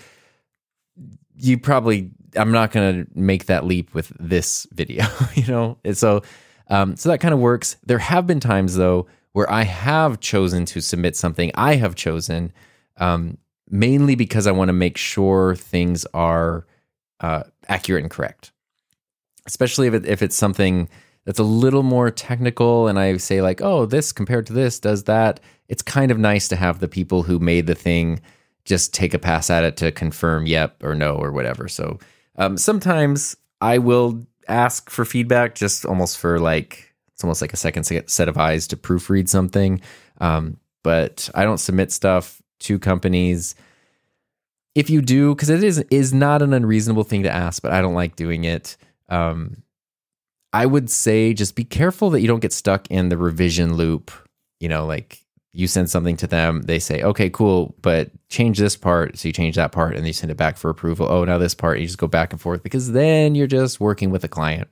You 1.37 1.57
probably 1.57 2.11
I'm 2.35 2.51
not 2.51 2.71
going 2.71 3.05
to 3.05 3.11
make 3.19 3.45
that 3.45 3.65
leap 3.65 3.93
with 3.93 4.11
this 4.19 4.67
video, 4.71 5.05
you 5.35 5.47
know? 5.47 5.77
And 5.83 5.97
so 5.97 6.21
um, 6.67 6.95
so 6.95 7.09
that 7.09 7.19
kind 7.19 7.33
of 7.33 7.39
works. 7.39 7.77
There 7.85 7.99
have 7.99 8.25
been 8.25 8.39
times 8.39 8.75
though 8.75 9.07
where 9.33 9.49
I 9.51 9.63
have 9.63 10.19
chosen 10.19 10.65
to 10.65 10.81
submit 10.81 11.15
something 11.15 11.51
I 11.55 11.75
have 11.75 11.95
chosen 11.95 12.53
um, 12.97 13.37
mainly 13.69 14.15
because 14.15 14.47
I 14.47 14.51
want 14.51 14.69
to 14.69 14.73
make 14.73 14.97
sure 14.97 15.55
things 15.55 16.05
are 16.13 16.65
uh, 17.19 17.43
accurate 17.67 18.03
and 18.03 18.11
correct. 18.11 18.51
Especially 19.45 19.87
if 19.87 19.93
it, 19.93 20.05
if 20.05 20.21
it's 20.21 20.35
something 20.35 20.89
that's 21.25 21.39
a 21.39 21.43
little 21.43 21.83
more 21.83 22.11
technical 22.11 22.87
and 22.87 22.97
I 22.99 23.17
say 23.17 23.41
like, 23.41 23.61
"Oh, 23.61 23.85
this 23.85 24.11
compared 24.11 24.47
to 24.47 24.53
this 24.53 24.79
does 24.79 25.03
that." 25.03 25.39
It's 25.67 25.81
kind 25.81 26.11
of 26.11 26.17
nice 26.17 26.47
to 26.47 26.55
have 26.55 26.79
the 26.79 26.87
people 26.87 27.23
who 27.23 27.39
made 27.39 27.67
the 27.67 27.75
thing 27.75 28.21
just 28.65 28.93
take 28.93 29.13
a 29.13 29.19
pass 29.19 29.49
at 29.49 29.63
it 29.63 29.77
to 29.77 29.91
confirm 29.91 30.45
yep 30.45 30.83
or 30.83 30.95
no 30.95 31.15
or 31.15 31.31
whatever. 31.31 31.67
So 31.67 31.99
um, 32.37 32.57
sometimes 32.57 33.37
I 33.61 33.77
will 33.77 34.25
ask 34.47 34.89
for 34.89 35.05
feedback 35.05 35.55
just 35.55 35.85
almost 35.85 36.17
for 36.17 36.39
like 36.39 36.93
it's 37.13 37.23
almost 37.23 37.41
like 37.41 37.53
a 37.53 37.57
second 37.57 37.85
set 38.07 38.27
of 38.27 38.37
eyes 38.37 38.67
to 38.67 38.75
proofread 38.75 39.29
something. 39.29 39.79
Um, 40.19 40.57
but 40.83 41.29
I 41.33 41.45
don't 41.45 41.59
submit 41.59 41.91
stuff 41.91 42.41
to 42.59 42.77
companies. 42.77 43.55
If 44.75 44.89
you 44.89 45.01
do, 45.01 45.33
because 45.33 45.49
it 45.49 45.63
is 45.63 45.79
is 45.89 46.13
not 46.13 46.41
an 46.41 46.53
unreasonable 46.53 47.05
thing 47.05 47.23
to 47.23 47.31
ask, 47.31 47.61
but 47.61 47.71
I 47.71 47.81
don't 47.81 47.93
like 47.93 48.17
doing 48.17 48.43
it. 48.43 48.75
Um, 49.07 49.63
I 50.51 50.65
would 50.65 50.89
say 50.89 51.33
just 51.33 51.55
be 51.55 51.63
careful 51.63 52.09
that 52.11 52.21
you 52.21 52.27
don't 52.27 52.41
get 52.41 52.53
stuck 52.53 52.89
in 52.91 53.09
the 53.09 53.17
revision 53.17 53.75
loop. 53.75 54.11
You 54.59 54.67
know, 54.67 54.85
like 54.85 55.24
you 55.55 55.67
send 55.67 55.89
something 55.89 56.17
to 56.17 56.27
them, 56.27 56.63
they 56.63 56.79
say, 56.79 57.01
okay, 57.01 57.29
cool, 57.29 57.75
but 57.81 58.11
change 58.27 58.59
this 58.59 58.75
part. 58.75 59.17
So 59.17 59.29
you 59.29 59.33
change 59.33 59.55
that 59.55 59.71
part 59.71 59.95
and 59.95 60.05
you 60.05 60.11
send 60.11 60.29
it 60.29 60.35
back 60.37 60.57
for 60.57 60.69
approval. 60.69 61.07
Oh, 61.09 61.23
now 61.23 61.37
this 61.37 61.55
part, 61.55 61.79
you 61.79 61.85
just 61.85 61.97
go 61.97 62.07
back 62.07 62.33
and 62.33 62.41
forth 62.41 62.61
because 62.61 62.91
then 62.91 63.35
you're 63.35 63.47
just 63.47 63.79
working 63.79 64.09
with 64.09 64.25
a 64.25 64.27
client. 64.27 64.67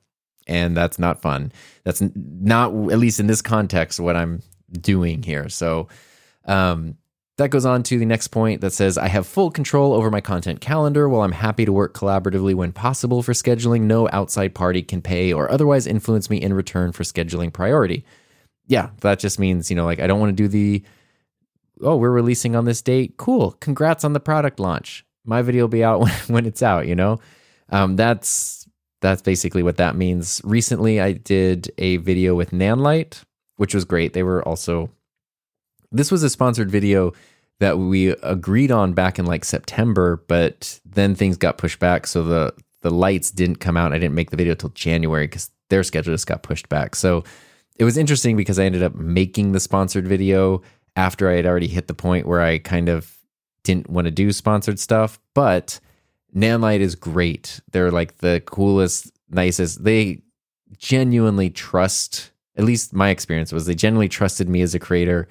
And 0.46 0.76
that's 0.76 1.00
not 1.00 1.22
fun. 1.22 1.54
That's 1.86 2.04
not, 2.16 2.74
at 2.92 3.00
least 3.00 3.22
in 3.22 3.28
this 3.28 3.42
context, 3.42 3.98
what 3.98 4.18
I'm 4.18 4.42
doing 4.74 5.24
here. 5.24 5.48
So 5.48 5.88
um, 6.44 6.98
that 7.38 7.50
goes 7.50 7.66
on 7.66 7.82
to 7.84 7.98
the 7.98 8.06
next 8.06 8.28
point 8.28 8.60
that 8.60 8.74
says 8.74 8.98
I 8.98 9.08
have 9.08 9.26
full 9.26 9.52
control 9.52 9.94
over 9.94 10.12
my 10.12 10.20
content 10.20 10.60
calendar. 10.60 11.08
While 11.08 11.22
I'm 11.22 11.32
happy 11.32 11.64
to 11.64 11.72
work 11.72 11.94
collaboratively 11.94 12.56
when 12.56 12.74
possible 12.74 13.24
for 13.24 13.32
scheduling, 13.32 13.84
no 13.84 14.10
outside 14.12 14.54
party 14.54 14.82
can 14.82 15.02
pay 15.02 15.32
or 15.32 15.50
otherwise 15.50 15.88
influence 15.88 16.30
me 16.30 16.42
in 16.42 16.54
return 16.54 16.92
for 16.92 17.04
scheduling 17.04 17.54
priority 17.54 18.04
yeah, 18.68 18.90
that 19.02 19.20
just 19.20 19.40
means, 19.40 19.70
you 19.70 19.76
know, 19.76 19.86
like 19.86 20.00
I 20.00 20.08
don't 20.08 20.20
want 20.20 20.36
to 20.36 20.44
do 20.44 20.48
the, 20.48 20.84
oh, 21.82 21.96
we're 21.96 22.12
releasing 22.12 22.56
on 22.56 22.66
this 22.66 22.82
date. 22.82 23.16
Cool. 23.18 23.52
Congrats 23.60 24.04
on 24.04 24.14
the 24.14 24.20
product 24.20 24.60
launch. 24.60 25.06
My 25.26 25.42
video 25.42 25.64
will 25.64 25.70
be 25.70 25.84
out 25.84 26.00
when, 26.02 26.12
when 26.28 26.46
it's 26.46 26.64
out, 26.64 26.88
you 26.88 26.96
know? 26.96 27.20
Um, 27.70 27.96
that's 27.96 28.68
that's 29.04 29.22
basically 29.22 29.64
what 29.64 29.78
that 29.78 29.98
means. 29.98 30.40
Recently, 30.46 31.02
I 31.02 31.12
did 31.12 31.72
a 31.78 31.98
video 31.98 32.36
with 32.36 32.52
Nanlite, 32.52 33.22
which 33.58 33.76
was 33.76 33.84
great. 33.84 34.14
They 34.14 34.24
were 34.24 34.42
also, 34.48 34.90
this 35.92 36.10
was 36.10 36.24
a 36.24 36.30
sponsored 36.30 36.72
video 36.72 37.12
that 37.60 37.78
we 37.78 38.10
agreed 38.10 38.72
on 38.72 38.94
back 38.94 39.20
in 39.20 39.26
like 39.26 39.44
September, 39.44 40.24
but 40.28 40.80
then 40.86 41.16
things 41.16 41.36
got 41.36 41.58
pushed 41.58 41.80
back. 41.80 42.08
So 42.08 42.24
the, 42.24 42.54
the 42.82 42.92
lights 42.92 43.30
didn't 43.30 43.58
come 43.58 43.76
out. 43.76 43.92
I 43.92 44.00
didn't 44.00 44.16
make 44.16 44.32
the 44.32 44.38
video 44.38 44.56
till 44.56 44.70
January 44.70 45.28
because 45.28 45.52
their 45.70 45.84
schedule 45.84 46.14
just 46.14 46.28
got 46.28 46.42
pushed 46.42 46.70
back. 46.70 46.96
So 46.96 47.26
it 47.78 47.84
was 47.84 47.98
interesting 47.98 48.38
because 48.38 48.60
I 48.60 48.66
ended 48.66 48.84
up 48.84 48.96
making 48.96 49.52
the 49.52 49.60
sponsored 49.60 50.08
video 50.08 50.62
after 50.96 51.30
I 51.30 51.36
had 51.36 51.46
already 51.46 51.68
hit 51.68 51.88
the 51.88 51.94
point 51.94 52.28
where 52.28 52.42
I 52.42 52.60
kind 52.60 52.90
of 52.90 53.18
didn't 53.64 53.90
want 53.90 54.06
to 54.06 54.12
do 54.12 54.32
sponsored 54.32 54.80
stuff. 54.80 55.20
But 55.34 55.80
Nanlite 56.36 56.82
is 56.82 56.96
great. 56.96 57.60
They're 57.72 57.92
like 57.92 58.18
the 58.18 58.42
coolest, 58.46 59.12
nicest. 59.30 59.84
They 59.84 60.22
genuinely 60.78 61.50
trust, 61.50 62.32
at 62.58 62.64
least 62.64 62.94
my 62.94 63.10
experience 63.10 63.52
was 63.52 63.66
they 63.66 63.76
genuinely 63.76 64.10
trusted 64.10 64.50
me 64.50 64.62
as 64.62 64.76
a 64.76 64.80
creator, 64.80 65.28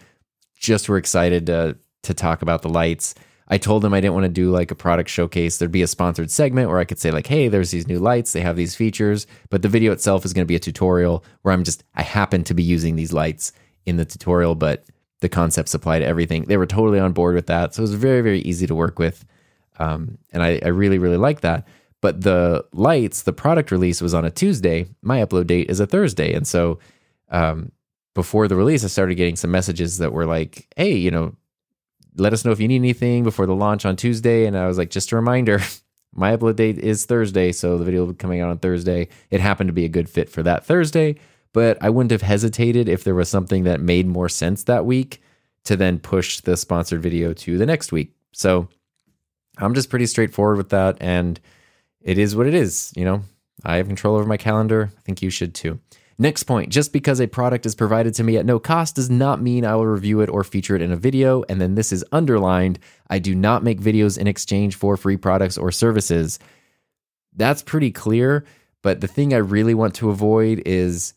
just 0.57 0.89
were 0.89 0.99
excited 0.99 1.47
to 1.47 1.77
to 2.03 2.15
talk 2.15 2.43
about 2.43 2.63
the 2.63 2.69
lights. 2.69 3.15
I 3.53 3.59
told 3.59 3.83
them 3.83 3.93
I 3.93 4.01
didn't 4.01 4.15
want 4.15 4.25
to 4.25 4.31
do 4.31 4.51
like 4.51 4.71
a 4.71 4.75
product 4.75 5.11
showcase. 5.11 5.59
There'd 5.59 5.71
be 5.71 5.83
a 5.83 5.87
sponsored 5.87 6.31
segment 6.31 6.71
where 6.71 6.79
I 6.79 6.87
could 6.87 6.99
say 6.99 7.11
like, 7.11 7.27
"Hey, 7.27 7.49
there's 7.49 7.71
these 7.71 7.87
new 7.87 7.99
lights. 7.99 8.33
They 8.33 8.41
have 8.41 8.57
these 8.57 8.75
features." 8.75 9.27
But 9.51 9.61
the 9.61 9.69
video 9.69 9.93
itself 9.93 10.25
is 10.25 10.33
going 10.33 10.47
to 10.47 10.49
be 10.49 10.57
a 10.57 10.59
tutorial 10.59 11.23
where 11.43 11.53
I'm 11.53 11.63
just 11.63 11.85
I 11.95 12.01
happen 12.01 12.45
to 12.45 12.55
be 12.55 12.63
using 12.63 12.97
these 12.97 13.13
lights 13.13 13.53
in 13.85 13.99
the 13.99 14.07
tutorial, 14.07 14.55
but 14.55 14.85
the 15.21 15.29
concepts 15.29 15.75
apply 15.75 15.99
to 15.99 16.07
everything. 16.07 16.45
They 16.45 16.57
were 16.57 16.65
totally 16.65 16.99
on 16.99 17.13
board 17.13 17.35
with 17.35 17.47
that, 17.49 17.75
so 17.75 17.81
it 17.81 17.83
was 17.83 17.93
very 17.93 18.23
very 18.23 18.41
easy 18.41 18.67
to 18.67 18.75
work 18.75 18.99
with, 18.99 19.23
um, 19.79 20.17
and 20.33 20.43
I, 20.43 20.59
I 20.65 20.69
really 20.69 20.97
really 20.97 21.19
like 21.19 21.43
that. 21.43 21.69
But 22.01 22.23
the 22.23 22.65
lights, 22.73 23.21
the 23.21 23.35
product 23.35 23.71
release 23.71 24.01
was 24.01 24.15
on 24.15 24.25
a 24.25 24.31
Tuesday. 24.31 24.87
My 25.03 25.19
upload 25.19 25.47
date 25.47 25.69
is 25.69 25.79
a 25.79 25.87
Thursday, 25.87 26.33
and 26.33 26.47
so 26.47 26.79
um, 27.29 27.71
before 28.15 28.49
the 28.49 28.57
release, 28.57 28.83
I 28.83 28.89
started 28.89 29.17
getting 29.17 29.37
some 29.37 29.51
messages 29.51 29.99
that 29.99 30.15
were 30.15 30.25
like, 30.25 30.69
"Hey, 30.75 30.95
you 30.95 31.11
know, 31.11 31.37
let 32.17 32.33
us 32.33 32.45
know 32.45 32.53
if 32.53 32.61
you 32.61 32.69
need 32.69 32.77
anything 32.77 33.25
before 33.25 33.47
the 33.47 33.55
launch 33.55 33.85
on 33.85 33.97
Tuesday. 33.97 34.47
And 34.47 34.57
I 34.57 34.67
was 34.67 34.79
like, 34.79 34.91
just 34.91 35.13
a 35.13 35.17
reminder, 35.17 35.61
my 36.15 36.37
upload 36.37 36.57
date 36.57 36.79
is 36.79 37.05
Thursday, 37.05 37.53
so 37.53 37.79
the 37.79 37.85
video 37.85 38.01
will 38.01 38.13
be 38.13 38.19
coming 38.19 38.41
out 38.41 38.51
on 38.51 38.59
Thursday. 38.59 39.09
It 39.31 39.41
happened 39.41 39.69
to 39.69 39.73
be 39.73 39.85
a 39.85 39.91
good 39.91 40.09
fit 40.09 40.29
for 40.29 40.43
that 40.43 40.65
Thursday, 40.65 41.17
but 41.53 41.79
I 41.81 41.91
wouldn't 41.91 42.11
have 42.11 42.23
hesitated 42.23 42.89
if 42.89 43.05
there 43.05 43.15
was 43.15 43.29
something 43.29 43.65
that 43.65 43.81
made 43.81 44.07
more 44.07 44.29
sense 44.29 44.65
that 44.65 44.85
week 44.85 45.23
to 45.65 45.77
then 45.77 45.99
push 45.99 46.41
the 46.41 46.57
sponsored 46.57 47.03
video 47.03 47.33
to 47.33 47.57
the 47.57 47.67
next 47.67 47.93
week. 47.93 48.13
So 48.33 48.69
I'm 49.59 49.75
just 49.75 49.91
pretty 49.91 50.07
straightforward 50.07 50.57
with 50.57 50.71
that, 50.71 50.97
and 51.01 51.39
it 52.01 52.19
is 52.19 52.35
what 52.35 52.47
it 52.47 52.55
is. 52.55 52.93
You 52.97 53.05
know, 53.05 53.23
I 53.65 53.77
have 53.77 53.87
control 53.87 54.17
over 54.17 54.27
my 54.27 54.37
calendar. 54.37 54.91
I 54.97 55.01
think 55.03 55.23
you 55.23 55.31
should 55.31 55.55
too. 55.55 55.79
Next 56.19 56.45
point 56.45 56.71
just 56.71 56.93
because 56.93 57.21
a 57.21 57.27
product 57.27 57.67
is 57.67 57.75
provided 57.75 58.15
to 58.15 58.25
me 58.25 58.37
at 58.37 58.47
no 58.47 58.59
cost 58.59 58.97
does 58.97 59.11
not 59.11 59.41
mean 59.41 59.65
I 59.65 59.75
will 59.75 59.87
review 59.87 60.21
it 60.21 60.29
or 60.29 60.45
feature 60.45 60.77
it 60.77 60.83
in 60.83 60.93
a 60.93 60.97
video. 60.97 61.43
And 61.49 61.61
then 61.61 61.75
this 61.75 61.93
is 61.93 62.05
underlined 62.13 62.79
I 63.09 63.19
do 63.19 63.35
not 63.35 63.63
make 63.63 63.81
videos 63.81 64.19
in 64.19 64.27
exchange 64.27 64.77
for 64.77 64.97
free 64.97 65.17
products 65.17 65.59
or 65.59 65.71
services. 65.73 66.39
That's 67.35 67.63
pretty 67.63 67.91
clear. 67.91 68.45
But 68.83 69.01
the 69.01 69.07
thing 69.07 69.33
I 69.33 69.39
really 69.39 69.75
want 69.75 69.95
to 69.97 70.11
avoid 70.11 70.63
is 70.67 71.15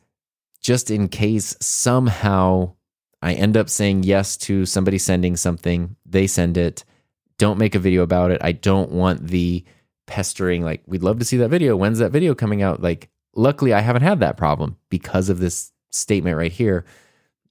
just 0.62 0.92
in 0.92 1.08
case 1.08 1.56
somehow 1.60 2.74
I 3.22 3.34
end 3.34 3.58
up 3.58 3.70
saying 3.70 4.04
yes 4.04 4.38
to 4.38 4.66
somebody 4.66 5.00
sending 5.00 5.36
something, 5.36 5.96
they 6.06 6.28
send 6.28 6.58
it, 6.58 6.84
don't 7.38 7.58
make 7.58 7.74
a 7.76 7.80
video 7.80 8.04
about 8.04 8.32
it. 8.32 8.40
I 8.44 8.52
don't 8.52 8.92
want 8.92 9.28
the 9.28 9.66
pestering, 10.06 10.64
like, 10.64 10.84
we'd 10.86 11.04
love 11.04 11.20
to 11.20 11.26
see 11.26 11.38
that 11.38 11.50
video. 11.50 11.76
When's 11.76 12.00
that 12.00 12.12
video 12.12 12.36
coming 12.36 12.62
out? 12.62 12.84
Like, 12.84 13.10
luckily 13.36 13.74
I 13.74 13.82
haven't 13.82 14.02
had 14.02 14.20
that 14.22 14.38
problem 14.38 14.78
because 14.90 15.30
of 15.30 15.40
this 15.40 15.72
statement 15.92 16.38
right 16.38 16.52
here. 16.52 16.86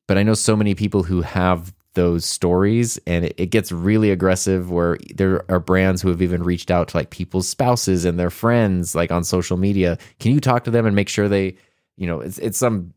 But 0.07 0.19
I 0.19 0.23
know 0.23 0.35
so 0.35 0.57
many 0.57 0.75
people 0.75 1.03
who 1.03 1.23
have 1.23 1.73
those 1.95 2.25
stories 2.25 2.99
and 3.07 3.25
it, 3.25 3.35
it, 3.39 3.47
gets 3.47 3.71
really 3.71 4.11
aggressive 4.11 4.71
where 4.71 4.99
there 5.15 5.45
are 5.49 5.61
brands 5.61 6.03
who 6.03 6.09
have 6.09 6.21
even 6.21 6.43
reached 6.43 6.71
out 6.71 6.89
to 6.89 6.97
like 6.97 7.11
people's 7.11 7.49
spouses 7.49 8.05
and 8.05 8.19
their 8.19 8.31
friends 8.31 8.95
like 8.95 9.13
on 9.13 9.25
social 9.25 9.57
media. 9.57 9.97
Can 10.19 10.33
you 10.33 10.41
talk 10.41 10.65
to 10.65 10.71
them 10.71 10.87
and 10.87 10.97
make 10.97 11.09
sure 11.09 11.29
they, 11.29 11.57
you 11.97 12.07
know, 12.07 12.21
it's 12.21 12.39
it's 12.39 12.59
some 12.59 12.93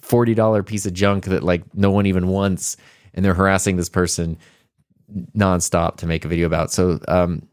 $40 0.00 0.64
piece 0.64 0.86
of 0.86 0.92
junk 0.92 1.24
that 1.24 1.42
like 1.42 1.62
no 1.74 1.90
one 1.90 2.06
even 2.06 2.28
wants 2.28 2.76
and 3.14 3.24
they're 3.24 3.34
harassing 3.34 3.76
this 3.76 3.88
person 3.88 4.38
nonstop 5.36 5.96
to 5.96 6.06
make 6.06 6.24
a 6.24 6.28
video 6.28 6.46
about. 6.46 6.70
So 6.70 7.00
um 7.08 7.46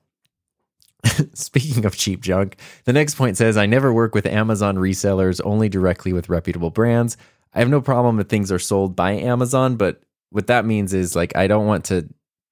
Speaking 1.34 1.86
of 1.86 1.96
cheap 1.96 2.22
junk, 2.22 2.58
the 2.86 2.94
next 2.94 3.16
point 3.16 3.38
says 3.38 3.58
I 3.58 3.66
never 3.66 3.94
work 3.94 4.16
with 4.16 4.26
Amazon 4.26 4.78
resellers, 4.78 5.42
only 5.44 5.70
directly 5.70 6.14
with 6.14 6.30
reputable 6.30 6.70
brands. 6.70 7.18
I 7.54 7.60
have 7.60 7.70
no 7.70 7.82
problem 7.82 8.20
if 8.20 8.28
things 8.28 8.52
are 8.52 8.60
sold 8.60 8.96
by 8.96 9.12
Amazon, 9.12 9.76
but 9.76 10.02
what 10.30 10.48
that 10.48 10.66
means 10.66 10.94
is 10.94 11.16
like 11.16 11.36
I 11.36 11.48
don't 11.48 11.68
want 11.68 11.86
to 11.86 12.08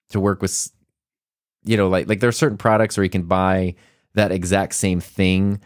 to 0.10 0.20
work 0.20 0.42
with 0.42 0.70
you 1.64 1.78
know 1.78 1.88
like 1.88 2.08
like 2.08 2.20
there 2.20 2.30
are 2.30 2.34
certain 2.34 2.58
products 2.58 2.98
where 2.98 3.04
you 3.04 3.10
can 3.10 3.24
buy 3.24 3.76
that 4.14 4.32
exact 4.32 4.76
same 4.76 5.00
thing, 5.00 5.62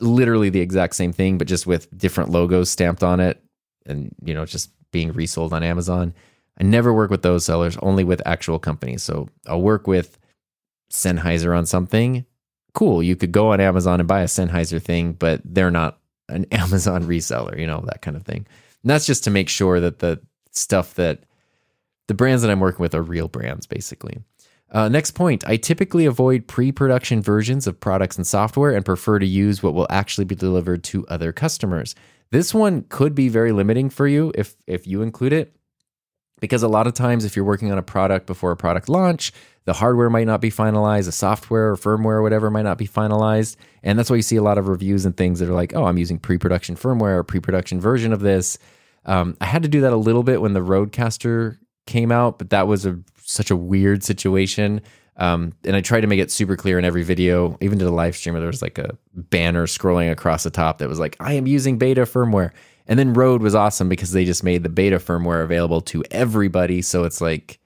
literally 0.00 0.50
the 0.50 0.60
exact 0.60 0.94
same 0.94 1.12
thing, 1.12 1.38
but 1.38 1.48
just 1.48 1.66
with 1.66 1.96
different 1.96 2.30
logos 2.30 2.70
stamped 2.70 3.02
on 3.02 3.20
it, 3.20 3.42
and 3.86 4.14
you 4.22 4.34
know 4.34 4.44
just 4.44 4.70
being 4.92 5.12
resold 5.12 5.52
on 5.52 5.62
Amazon. 5.62 6.14
I 6.60 6.64
never 6.64 6.92
work 6.92 7.10
with 7.10 7.22
those 7.22 7.44
sellers, 7.44 7.76
only 7.82 8.04
with 8.04 8.20
actual 8.26 8.58
companies. 8.58 9.02
So 9.02 9.28
I'll 9.46 9.62
work 9.62 9.86
with 9.86 10.18
Sennheiser 10.90 11.56
on 11.56 11.66
something. 11.66 12.24
Cool. 12.74 13.02
You 13.02 13.16
could 13.16 13.32
go 13.32 13.52
on 13.52 13.60
Amazon 13.60 14.00
and 14.00 14.08
buy 14.08 14.20
a 14.20 14.26
Sennheiser 14.26 14.80
thing, 14.80 15.12
but 15.12 15.40
they're 15.44 15.70
not 15.70 15.98
an 16.28 16.46
Amazon 16.52 17.04
reseller, 17.04 17.58
you 17.58 17.66
know, 17.66 17.82
that 17.86 18.02
kind 18.02 18.16
of 18.16 18.24
thing. 18.24 18.46
And 18.82 18.90
that's 18.90 19.06
just 19.06 19.24
to 19.24 19.30
make 19.30 19.48
sure 19.48 19.80
that 19.80 19.98
the 19.98 20.20
stuff 20.52 20.94
that 20.94 21.24
the 22.06 22.14
brands 22.14 22.42
that 22.42 22.50
I'm 22.50 22.60
working 22.60 22.82
with 22.82 22.94
are 22.94 23.02
real 23.02 23.28
brands, 23.28 23.66
basically. 23.66 24.18
Uh, 24.70 24.88
next 24.88 25.12
point 25.12 25.44
I 25.46 25.56
typically 25.56 26.04
avoid 26.04 26.46
pre 26.46 26.72
production 26.72 27.22
versions 27.22 27.66
of 27.66 27.80
products 27.80 28.16
and 28.16 28.26
software 28.26 28.72
and 28.72 28.84
prefer 28.84 29.18
to 29.18 29.26
use 29.26 29.62
what 29.62 29.74
will 29.74 29.86
actually 29.88 30.26
be 30.26 30.34
delivered 30.34 30.84
to 30.84 31.06
other 31.08 31.32
customers. 31.32 31.94
This 32.30 32.52
one 32.52 32.84
could 32.90 33.14
be 33.14 33.28
very 33.30 33.52
limiting 33.52 33.88
for 33.88 34.06
you 34.06 34.32
if, 34.34 34.54
if 34.66 34.86
you 34.86 35.00
include 35.00 35.32
it, 35.32 35.56
because 36.40 36.62
a 36.62 36.68
lot 36.68 36.86
of 36.86 36.94
times, 36.94 37.24
if 37.24 37.36
you're 37.36 37.44
working 37.44 37.72
on 37.72 37.78
a 37.78 37.82
product 37.82 38.26
before 38.26 38.50
a 38.50 38.56
product 38.56 38.88
launch, 38.88 39.32
the 39.64 39.72
hardware 39.74 40.08
might 40.08 40.26
not 40.26 40.40
be 40.40 40.50
finalized, 40.50 41.06
the 41.06 41.12
software 41.12 41.70
or 41.70 41.76
firmware 41.76 42.16
or 42.16 42.22
whatever 42.22 42.50
might 42.50 42.62
not 42.62 42.78
be 42.78 42.88
finalized. 42.88 43.56
And 43.82 43.98
that's 43.98 44.08
why 44.08 44.16
you 44.16 44.22
see 44.22 44.36
a 44.36 44.42
lot 44.42 44.58
of 44.58 44.68
reviews 44.68 45.04
and 45.04 45.16
things 45.16 45.40
that 45.40 45.48
are 45.48 45.54
like, 45.54 45.74
oh, 45.74 45.84
I'm 45.84 45.98
using 45.98 46.18
pre 46.18 46.38
production 46.38 46.74
firmware 46.74 47.16
or 47.16 47.24
pre 47.24 47.40
production 47.40 47.80
version 47.80 48.12
of 48.12 48.20
this. 48.20 48.58
Um, 49.04 49.36
I 49.40 49.46
had 49.46 49.62
to 49.62 49.68
do 49.68 49.82
that 49.82 49.92
a 49.92 49.96
little 49.96 50.22
bit 50.22 50.40
when 50.40 50.54
the 50.54 50.60
Rodecaster 50.60 51.58
came 51.86 52.12
out, 52.12 52.38
but 52.38 52.50
that 52.50 52.66
was 52.66 52.86
a 52.86 52.98
such 53.22 53.50
a 53.50 53.56
weird 53.56 54.02
situation. 54.02 54.80
Um, 55.18 55.52
and 55.64 55.74
I 55.74 55.80
tried 55.80 56.02
to 56.02 56.06
make 56.06 56.20
it 56.20 56.30
super 56.30 56.56
clear 56.56 56.78
in 56.78 56.84
every 56.84 57.02
video, 57.02 57.58
even 57.60 57.78
to 57.80 57.84
the 57.84 57.90
live 57.90 58.16
streamer. 58.16 58.38
There 58.38 58.46
was 58.46 58.62
like 58.62 58.78
a 58.78 58.96
banner 59.14 59.66
scrolling 59.66 60.10
across 60.10 60.44
the 60.44 60.50
top 60.50 60.78
that 60.78 60.88
was 60.88 61.00
like, 61.00 61.16
I 61.20 61.34
am 61.34 61.46
using 61.46 61.76
beta 61.76 62.02
firmware. 62.02 62.52
And 62.88 62.98
then 62.98 63.12
Rode 63.12 63.42
was 63.42 63.54
awesome 63.54 63.88
because 63.88 64.12
they 64.12 64.24
just 64.24 64.42
made 64.42 64.62
the 64.62 64.70
beta 64.70 64.96
firmware 64.96 65.44
available 65.44 65.82
to 65.82 66.02
everybody. 66.10 66.80
So 66.80 67.04
it's 67.04 67.20
like, 67.20 67.60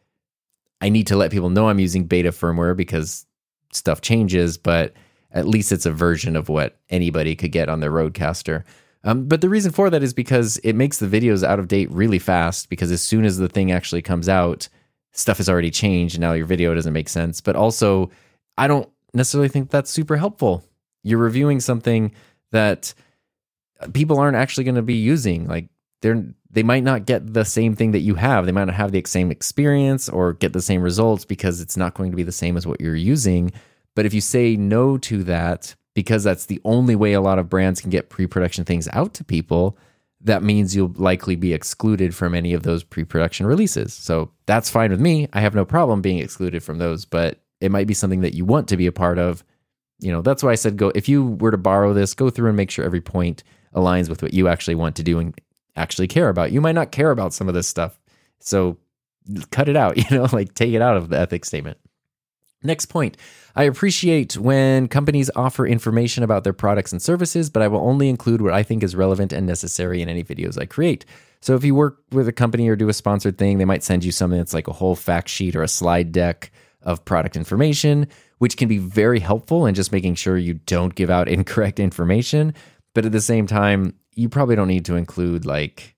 I 0.80 0.88
need 0.88 1.06
to 1.06 1.16
let 1.16 1.30
people 1.30 1.48
know 1.48 1.68
I'm 1.68 1.78
using 1.78 2.04
beta 2.04 2.30
firmware 2.30 2.76
because 2.76 3.24
stuff 3.72 4.00
changes, 4.00 4.58
but 4.58 4.94
at 5.30 5.46
least 5.46 5.70
it's 5.70 5.86
a 5.86 5.92
version 5.92 6.34
of 6.34 6.48
what 6.48 6.76
anybody 6.90 7.36
could 7.36 7.52
get 7.52 7.68
on 7.68 7.78
their 7.78 7.92
Rodecaster. 7.92 8.64
Um, 9.04 9.26
but 9.26 9.40
the 9.40 9.48
reason 9.48 9.72
for 9.72 9.90
that 9.90 10.02
is 10.02 10.12
because 10.12 10.58
it 10.58 10.74
makes 10.74 10.98
the 10.98 11.06
videos 11.06 11.44
out 11.44 11.58
of 11.58 11.68
date 11.68 11.90
really 11.90 12.18
fast 12.18 12.68
because 12.68 12.90
as 12.92 13.02
soon 13.02 13.24
as 13.24 13.38
the 13.38 13.48
thing 13.48 13.72
actually 13.72 14.02
comes 14.02 14.28
out, 14.28 14.68
stuff 15.12 15.38
has 15.38 15.48
already 15.48 15.70
changed 15.70 16.16
and 16.16 16.20
now 16.20 16.32
your 16.32 16.46
video 16.46 16.74
doesn't 16.74 16.92
make 16.92 17.08
sense. 17.08 17.40
But 17.40 17.56
also, 17.56 18.10
I 18.58 18.66
don't 18.66 18.88
necessarily 19.14 19.48
think 19.48 19.70
that's 19.70 19.90
super 19.90 20.16
helpful. 20.16 20.64
You're 21.02 21.18
reviewing 21.18 21.60
something 21.60 22.12
that 22.50 22.94
people 23.92 24.18
aren't 24.18 24.36
actually 24.36 24.64
going 24.64 24.76
to 24.76 24.82
be 24.82 24.94
using. 24.94 25.46
Like 25.46 25.68
they're 26.00 26.24
they 26.52 26.62
might 26.62 26.84
not 26.84 27.06
get 27.06 27.32
the 27.32 27.44
same 27.44 27.74
thing 27.74 27.92
that 27.92 28.00
you 28.00 28.14
have. 28.14 28.44
They 28.44 28.52
might 28.52 28.66
not 28.66 28.74
have 28.74 28.92
the 28.92 29.02
same 29.06 29.30
experience 29.30 30.08
or 30.08 30.34
get 30.34 30.52
the 30.52 30.60
same 30.60 30.82
results 30.82 31.24
because 31.24 31.60
it's 31.60 31.78
not 31.78 31.94
going 31.94 32.10
to 32.10 32.16
be 32.16 32.22
the 32.22 32.30
same 32.30 32.56
as 32.56 32.66
what 32.66 32.80
you're 32.80 32.94
using. 32.94 33.52
But 33.94 34.04
if 34.04 34.12
you 34.12 34.20
say 34.20 34.56
no 34.56 34.98
to 34.98 35.24
that 35.24 35.74
because 35.94 36.24
that's 36.24 36.46
the 36.46 36.60
only 36.64 36.94
way 36.94 37.14
a 37.14 37.20
lot 37.20 37.38
of 37.38 37.48
brands 37.48 37.80
can 37.80 37.90
get 37.90 38.10
pre-production 38.10 38.64
things 38.64 38.88
out 38.92 39.14
to 39.14 39.24
people, 39.24 39.78
that 40.20 40.42
means 40.42 40.76
you'll 40.76 40.92
likely 40.96 41.36
be 41.36 41.52
excluded 41.52 42.14
from 42.14 42.34
any 42.34 42.52
of 42.52 42.62
those 42.62 42.84
pre-production 42.84 43.46
releases. 43.46 43.92
So 43.92 44.30
that's 44.46 44.70
fine 44.70 44.90
with 44.90 45.00
me. 45.00 45.28
I 45.32 45.40
have 45.40 45.54
no 45.54 45.64
problem 45.64 46.02
being 46.02 46.18
excluded 46.18 46.62
from 46.62 46.78
those, 46.78 47.04
but 47.04 47.40
it 47.60 47.70
might 47.70 47.86
be 47.86 47.94
something 47.94 48.20
that 48.20 48.34
you 48.34 48.44
want 48.44 48.68
to 48.68 48.76
be 48.76 48.86
a 48.86 48.92
part 48.92 49.18
of. 49.18 49.42
You 50.00 50.12
know, 50.12 50.20
that's 50.22 50.42
why 50.42 50.50
I 50.50 50.56
said 50.56 50.76
go 50.76 50.92
if 50.94 51.08
you 51.08 51.24
were 51.24 51.50
to 51.50 51.58
borrow 51.58 51.94
this, 51.94 52.12
go 52.12 52.28
through 52.28 52.48
and 52.48 52.56
make 52.56 52.70
sure 52.70 52.84
every 52.84 53.00
point 53.00 53.42
aligns 53.74 54.08
with 54.08 54.22
what 54.22 54.34
you 54.34 54.48
actually 54.48 54.74
want 54.74 54.96
to 54.96 55.02
do 55.02 55.18
and 55.18 55.38
actually 55.76 56.08
care 56.08 56.28
about. 56.28 56.52
You 56.52 56.60
might 56.60 56.74
not 56.74 56.92
care 56.92 57.10
about 57.10 57.32
some 57.32 57.48
of 57.48 57.54
this 57.54 57.68
stuff. 57.68 57.98
So 58.40 58.76
cut 59.50 59.68
it 59.68 59.76
out, 59.76 59.96
you 60.10 60.16
know, 60.16 60.26
like 60.32 60.54
take 60.54 60.72
it 60.72 60.82
out 60.82 60.96
of 60.96 61.08
the 61.08 61.18
ethics 61.18 61.48
statement. 61.48 61.78
Next 62.64 62.86
point 62.86 63.16
I 63.56 63.64
appreciate 63.64 64.36
when 64.36 64.88
companies 64.88 65.30
offer 65.34 65.66
information 65.66 66.22
about 66.22 66.44
their 66.44 66.52
products 66.52 66.92
and 66.92 67.02
services, 67.02 67.50
but 67.50 67.62
I 67.62 67.68
will 67.68 67.80
only 67.80 68.08
include 68.08 68.40
what 68.40 68.54
I 68.54 68.62
think 68.62 68.82
is 68.82 68.96
relevant 68.96 69.32
and 69.32 69.46
necessary 69.46 70.00
in 70.00 70.08
any 70.08 70.22
videos 70.24 70.60
I 70.60 70.66
create. 70.66 71.04
So 71.40 71.56
if 71.56 71.64
you 71.64 71.74
work 71.74 71.98
with 72.12 72.28
a 72.28 72.32
company 72.32 72.68
or 72.68 72.76
do 72.76 72.88
a 72.88 72.94
sponsored 72.94 73.36
thing, 73.36 73.58
they 73.58 73.64
might 73.64 73.82
send 73.82 74.04
you 74.04 74.12
something 74.12 74.38
that's 74.38 74.54
like 74.54 74.68
a 74.68 74.72
whole 74.72 74.94
fact 74.94 75.28
sheet 75.28 75.56
or 75.56 75.62
a 75.62 75.68
slide 75.68 76.12
deck 76.12 76.52
of 76.82 77.04
product 77.04 77.36
information, 77.36 78.06
which 78.38 78.56
can 78.56 78.68
be 78.68 78.78
very 78.78 79.18
helpful 79.18 79.66
in 79.66 79.74
just 79.74 79.92
making 79.92 80.14
sure 80.14 80.38
you 80.38 80.54
don't 80.54 80.94
give 80.94 81.10
out 81.10 81.28
incorrect 81.28 81.80
information. 81.80 82.54
But 82.94 83.06
at 83.06 83.12
the 83.12 83.20
same 83.20 83.46
time, 83.46 83.94
you 84.14 84.28
probably 84.28 84.56
don't 84.56 84.68
need 84.68 84.84
to 84.86 84.96
include 84.96 85.46
like 85.46 85.96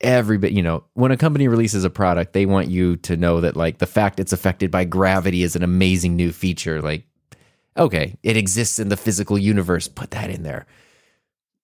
every 0.00 0.36
bit, 0.36 0.52
you 0.52 0.62
know, 0.62 0.84
when 0.94 1.12
a 1.12 1.16
company 1.16 1.48
releases 1.48 1.84
a 1.84 1.90
product, 1.90 2.32
they 2.32 2.46
want 2.46 2.68
you 2.68 2.96
to 2.96 3.16
know 3.16 3.40
that 3.40 3.56
like 3.56 3.78
the 3.78 3.86
fact 3.86 4.20
it's 4.20 4.32
affected 4.32 4.70
by 4.70 4.84
gravity 4.84 5.42
is 5.42 5.56
an 5.56 5.62
amazing 5.62 6.16
new 6.16 6.32
feature. 6.32 6.82
Like, 6.82 7.04
okay, 7.76 8.16
it 8.22 8.36
exists 8.36 8.78
in 8.78 8.88
the 8.88 8.96
physical 8.96 9.38
universe, 9.38 9.88
put 9.88 10.10
that 10.10 10.30
in 10.30 10.42
there. 10.42 10.66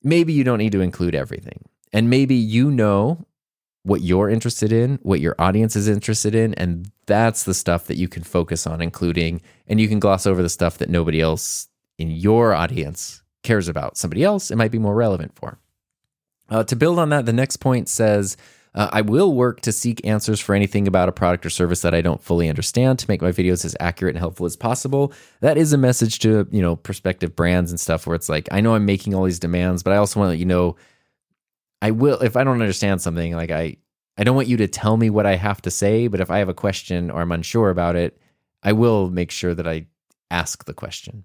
Maybe 0.02 0.32
you 0.32 0.44
don't 0.44 0.58
need 0.58 0.72
to 0.72 0.80
include 0.80 1.14
everything. 1.14 1.64
And 1.92 2.08
maybe 2.08 2.34
you 2.34 2.70
know 2.70 3.26
what 3.82 4.02
you're 4.02 4.28
interested 4.28 4.72
in, 4.72 4.98
what 5.02 5.20
your 5.20 5.34
audience 5.38 5.74
is 5.74 5.88
interested 5.88 6.34
in, 6.34 6.54
and 6.54 6.90
that's 7.06 7.44
the 7.44 7.54
stuff 7.54 7.86
that 7.86 7.96
you 7.96 8.06
can 8.06 8.22
focus 8.22 8.66
on 8.66 8.80
including. 8.80 9.40
And 9.66 9.80
you 9.80 9.88
can 9.88 9.98
gloss 9.98 10.26
over 10.26 10.42
the 10.42 10.48
stuff 10.48 10.78
that 10.78 10.88
nobody 10.88 11.20
else 11.20 11.68
in 11.98 12.10
your 12.10 12.54
audience 12.54 13.22
cares 13.42 13.68
about. 13.68 13.96
Somebody 13.96 14.24
else, 14.24 14.50
it 14.50 14.56
might 14.56 14.70
be 14.70 14.78
more 14.78 14.94
relevant 14.94 15.34
for. 15.34 15.58
Uh, 16.50 16.64
to 16.64 16.76
build 16.76 16.98
on 16.98 17.10
that, 17.10 17.26
the 17.26 17.32
next 17.32 17.58
point 17.58 17.88
says, 17.88 18.36
uh, 18.74 18.88
I 18.92 19.00
will 19.00 19.34
work 19.34 19.60
to 19.62 19.72
seek 19.72 20.04
answers 20.06 20.40
for 20.40 20.54
anything 20.54 20.86
about 20.86 21.08
a 21.08 21.12
product 21.12 21.44
or 21.44 21.50
service 21.50 21.82
that 21.82 21.94
I 21.94 22.00
don't 22.00 22.22
fully 22.22 22.48
understand 22.48 22.98
to 23.00 23.06
make 23.08 23.22
my 23.22 23.32
videos 23.32 23.64
as 23.64 23.76
accurate 23.80 24.14
and 24.14 24.20
helpful 24.20 24.46
as 24.46 24.56
possible. 24.56 25.12
That 25.40 25.58
is 25.58 25.72
a 25.72 25.78
message 25.78 26.20
to, 26.20 26.46
you 26.50 26.62
know, 26.62 26.76
prospective 26.76 27.34
brands 27.34 27.70
and 27.70 27.80
stuff 27.80 28.06
where 28.06 28.14
it's 28.14 28.28
like, 28.28 28.48
I 28.52 28.60
know 28.60 28.74
I'm 28.74 28.86
making 28.86 29.14
all 29.14 29.24
these 29.24 29.38
demands, 29.38 29.82
but 29.82 29.92
I 29.92 29.96
also 29.96 30.20
want 30.20 30.28
to 30.28 30.32
let 30.32 30.38
you 30.38 30.46
know 30.46 30.76
I 31.80 31.92
will 31.92 32.18
if 32.20 32.36
I 32.36 32.44
don't 32.44 32.60
understand 32.60 33.00
something, 33.00 33.34
like 33.34 33.50
I 33.50 33.76
I 34.16 34.24
don't 34.24 34.36
want 34.36 34.48
you 34.48 34.56
to 34.58 34.68
tell 34.68 34.96
me 34.96 35.10
what 35.10 35.26
I 35.26 35.36
have 35.36 35.62
to 35.62 35.70
say, 35.70 36.08
but 36.08 36.20
if 36.20 36.30
I 36.30 36.38
have 36.38 36.48
a 36.48 36.54
question 36.54 37.10
or 37.10 37.20
I'm 37.20 37.32
unsure 37.32 37.70
about 37.70 37.94
it, 37.94 38.20
I 38.62 38.72
will 38.72 39.10
make 39.10 39.30
sure 39.30 39.54
that 39.54 39.68
I 39.68 39.86
ask 40.30 40.64
the 40.64 40.74
question. 40.74 41.24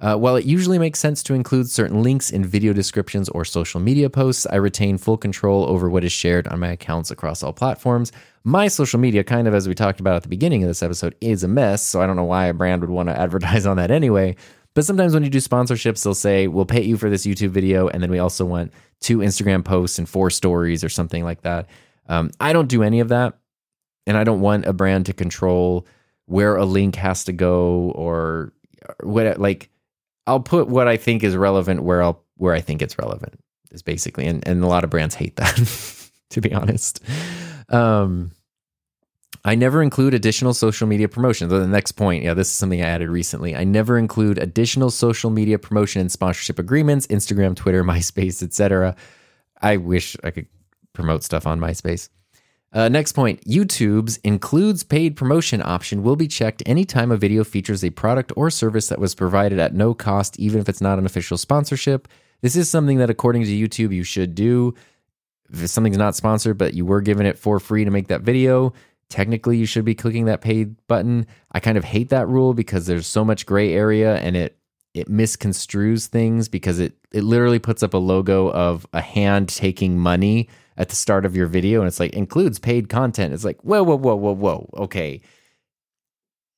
Uh, 0.00 0.16
while 0.16 0.36
it 0.36 0.44
usually 0.44 0.78
makes 0.78 1.00
sense 1.00 1.24
to 1.24 1.34
include 1.34 1.68
certain 1.68 2.02
links 2.04 2.30
in 2.30 2.44
video 2.44 2.72
descriptions 2.72 3.28
or 3.30 3.44
social 3.44 3.80
media 3.80 4.08
posts, 4.08 4.46
I 4.46 4.56
retain 4.56 4.96
full 4.96 5.16
control 5.16 5.68
over 5.68 5.90
what 5.90 6.04
is 6.04 6.12
shared 6.12 6.46
on 6.48 6.60
my 6.60 6.68
accounts 6.68 7.10
across 7.10 7.42
all 7.42 7.52
platforms. 7.52 8.12
My 8.44 8.68
social 8.68 9.00
media, 9.00 9.24
kind 9.24 9.48
of 9.48 9.54
as 9.54 9.66
we 9.66 9.74
talked 9.74 9.98
about 9.98 10.16
at 10.16 10.22
the 10.22 10.28
beginning 10.28 10.62
of 10.62 10.68
this 10.68 10.84
episode, 10.84 11.16
is 11.20 11.42
a 11.42 11.48
mess, 11.48 11.82
so 11.82 12.00
I 12.00 12.06
don't 12.06 12.14
know 12.14 12.24
why 12.24 12.46
a 12.46 12.54
brand 12.54 12.80
would 12.82 12.90
want 12.90 13.08
to 13.08 13.20
advertise 13.20 13.66
on 13.66 13.76
that 13.78 13.90
anyway. 13.90 14.36
But 14.74 14.84
sometimes 14.84 15.14
when 15.14 15.24
you 15.24 15.30
do 15.30 15.38
sponsorships, 15.38 16.04
they'll 16.04 16.14
say, 16.14 16.46
We'll 16.46 16.64
pay 16.64 16.82
you 16.82 16.96
for 16.96 17.10
this 17.10 17.26
YouTube 17.26 17.50
video, 17.50 17.88
and 17.88 18.00
then 18.00 18.10
we 18.12 18.20
also 18.20 18.44
want 18.44 18.72
two 19.00 19.18
Instagram 19.18 19.64
posts 19.64 19.98
and 19.98 20.08
four 20.08 20.30
stories 20.30 20.84
or 20.84 20.88
something 20.88 21.24
like 21.24 21.42
that. 21.42 21.68
Um, 22.08 22.30
I 22.38 22.52
don't 22.52 22.68
do 22.68 22.84
any 22.84 23.00
of 23.00 23.08
that, 23.08 23.36
and 24.06 24.16
I 24.16 24.22
don't 24.22 24.40
want 24.40 24.66
a 24.66 24.72
brand 24.72 25.06
to 25.06 25.12
control 25.12 25.88
where 26.26 26.54
a 26.54 26.64
link 26.64 26.94
has 26.94 27.24
to 27.24 27.32
go 27.32 27.90
or 27.96 28.52
what, 29.02 29.40
like, 29.40 29.70
I'll 30.28 30.40
put 30.40 30.68
what 30.68 30.86
I 30.86 30.96
think 30.96 31.24
is 31.24 31.36
relevant 31.36 31.82
where 31.82 32.02
I'll 32.02 32.22
where 32.36 32.54
I 32.54 32.60
think 32.60 32.82
it's 32.82 32.98
relevant 32.98 33.40
is 33.72 33.82
basically, 33.82 34.26
and 34.26 34.46
and 34.46 34.62
a 34.62 34.66
lot 34.66 34.84
of 34.84 34.90
brands 34.90 35.14
hate 35.14 35.36
that, 35.36 36.10
to 36.30 36.40
be 36.40 36.52
honest. 36.52 37.00
Um, 37.70 38.32
I 39.44 39.54
never 39.54 39.82
include 39.82 40.14
additional 40.14 40.52
social 40.52 40.86
media 40.86 41.08
promotion. 41.08 41.48
The 41.48 41.66
next 41.66 41.92
point, 41.92 42.24
yeah, 42.24 42.34
this 42.34 42.48
is 42.48 42.54
something 42.54 42.82
I 42.82 42.86
added 42.86 43.08
recently. 43.08 43.56
I 43.56 43.64
never 43.64 43.96
include 43.96 44.38
additional 44.38 44.90
social 44.90 45.30
media 45.30 45.58
promotion 45.58 46.00
and 46.00 46.12
sponsorship 46.12 46.58
agreements, 46.58 47.06
Instagram, 47.06 47.56
Twitter, 47.56 47.82
MySpace, 47.92 48.42
etc. 48.42 48.96
I 49.62 49.76
wish 49.78 50.16
I 50.22 50.30
could 50.30 50.46
promote 50.92 51.22
stuff 51.22 51.46
on 51.46 51.60
MySpace. 51.60 52.08
Uh, 52.70 52.88
next 52.88 53.12
point 53.12 53.40
YouTube's 53.46 54.18
includes 54.18 54.82
paid 54.82 55.16
promotion 55.16 55.62
option 55.62 56.02
will 56.02 56.16
be 56.16 56.28
checked 56.28 56.62
anytime 56.66 57.10
a 57.10 57.16
video 57.16 57.42
features 57.42 57.82
a 57.82 57.90
product 57.90 58.30
or 58.36 58.50
service 58.50 58.88
that 58.88 58.98
was 58.98 59.14
provided 59.14 59.58
at 59.58 59.74
no 59.74 59.94
cost, 59.94 60.38
even 60.38 60.60
if 60.60 60.68
it's 60.68 60.80
not 60.80 60.98
an 60.98 61.06
official 61.06 61.38
sponsorship. 61.38 62.08
This 62.42 62.56
is 62.56 62.70
something 62.70 62.98
that, 62.98 63.10
according 63.10 63.44
to 63.44 63.48
YouTube, 63.48 63.94
you 63.94 64.04
should 64.04 64.34
do. 64.34 64.74
If 65.50 65.70
something's 65.70 65.96
not 65.96 66.14
sponsored, 66.14 66.58
but 66.58 66.74
you 66.74 66.84
were 66.84 67.00
given 67.00 67.24
it 67.24 67.38
for 67.38 67.58
free 67.58 67.86
to 67.86 67.90
make 67.90 68.08
that 68.08 68.20
video, 68.20 68.74
technically 69.08 69.56
you 69.56 69.64
should 69.64 69.86
be 69.86 69.94
clicking 69.94 70.26
that 70.26 70.42
paid 70.42 70.76
button. 70.88 71.26
I 71.52 71.60
kind 71.60 71.78
of 71.78 71.84
hate 71.84 72.10
that 72.10 72.28
rule 72.28 72.52
because 72.52 72.86
there's 72.86 73.06
so 73.06 73.24
much 73.24 73.46
gray 73.46 73.72
area 73.72 74.16
and 74.18 74.36
it 74.36 74.56
it 74.94 75.08
misconstrues 75.08 76.06
things 76.06 76.48
because 76.48 76.80
it 76.80 76.94
it 77.12 77.22
literally 77.22 77.58
puts 77.58 77.82
up 77.82 77.94
a 77.94 77.98
logo 77.98 78.50
of 78.50 78.86
a 78.92 79.00
hand 79.00 79.48
taking 79.48 79.98
money 79.98 80.48
at 80.78 80.88
the 80.88 80.96
start 80.96 81.26
of 81.26 81.36
your 81.36 81.48
video 81.48 81.80
and 81.80 81.88
it's 81.88 82.00
like 82.00 82.14
includes 82.14 82.58
paid 82.58 82.88
content. 82.88 83.34
It's 83.34 83.44
like, 83.44 83.60
whoa, 83.62 83.82
whoa, 83.82 83.96
whoa, 83.96 84.14
whoa, 84.14 84.32
whoa. 84.32 84.70
Okay. 84.74 85.20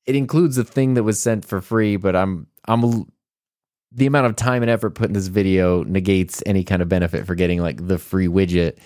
It 0.05 0.15
includes 0.15 0.57
a 0.57 0.63
thing 0.63 0.93
that 0.93 1.03
was 1.03 1.19
sent 1.19 1.43
for 1.43 1.59
free, 1.59 1.97
but 1.97 2.15
I'm 2.15 2.47
I'm 2.65 3.11
the 3.91 4.05
amount 4.05 4.27
of 4.27 4.35
time 4.35 4.61
and 4.61 4.69
effort 4.69 4.91
put 4.91 5.07
in 5.07 5.13
this 5.13 5.27
video 5.27 5.83
negates 5.83 6.41
any 6.45 6.63
kind 6.63 6.81
of 6.81 6.87
benefit 6.87 7.25
for 7.25 7.35
getting 7.35 7.61
like 7.61 7.85
the 7.85 7.97
free 7.97 8.27
widget. 8.27 8.77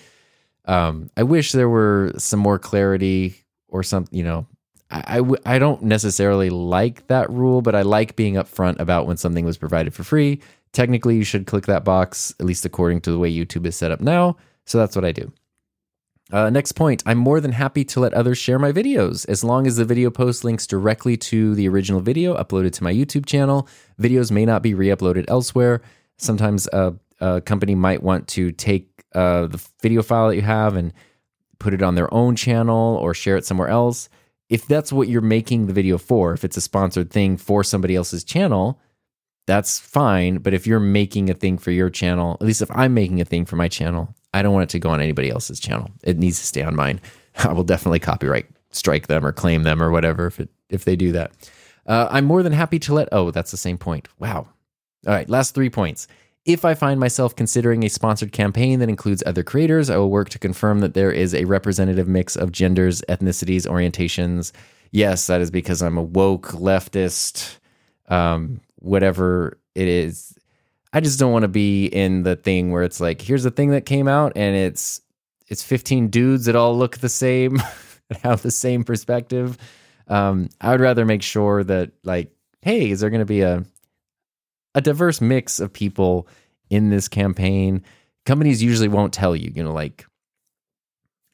Um, 0.64 1.10
I 1.16 1.22
wish 1.22 1.52
there 1.52 1.68
were 1.68 2.12
some 2.16 2.40
more 2.40 2.58
clarity 2.58 3.36
or 3.68 3.82
some, 3.82 4.06
you 4.10 4.24
know, 4.24 4.46
I 4.90 5.18
I, 5.18 5.54
I 5.54 5.58
don't 5.58 5.82
necessarily 5.82 6.48
like 6.48 7.06
that 7.08 7.30
rule, 7.30 7.60
but 7.60 7.74
I 7.74 7.82
like 7.82 8.16
being 8.16 8.34
upfront 8.34 8.80
about 8.80 9.06
when 9.06 9.18
something 9.18 9.44
was 9.44 9.58
provided 9.58 9.92
for 9.92 10.02
free. 10.02 10.40
Technically, 10.72 11.16
you 11.16 11.24
should 11.24 11.46
click 11.46 11.66
that 11.66 11.84
box, 11.84 12.34
at 12.40 12.46
least 12.46 12.64
according 12.64 13.02
to 13.02 13.10
the 13.10 13.18
way 13.18 13.32
YouTube 13.32 13.66
is 13.66 13.76
set 13.76 13.92
up 13.92 14.00
now. 14.00 14.36
So 14.66 14.78
that's 14.78 14.96
what 14.96 15.04
I 15.04 15.12
do. 15.12 15.32
Uh, 16.32 16.50
next 16.50 16.72
point 16.72 17.04
I'm 17.06 17.18
more 17.18 17.40
than 17.40 17.52
happy 17.52 17.84
to 17.84 18.00
let 18.00 18.12
others 18.12 18.36
share 18.36 18.58
my 18.58 18.72
videos 18.72 19.28
as 19.28 19.44
long 19.44 19.66
as 19.66 19.76
the 19.76 19.84
video 19.84 20.10
post 20.10 20.42
links 20.42 20.66
directly 20.66 21.16
to 21.18 21.54
the 21.54 21.68
original 21.68 22.00
video 22.00 22.36
uploaded 22.36 22.72
to 22.72 22.84
my 22.84 22.92
YouTube 22.92 23.26
channel. 23.26 23.68
Videos 24.00 24.32
may 24.32 24.44
not 24.44 24.62
be 24.62 24.74
re 24.74 24.88
uploaded 24.88 25.26
elsewhere. 25.28 25.82
Sometimes 26.18 26.66
a, 26.72 26.94
a, 27.20 27.40
company 27.42 27.76
might 27.76 28.02
want 28.02 28.26
to 28.28 28.50
take 28.50 29.04
uh, 29.14 29.46
the 29.46 29.64
video 29.82 30.02
file 30.02 30.28
that 30.28 30.36
you 30.36 30.42
have 30.42 30.74
and 30.74 30.92
put 31.60 31.74
it 31.74 31.82
on 31.82 31.94
their 31.94 32.12
own 32.12 32.34
channel 32.34 32.96
or 32.96 33.14
share 33.14 33.36
it 33.36 33.44
somewhere 33.44 33.68
else. 33.68 34.08
If 34.48 34.66
that's 34.66 34.92
what 34.92 35.08
you're 35.08 35.20
making 35.20 35.66
the 35.66 35.72
video 35.72 35.96
for, 35.96 36.32
if 36.32 36.44
it's 36.44 36.56
a 36.56 36.60
sponsored 36.60 37.10
thing 37.10 37.36
for 37.36 37.62
somebody 37.62 37.94
else's 37.94 38.24
channel, 38.24 38.80
that's 39.46 39.78
fine. 39.78 40.38
But 40.38 40.54
if 40.54 40.66
you're 40.66 40.80
making 40.80 41.30
a 41.30 41.34
thing 41.34 41.58
for 41.58 41.70
your 41.70 41.90
channel, 41.90 42.36
at 42.40 42.46
least 42.46 42.62
if 42.62 42.70
I'm 42.70 42.94
making 42.94 43.20
a 43.20 43.24
thing 43.24 43.44
for 43.44 43.56
my 43.56 43.68
channel, 43.68 44.14
I 44.36 44.42
don't 44.42 44.52
want 44.52 44.64
it 44.64 44.70
to 44.70 44.78
go 44.78 44.90
on 44.90 45.00
anybody 45.00 45.30
else's 45.30 45.58
channel. 45.58 45.90
It 46.02 46.18
needs 46.18 46.38
to 46.38 46.44
stay 46.44 46.62
on 46.62 46.76
mine. 46.76 47.00
I 47.38 47.52
will 47.52 47.64
definitely 47.64 48.00
copyright 48.00 48.46
strike 48.70 49.06
them 49.06 49.24
or 49.24 49.32
claim 49.32 49.62
them 49.62 49.82
or 49.82 49.90
whatever 49.90 50.26
if 50.26 50.38
it, 50.38 50.50
if 50.68 50.84
they 50.84 50.96
do 50.96 51.12
that. 51.12 51.32
Uh, 51.86 52.08
I'm 52.10 52.24
more 52.24 52.42
than 52.42 52.52
happy 52.52 52.78
to 52.80 52.94
let. 52.94 53.08
Oh, 53.12 53.30
that's 53.30 53.50
the 53.50 53.56
same 53.56 53.78
point. 53.78 54.08
Wow. 54.18 54.48
All 55.06 55.14
right, 55.14 55.28
last 55.28 55.54
three 55.54 55.70
points. 55.70 56.08
If 56.44 56.64
I 56.64 56.74
find 56.74 57.00
myself 57.00 57.34
considering 57.34 57.82
a 57.82 57.88
sponsored 57.88 58.32
campaign 58.32 58.78
that 58.80 58.88
includes 58.88 59.22
other 59.26 59.42
creators, 59.42 59.90
I 59.90 59.96
will 59.96 60.10
work 60.10 60.28
to 60.30 60.38
confirm 60.38 60.80
that 60.80 60.94
there 60.94 61.10
is 61.10 61.34
a 61.34 61.44
representative 61.44 62.06
mix 62.06 62.36
of 62.36 62.52
genders, 62.52 63.02
ethnicities, 63.08 63.66
orientations. 63.66 64.52
Yes, 64.92 65.26
that 65.26 65.40
is 65.40 65.50
because 65.50 65.82
I'm 65.82 65.98
a 65.98 66.02
woke 66.02 66.48
leftist, 66.48 67.58
um, 68.08 68.60
whatever 68.76 69.58
it 69.74 69.88
is. 69.88 70.35
I 70.96 71.00
just 71.00 71.18
don't 71.18 71.30
want 71.30 71.42
to 71.42 71.48
be 71.48 71.84
in 71.84 72.22
the 72.22 72.36
thing 72.36 72.70
where 72.72 72.82
it's 72.82 73.00
like, 73.00 73.20
here's 73.20 73.42
the 73.42 73.50
thing 73.50 73.72
that 73.72 73.84
came 73.84 74.08
out, 74.08 74.32
and 74.34 74.56
it's 74.56 75.02
it's 75.46 75.62
15 75.62 76.08
dudes 76.08 76.46
that 76.46 76.56
all 76.56 76.74
look 76.74 76.96
the 76.96 77.10
same 77.10 77.60
and 78.08 78.18
have 78.22 78.40
the 78.40 78.50
same 78.50 78.82
perspective. 78.82 79.58
Um, 80.08 80.48
I 80.58 80.70
would 80.70 80.80
rather 80.80 81.04
make 81.04 81.22
sure 81.22 81.62
that 81.64 81.90
like, 82.02 82.30
hey, 82.62 82.90
is 82.90 83.00
there 83.00 83.10
going 83.10 83.20
to 83.20 83.26
be 83.26 83.42
a 83.42 83.62
a 84.74 84.80
diverse 84.80 85.20
mix 85.20 85.60
of 85.60 85.70
people 85.70 86.28
in 86.70 86.88
this 86.88 87.08
campaign? 87.08 87.84
Companies 88.24 88.62
usually 88.62 88.88
won't 88.88 89.12
tell 89.12 89.36
you, 89.36 89.52
you 89.54 89.62
know, 89.62 89.74
like 89.74 90.06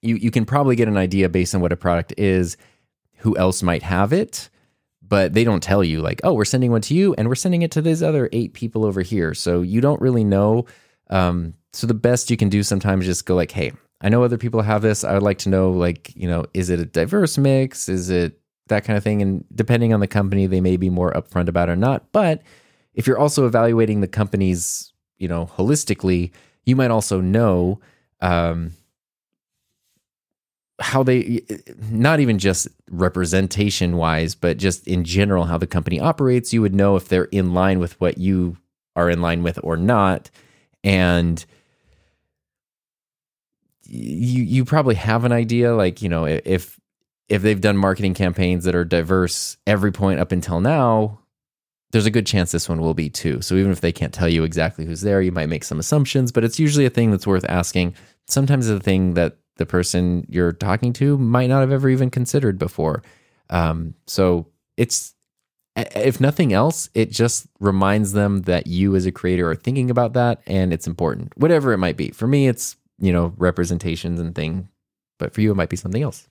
you 0.01 0.17
you 0.17 0.33
can 0.33 0.45
probably 0.45 0.75
get 0.75 0.89
an 0.89 0.97
idea 0.97 1.29
based 1.29 1.55
on 1.55 1.61
what 1.61 1.71
a 1.71 1.77
product 1.77 2.15
is, 2.19 2.57
who 3.19 3.37
else 3.37 3.63
might 3.63 3.85
have 3.85 4.13
it, 4.13 4.51
but 5.13 5.35
they 5.35 5.45
don't 5.45 5.63
tell 5.63 5.85
you 5.85 6.01
like, 6.01 6.23
oh, 6.25 6.33
we're 6.33 6.47
sending 6.47 6.71
one 6.71 6.81
to 6.81 6.95
you 6.95 7.13
and 7.19 7.29
we're 7.29 7.35
sending 7.35 7.61
it 7.61 7.71
to 7.73 7.83
these 7.83 8.03
other 8.03 8.31
eight 8.33 8.55
people 8.55 8.83
over 8.83 9.03
here. 9.03 9.35
So 9.35 9.61
you 9.61 9.83
don't 9.83 10.01
really 10.01 10.25
know. 10.25 10.65
Um, 11.11 11.53
so 11.75 11.87
the 11.87 11.93
best 11.93 12.31
you 12.31 12.39
can 12.39 12.49
do 12.49 12.63
sometimes 12.63 13.03
is 13.03 13.09
just 13.09 13.27
go 13.27 13.35
like, 13.35 13.51
hey, 13.51 13.73
I 14.01 14.09
know 14.09 14.25
other 14.25 14.39
people 14.39 14.63
have 14.63 14.81
this. 14.81 15.05
I 15.05 15.13
would 15.13 15.23
like 15.23 15.37
to 15.41 15.51
know, 15.51 15.71
like, 15.71 16.17
you 16.17 16.27
know, 16.27 16.47
is 16.55 16.71
it 16.71 16.81
a 16.81 16.87
diverse 16.87 17.37
mix? 17.37 17.91
Is 17.91 18.09
it 18.09 18.41
that 18.69 18.85
kind 18.85 18.97
of 18.97 19.05
thing? 19.05 19.21
And 19.21 19.45
depending 19.55 19.93
on 19.93 20.01
the 20.01 20.07
company, 20.07 20.47
they 20.47 20.63
may 20.63 20.79
be 20.79 20.89
more 20.89 21.13
upfront 21.13 21.49
about 21.49 21.69
or 21.69 21.77
not. 21.77 22.11
But 22.13 22.41
if 22.95 23.07
you're 23.07 23.19
also 23.19 23.45
evaluating 23.45 24.01
the 24.01 24.09
companies, 24.09 24.95
you 25.19 25.29
know, 25.29 25.45
holistically, 25.45 26.31
you 26.65 26.75
might 26.75 26.91
also 26.91 27.21
know 27.21 27.81
um, 28.23 28.73
how 30.83 31.03
they, 31.03 31.43
not 31.91 32.21
even 32.21 32.39
just 32.39 32.69
representation 32.91 33.97
wise, 33.97 34.35
but 34.35 34.59
just 34.59 34.87
in 34.87 35.05
general, 35.05 35.45
how 35.45 35.59
the 35.59 35.67
company 35.67 36.01
operates. 36.01 36.53
You 36.53 36.63
would 36.63 36.75
know 36.75 36.97
if 36.97 37.09
they're 37.09 37.25
in 37.25 37.55
line 37.55 37.79
with 37.79 38.01
what 38.01 38.19
you 38.19 38.57
are 38.97 39.09
in 39.09 39.23
line 39.23 39.43
with 39.43 39.59
or 39.63 39.77
not. 39.77 40.31
And 40.85 41.45
you 43.85 44.43
you 44.43 44.65
probably 44.65 44.95
have 44.95 45.25
an 45.25 45.33
idea 45.33 45.75
like 45.75 46.01
you 46.01 46.09
know 46.09 46.25
if 46.25 46.81
if 47.29 47.43
they've 47.43 47.61
done 47.61 47.77
marketing 47.77 48.15
campaigns 48.15 48.65
that 48.65 48.75
are 48.75 48.85
diverse 48.85 49.59
every 49.67 49.93
point 49.93 50.19
up 50.19 50.33
until 50.33 50.61
now 50.61 51.19
there's 51.93 52.07
a 52.07 52.11
good 52.11 52.27
chance 52.27 52.51
this 52.51 52.69
one 52.69 52.81
will 52.81 52.95
be 52.95 53.11
too. 53.11 53.43
So 53.43 53.55
even 53.55 53.71
if 53.71 53.83
they 53.83 53.93
can't 53.93 54.15
tell 54.15 54.29
you 54.29 54.45
exactly 54.45 54.87
who's 54.87 55.03
there, 55.03 55.21
you 55.21 55.31
might 55.31 55.51
make 55.51 55.63
some 55.63 55.79
assumptions, 55.79 56.33
but 56.33 56.43
it's 56.43 56.59
usually 56.59 56.87
a 56.87 56.91
thing 56.91 57.11
that's 57.11 57.27
worth 57.27 57.45
asking. 57.49 57.95
Sometimes 58.27 58.69
it's 58.69 58.81
a 58.81 58.83
thing 58.83 59.13
that 59.15 59.37
the 59.63 59.67
person 59.67 60.27
you're 60.29 60.53
talking 60.53 60.93
to 60.95 61.17
might 61.17 61.47
not 61.47 61.61
have 61.61 61.71
ever 61.71 61.89
even 61.89 62.11
considered 62.11 62.59
before. 62.59 63.03
Um, 63.49 63.95
so 64.07 64.49
it's, 64.77 65.15
if 65.77 66.21
nothing 66.21 66.53
else, 66.53 66.91
it 66.95 67.13
just 67.13 67.47
reminds 67.61 68.13
them 68.13 68.43
that 68.43 68.67
you 68.67 68.97
as 68.97 69.07
a 69.07 69.13
creator 69.13 69.49
are 69.49 69.55
thinking 69.55 69.89
about 69.89 70.15
that 70.15 70.43
and 70.47 70.73
it's 70.73 70.89
important, 70.89 71.33
whatever 71.37 71.73
it 71.73 71.79
might 71.79 71.97
be. 71.97 72.11
For 72.11 72.27
me, 72.27 72.49
it's, 72.49 72.77
you 72.99 73.13
know, 73.13 73.33
representations 73.37 74.19
and 74.19 74.35
thing, 74.35 74.69
but 75.19 75.33
for 75.33 75.41
you, 75.41 75.53
it 75.53 75.57
might 75.57 75.71
be 75.71 75.77
something 75.77 76.03
else. 76.03 76.29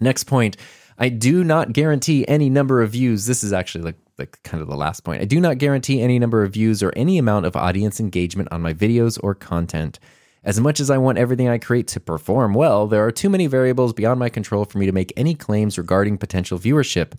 Next 0.00 0.24
point. 0.24 0.58
I 0.98 1.08
do 1.08 1.42
not 1.42 1.72
guarantee 1.72 2.28
any 2.28 2.50
number 2.50 2.82
of 2.82 2.90
views. 2.90 3.26
This 3.26 3.42
is 3.42 3.52
actually 3.52 3.84
like 3.84 3.96
like 4.18 4.40
kind 4.44 4.62
of 4.62 4.68
the 4.68 4.76
last 4.76 5.02
point. 5.02 5.22
I 5.22 5.24
do 5.24 5.40
not 5.40 5.58
guarantee 5.58 6.00
any 6.00 6.20
number 6.20 6.44
of 6.44 6.52
views 6.52 6.84
or 6.84 6.92
any 6.94 7.18
amount 7.18 7.46
of 7.46 7.56
audience 7.56 7.98
engagement 7.98 8.48
on 8.52 8.62
my 8.62 8.72
videos 8.72 9.18
or 9.22 9.34
content. 9.34 9.98
As 10.44 10.60
much 10.60 10.78
as 10.78 10.90
I 10.90 10.98
want 10.98 11.16
everything 11.16 11.48
I 11.48 11.56
create 11.56 11.88
to 11.88 12.00
perform 12.00 12.52
well, 12.52 12.86
there 12.86 13.04
are 13.04 13.10
too 13.10 13.30
many 13.30 13.46
variables 13.46 13.94
beyond 13.94 14.20
my 14.20 14.28
control 14.28 14.66
for 14.66 14.76
me 14.76 14.84
to 14.84 14.92
make 14.92 15.12
any 15.16 15.34
claims 15.34 15.78
regarding 15.78 16.18
potential 16.18 16.58
viewership. 16.58 17.12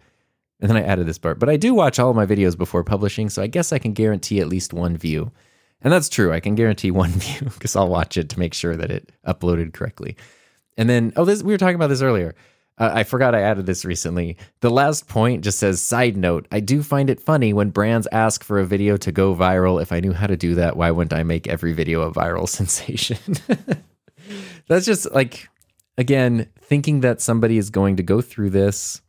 And 0.59 0.69
then 0.69 0.77
I 0.77 0.83
added 0.83 1.07
this 1.07 1.17
part, 1.17 1.39
but 1.39 1.49
I 1.49 1.57
do 1.57 1.73
watch 1.73 1.97
all 1.97 2.11
of 2.11 2.15
my 2.15 2.27
videos 2.27 2.55
before 2.55 2.83
publishing, 2.83 3.29
so 3.29 3.41
I 3.41 3.47
guess 3.47 3.73
I 3.73 3.79
can 3.79 3.93
guarantee 3.93 4.39
at 4.39 4.47
least 4.47 4.73
one 4.73 4.95
view. 4.95 5.31
And 5.81 5.91
that's 5.91 6.07
true. 6.07 6.31
I 6.31 6.39
can 6.39 6.53
guarantee 6.53 6.91
one 6.91 7.11
view 7.11 7.49
because 7.49 7.75
I'll 7.75 7.89
watch 7.89 8.15
it 8.15 8.29
to 8.29 8.39
make 8.39 8.53
sure 8.53 8.75
that 8.75 8.91
it 8.91 9.11
uploaded 9.27 9.73
correctly. 9.73 10.15
And 10.77 10.87
then, 10.87 11.11
oh, 11.15 11.25
this 11.25 11.41
we 11.41 11.51
were 11.51 11.57
talking 11.57 11.75
about 11.75 11.87
this 11.87 12.01
earlier. 12.01 12.35
Uh, 12.77 12.91
I 12.93 13.03
forgot 13.03 13.33
I 13.33 13.41
added 13.41 13.65
this 13.65 13.85
recently. 13.85 14.37
The 14.59 14.69
last 14.69 15.07
point 15.07 15.43
just 15.43 15.59
says 15.59 15.81
side 15.81 16.17
note. 16.17 16.45
I 16.51 16.59
do 16.59 16.83
find 16.83 17.09
it 17.09 17.21
funny 17.21 17.53
when 17.53 17.69
brands 17.69 18.07
ask 18.11 18.43
for 18.43 18.59
a 18.59 18.65
video 18.65 18.97
to 18.97 19.11
go 19.11 19.33
viral. 19.33 19.81
If 19.81 19.91
I 19.91 20.01
knew 20.01 20.11
how 20.11 20.27
to 20.27 20.35
do 20.35 20.55
that, 20.55 20.75
why 20.75 20.91
wouldn't 20.91 21.17
I 21.17 21.23
make 21.23 21.47
every 21.47 21.71
video 21.71 22.01
a 22.01 22.11
viral 22.11 22.49
sensation? 22.49 23.17
That's 24.67 24.85
just 24.85 25.09
like, 25.11 25.47
again, 25.97 26.49
thinking 26.59 27.01
that 27.01 27.21
somebody 27.21 27.57
is 27.57 27.69
going 27.69 27.95
to 27.97 28.03
go 28.03 28.19
through 28.19 28.49
this, 28.49 29.01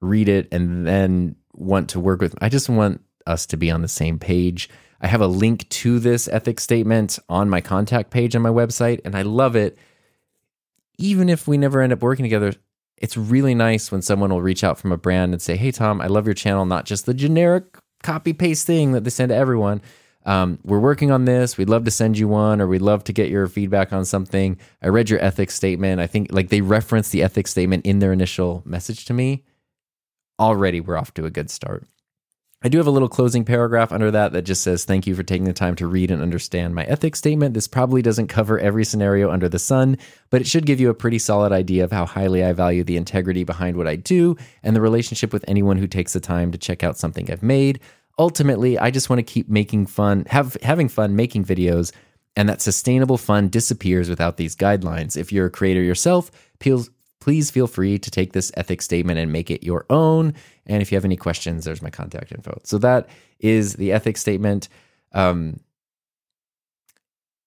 read 0.00 0.28
it, 0.28 0.48
and 0.50 0.86
then 0.86 1.36
want 1.52 1.90
to 1.90 2.00
work 2.00 2.20
with. 2.20 2.34
I 2.40 2.48
just 2.48 2.70
want 2.70 3.02
us 3.26 3.44
to 3.46 3.56
be 3.56 3.70
on 3.70 3.82
the 3.82 3.88
same 3.88 4.18
page. 4.18 4.70
I 5.00 5.08
have 5.08 5.20
a 5.20 5.26
link 5.26 5.68
to 5.68 5.98
this 5.98 6.26
ethics 6.28 6.62
statement 6.62 7.18
on 7.28 7.50
my 7.50 7.60
contact 7.60 8.10
page 8.10 8.34
on 8.34 8.40
my 8.40 8.50
website, 8.50 9.00
and 9.04 9.14
I 9.14 9.22
love 9.22 9.56
it 9.56 9.76
even 10.98 11.28
if 11.28 11.48
we 11.48 11.58
never 11.58 11.80
end 11.80 11.92
up 11.92 12.02
working 12.02 12.24
together, 12.24 12.52
it's 12.96 13.16
really 13.16 13.54
nice 13.54 13.90
when 13.90 14.02
someone 14.02 14.30
will 14.30 14.42
reach 14.42 14.64
out 14.64 14.78
from 14.78 14.92
a 14.92 14.96
brand 14.96 15.32
and 15.32 15.42
say, 15.42 15.56
Hey, 15.56 15.70
Tom, 15.70 16.00
I 16.00 16.06
love 16.06 16.26
your 16.26 16.34
channel, 16.34 16.64
not 16.64 16.84
just 16.84 17.06
the 17.06 17.14
generic 17.14 17.64
copy 18.02 18.32
paste 18.32 18.66
thing 18.66 18.92
that 18.92 19.04
they 19.04 19.10
send 19.10 19.30
to 19.30 19.34
everyone. 19.34 19.82
Um, 20.26 20.58
we're 20.64 20.80
working 20.80 21.10
on 21.10 21.26
this. 21.26 21.58
We'd 21.58 21.68
love 21.68 21.84
to 21.84 21.90
send 21.90 22.16
you 22.16 22.28
one, 22.28 22.60
or 22.60 22.66
we'd 22.66 22.80
love 22.82 23.04
to 23.04 23.12
get 23.12 23.28
your 23.28 23.46
feedback 23.46 23.92
on 23.92 24.04
something. 24.04 24.58
I 24.82 24.88
read 24.88 25.10
your 25.10 25.22
ethics 25.22 25.54
statement. 25.54 26.00
I 26.00 26.06
think 26.06 26.28
like 26.32 26.48
they 26.48 26.62
reference 26.62 27.10
the 27.10 27.22
ethics 27.22 27.50
statement 27.50 27.84
in 27.84 27.98
their 27.98 28.12
initial 28.12 28.62
message 28.64 29.04
to 29.06 29.12
me. 29.12 29.44
Already, 30.38 30.80
we're 30.80 30.96
off 30.96 31.12
to 31.14 31.26
a 31.26 31.30
good 31.30 31.50
start. 31.50 31.86
I 32.64 32.68
do 32.68 32.78
have 32.78 32.86
a 32.86 32.90
little 32.90 33.10
closing 33.10 33.44
paragraph 33.44 33.92
under 33.92 34.10
that 34.10 34.32
that 34.32 34.42
just 34.46 34.62
says, 34.62 34.86
Thank 34.86 35.06
you 35.06 35.14
for 35.14 35.22
taking 35.22 35.44
the 35.44 35.52
time 35.52 35.74
to 35.76 35.86
read 35.86 36.10
and 36.10 36.22
understand 36.22 36.74
my 36.74 36.84
ethics 36.84 37.18
statement. 37.18 37.52
This 37.52 37.68
probably 37.68 38.00
doesn't 38.00 38.28
cover 38.28 38.58
every 38.58 38.86
scenario 38.86 39.30
under 39.30 39.50
the 39.50 39.58
sun, 39.58 39.98
but 40.30 40.40
it 40.40 40.46
should 40.46 40.64
give 40.64 40.80
you 40.80 40.88
a 40.88 40.94
pretty 40.94 41.18
solid 41.18 41.52
idea 41.52 41.84
of 41.84 41.92
how 41.92 42.06
highly 42.06 42.42
I 42.42 42.54
value 42.54 42.82
the 42.82 42.96
integrity 42.96 43.44
behind 43.44 43.76
what 43.76 43.86
I 43.86 43.96
do 43.96 44.38
and 44.62 44.74
the 44.74 44.80
relationship 44.80 45.30
with 45.30 45.44
anyone 45.46 45.76
who 45.76 45.86
takes 45.86 46.14
the 46.14 46.20
time 46.20 46.52
to 46.52 46.58
check 46.58 46.82
out 46.82 46.96
something 46.96 47.30
I've 47.30 47.42
made. 47.42 47.80
Ultimately, 48.18 48.78
I 48.78 48.90
just 48.90 49.10
want 49.10 49.18
to 49.18 49.24
keep 49.24 49.46
making 49.50 49.84
fun, 49.84 50.24
have 50.30 50.56
having 50.62 50.88
fun 50.88 51.14
making 51.14 51.44
videos, 51.44 51.92
and 52.34 52.48
that 52.48 52.62
sustainable 52.62 53.18
fun 53.18 53.50
disappears 53.50 54.08
without 54.08 54.38
these 54.38 54.56
guidelines. 54.56 55.18
If 55.18 55.32
you're 55.32 55.46
a 55.46 55.50
creator 55.50 55.82
yourself, 55.82 56.30
please 56.60 56.88
feel 57.50 57.66
free 57.66 57.98
to 57.98 58.10
take 58.10 58.32
this 58.32 58.52
ethics 58.56 58.84
statement 58.84 59.18
and 59.18 59.32
make 59.32 59.50
it 59.50 59.62
your 59.62 59.86
own. 59.90 60.34
And 60.66 60.82
if 60.82 60.90
you 60.90 60.96
have 60.96 61.04
any 61.04 61.16
questions, 61.16 61.64
there's 61.64 61.82
my 61.82 61.90
contact 61.90 62.32
info. 62.32 62.60
So 62.64 62.78
that 62.78 63.08
is 63.38 63.74
the 63.74 63.92
ethics 63.92 64.20
statement. 64.20 64.68
Um, 65.12 65.60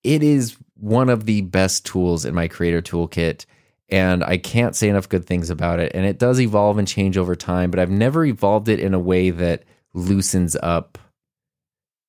it 0.04 0.24
is 0.24 0.58
one 0.76 1.10
of 1.10 1.26
the 1.26 1.41
best 1.41 1.86
tools 1.86 2.26
in 2.26 2.34
my 2.34 2.48
creator 2.48 2.82
toolkit. 2.82 3.45
And 3.90 4.24
I 4.24 4.38
can't 4.38 4.76
say 4.76 4.90
enough 4.90 5.10
good 5.10 5.26
things 5.26 5.49
about 5.49 5.80
it. 5.80 5.91
And 5.95 6.06
it 6.06 6.20
does 6.20 6.41
evolve 6.41 6.78
and 6.78 6.88
change 6.88 7.18
over 7.18 7.36
time, 7.36 7.72
but 7.72 7.80
I've 7.80 7.90
never 7.90 8.26
evolved 8.26 8.70
it 8.70 8.80
in 8.80 8.94
a 8.94 8.99
way 8.99 9.30
that 9.30 9.64
loosens 9.94 10.56
up, 10.62 10.98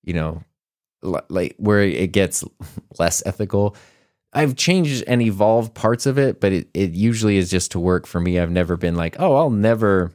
you 0.03 0.12
know, 0.12 0.43
like 1.03 1.55
where 1.59 1.82
it 1.82 2.12
gets 2.12 2.45
less 2.99 3.23
ethical 3.24 3.77
I've 4.32 4.56
changed 4.56 5.05
and 5.06 5.22
evolved 5.22 5.74
parts 5.74 6.06
of 6.06 6.18
it, 6.18 6.40
but 6.40 6.52
it, 6.52 6.68
it 6.74 6.90
usually 6.90 7.38
is 7.38 7.50
just 7.50 7.72
to 7.72 7.80
work 7.80 8.06
for 8.06 8.20
me. 8.20 8.38
I've 8.38 8.50
never 8.50 8.76
been 8.76 8.94
like, 8.94 9.16
oh, 9.18 9.36
I'll 9.36 9.50
never, 9.50 10.12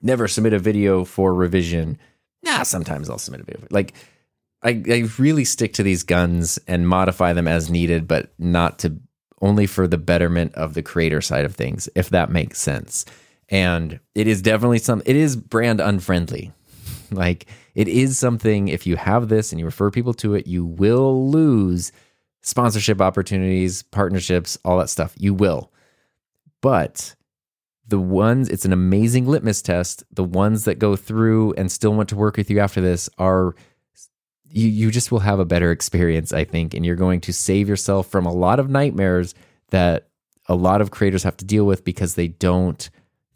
never 0.00 0.26
submit 0.26 0.54
a 0.54 0.58
video 0.58 1.04
for 1.04 1.34
revision. 1.34 1.98
Nah, 2.42 2.62
sometimes 2.62 3.10
I'll 3.10 3.18
submit 3.18 3.42
a 3.42 3.44
video. 3.44 3.66
Like, 3.70 3.94
I, 4.62 4.82
I 4.88 5.08
really 5.18 5.44
stick 5.44 5.74
to 5.74 5.82
these 5.82 6.02
guns 6.02 6.58
and 6.66 6.88
modify 6.88 7.32
them 7.32 7.48
as 7.48 7.70
needed, 7.70 8.08
but 8.08 8.32
not 8.38 8.78
to 8.80 8.98
only 9.42 9.66
for 9.66 9.86
the 9.86 9.98
betterment 9.98 10.54
of 10.54 10.74
the 10.74 10.82
creator 10.82 11.20
side 11.20 11.44
of 11.44 11.54
things, 11.54 11.88
if 11.94 12.10
that 12.10 12.30
makes 12.30 12.60
sense. 12.60 13.04
And 13.48 14.00
it 14.14 14.26
is 14.26 14.42
definitely 14.42 14.78
some, 14.78 15.02
it 15.06 15.16
is 15.16 15.36
brand 15.36 15.80
unfriendly. 15.80 16.52
Like, 17.12 17.46
it 17.74 17.88
is 17.88 18.20
something, 18.20 18.68
if 18.68 18.86
you 18.86 18.94
have 18.94 19.28
this 19.28 19.50
and 19.50 19.58
you 19.58 19.66
refer 19.66 19.90
people 19.90 20.14
to 20.14 20.34
it, 20.34 20.46
you 20.46 20.64
will 20.64 21.28
lose 21.28 21.90
sponsorship 22.42 23.00
opportunities, 23.00 23.82
partnerships, 23.82 24.58
all 24.64 24.78
that 24.78 24.90
stuff. 24.90 25.14
You 25.16 25.34
will. 25.34 25.72
But 26.60 27.14
the 27.86 27.98
ones, 27.98 28.48
it's 28.48 28.64
an 28.64 28.72
amazing 28.72 29.26
litmus 29.26 29.62
test. 29.62 30.04
The 30.12 30.24
ones 30.24 30.64
that 30.64 30.78
go 30.78 30.96
through 30.96 31.54
and 31.54 31.70
still 31.70 31.94
want 31.94 32.08
to 32.10 32.16
work 32.16 32.36
with 32.36 32.50
you 32.50 32.60
after 32.60 32.80
this 32.80 33.08
are 33.18 33.54
you 34.52 34.68
you 34.68 34.90
just 34.90 35.12
will 35.12 35.20
have 35.20 35.38
a 35.38 35.44
better 35.44 35.70
experience, 35.70 36.32
I 36.32 36.44
think, 36.44 36.74
and 36.74 36.84
you're 36.84 36.96
going 36.96 37.20
to 37.22 37.32
save 37.32 37.68
yourself 37.68 38.08
from 38.08 38.26
a 38.26 38.32
lot 38.32 38.58
of 38.58 38.68
nightmares 38.68 39.34
that 39.70 40.08
a 40.46 40.54
lot 40.54 40.80
of 40.80 40.90
creators 40.90 41.22
have 41.22 41.36
to 41.38 41.44
deal 41.44 41.64
with 41.64 41.84
because 41.84 42.14
they 42.14 42.28
don't 42.28 42.90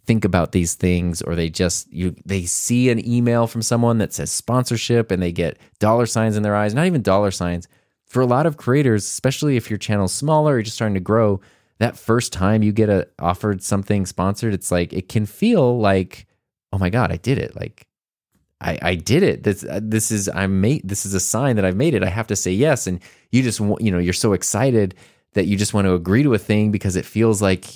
think 0.06 0.24
about 0.24 0.52
these 0.52 0.74
things 0.74 1.22
or 1.22 1.35
they 1.35 1.48
just 1.48 1.90
you 1.90 2.14
they 2.26 2.44
see 2.44 2.90
an 2.90 3.06
email 3.09 3.47
from 3.47 3.62
someone 3.62 3.98
that 3.98 4.12
says 4.12 4.31
sponsorship 4.31 5.10
and 5.10 5.22
they 5.22 5.32
get 5.32 5.59
dollar 5.78 6.06
signs 6.06 6.36
in 6.36 6.43
their 6.43 6.56
eyes, 6.56 6.74
not 6.74 6.86
even 6.86 7.02
dollar 7.02 7.31
signs. 7.31 7.68
For 8.15 8.20
a 8.20 8.27
lot 8.27 8.47
of 8.47 8.57
creators, 8.57 9.05
especially 9.05 9.57
if 9.57 9.69
your 9.69 9.77
channel's 9.77 10.12
smaller 10.12 10.55
or 10.55 10.62
just 10.62 10.77
starting 10.77 10.95
to 10.95 11.01
grow, 11.01 11.41
that 11.81 11.99
first 11.99 12.32
time 12.32 12.62
you 12.62 12.70
get 12.70 12.89
a 12.89 13.09
offered 13.19 13.61
something 13.61 14.07
sponsored, 14.07 14.55
it's 14.55 14.70
like 14.70 14.93
it 14.93 15.09
can 15.09 15.27
feel 15.27 15.81
like, 15.81 16.28
oh 16.73 16.78
my 16.78 16.91
god, 16.91 17.11
I 17.11 17.16
did 17.16 17.39
it! 17.39 17.57
Like 17.57 17.89
I, 18.61 18.78
I 18.81 18.95
did 18.95 19.24
it. 19.24 19.43
This 19.43 19.65
uh, 19.65 19.81
this 19.82 20.12
is 20.12 20.28
I'm 20.32 20.61
made. 20.61 20.82
This 20.85 21.05
is 21.05 21.15
a 21.15 21.19
sign 21.19 21.57
that 21.57 21.65
I've 21.65 21.74
made 21.74 21.93
it. 21.93 22.05
I 22.05 22.09
have 22.09 22.28
to 22.28 22.36
say 22.36 22.53
yes. 22.53 22.86
And 22.86 23.01
you 23.32 23.43
just 23.43 23.59
you 23.59 23.91
know 23.91 23.99
you're 23.99 24.12
so 24.12 24.32
excited 24.32 24.95
that 25.32 25.47
you 25.47 25.57
just 25.57 25.74
want 25.74 25.86
to 25.86 25.95
agree 25.95 26.23
to 26.23 26.35
a 26.35 26.39
thing 26.39 26.70
because 26.70 26.95
it 26.95 27.05
feels 27.05 27.43
like 27.43 27.66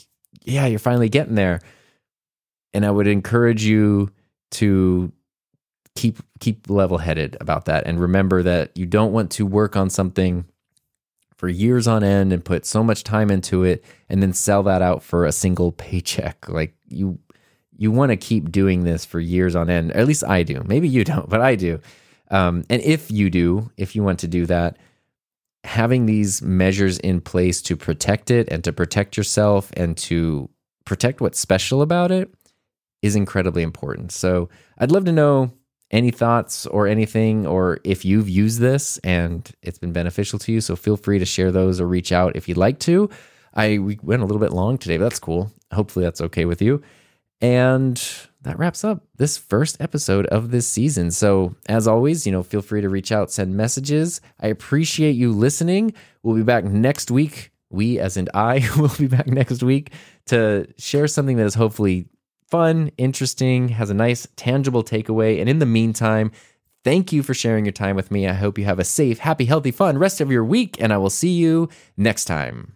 yeah 0.44 0.66
you're 0.66 0.78
finally 0.78 1.08
getting 1.08 1.34
there. 1.34 1.58
And 2.72 2.86
I 2.86 2.92
would 2.92 3.08
encourage 3.08 3.64
you 3.64 4.12
to 4.52 5.12
keep 5.98 6.18
keep 6.38 6.70
level 6.70 6.98
headed 6.98 7.36
about 7.40 7.64
that 7.64 7.84
and 7.84 7.98
remember 7.98 8.40
that 8.40 8.70
you 8.76 8.86
don't 8.86 9.10
want 9.10 9.32
to 9.32 9.44
work 9.44 9.74
on 9.74 9.90
something 9.90 10.44
for 11.36 11.48
years 11.48 11.88
on 11.88 12.04
end 12.04 12.32
and 12.32 12.44
put 12.44 12.64
so 12.64 12.84
much 12.84 13.02
time 13.02 13.32
into 13.32 13.64
it 13.64 13.84
and 14.08 14.22
then 14.22 14.32
sell 14.32 14.62
that 14.62 14.80
out 14.80 15.02
for 15.02 15.24
a 15.24 15.32
single 15.32 15.72
paycheck. 15.72 16.46
Like 16.48 16.76
you 16.88 17.18
you 17.76 17.90
want 17.90 18.10
to 18.10 18.16
keep 18.16 18.52
doing 18.52 18.84
this 18.84 19.04
for 19.04 19.18
years 19.18 19.56
on 19.56 19.68
end. 19.68 19.90
At 19.92 20.06
least 20.06 20.22
I 20.22 20.44
do. 20.44 20.62
Maybe 20.66 20.88
you 20.88 21.02
don't, 21.02 21.28
but 21.34 21.40
I 21.40 21.56
do. 21.56 21.80
Um, 22.30 22.62
and 22.70 22.80
if 22.82 23.10
you 23.10 23.28
do, 23.28 23.72
if 23.76 23.96
you 23.96 24.04
want 24.04 24.20
to 24.20 24.28
do 24.28 24.46
that, 24.46 24.76
having 25.64 26.06
these 26.06 26.42
measures 26.42 26.98
in 27.00 27.20
place 27.20 27.60
to 27.62 27.76
protect 27.76 28.30
it 28.30 28.48
and 28.52 28.62
to 28.62 28.72
protect 28.72 29.16
yourself 29.16 29.72
and 29.76 29.96
to 29.96 30.48
protect 30.84 31.20
what's 31.20 31.40
special 31.40 31.82
about 31.82 32.12
it 32.12 32.32
is 33.02 33.16
incredibly 33.16 33.62
important. 33.62 34.12
So 34.12 34.48
I'd 34.78 34.92
love 34.92 35.04
to 35.06 35.12
know 35.12 35.52
any 35.90 36.10
thoughts 36.10 36.66
or 36.66 36.86
anything, 36.86 37.46
or 37.46 37.80
if 37.84 38.04
you've 38.04 38.28
used 38.28 38.60
this 38.60 38.98
and 38.98 39.50
it's 39.62 39.78
been 39.78 39.92
beneficial 39.92 40.38
to 40.40 40.52
you. 40.52 40.60
So 40.60 40.76
feel 40.76 40.96
free 40.96 41.18
to 41.18 41.24
share 41.24 41.50
those 41.50 41.80
or 41.80 41.86
reach 41.86 42.12
out 42.12 42.36
if 42.36 42.48
you'd 42.48 42.58
like 42.58 42.78
to. 42.80 43.08
I 43.54 43.78
we 43.78 43.98
went 44.02 44.22
a 44.22 44.26
little 44.26 44.40
bit 44.40 44.52
long 44.52 44.78
today, 44.78 44.98
but 44.98 45.04
that's 45.04 45.18
cool. 45.18 45.50
Hopefully 45.72 46.04
that's 46.04 46.20
okay 46.20 46.44
with 46.44 46.60
you. 46.60 46.82
And 47.40 48.02
that 48.42 48.58
wraps 48.58 48.84
up 48.84 49.04
this 49.16 49.36
first 49.36 49.80
episode 49.80 50.26
of 50.26 50.50
this 50.50 50.66
season. 50.66 51.10
So, 51.10 51.54
as 51.68 51.86
always, 51.86 52.26
you 52.26 52.32
know, 52.32 52.42
feel 52.42 52.62
free 52.62 52.80
to 52.80 52.88
reach 52.88 53.12
out, 53.12 53.30
send 53.30 53.56
messages. 53.56 54.20
I 54.40 54.48
appreciate 54.48 55.12
you 55.12 55.32
listening. 55.32 55.94
We'll 56.22 56.36
be 56.36 56.42
back 56.42 56.64
next 56.64 57.10
week. 57.10 57.52
We, 57.70 57.98
as 57.98 58.16
in 58.16 58.28
I, 58.34 58.68
will 58.76 58.90
be 58.98 59.06
back 59.06 59.26
next 59.28 59.62
week 59.62 59.92
to 60.26 60.66
share 60.78 61.06
something 61.06 61.36
that 61.36 61.46
is 61.46 61.54
hopefully 61.54 62.08
fun, 62.50 62.90
interesting, 62.96 63.68
has 63.70 63.90
a 63.90 63.94
nice, 63.94 64.26
tangible 64.36 64.82
takeaway. 64.82 65.40
And 65.40 65.48
in 65.48 65.58
the 65.58 65.66
meantime, 65.66 66.32
thank 66.84 67.12
you 67.12 67.22
for 67.22 67.34
sharing 67.34 67.64
your 67.64 67.72
time 67.72 67.96
with 67.96 68.10
me. 68.10 68.26
I 68.26 68.32
hope 68.32 68.58
you 68.58 68.64
have 68.64 68.78
a 68.78 68.84
safe, 68.84 69.18
happy, 69.18 69.44
healthy, 69.44 69.70
fun 69.70 69.98
rest 69.98 70.20
of 70.20 70.30
your 70.30 70.44
week, 70.44 70.76
and 70.80 70.92
I 70.92 70.96
will 70.96 71.10
see 71.10 71.32
you 71.32 71.68
next 71.96 72.24
time. 72.24 72.72